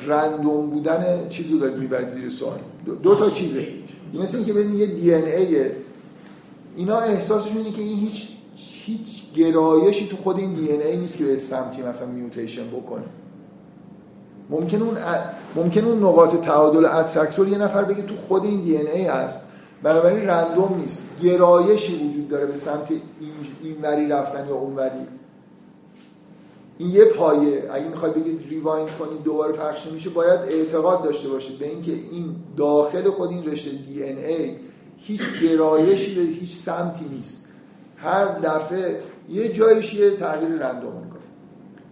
رندوم 0.08 0.70
بودن 0.70 1.30
چیزی 1.30 1.54
رو 1.54 1.60
دارید 1.60 1.78
می‌برید 1.78 2.10
زیر 2.10 2.30
سوال. 2.30 2.60
دو, 2.86 2.96
دو 2.96 3.16
تا 3.16 3.30
چیزه. 3.30 3.68
مثل 4.14 4.38
اینکه 4.38 4.54
ببینید 4.54 4.80
یه 4.80 4.88
دی 4.88 5.14
ان 5.14 5.24
ایه 5.24 5.76
اینا 6.76 6.98
احساسشون 6.98 7.58
اینه 7.58 7.72
که 7.72 7.82
این 7.82 8.00
هیچ 8.00 8.28
هیچ 8.56 9.34
گرایشی 9.36 10.08
تو 10.08 10.18
خود 10.18 10.38
این 10.38 10.54
دی 10.54 10.72
ان 10.72 10.82
ای 10.82 10.98
نیست 10.98 11.18
که 11.18 11.26
به 11.26 11.38
سمتی 11.38 11.82
مثلا 11.82 12.08
میوتیشن 12.08 12.68
بکنه. 12.68 13.04
ممکن 14.50 14.82
اون 14.82 14.98
ممکن 15.56 15.86
اون 15.86 16.04
نقاط 16.04 16.36
تعادل 16.36 16.86
اترکتور 16.86 17.48
یه 17.48 17.58
نفر 17.58 17.84
بگه 17.84 18.02
تو 18.02 18.16
خود 18.16 18.44
این 18.44 18.62
دی 18.62 18.78
ان 18.78 18.88
ای 18.88 19.06
هست. 19.06 19.49
بنابراین 19.84 20.28
رندوم 20.28 20.78
نیست. 20.78 21.04
گرایشی 21.24 21.96
وجود 21.96 22.30
داره 22.30 22.46
به 22.46 22.56
سمت 22.56 22.92
این 23.64 23.82
وری 23.82 24.08
رفتن 24.08 24.48
یا 24.48 24.56
اون 24.56 24.76
وری. 24.76 25.08
این 26.78 26.90
یه 26.90 27.06
پایه. 27.06 27.70
اگه 27.74 27.88
می‌خواید 27.88 28.16
بگید 28.16 28.50
ریوایند 28.50 28.90
کنید 29.00 29.24
دوباره 29.24 29.54
پخش 29.54 29.88
میشه 29.92 30.10
باید 30.10 30.40
اعتقاد 30.40 31.04
داشته 31.04 31.30
باشید 31.30 31.60
به 31.60 31.68
اینکه 31.68 31.92
این 31.92 32.36
داخل 32.58 33.10
خود 33.10 33.30
این 33.30 33.46
رشته 33.46 33.72
دی 33.72 34.04
ان 34.04 34.18
ای 34.18 34.56
هیچ 34.98 35.22
گرایشی 35.44 36.16
به 36.16 36.22
هیچ 36.22 36.56
سمتی 36.56 37.06
نیست. 37.06 37.46
هر 37.98 38.26
دفعه 38.26 39.00
یه 39.30 39.54
جایش 39.54 39.94
یه 39.94 40.12
تغییر 40.12 40.50
رندوم 40.50 40.94
می‌کنه. 40.94 41.20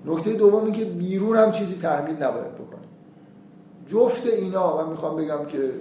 نکته 0.06 0.34
دومی 0.34 0.72
که 0.72 0.86
بیرون 0.86 1.38
هم 1.38 1.52
چیزی 1.52 1.76
تحمیل 1.76 2.24
نباید 2.24 2.56
بکنه. 2.56 2.88
جفت 3.88 4.28
اینا 4.28 4.78
من 4.78 4.90
می‌خوام 4.90 5.16
بگم 5.16 5.46
که 5.46 5.72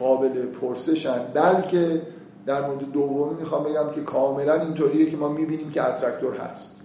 قابل 0.00 0.46
پرسشن 0.46 1.18
بلکه 1.34 2.02
در 2.46 2.66
مورد 2.66 2.92
دومی 2.92 3.34
می‌خوام 3.40 3.64
بگم 3.64 3.90
که 3.94 4.00
کاملا 4.00 4.60
اینطوریه 4.60 5.10
که 5.10 5.16
ما 5.16 5.28
می‌بینیم 5.28 5.70
که 5.70 5.88
اترکتور 5.88 6.36
هست. 6.36 6.80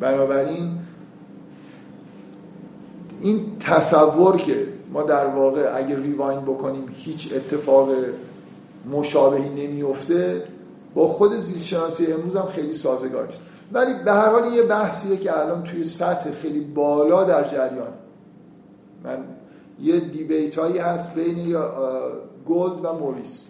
بنابراین 0.00 0.78
این 3.20 3.58
تصور 3.60 4.36
که 4.36 4.66
ما 4.92 5.02
در 5.02 5.26
واقع 5.26 5.72
اگر 5.76 5.96
ریواین 5.96 6.40
بکنیم 6.40 6.88
هیچ 6.94 7.32
اتفاق 7.32 7.88
مشابهی 8.92 9.66
نمیفته 9.66 10.42
با 10.94 11.06
خود 11.06 11.36
زیست 11.36 11.64
شناسی 11.64 12.12
امروز 12.12 12.36
هم 12.36 12.46
خیلی 12.46 12.72
سازگار 12.72 13.28
است 13.28 13.40
ولی 13.72 13.94
به 14.04 14.12
هر 14.12 14.30
حال 14.30 14.52
یه 14.52 14.62
بحثیه 14.62 15.16
که 15.16 15.40
الان 15.40 15.62
توی 15.62 15.84
سطح 15.84 16.30
خیلی 16.30 16.60
بالا 16.60 17.24
در 17.24 17.48
جریان. 17.48 17.92
من 19.04 19.18
یه 19.82 20.00
debate 20.00 20.58
هایی 20.58 20.78
هست 20.78 21.14
بین 21.14 21.56
گلد 22.46 22.84
و 22.84 22.92
موریس. 23.00 23.46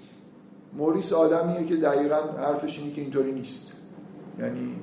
موریس 0.76 1.12
آدمیه 1.12 1.64
که 1.64 1.76
دقیقا 1.76 2.16
حرفش 2.38 2.78
اینه 2.78 2.92
که 2.92 3.00
اینطوری 3.00 3.32
نیست. 3.32 3.72
یعنی 4.38 4.76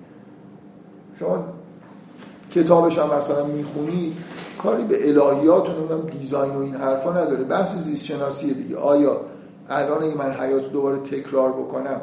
شما 1.20 1.46
کتابش 2.52 3.00
هم 3.00 3.18
مثلا 3.18 3.46
می‌خونید 3.46 4.14
کاری 4.58 4.84
به 4.84 5.10
الهیات 5.10 5.70
و 5.70 5.74
نمی‌دونم 5.74 6.02
design 6.02 6.56
و 6.56 6.60
این 6.60 6.76
حرفا 6.76 7.12
نداره. 7.12 7.44
بحث 7.44 7.76
زیست 7.76 8.04
شناسیه 8.04 8.54
دیگه. 8.54 8.78
آیا 8.78 9.22
الان 9.70 10.04
اگه 10.04 10.18
من 10.18 10.32
حیات 10.32 10.72
دوباره 10.72 10.98
تکرار 10.98 11.52
بکنم 11.52 12.02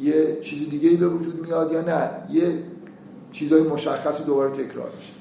یه 0.00 0.40
چیز 0.40 0.70
دیگه 0.70 0.88
ای 0.88 0.96
به 0.96 1.08
وجود 1.08 1.46
میاد 1.46 1.72
یا 1.72 1.80
نه؟ 1.80 2.10
یه 2.30 2.58
چیزای 3.32 3.62
مشخصی 3.62 4.24
دوباره 4.24 4.50
تکرار 4.50 4.90
میشه. 4.96 5.12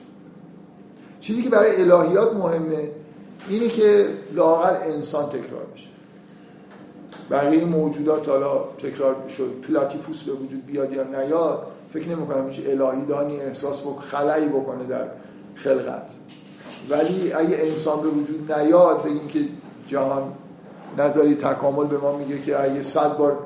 چیزی 1.20 1.42
که 1.42 1.50
برای 1.50 1.82
الهیات 1.82 2.34
مهمه 2.34 2.90
اینه 3.49 3.68
که 3.68 4.07
لاقل 4.34 4.76
انسان 4.76 5.30
تکرار 5.30 5.66
بشه 5.76 5.88
بقیه 7.32 7.66
موجودات 7.66 8.30
حالا 8.30 8.64
تکرار 8.64 9.16
شد 9.38 9.53
پلاتیپوس 9.68 10.24
به 10.24 10.32
وجود 10.32 10.66
بیاد 10.66 10.94
یا 10.94 11.03
نیاد 11.03 11.68
فکر 11.94 12.10
نمی 12.10 12.28
کنم 12.28 12.49
هیچ 12.49 12.68
الهی 12.68 13.06
دانی 13.06 13.40
احساس 13.40 13.82
بک 13.82 13.99
خلایی 13.99 14.45
بکنه 14.45 14.84
در 14.84 15.07
خلقت. 15.56 16.12
ولی 16.90 17.34
اگه 17.34 17.57
انسان 17.60 18.02
به 18.02 18.07
وجود 18.07 18.52
نیاد 18.52 19.03
بگیم 19.03 19.28
که 19.28 19.40
جهان 19.88 20.34
نظریه 20.98 21.36
تکامل 21.36 21.86
به 21.86 21.98
ما 21.98 22.18
میگه 22.18 22.41
که 22.41 22.64
اگه 22.64 22.82
صد 22.82 23.18
بار 23.18 23.38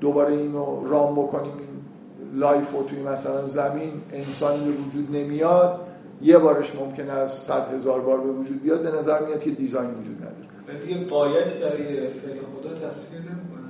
دوباره 0.00 0.32
اینو 0.32 0.88
run 0.88 1.14
بکنیم 1.14 1.52
این 1.58 2.40
life 2.40 2.74
و 2.74 2.82
توی 2.82 3.02
مثلا 3.02 3.48
زمین 3.48 3.92
انسانی 4.12 4.64
به 4.64 4.70
وجود 4.70 5.16
نمیاد 5.16 5.80
یه 6.22 6.38
بارش 6.38 6.74
ممکنه 6.76 7.12
از 7.12 7.32
صد 7.32 7.74
هزار 7.74 8.00
بار 8.00 8.20
به 8.20 8.30
وجود 8.30 8.62
بیاد 8.62 8.82
به 8.82 8.98
نظر 8.98 9.26
میاد 9.26 9.40
که 9.40 9.50
design 9.50 9.90
وجود 9.90 10.16
نداره. 10.16 10.86
دیگه 10.86 11.10
باید 11.10 11.60
برای 11.60 12.08
فعل 12.08 12.38
خدا 12.38 12.88
تصویر 12.88 13.20
نمی‌کنن. 13.20 13.62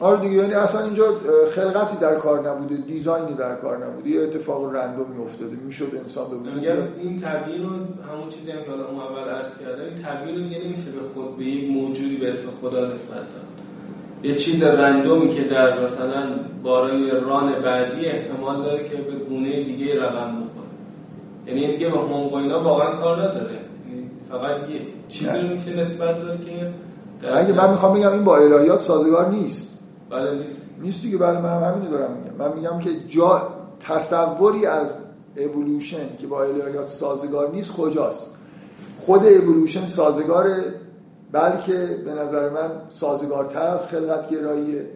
آره 0.00 0.20
دیگه 0.20 0.34
یعنی 0.34 0.52
اصلا 0.52 0.84
اینجا 0.84 1.04
خلقتی 1.50 1.96
در 1.96 2.14
کار 2.14 2.50
نبوده 2.50 2.76
design 2.76 3.26
ی 3.26 3.34
در 3.34 3.54
کار 3.54 3.86
نبوده 3.86 4.10
یه 4.10 4.22
اتفاق 4.22 4.74
random 4.74 5.17
ی 5.17 5.24
افتاده 5.24 5.56
می‌شد 5.66 5.90
انسان 6.02 6.30
به 6.30 6.36
وجود 6.36 6.60
بیاد. 6.60 6.88
این 7.02 7.20
تبیین 7.20 7.62
رو 7.62 7.68
همون 7.68 8.28
چیزی 8.30 8.50
هم 8.50 8.62
که 8.64 8.70
حالا 8.70 8.86
اون 8.86 9.00
اول 9.00 9.28
عرض 9.30 9.58
کردم 9.58 9.84
این 9.84 10.02
تبیین 10.04 10.36
رو 10.38 10.42
دیگه 10.42 10.64
نمیشه 10.64 10.90
به 10.90 11.08
خود 11.14 11.36
به 11.36 11.44
یک 11.44 11.70
موجودی 11.70 12.16
به 12.16 12.28
اسم 12.28 12.48
خدا 12.60 12.90
نسبت 12.90 13.16
داد. 13.16 13.48
یه 14.22 14.34
چیز 14.34 14.62
رندومی 14.62 15.28
که 15.28 15.44
در 15.44 15.82
مثلا 15.82 16.26
بارای 16.62 17.10
ران 17.10 17.62
بعدی 17.62 18.06
احتمال 18.06 18.62
داره 18.62 18.88
که 18.88 18.96
به 18.96 19.12
گونه 19.12 19.64
دیگه 19.64 20.02
رقم 20.02 20.42
یعنی 21.48 21.72
دیگه 21.72 21.88
به 21.88 21.98
اینا 22.36 22.62
واقعا 22.62 22.96
کار 22.96 23.16
نداره. 23.16 23.58
یعنی 23.88 24.10
فقط 24.30 24.68
یه 24.70 24.80
چیزی 25.08 25.48
میشه 25.48 25.80
نسبت 25.80 26.20
داد 26.20 26.44
که 26.44 26.72
اگه 27.32 27.52
من 27.52 27.70
می‌خوام 27.70 27.98
بگم 27.98 28.12
این 28.12 28.24
با 28.24 28.36
الهیات 28.36 28.80
سازگار 28.80 29.28
نیست. 29.30 29.78
بله 30.10 30.38
نیست. 30.38 30.66
نیست 30.82 31.02
دیگه 31.02 31.18
بله 31.18 31.40
من 31.40 31.62
همینو 31.62 31.90
دارم 31.90 32.10
میگم. 32.12 32.36
من 32.48 32.56
میگم 32.56 32.78
که 32.78 32.90
جا 33.08 33.42
تصوری 33.80 34.66
از 34.66 34.98
اِوولوشن 35.36 36.16
که 36.18 36.26
با 36.26 36.42
الهیات 36.42 36.88
سازگار 36.88 37.50
نیست 37.50 37.72
کجاست؟ 37.72 38.30
خود 38.96 39.26
اِوولوشن 39.26 39.86
سازگاره 39.86 40.64
بلکه 41.32 42.00
به 42.04 42.14
نظر 42.14 42.48
من 42.48 42.70
سازگارتر 42.88 43.66
از 43.66 43.88
خلقت 43.88 44.30
گراییه 44.30 44.86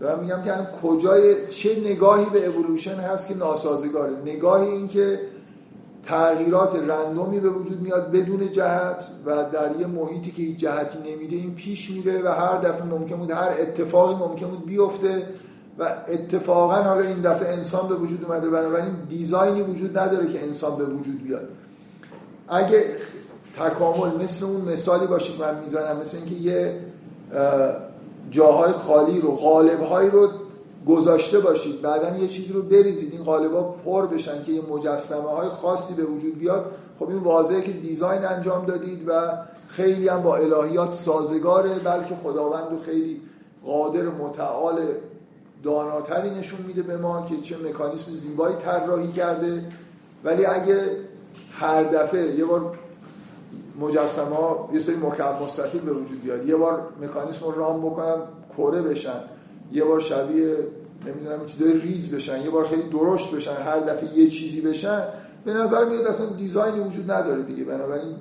دارم 0.00 0.18
میگم 0.18 0.42
که 0.42 0.50
کجای 0.82 1.48
چه 1.48 1.80
نگاهی 1.84 2.26
به 2.32 2.46
اولوشن 2.46 2.94
هست 2.94 3.28
که 3.28 3.36
ناسازگاره؟ 3.36 4.12
نگاهی 4.24 4.68
این 4.68 4.88
که 4.88 5.20
تغییرات 6.06 6.74
random 6.74 7.31
ی 7.31 7.40
به 7.40 7.48
وجود 7.48 7.80
میاد 7.80 8.10
بدون 8.10 8.50
جهت 8.50 9.04
و 9.26 9.44
در 9.52 9.76
یه 9.80 9.86
محیطی 9.86 10.30
که 10.30 10.42
هیچ 10.42 10.58
جهتی 10.58 10.98
نمیده 10.98 11.36
این 11.36 11.54
پیش 11.54 11.90
میره 11.90 12.22
و 12.22 12.28
هر 12.28 12.58
دفعه 12.58 12.82
ممکن 12.82 13.16
بود 13.16 13.30
هر 13.30 13.50
اتفاقی 13.60 14.14
ممکن 14.14 14.46
بود 14.46 14.66
بیفته 14.66 15.26
و 15.78 15.94
اتفاقا 16.08 16.74
حالا 16.74 17.00
این 17.00 17.20
دفعه 17.20 17.52
انسان 17.52 17.88
به 17.88 17.94
وجود 17.94 18.24
اومده 18.24 18.50
بنابراین 18.50 18.94
دیزاینی 19.08 19.62
وجود 19.62 19.98
نداره 19.98 20.32
که 20.32 20.42
انسان 20.42 20.76
به 20.76 20.84
وجود 20.84 21.22
بیاد. 21.22 21.48
اگه 22.48 22.84
تکامل 23.58 24.22
مثل 24.22 24.44
اون 24.44 24.60
مثالی 24.60 25.06
باشید 25.06 25.40
من 25.40 25.60
می‌زنم 25.60 25.96
مثل 26.00 26.16
اینکه 26.16 26.34
یه 26.34 26.80
جاهای 28.30 28.72
خالی 28.72 29.20
رو 29.20 29.30
قالبهایی 29.30 30.10
رو 30.10 30.28
گذاشته 30.86 31.40
باشید. 31.40 31.82
بعدا 31.82 32.16
یه 32.16 32.28
چیزی 32.28 32.52
رو 32.52 32.62
بریزید. 32.62 33.12
این 33.12 33.24
قالبا 33.24 33.62
پر 33.62 34.06
بشن 34.06 34.42
که 34.42 34.52
یه 34.52 34.62
مجسمه 34.62 35.30
های 35.30 35.48
خاصی 35.48 35.94
به 35.94 36.04
وجود 36.04 36.38
بیاد. 36.38 36.72
خب 36.98 37.08
این 37.08 37.18
واضحه 37.18 37.62
که 37.62 37.72
دیزاین 37.72 38.24
انجام 38.24 38.66
دادید 38.66 39.08
و 39.08 39.32
خیلی 39.68 40.08
هم 40.08 40.22
با 40.22 40.36
الهیات 40.36 40.94
سازگاره 40.94 41.74
بلکه 41.74 42.14
خداوند 42.14 42.70
رو 42.70 42.78
خیلی 42.78 43.20
قادر 43.64 44.02
متعال 44.02 44.80
داناتری 45.62 46.30
نشون 46.30 46.60
میده 46.66 46.82
به 46.82 46.96
ما 46.96 47.26
که 47.26 47.40
چه 47.40 47.56
مکانیسم 47.58 48.12
زیبایی 48.12 48.56
طراحی 48.56 49.12
کرده. 49.12 49.64
ولی 50.24 50.46
اگه 50.46 50.90
هر 51.52 51.82
دفعه 51.82 52.38
یه 52.38 52.44
بار 52.44 52.78
مجسمه 53.80 54.36
ها 54.36 54.70
یه 54.72 54.80
سری 54.80 54.96
مکعب 54.96 55.42
مستطیل 55.42 55.80
به 55.80 55.92
وجود 55.92 56.22
بیاد 56.22 56.48
یه 56.48 56.56
بار 56.56 56.88
مکانیسم 57.02 57.44
رو 57.44 57.50
رام 57.50 57.80
بکنن 57.80 58.16
کره 58.56 58.82
بشن. 58.82 59.20
یه 59.72 59.84
بار 59.84 60.00
شبیه 60.00 60.56
نمی‌دونم 61.06 61.46
چیزای 61.46 61.72
ریز 61.72 62.10
بشن 62.10 62.42
یه 62.42 62.50
بار 62.50 62.66
خیلی 62.66 62.82
درشت 62.82 63.34
بشن 63.34 63.54
هر 63.54 63.80
دفعه 63.80 64.18
یه 64.18 64.30
چیزی 64.30 64.60
بشن 64.60 65.02
به 65.44 65.54
نظر 65.54 65.84
میاد 65.84 66.06
اصلا 66.06 66.26
دیزاینی 66.26 66.80
وجود 66.80 67.10
نداره 67.10 67.42
دیگه. 67.42 67.64
بنابراین 67.64 68.14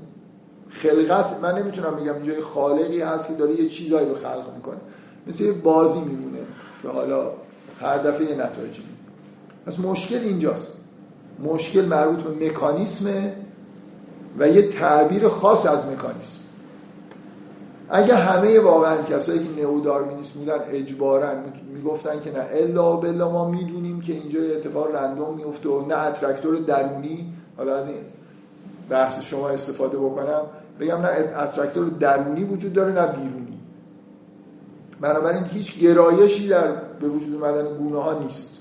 خلقت 0.70 1.40
من 1.42 1.58
نمی‌تونم 1.58 1.96
بگم 1.96 2.24
جای 2.24 2.42
خالقی 2.42 3.02
هست 3.02 3.28
که 3.28 3.34
داره 3.34 3.62
یه 3.62 3.70
چیزایی 3.70 4.10
رو 4.10 4.16
خلق 4.16 4.56
می‌کنه. 4.56 4.78
مثل 5.28 5.44
یه 5.44 5.52
بازی 5.52 6.00
میمونه. 6.00 6.40
که 6.82 6.88
حالا 6.88 7.32
هر 7.82 7.98
دفعه 7.98 8.30
یه 8.30 8.36
نتایجی. 8.36 8.82
پس 9.66 9.80
مشکل 9.80 10.20
اینجاست. 10.20 10.74
مشکل 11.44 11.86
مربوط 11.86 12.24
به 12.24 12.46
مکانیسم 12.46 13.32
و 14.40 14.48
یه 14.48 14.70
تعبیر 14.70 15.28
خاص 15.28 15.66
از 15.66 15.86
مکانیسم. 15.86 16.40
اگه 17.90 18.16
همه 18.16 18.60
واقعا 18.60 19.04
کسایی 19.04 19.40
که 19.40 19.62
نئوداروینیست 19.62 20.32
بودن 20.32 20.60
اجبارا 20.72 21.30
می‌گفتن 21.74 22.20
که 22.20 22.32
نه 22.32 22.48
الا 22.52 22.96
بلا 22.96 23.32
ما 23.32 23.50
می‌دونیم 23.50 24.02
که 24.02 24.14
اینجا 24.14 24.40
اتفاق 24.42 24.96
رندوم 24.96 25.36
میفته 25.36 25.70
و 25.70 25.86
نه 25.86 25.98
اترکتور 25.98 26.56
درونی. 26.56 27.34
حالا 27.58 27.76
از 27.76 27.88
این 27.88 27.98
بحث 28.90 29.20
شما 29.20 29.50
استفاده 29.50 29.98
بکنم 29.98 30.42
بگم 30.80 30.98
نه 30.98 31.10
اترکتور 31.38 31.90
درونی 31.90 32.44
وجود 32.44 32.74
داره 32.74 32.94
نه 32.94 33.08
بیرونی. 33.08 33.60
بنابراین 35.02 35.44
هیچ 35.44 35.80
گرایشی 35.80 36.48
در 36.48 36.72
به 37.00 37.08
وجود 37.08 37.34
اومدن 37.34 37.78
گونه 37.78 38.02
ها 38.02 38.20
نیست. 38.20 38.58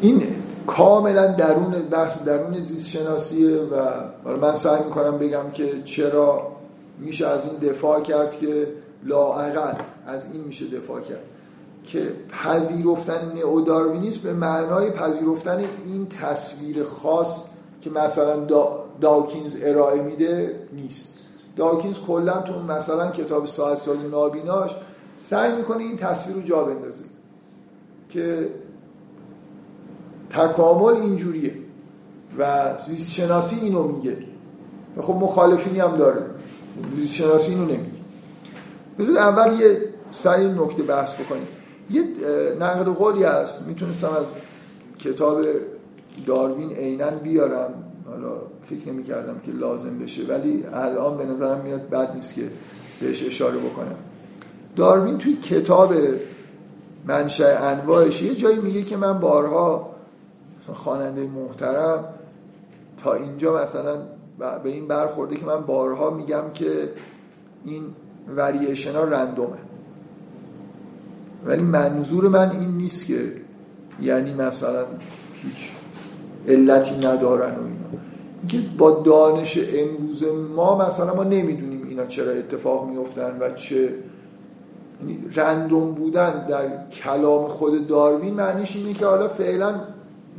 این 0.00 0.22
کاملا 0.66 1.26
درون 1.26 1.72
بحث 1.72 2.22
درون 2.22 2.60
زیست 2.60 2.88
شناسیه 2.88 3.56
و 3.56 4.36
من 4.40 4.54
سعی 4.54 4.84
می‌کنم 4.84 5.18
بگم 5.18 5.50
که 5.52 5.82
چرا 5.84 6.52
میشه 6.98 7.26
از 7.26 7.40
این 7.44 7.70
دفاع 7.72 8.00
کرد 8.00 8.38
که 8.38 8.68
لاعقل 9.04 9.74
از 10.06 10.26
این 10.32 10.44
میشه 10.44 10.66
دفاع 10.66 11.00
کرد. 11.00 11.22
که 11.84 12.12
پذیرفتن 12.28 13.32
نئوداروینیسم 13.36 14.20
به 14.22 14.32
معنای 14.32 14.90
پذیرفتن 14.90 15.58
این 15.58 16.06
تصویر 16.20 16.84
خاص 16.84 17.46
که 17.80 17.90
مثلا 17.90 18.46
داکینز 19.00 19.56
ارائه 19.62 20.02
میده 20.02 20.60
نیست. 20.72 21.08
داکینز 21.56 21.98
کلا 21.98 22.40
تو 22.40 22.62
مثلا 22.62 23.10
کتاب 23.10 23.46
ساعت 23.46 23.78
سال 23.78 23.96
نابیناش 23.96 24.70
سعی 25.16 25.56
می‌کنه 25.56 25.82
این 25.82 25.96
تصویر 25.96 26.36
رو 26.36 26.42
جا 26.42 26.64
بندازه. 26.64 27.04
که 28.08 28.48
تکامل 30.32 30.94
اینجوریه 30.94 31.54
و 32.38 32.70
زیست 32.86 33.10
شناسی 33.10 33.56
اینو 33.56 33.82
میگه. 33.82 34.16
خب 35.00 35.14
مخالفینی 35.14 35.80
هم 35.80 35.96
داره. 35.96 36.22
زیست 36.96 37.14
شناسی 37.14 37.52
اینو 37.52 37.64
نمیگه. 37.64 38.02
بذار 38.98 39.18
اول 39.18 39.60
یه 39.60 39.80
سری 40.12 40.46
نکته 40.46 40.82
بحث 40.82 41.14
بکنیم. 41.14 41.46
یه 41.90 42.04
نقد 42.60 42.88
قولی 42.88 43.22
هست. 43.22 43.66
می‌تونستم 43.66 44.08
از 44.08 44.26
کتاب 44.98 45.42
داروین 46.26 46.72
عینا 46.72 47.10
بیارم. 47.10 47.74
حالا 48.06 48.32
فکر 48.70 48.88
نمی 48.88 49.02
کردم 49.02 49.40
که 49.46 49.52
لازم 49.52 49.98
بشه 49.98 50.22
ولی 50.28 50.64
الان 50.72 51.16
به 51.16 51.24
نظرم 51.24 51.60
میاد 51.60 51.88
بد 51.88 52.14
نیست 52.14 52.34
که 52.34 52.42
بهش 53.00 53.26
اشاره 53.26 53.58
بکنم. 53.58 53.96
داروین 54.76 55.18
توی 55.18 55.36
کتاب 55.36 55.94
منشأ 57.06 57.70
انواعش 57.70 58.22
یه 58.22 58.34
جایی 58.34 58.58
میگه 58.58 58.82
که 58.82 58.96
من 58.96 59.20
بارها 59.20 59.91
خواننده 60.72 61.26
محترم 61.26 62.04
تا 62.98 63.14
اینجا 63.14 63.62
مثلا 63.62 63.96
به 64.38 64.68
این 64.68 64.88
برخورده 64.88 65.36
که 65.36 65.46
من 65.46 65.60
بارها 65.60 66.10
میگم 66.10 66.44
که 66.54 66.88
این 67.64 67.82
وریشن 68.36 68.92
ها 68.92 69.04
رندومه. 69.04 69.56
ولی 71.44 71.62
منظور 71.62 72.28
من 72.28 72.50
این 72.50 72.76
نیست 72.76 73.06
که 73.06 73.32
یعنی 74.00 74.34
مثلا 74.34 74.84
هیچ 75.34 75.72
علتی 76.48 76.96
ندارن 76.96 77.54
و 77.54 77.64
اینا. 77.64 78.02
که 78.48 78.58
با 78.78 78.90
دانش 78.90 79.58
امروز 79.74 80.24
ما 80.56 80.86
مثلا 80.86 81.14
ما 81.14 81.24
نمی‌دونیم 81.24 81.86
اینا 81.88 82.06
چرا 82.06 82.32
اتفاق 82.32 82.88
میفتن 82.88 83.36
و 83.40 83.50
چه 83.50 83.94
یعنی 85.00 85.24
رندوم 85.34 85.92
بودن 85.92 86.46
در 86.46 86.88
کلام 86.90 87.48
خود 87.48 87.86
داروین 87.86 88.34
معنیش 88.34 88.76
اینه 88.76 88.92
که 88.92 89.06
حالا 89.06 89.28
فعلا 89.28 89.80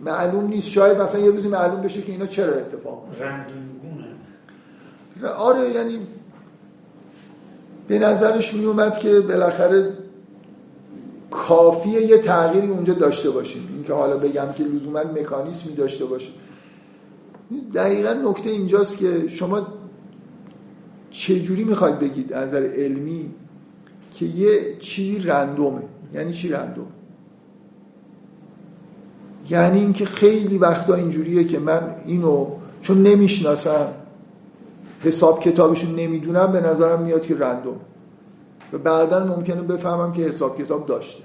معلوم 0.06 0.48
نیست. 0.48 0.68
شاید 0.68 1.02
مثلا 1.02 1.22
یه 1.22 1.32
روزی 1.32 1.48
معلوم 1.48 1.82
بشه 1.82 2.02
که 2.02 2.12
اینا 2.12 2.26
چرا 2.26 2.54
اتفاق 2.54 3.06
رنگینگونه. 3.20 4.08
آره 5.38 5.70
یعنی 5.70 6.00
به 7.88 8.00
نظرش 8.00 8.54
می 8.54 8.66
اومد 8.66 8.98
که 9.00 9.20
بالاخره 9.20 9.94
کافیه 11.32 12.02
یه 12.02 12.18
تغییری 12.18 12.68
اونجا 12.68 12.94
داشته 12.94 13.30
باشیم. 13.30 13.70
اینکه 13.74 13.94
حالا 13.94 14.18
بگم 14.18 14.48
که 14.58 14.64
لزوما 14.64 15.00
مکانیسمی 15.00 15.74
داشته 15.74 16.06
باشه. 16.06 16.32
دقیقا 17.74 18.14
نکته 18.14 18.50
اینجاست 18.50 18.98
که 18.98 19.28
شما 19.28 19.68
چجوری 21.12 21.64
می‌خواید 21.64 22.00
بگید 22.00 22.34
از 22.34 22.48
نظر 22.48 22.64
علمی 22.64 23.32
که 24.14 24.26
یه 24.26 24.78
چیزی 24.80 25.20
رندومه؟ 25.20 25.82
یعنی 26.14 26.34
چی 26.34 26.50
رندوم؟ 26.50 26.88
یعنی 29.50 29.80
اینکه 29.80 30.06
خیلی 30.06 30.58
وقتا 30.58 30.94
اینجوریه 30.96 31.44
که 31.44 31.60
من 31.60 31.96
اینو 32.06 32.48
چون 32.82 33.04
نمی‌شناسم 33.04 33.88
حساب 35.02 35.40
کتابشون 35.40 35.96
نمی‌دونم 35.96 36.52
به 36.52 36.62
نظرم 36.62 37.02
میاد 37.02 37.22
که 37.22 37.38
رندوم. 37.38 37.80
و 38.74 38.78
بعدا 38.78 39.26
ممکنه 39.26 39.62
بفهمم 39.62 40.14
که 40.14 40.22
حساب 40.22 40.58
کتاب 40.58 40.86
داشته. 40.86 41.24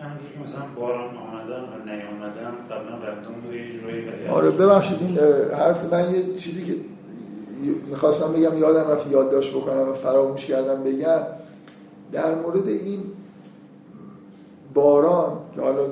همونجوری 0.00 0.32
که 0.34 0.40
مثلا 0.40 0.62
باران 0.76 1.16
آمدن 1.16 1.60
و 1.60 1.84
نیامدن 1.86 2.52
قبلا 2.70 3.12
رندوم 3.12 3.34
بوده 3.44 4.30
آره 4.30 4.50
ببخشید 4.50 4.98
این 5.00 5.18
حرف 5.54 5.92
من 5.92 6.14
یه 6.14 6.36
چیزی 6.36 6.64
که 6.64 6.74
می‌خواستم 7.90 8.32
بگم 8.32 8.58
یادم 8.58 8.90
رفت 8.90 9.10
یادداشت 9.10 9.54
بکنم 9.54 9.88
و 9.88 9.92
فراموش 9.92 10.46
کردم 10.46 10.82
بگم 10.82 11.20
در 12.12 12.34
مورد 12.34 12.68
این 12.68 13.02
باران 14.74 15.32
که 15.54 15.60
حالا 15.60 15.86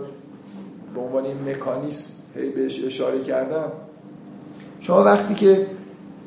به 0.94 1.00
عنوان 1.00 1.24
این 1.24 1.48
مکانیسم 1.48 2.10
هی 2.34 2.50
بهش 2.50 2.84
اشاره 2.84 3.22
کردم. 3.22 3.72
شما 4.80 5.04
وقتی 5.04 5.34
که 5.34 5.66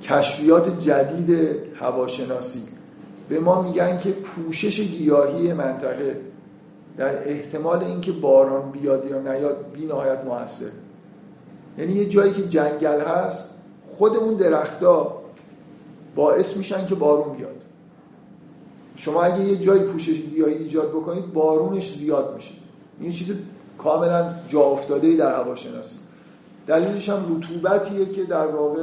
کشفیات 0.02 0.80
جدید 0.80 1.30
هواشناسی 1.76 2.64
به 3.30 3.40
ما 3.40 3.61
میگن 3.61 3.98
که 3.98 4.11
پوشش 4.11 4.80
گیاهی 4.80 5.53
منطقه 5.53 6.22
در 6.98 7.30
احتمال 7.30 7.84
اینکه 7.84 8.11
باران 8.11 8.72
بیاد 8.72 9.06
یا 9.10 9.19
نیاد 9.19 9.65
بی 9.73 9.85
نهایت 9.85 10.23
موثر. 10.26 10.65
یعنی 11.77 11.94
یه 11.94 12.06
جایی 12.06 12.34
که 12.34 12.48
جنگل 12.48 13.02
هست 13.02 13.49
خود 13.85 14.15
اون 14.15 14.34
درختها 14.34 15.22
باعث 16.15 16.57
میشن 16.57 16.85
که 16.85 16.95
بارون 16.95 17.38
بیاد. 17.38 17.61
شما 18.95 19.23
اگه 19.23 19.40
یه 19.40 19.57
جایی 19.57 19.84
پوشش 19.84 20.22
گیاهی 20.22 20.53
ایجاد 20.53 20.90
بکنید 20.90 21.34
بارونش 21.34 21.95
زیاد 21.95 22.35
میشه. 22.35 22.53
این 22.99 23.11
چیز 23.11 23.35
کاملا 23.84 24.34
جا 24.49 24.61
افتاده 24.61 25.15
در 25.15 25.35
هواشناسی. 25.35 25.95
دلیلش 26.68 27.10
هم 27.10 27.38
رطوبتیه 27.38 28.05
که 28.05 28.23
در 28.23 28.47
واقع 28.47 28.81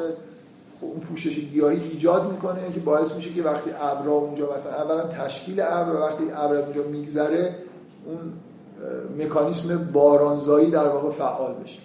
اون 0.80 1.00
پوشش 1.00 1.38
گیاهی 1.38 1.80
ایجاد 1.90 2.32
می‌کنه 2.32 2.72
که 2.74 2.80
باعث 2.80 3.14
میشه 3.14 3.30
که 3.30 3.42
وقتی 3.42 3.70
ابرا 3.80 4.12
اونجا 4.12 4.56
مثلا 4.56 4.72
اولا 4.72 5.02
تشکیل 5.02 5.60
ابر 5.60 6.00
وقتی 6.00 6.24
ابر 6.34 6.56
اونجا 6.56 6.82
میگذره 6.82 7.54
اون 8.06 8.18
مکانیسم 9.24 9.90
بارانزایی 9.92 10.70
در 10.70 10.88
واقع 10.88 11.10
فعال 11.10 11.54
بشه. 11.64 11.78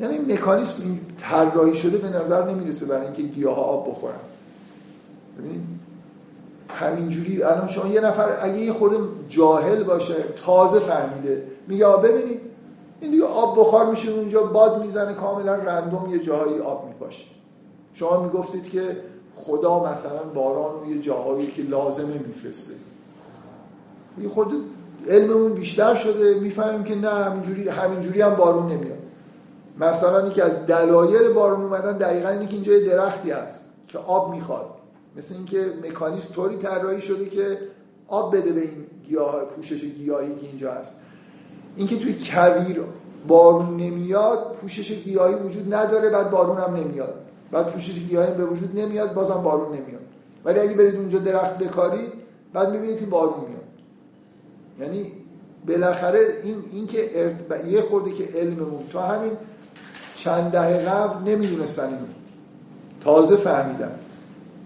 یعنی 0.00 0.14
این 0.14 0.32
مکانیسم 0.32 0.82
طراحی 1.18 1.74
شده 1.74 1.98
به 1.98 2.08
نظر 2.08 2.50
نمی‌رسه 2.50 2.86
برای 2.86 3.04
اینکه 3.04 3.22
گیاه 3.22 3.56
ها 3.56 3.62
آب 3.62 3.90
بخورن. 3.90 4.14
ببینید 5.38 5.60
همینجوری. 6.78 7.42
الان 7.42 7.68
شما 7.68 7.92
یه 7.92 8.00
نفر 8.00 8.38
اگه 8.40 8.58
یه 8.58 8.72
خورده 8.72 8.96
جاهل 9.28 9.82
باشه 9.82 10.14
تازه 10.46 10.78
فهمیده. 10.78 11.44
میگه 11.68 11.86
ببینید 11.86 12.40
این 13.00 13.10
دیگه 13.10 13.24
آب 13.24 13.60
بخار 13.60 13.86
میشه 13.86 14.12
اونجا 14.12 14.42
باد 14.42 14.82
می‌زنه 14.82 15.14
کاملا 15.14 15.54
رندوم 15.54 16.10
یه 16.10 16.18
جاهایی 16.18 16.58
آب 16.58 16.88
میپاشه. 16.88 17.24
شما 17.94 18.22
می‌گفتید 18.22 18.70
که 18.70 18.96
خدا 19.34 19.92
مثلا 19.92 20.22
باران 20.34 20.82
و 20.82 20.90
یه 20.90 21.00
جاهایی 21.00 21.50
که 21.50 21.62
لازمه 21.62 22.20
میفرسته. 22.26 22.72
یه 24.18 24.28
خورده 24.28 24.54
علممون 25.08 25.52
بیشتر 25.52 25.94
شده 25.94 26.40
می‌فهمیم 26.40 26.84
که 26.84 26.94
نه 26.94 27.08
همینجوری 27.08 27.68
همینجوری 27.68 28.20
هم 28.20 28.34
بارون 28.34 28.66
نمیاد. 28.66 28.98
مثلا 29.80 30.22
اینکه 30.22 30.44
از 30.44 30.66
دلایل 30.66 31.32
بارون 31.32 31.62
اومدن 31.62 31.98
دقیقا 31.98 32.28
اینه 32.28 32.46
که 32.46 32.54
اینجا 32.54 32.78
درختی 32.78 33.30
هست 33.30 33.64
که 33.88 33.98
آب 33.98 34.34
می‌خواد. 34.34 34.70
مثل 35.20 35.34
اینکه 35.34 35.72
مکانیزم 35.82 36.34
طوری 36.34 36.56
طراحی 36.56 37.00
شده 37.00 37.26
که 37.26 37.58
آب 38.08 38.36
بده 38.36 38.52
به 38.52 38.60
این 38.60 38.86
گیاه 39.08 39.44
پوشش 39.44 39.84
گیاهی 39.84 40.34
که 40.34 40.46
اینجا 40.46 40.72
هست. 40.72 40.94
اینکه 41.76 41.96
توی 41.96 42.14
کویر 42.20 42.80
بارون 43.28 43.76
نمیاد 43.76 44.56
پوشش 44.60 44.92
گیاهی 44.92 45.34
وجود 45.34 45.74
نداره 45.74 46.10
بعد 46.10 46.30
بارون 46.30 46.58
هم 46.58 46.76
نمیاد. 46.76 47.14
بعد 47.50 47.66
پوشش 47.66 47.98
گیاهی 47.98 48.34
به 48.34 48.44
وجود 48.44 48.78
نمیاد 48.78 49.14
بازم 49.14 49.42
بارون 49.42 49.68
نمیاد. 49.68 50.00
ولی 50.44 50.60
اگه 50.60 50.74
برید 50.74 50.94
اونجا 50.94 51.18
درخت 51.18 51.58
بکارید 51.58 52.12
بعد 52.52 52.70
می‌بینید 52.70 53.00
که 53.00 53.06
بارون 53.06 53.44
میاد. 53.48 53.60
یعنی 54.80 55.12
بالاخره 55.68 56.20
این 56.42 56.56
اینکه 56.72 57.10
یه 57.68 57.80
خورده 57.80 58.12
که 58.12 58.24
علممون 58.38 58.82
تا 58.92 59.02
همین 59.02 59.32
چند 60.16 60.52
دهه 60.52 60.88
قبل 60.88 61.30
نمی‌دونستن 61.30 61.86
اینو. 61.86 62.06
تازه 63.00 63.36
فهمیدن. 63.36 63.99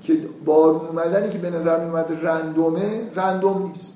که 0.04 0.18
بارون 0.44 0.86
اومدنی 0.86 1.30
که 1.30 1.38
به 1.38 1.50
نظر 1.50 1.84
می 1.84 2.04
رندومه 2.22 3.10
رندوم 3.14 3.66
نیست. 3.66 3.92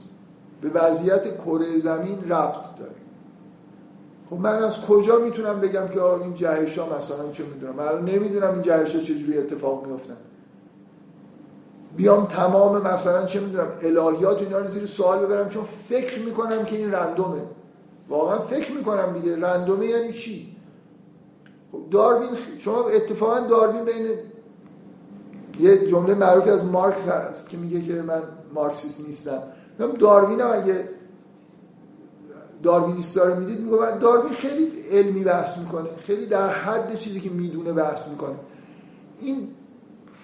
به 0.61 0.69
وضعیت 0.69 1.37
کره 1.45 1.79
زمین 1.79 2.31
ربط 2.31 2.77
داره. 2.79 2.93
خب 4.31 4.37
من 4.37 4.63
از 4.63 4.81
کجا 4.81 5.19
می‌تونم 5.19 5.61
بگم 5.61 5.89
که 5.89 6.03
این 6.03 6.35
جهش 6.35 6.79
ها 6.79 6.99
مثلا 6.99 7.33
چه 7.33 7.45
می‌دونم؟ 7.45 7.75
من 7.75 8.05
نمی‌دونم 8.05 8.53
این 8.53 8.63
جهش 8.63 8.97
ها 8.97 9.03
چجوری 9.03 9.39
اتفاق 9.39 9.87
میفتن 9.87 10.17
بیام 11.97 12.27
تمام 12.27 12.83
مثلا 12.83 13.27
چه 13.27 13.41
می‌دونم 13.41 13.69
الهیات 13.83 14.43
اینا 14.43 14.59
رو 14.59 14.69
زیر 14.69 14.87
سوال 14.87 15.19
ببرم 15.27 15.49
چون 15.49 15.65
فکر 15.89 16.19
می‌کنم 16.19 16.65
که 16.65 16.77
این 16.77 16.93
رندومه. 16.93 17.43
واقعا 18.09 18.39
فکر 18.39 18.73
می‌کنم 18.73 19.13
دیگه. 19.13 19.37
رندومه 19.37 19.87
یعنی 19.87 20.13
چی؟ 20.13 20.57
خب 21.73 21.79
داروین 21.91 22.31
شما 22.59 22.89
اتفاقا 22.89 23.41
داروین 23.41 23.85
بین 23.85 24.09
یه 25.59 25.87
جمله 25.87 26.15
معروفی 26.15 26.51
از 26.51 26.65
مارکس 26.65 27.09
هست 27.09 27.49
که 27.49 27.57
میگه 27.57 27.83
که 27.83 27.93
من 27.93 28.23
مارکسیست 28.55 29.01
نیستم. 29.07 29.43
داروین 29.99 30.41
هم 30.41 30.51
اگه 30.53 30.89
داروینیستا 32.63 33.25
رو 33.25 33.41
می‌دید 33.41 33.61
میگه 33.61 33.99
داروین 33.99 34.33
خیلی 34.33 34.73
علمی 34.91 35.25
بحث 35.25 35.59
می‌کنه. 35.59 35.89
خیلی 36.07 36.27
در 36.27 36.49
حد 36.49 36.95
چیزی 36.95 37.21
که 37.21 37.31
می‌دونه 37.31 37.73
بحث 37.73 38.09
می‌کنه. 38.09 38.35
این 39.21 39.49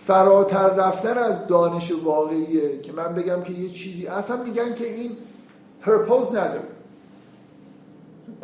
فراتر 0.06 0.68
رفتن 0.68 1.18
از 1.18 1.46
دانش 1.46 1.92
واقعیه 2.04 2.80
که 2.80 2.92
من 2.92 3.14
بگم 3.14 3.42
که 3.42 3.52
یه 3.52 3.68
چیزی 3.68 4.06
اصلا 4.06 4.36
میگن 4.36 4.74
که 4.74 4.94
این 4.94 5.10
purpose 5.80 6.28
نداره. 6.28 6.62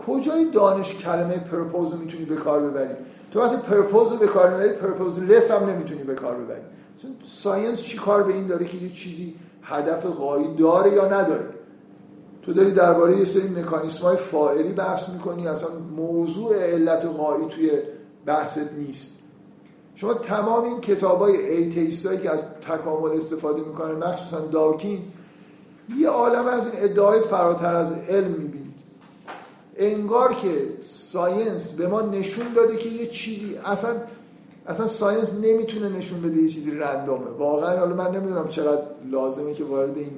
کجای 0.06 0.50
دانش 0.50 0.94
کلمه 0.94 1.38
purpose 1.38 1.92
رو 1.92 1.98
می‌تونی 1.98 2.24
به 2.24 2.36
کار 2.36 2.60
ببری؟ 2.60 2.94
تو 3.32 3.40
وقتی 3.40 3.56
purpose 3.56 4.12
رو 4.12 4.18
به 4.18 4.26
کار 4.26 4.50
می‌بری 4.50 4.72
purposeless 4.72 5.50
هم 5.50 5.66
نمی‌تونی 5.66 6.02
به 6.02 6.14
کار 6.14 6.34
ببری. 6.34 6.60
science 7.22 7.82
چی 7.82 7.98
کار 7.98 8.22
به 8.22 8.32
این 8.32 8.46
داره 8.46 8.64
که 8.64 8.76
یه 8.76 8.92
چیزی 8.92 9.34
هدف 9.62 10.06
غایی 10.06 10.54
داره 10.54 10.92
یا 10.92 11.04
نداره؟ 11.04 11.48
تو 12.42 12.52
داری 12.52 12.72
درباره 12.72 13.18
یه 13.18 13.24
سری 13.24 13.48
مکانیسم 13.48 14.02
های 14.02 14.16
فاعلی 14.16 14.72
بحث 14.72 15.08
می‌کنی 15.08 15.48
اصلا 15.48 15.68
موضوع 15.96 16.56
علت 16.56 17.04
غایی 17.06 17.48
توی 17.48 17.70
بحثت 18.26 18.72
نیست. 18.72 19.10
شما 19.94 20.14
تمام 20.14 20.64
این 20.64 20.80
کتاب 20.80 21.18
های 21.18 21.46
atheist 21.46 22.22
که 22.22 22.30
از 22.30 22.44
تکامل 22.62 23.16
استفاده 23.16 23.62
می‌کنن 23.62 23.94
مخصوصا 23.94 24.40
داکینز 24.40 25.04
یه 25.98 26.08
عالم 26.08 26.46
از 26.46 26.66
این 26.66 26.74
ادعای 26.76 27.20
فراتر 27.20 27.74
از 27.74 27.92
علم 27.92 28.30
می‌بینید. 28.30 28.74
انگار 29.76 30.34
که 30.34 30.68
science 30.82 31.72
به 31.72 31.88
ما 31.88 32.00
نشون 32.00 32.52
داده 32.52 32.76
که 32.76 32.88
یه 32.88 33.06
چیزی 33.06 33.56
اصلا 33.64 33.90
اصلا 34.70 34.86
science 34.86 35.34
نمی‌تونه 35.34 35.88
نشون 35.88 36.20
بده 36.20 36.42
یه 36.42 36.48
چیزی 36.48 36.70
random 36.70 37.15
ه. 37.15 37.30
واقعا 37.38 37.78
حالا 37.78 37.94
من 37.94 38.10
نمی‌دونم 38.10 38.48
چقدر 38.48 38.82
لازمه 39.10 39.54
که 39.54 39.64
وارد 39.64 39.96
این 39.96 40.10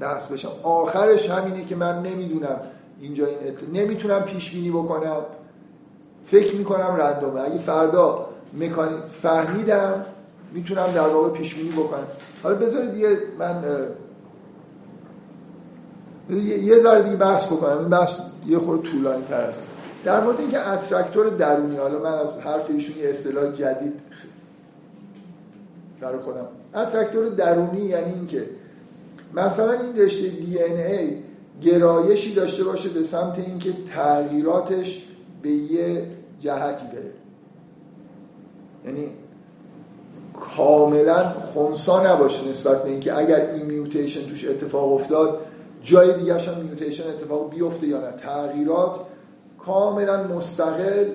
بحث 0.00 0.26
بشم. 0.26 0.50
آخرش 0.62 1.30
همینه 1.30 1.64
که 1.64 1.76
من 1.76 2.02
نمی‌دونم 2.02 2.60
اینجا 3.00 3.26
این 3.26 3.36
ات... 3.36 3.56
نمی‌تونم 3.72 4.20
پیش 4.20 4.54
بینی 4.54 4.70
بکنم. 4.70 5.20
فکر 6.24 6.56
می‌کنم 6.56 6.96
رندومه. 6.98 7.40
اگه 7.40 7.58
فردا 7.58 8.26
مکانی 8.54 8.96
فهمیدم 9.22 10.04
می‌تونم 10.52 10.86
در 10.94 11.08
واقع 11.08 11.28
پیش 11.28 11.54
بینی 11.54 11.70
بکنم. 11.70 12.06
حالا 12.42 12.54
بذارید 12.54 12.94
یه 12.94 13.18
من 13.38 13.64
یه 16.62 16.78
ذره 16.78 17.02
دیگه 17.02 17.16
بحث 17.16 17.46
بکنم. 17.46 17.78
این 17.78 17.88
بحث 17.88 18.18
یه 18.46 18.58
خورده 18.58 18.90
طولانی 18.90 19.24
تر 19.24 19.40
است. 19.40 19.62
در 20.04 20.24
مورد 20.24 20.40
اینکه 20.40 20.68
اترکتور 20.68 21.28
درونی 21.28 21.76
حالا 21.76 21.98
من 21.98 22.12
از 22.12 22.38
حرف 22.38 22.70
ایشون 22.70 22.98
یه 22.98 23.08
اصطلاح 23.08 23.52
جدید 23.52 23.92
برای 26.00 26.18
خودم. 26.18 26.46
اترکتور 26.74 27.28
درونی 27.28 27.80
یعنی 27.80 28.14
اینکه 28.14 28.44
مثلا 29.34 29.72
این 29.72 29.96
رشته 29.96 30.28
دی 30.28 30.58
ای 30.58 31.16
گرایشی 31.62 32.34
داشته 32.34 32.64
باشه 32.64 32.88
به 32.88 33.02
سمت 33.02 33.38
اینکه 33.38 33.72
تغییراتش 33.94 35.06
به 35.42 35.50
یه 35.50 36.06
جهتی 36.40 36.86
بره. 36.86 37.12
یعنی 38.86 39.08
کاملا 40.56 41.32
خونسا 41.40 42.14
نباشه 42.14 42.48
نسبت 42.48 42.82
به 42.82 42.90
اینکه 42.90 43.18
اگر 43.18 43.50
این 43.50 43.66
میوتیشن 43.66 44.28
توش 44.28 44.48
اتفاق 44.48 44.92
افتاد 44.92 45.40
جای 45.82 46.18
دیگه 46.18 46.38
هم 46.38 46.62
میوتیشن 46.62 47.08
اتفاق 47.08 47.50
بیفته 47.50 47.86
یا 47.86 48.00
نه. 48.00 48.12
تغییرات 48.12 49.00
کاملا 49.66 50.24
مستقل 50.24 51.08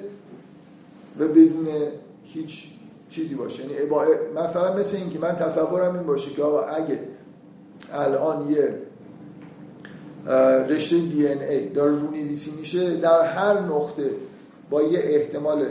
و 1.20 1.28
بدون 1.28 1.68
هیچ 2.24 2.68
چیزی 3.10 3.36
باشه. 3.36 3.64
یعنی 3.64 3.76
مثلا 4.36 4.76
مثل 4.76 4.98
اینکه 4.98 5.20
من 5.20 5.36
تصورم 5.36 5.96
این 5.96 6.04
باشه 6.04 6.32
که 6.32 6.44
آقا 6.44 6.62
اگه 6.62 7.00
الان 7.94 8.52
یه 8.52 8.76
رشته 10.70 10.98
دی 10.98 11.28
ان 11.28 11.42
ای 11.42 11.70
داره 11.70 11.92
رونویسی 11.92 12.52
میشه 12.60 12.98
در 12.98 13.22
هر 13.22 13.60
نقطه 13.60 14.10
با 14.70 14.84
یه 14.84 15.00
احتمال 15.04 15.66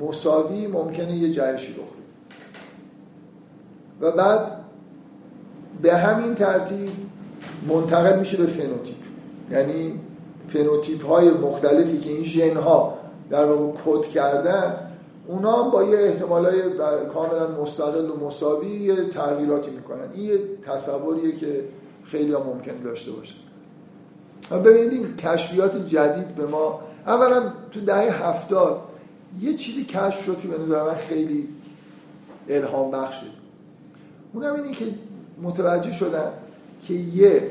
مساوی 0.00 0.66
ممکنه 0.66 1.16
یه 1.16 1.32
جهشی 1.32 1.72
رخ 1.72 1.88
و 4.00 4.12
بعد 4.12 4.52
به 5.82 5.96
همین 5.96 6.34
ترتیب 6.34 6.90
منتقل 7.68 8.18
میشه 8.18 8.36
به 8.36 8.46
فنوتیپ. 8.46 8.96
یعنی 9.50 10.00
فنوتیپ 10.48 11.06
های 11.06 11.30
مختلفی 11.30 11.98
که 11.98 12.10
این 12.10 12.24
ژن 12.24 12.56
ها 12.56 12.98
در 13.30 13.44
واقع 13.44 13.72
کد 13.84 14.06
کردن 14.06 14.76
اونا 15.26 15.64
هم 15.64 15.70
با 15.70 15.84
یه 15.84 15.98
احتمال 15.98 16.46
های 16.46 16.62
کاملا 17.12 17.48
مستقل 17.62 18.10
و 18.10 18.26
مساوی 18.26 18.68
یه 18.68 19.08
تغییراتی 19.08 19.70
می‌کنن. 19.70 20.08
این 20.14 20.24
یه 20.24 20.40
تصوریه 20.66 21.36
که 21.36 21.64
خیلی 22.04 22.32
ها 22.32 22.42
ممکن 22.42 22.82
داشته 22.84 23.12
باشن. 23.12 23.34
ببینید 24.64 24.92
این 24.92 25.16
کشفیات 25.16 25.88
جدید 25.88 26.34
به 26.34 26.46
ما 26.46 26.80
اولا 27.06 27.52
تو 27.72 27.80
دهه 27.80 28.28
هفتاد 28.28 28.80
یه 29.40 29.54
چیزی 29.54 29.84
کشف 29.84 30.24
شد 30.24 30.40
که 30.40 30.48
به 30.48 30.58
نظر 30.58 30.82
من 30.82 30.94
خیلی 30.94 31.48
الهام 32.48 32.90
بخشه. 32.90 33.26
اونم 34.32 34.54
اینه 34.54 34.72
که 34.72 34.84
متوجه 35.42 35.92
شدن 35.92 36.30
که 36.82 36.94
یه 36.94 37.50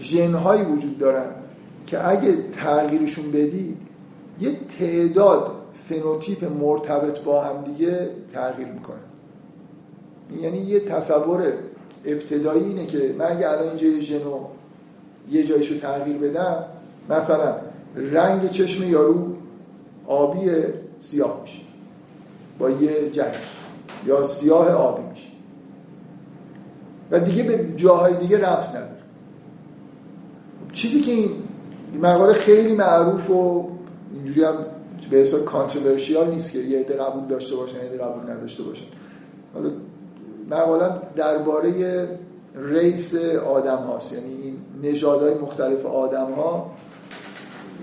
ژنهایی 0.00 0.62
وجود 0.62 0.98
دارن 0.98 1.41
که 1.92 2.08
اگه 2.08 2.36
تغییرشون 2.52 3.30
بدی 3.30 3.76
یه 4.40 4.56
تعداد 4.78 5.52
فنوتیپ 5.88 6.44
مرتبط 6.44 7.20
با 7.20 7.44
هم 7.44 7.64
دیگه 7.64 8.10
تغییر 8.34 8.68
می‌کنه. 8.68 8.96
یعنی 10.42 10.58
یه 10.58 10.80
تصور 10.80 11.52
ابتدایی 12.04 12.64
اینه 12.64 12.86
که 12.86 13.14
من 13.18 13.24
اگه 13.24 13.48
الان 13.48 13.68
اینجا 13.68 13.86
یه 13.86 14.00
ژنو 14.00 14.40
یه 15.30 15.42
جایشو 15.42 15.78
تغییر 15.78 16.16
بدم 16.16 16.64
مثلا 17.10 17.54
رنگ 17.96 18.50
چشم 18.50 18.90
یارو 18.90 19.36
آبی 20.06 20.50
سیاه 21.00 21.40
میشه. 21.42 21.60
با 22.58 22.70
یه 22.70 23.10
جنگ. 23.10 23.34
یا 24.06 24.24
سیاه 24.24 24.70
آبی 24.70 25.02
میشه. 25.10 25.28
و 27.10 27.20
دیگه 27.20 27.42
به 27.42 27.72
جاهای 27.76 28.14
دیگه 28.14 28.38
ربط 28.38 28.68
نداره. 28.68 28.92
چیزی 30.72 31.00
که 31.00 31.12
این 31.12 31.41
مقاله 31.98 32.32
خیلی 32.32 32.74
معروف 32.74 33.30
و 33.30 33.70
اینجوری 34.14 34.44
هم 34.44 34.54
به 35.10 35.16
حساب 35.16 35.44
controversial 35.44 36.30
نیست 36.30 36.50
که 36.50 36.58
یه 36.58 36.80
عده 36.80 36.94
قبول 36.94 37.26
داشته 37.26 37.56
باشن 37.56 37.76
یه 37.76 37.82
عده 37.82 37.98
قبول 37.98 38.30
نداشته 38.30 38.62
باشن. 38.62 38.84
حالا 39.54 39.70
مقاله 40.50 40.90
درباره 41.16 42.08
race 42.54 43.14
آدم 43.46 43.76
هاست. 43.76 44.12
یعنی 44.12 44.42
این 44.42 44.56
نژادهای 44.82 45.34
مختلف 45.34 45.86
آدم 45.86 46.32
ها 46.32 46.70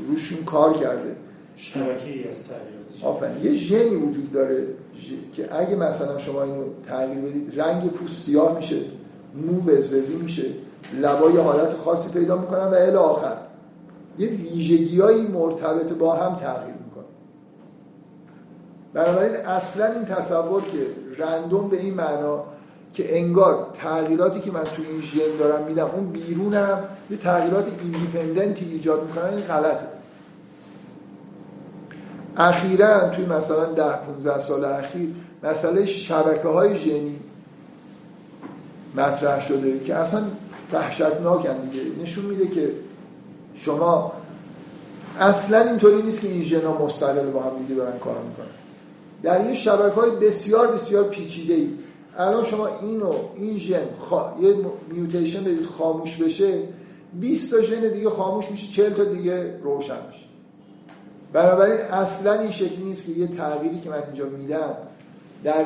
روشون 0.08 0.44
کار 0.44 0.74
کرده. 0.74 1.16
شبکه 1.56 2.06
ای 2.06 2.30
از 2.30 2.38
آفرین. 3.04 3.44
یه 3.44 3.54
ژنی 3.54 3.96
وجود 3.96 4.32
داره 4.32 4.68
که 5.34 5.58
اگه 5.58 5.76
مثلا 5.76 6.18
شما 6.18 6.44
اینو 6.44 6.64
تغییر 6.88 7.20
بدید 7.20 7.60
رنگ 7.62 7.90
پوست 7.90 8.26
سیاه 8.26 8.56
میشه 8.56 8.76
مو 9.36 9.72
وزوزی 9.72 10.16
میشه 10.16 10.44
لبای 11.02 11.38
حالت 11.38 11.74
خاصی 11.74 12.12
پیدا 12.12 12.38
می‌کنن 12.38 12.64
و 12.64 12.74
الی 12.74 12.96
آخر. 12.96 13.38
یه 14.20 14.28
ویژگیهایی 14.28 15.28
مرتبط 15.28 15.94
با 15.94 16.16
هم 16.16 16.36
تغییر 16.36 16.76
می‌کنه. 16.86 17.04
بنابراین 18.94 19.36
اصلا 19.36 19.86
این 19.86 20.06
تصور 20.06 20.62
که 20.62 20.88
رندوم 21.18 21.70
به 21.70 21.78
این 21.78 21.94
معنا 21.94 22.44
که 22.94 23.18
انگار 23.18 23.68
تغییراتی 23.74 24.40
که 24.40 24.52
من 24.52 24.64
توی 24.64 24.86
این 24.86 25.02
ژن 25.02 25.38
دارم 25.40 25.66
میدم 25.66 25.86
اون 25.86 26.06
بیرونم 26.06 26.84
یه 27.10 27.18
تغییرات 27.18 27.68
ایندیپندنتی 27.84 28.66
ایجاد 28.66 29.04
می‌کنن 29.04 29.30
این 29.30 29.46
غلطه. 29.46 29.86
اخیرا 32.38 33.10
توی 33.10 33.26
مثلا 33.26 33.66
ده 33.66 33.98
15 33.98 34.40
سال 34.40 34.66
اخیر 34.66 35.10
مسئله 35.44 35.86
شبکه 35.86 36.48
های 36.48 36.76
ژنی 36.76 37.20
مطرح 38.96 39.42
شده 39.42 39.80
که 39.80 39.96
اصلا 39.96 40.22
وحشتناکن 40.74 41.58
دیگه. 41.58 42.02
نشون 42.02 42.26
میده 42.26 42.48
که 42.48 42.72
شما 43.60 44.12
اصلا 45.20 45.62
اینطوری 45.62 46.02
نیست 46.02 46.22
که 46.22 46.28
این 46.28 46.44
ژنا 46.44 46.78
مستقل 46.86 47.32
با 47.32 47.44
هم 47.44 47.58
دیگه 47.58 47.76
دارن 47.76 48.00
کار 48.00 48.18
می‌کنن. 48.18 48.46
در 49.24 49.46
یه 49.46 49.54
شبکه 49.54 49.96
های 49.96 50.12
بسیار 50.12 50.68
بسیار 50.68 51.04
پیچیده 51.04 51.54
ای 51.54 51.70
الان 52.18 52.44
شما 52.44 52.68
اینو 52.82 53.14
این 53.36 53.58
ژن 53.58 53.86
خوا... 54.00 54.34
یه 54.42 54.56
میوتیشن 54.92 55.44
بدید 55.44 55.66
خاموش 55.66 56.18
بشه 56.18 56.54
20 57.14 57.52
تا 57.52 57.62
ژن 57.62 57.90
دیگه 57.94 58.10
خاموش 58.10 58.52
میشه 58.52 58.68
40 58.68 58.94
تا 58.94 59.04
دیگه 59.04 59.60
روشن 59.64 60.08
میشه. 60.08 60.26
بنابراین 61.34 61.82
اصلا 61.82 62.40
این 62.40 62.52
شکلی 62.52 62.84
نیست 62.84 63.06
که 63.06 63.12
یه 63.12 63.28
تغییری 63.28 63.80
که 63.80 63.90
من 63.90 64.04
اینجا 64.04 64.26
میدم 64.26 64.74
در 65.44 65.66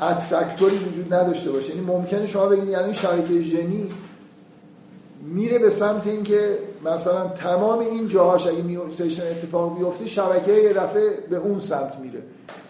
اترکتوری 0.00 0.76
وجود 0.76 1.14
نداشته 1.14 1.50
باشه. 1.50 1.70
یعنی 1.70 1.86
ممکنه 1.86 2.26
شما 2.26 2.46
بگید 2.46 2.68
یعنی 2.68 2.94
شبکه 2.94 3.42
ژنی 3.42 3.90
میره 5.28 5.58
به 5.58 5.70
سمت 5.70 6.06
اینکه 6.06 6.58
مثلا 6.84 7.28
تمام 7.28 7.78
این 7.78 8.08
جاهاش 8.08 8.46
اگه 8.46 8.62
میوتیشن 8.62 9.22
اتفاق 9.22 9.78
بیفته 9.78 10.06
شبکه 10.06 10.52
یه 10.52 10.72
دفعه 10.72 11.10
به 11.30 11.36
اون 11.36 11.58
سمت 11.58 11.98
میره. 12.02 12.22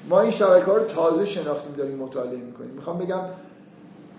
ما 0.09 0.21
این 0.21 0.31
شبکه 0.31 0.65
ها 0.65 0.77
رو 0.77 0.85
تازه 0.85 1.25
شناختیم 1.25 1.75
داریم 1.77 1.97
مطالعه 1.97 2.37
می‌کنیم. 2.37 2.71
می‌خوام 2.71 2.99
بگم 2.99 3.21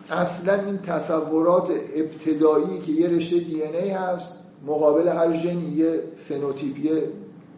اصلا 0.10 0.54
این 0.54 0.78
تصورات 0.78 1.70
ابتدایی 1.96 2.82
که 2.86 2.92
یه 2.92 3.08
رشته 3.08 3.40
DNA 3.40 3.90
هست 3.90 4.34
مقابل 4.68 5.08
هر 5.08 5.34
ژنی 5.34 5.72
یه 5.76 6.04
فنوتیپ 6.28 6.86
یه 6.86 7.04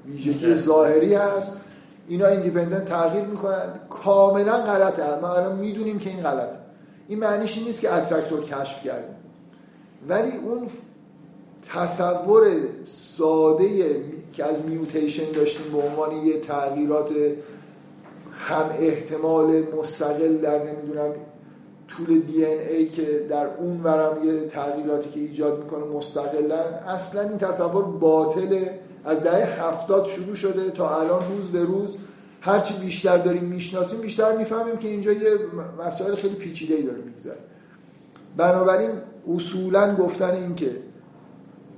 ویژگی 0.06 0.56
ظاهری 0.56 1.16
هست. 1.16 1.58
اینا 2.08 2.28
independent 2.28 2.86
تغییر 2.86 3.24
می‌کنن. 3.24 3.80
کاملا 3.90 4.58
غلطه. 4.58 5.20
ما 5.22 5.28
الان 5.28 5.56
می‌دونیم 5.56 6.00
که 6.00 6.10
این 6.10 6.24
غلطه. 6.24 6.58
این 7.08 7.20
معنیش 7.20 7.58
این 7.58 7.68
نیست 7.68 7.82
که 7.82 7.94
attractor 7.94 8.44
کشف 8.44 8.84
کردیم 8.84 9.16
ولی 10.08 10.38
اون 10.38 10.68
تصور 11.74 12.44
ساده 12.84 14.02
که 14.34 14.46
از 14.46 14.56
میوتیشن 14.66 15.32
داشتیم 15.32 15.72
به 15.72 15.78
عنوان 15.78 16.26
یه 16.26 16.40
تغییرات 16.40 17.12
هم 18.38 18.66
احتمال 18.80 19.64
مستقل 19.80 20.38
در 20.38 20.64
نمی‌دونم 20.64 21.12
طول 21.88 22.20
دی 22.20 22.46
ای 22.46 22.90
که 22.90 23.26
در 23.30 23.48
اون 23.58 23.82
ورم 23.84 24.28
یه 24.28 24.48
تغییراتی 24.48 25.10
که 25.10 25.20
ایجاد 25.20 25.60
می‌کنه 25.64 25.84
مستقلن 25.84 26.74
اصلا 26.88 27.22
این 27.22 27.38
تصور 27.38 27.84
باطله 27.84 28.80
از 29.06 29.20
دهه 29.20 29.64
هفتاد 29.64 30.06
شروع 30.06 30.36
شده 30.36 30.72
تا 30.72 31.00
الان 31.00 31.22
روز 31.36 31.52
به 31.52 31.64
روز 31.64 31.98
هرچی 32.42 32.74
بیشتر 32.74 33.18
داریم 33.18 33.44
می‌شناسیم 33.44 34.00
بیشتر 34.00 34.38
می‌فهمیم 34.38 34.78
که 34.78 34.88
اینجا 34.88 35.12
یه 35.12 35.38
مسائل 35.88 36.16
خیلی 36.16 36.36
پیچیده 36.36 36.76
ای 36.76 36.84
داره 36.84 37.02
میگذره. 37.02 37.38
بنابراین 38.38 38.92
اصولا 39.36 39.96
گفتن 39.96 40.32
این 40.32 40.56
که 40.56 40.72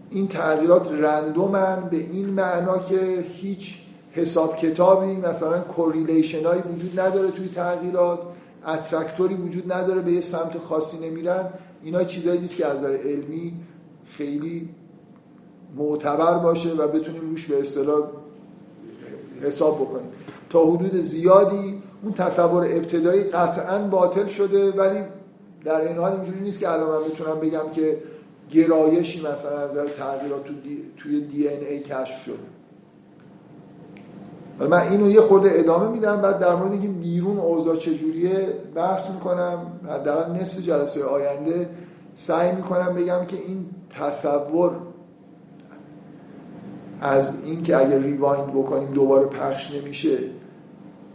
این 0.10 0.28
تغییرات 0.28 0.92
random 0.92 1.76
ن 1.76 1.90
به 1.92 1.98
این 1.98 2.26
معنا 2.26 2.80
که 2.80 3.26
هیچ 3.34 3.84
حساب 4.12 4.58
کتابی 4.58 5.16
مثلا 5.16 5.62
correlation 5.62 6.46
هایی 6.46 6.62
وجود 6.62 7.00
نداره 7.00 7.32
توی 7.32 7.48
تغییرات 7.48 8.20
attractor 8.68 9.29
ی 9.29 9.36
وجود 9.36 9.74
نداره 9.74 10.02
به 10.02 10.12
یه 10.12 10.22
سمت 10.22 10.58
خاصی 10.58 10.98
نمیرن. 10.98 11.50
اینا 11.84 12.04
چیزایی 12.04 12.40
نیست 12.40 12.56
که 12.56 12.66
از 12.66 12.78
نظر 12.78 12.94
علمی 12.96 13.54
خیلی 14.06 14.70
معتبر 15.76 16.38
باشه 16.38 16.70
و 16.70 16.88
بتونیم 16.88 17.22
روش 17.22 17.48
به 17.48 17.62
اصطلاح 17.62 18.04
حساب 19.42 19.76
بکنیم. 19.76 20.08
تا 20.50 20.66
حدود 20.66 21.02
زیادی 21.02 21.82
اون 22.04 22.14
تصور 22.14 22.64
ابتدایی 22.64 23.24
قطعا 23.24 23.88
باطل 23.88 24.28
شده 24.28 24.72
ولی 24.72 25.00
در 25.66 25.82
این 25.82 25.98
حال 25.98 26.12
اینجوری 26.12 26.40
نیست 26.40 26.60
که 26.60 26.70
الان 26.70 26.90
من 26.90 27.08
بتونم 27.08 27.40
بگم 27.40 27.72
که 27.74 27.98
گرایشی 28.50 29.20
مثلا 29.20 29.58
از 29.58 29.72
نظر 29.72 29.88
تغییرات 29.88 30.46
تو 30.46 30.54
دی... 30.54 30.84
توی 30.98 31.22
دی 31.22 31.48
ان 31.48 31.60
ای 31.60 31.80
کشف 31.80 32.24
شده. 32.24 32.36
من 34.60 34.88
اینو 34.88 35.12
یه 35.12 35.22
خورده 35.22 35.50
ادامه 35.54 35.90
میدم 35.90 36.22
بعد 36.22 36.40
در 36.40 36.56
مورد 36.56 36.72
اینکه 36.72 36.88
بیرون 36.88 37.40
اوضاع 37.40 37.76
چجوریه 37.76 38.54
بحث 38.76 39.10
می‌کنم. 39.10 39.58
حداقل 39.90 40.32
نصف 40.32 40.60
جلسه 40.60 41.04
آینده 41.04 41.70
سعی 42.16 42.56
می‌کنم 42.56 42.96
بگم 42.96 43.26
که 43.26 43.36
این 43.36 43.66
تصور 43.90 44.72
از 47.02 47.34
اینکه 47.46 47.78
اگر 47.78 47.98
ریوایند 47.98 48.48
بکنیم 48.48 48.94
دوباره 48.94 49.26
پخش 49.26 49.72
نمیشه 49.72 50.18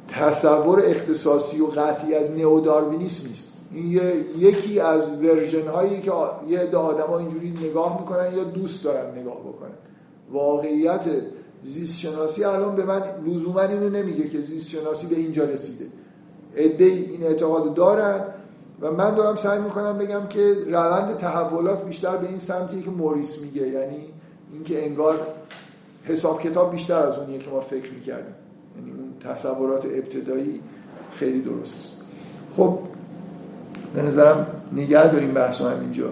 تصور 0.09 0.83
اختصاصی 0.85 1.61
و 1.61 1.67
قطعی 1.67 2.15
از 2.15 2.31
نئوداروینیسم 2.31 3.29
نیست. 3.29 3.48
این 3.73 4.01
یکی 4.39 4.81
از 4.81 5.09
ورژن 5.23 5.69
هایی 5.69 6.01
که 6.01 6.13
یه 6.49 6.59
عده 6.59 6.77
آدما 6.77 7.19
اینجوری 7.19 7.51
نگاه 7.51 8.01
می‌کنن 8.01 8.37
یا 8.37 8.45
دوست 8.45 8.85
دارن 8.85 9.19
نگاه 9.19 9.41
بکنن. 9.41 9.71
واقعیت 10.31 11.07
زیست 11.65 11.99
شناسی 11.99 12.45
الان 12.45 12.77
به 12.77 12.85
من 12.85 13.03
لزوما 13.27 13.61
اینو 13.61 13.89
نمیگه 13.89 14.29
که 14.29 14.41
زیست 14.41 14.69
شناسی 14.69 15.07
به 15.07 15.17
اینجا 15.17 15.45
رسیده. 15.45 15.87
عده 16.57 16.85
این 16.85 17.23
اعتقاد 17.23 17.75
دارن 17.75 18.25
و 18.81 18.93
من 18.93 19.15
دارم 19.15 19.37
سعی 19.37 19.61
می‌کنم 19.61 19.99
بگم 19.99 20.27
که 20.29 20.55
روند 20.67 21.17
تحولات 21.17 21.85
بیشتر 21.85 22.17
به 22.17 22.29
این 22.29 22.39
سمتی 22.39 22.83
که 22.83 22.91
موریس 22.91 23.39
میگه. 23.39 23.69
یعنی 23.69 23.99
اینکه 24.53 24.87
انگار 24.87 25.15
حساب 26.05 26.43
کتاب 26.43 26.71
بیشتر 26.71 27.07
از 27.07 27.19
اونیه 27.19 27.39
که 27.39 27.51
ما 27.51 27.61
فکر 27.61 27.93
می‌کردیم. 27.93 28.35
یعنی 28.77 28.91
اون 28.91 29.35
تصورات 29.35 29.85
ابتدایی 29.85 30.61
خیلی 31.13 31.41
درست 31.41 31.77
است 31.79 31.97
خب 32.57 32.79
به 33.95 34.03
نظرم 34.03 34.47
نگه 34.73 35.13
داریم 35.13 35.35
بحث 35.35 35.61
هم 35.61 35.81
اینجا 35.81 36.11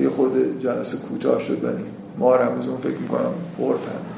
یه 0.00 0.08
خود 0.08 0.60
جلسه 0.60 0.96
کوتاه 0.96 1.40
شد 1.40 1.64
ولی 1.64 1.84
ما 2.18 2.36
رو 2.36 2.42
اون 2.68 2.80
فکر 2.80 2.98
می‌کنم 2.98 3.32
هم 3.60 4.17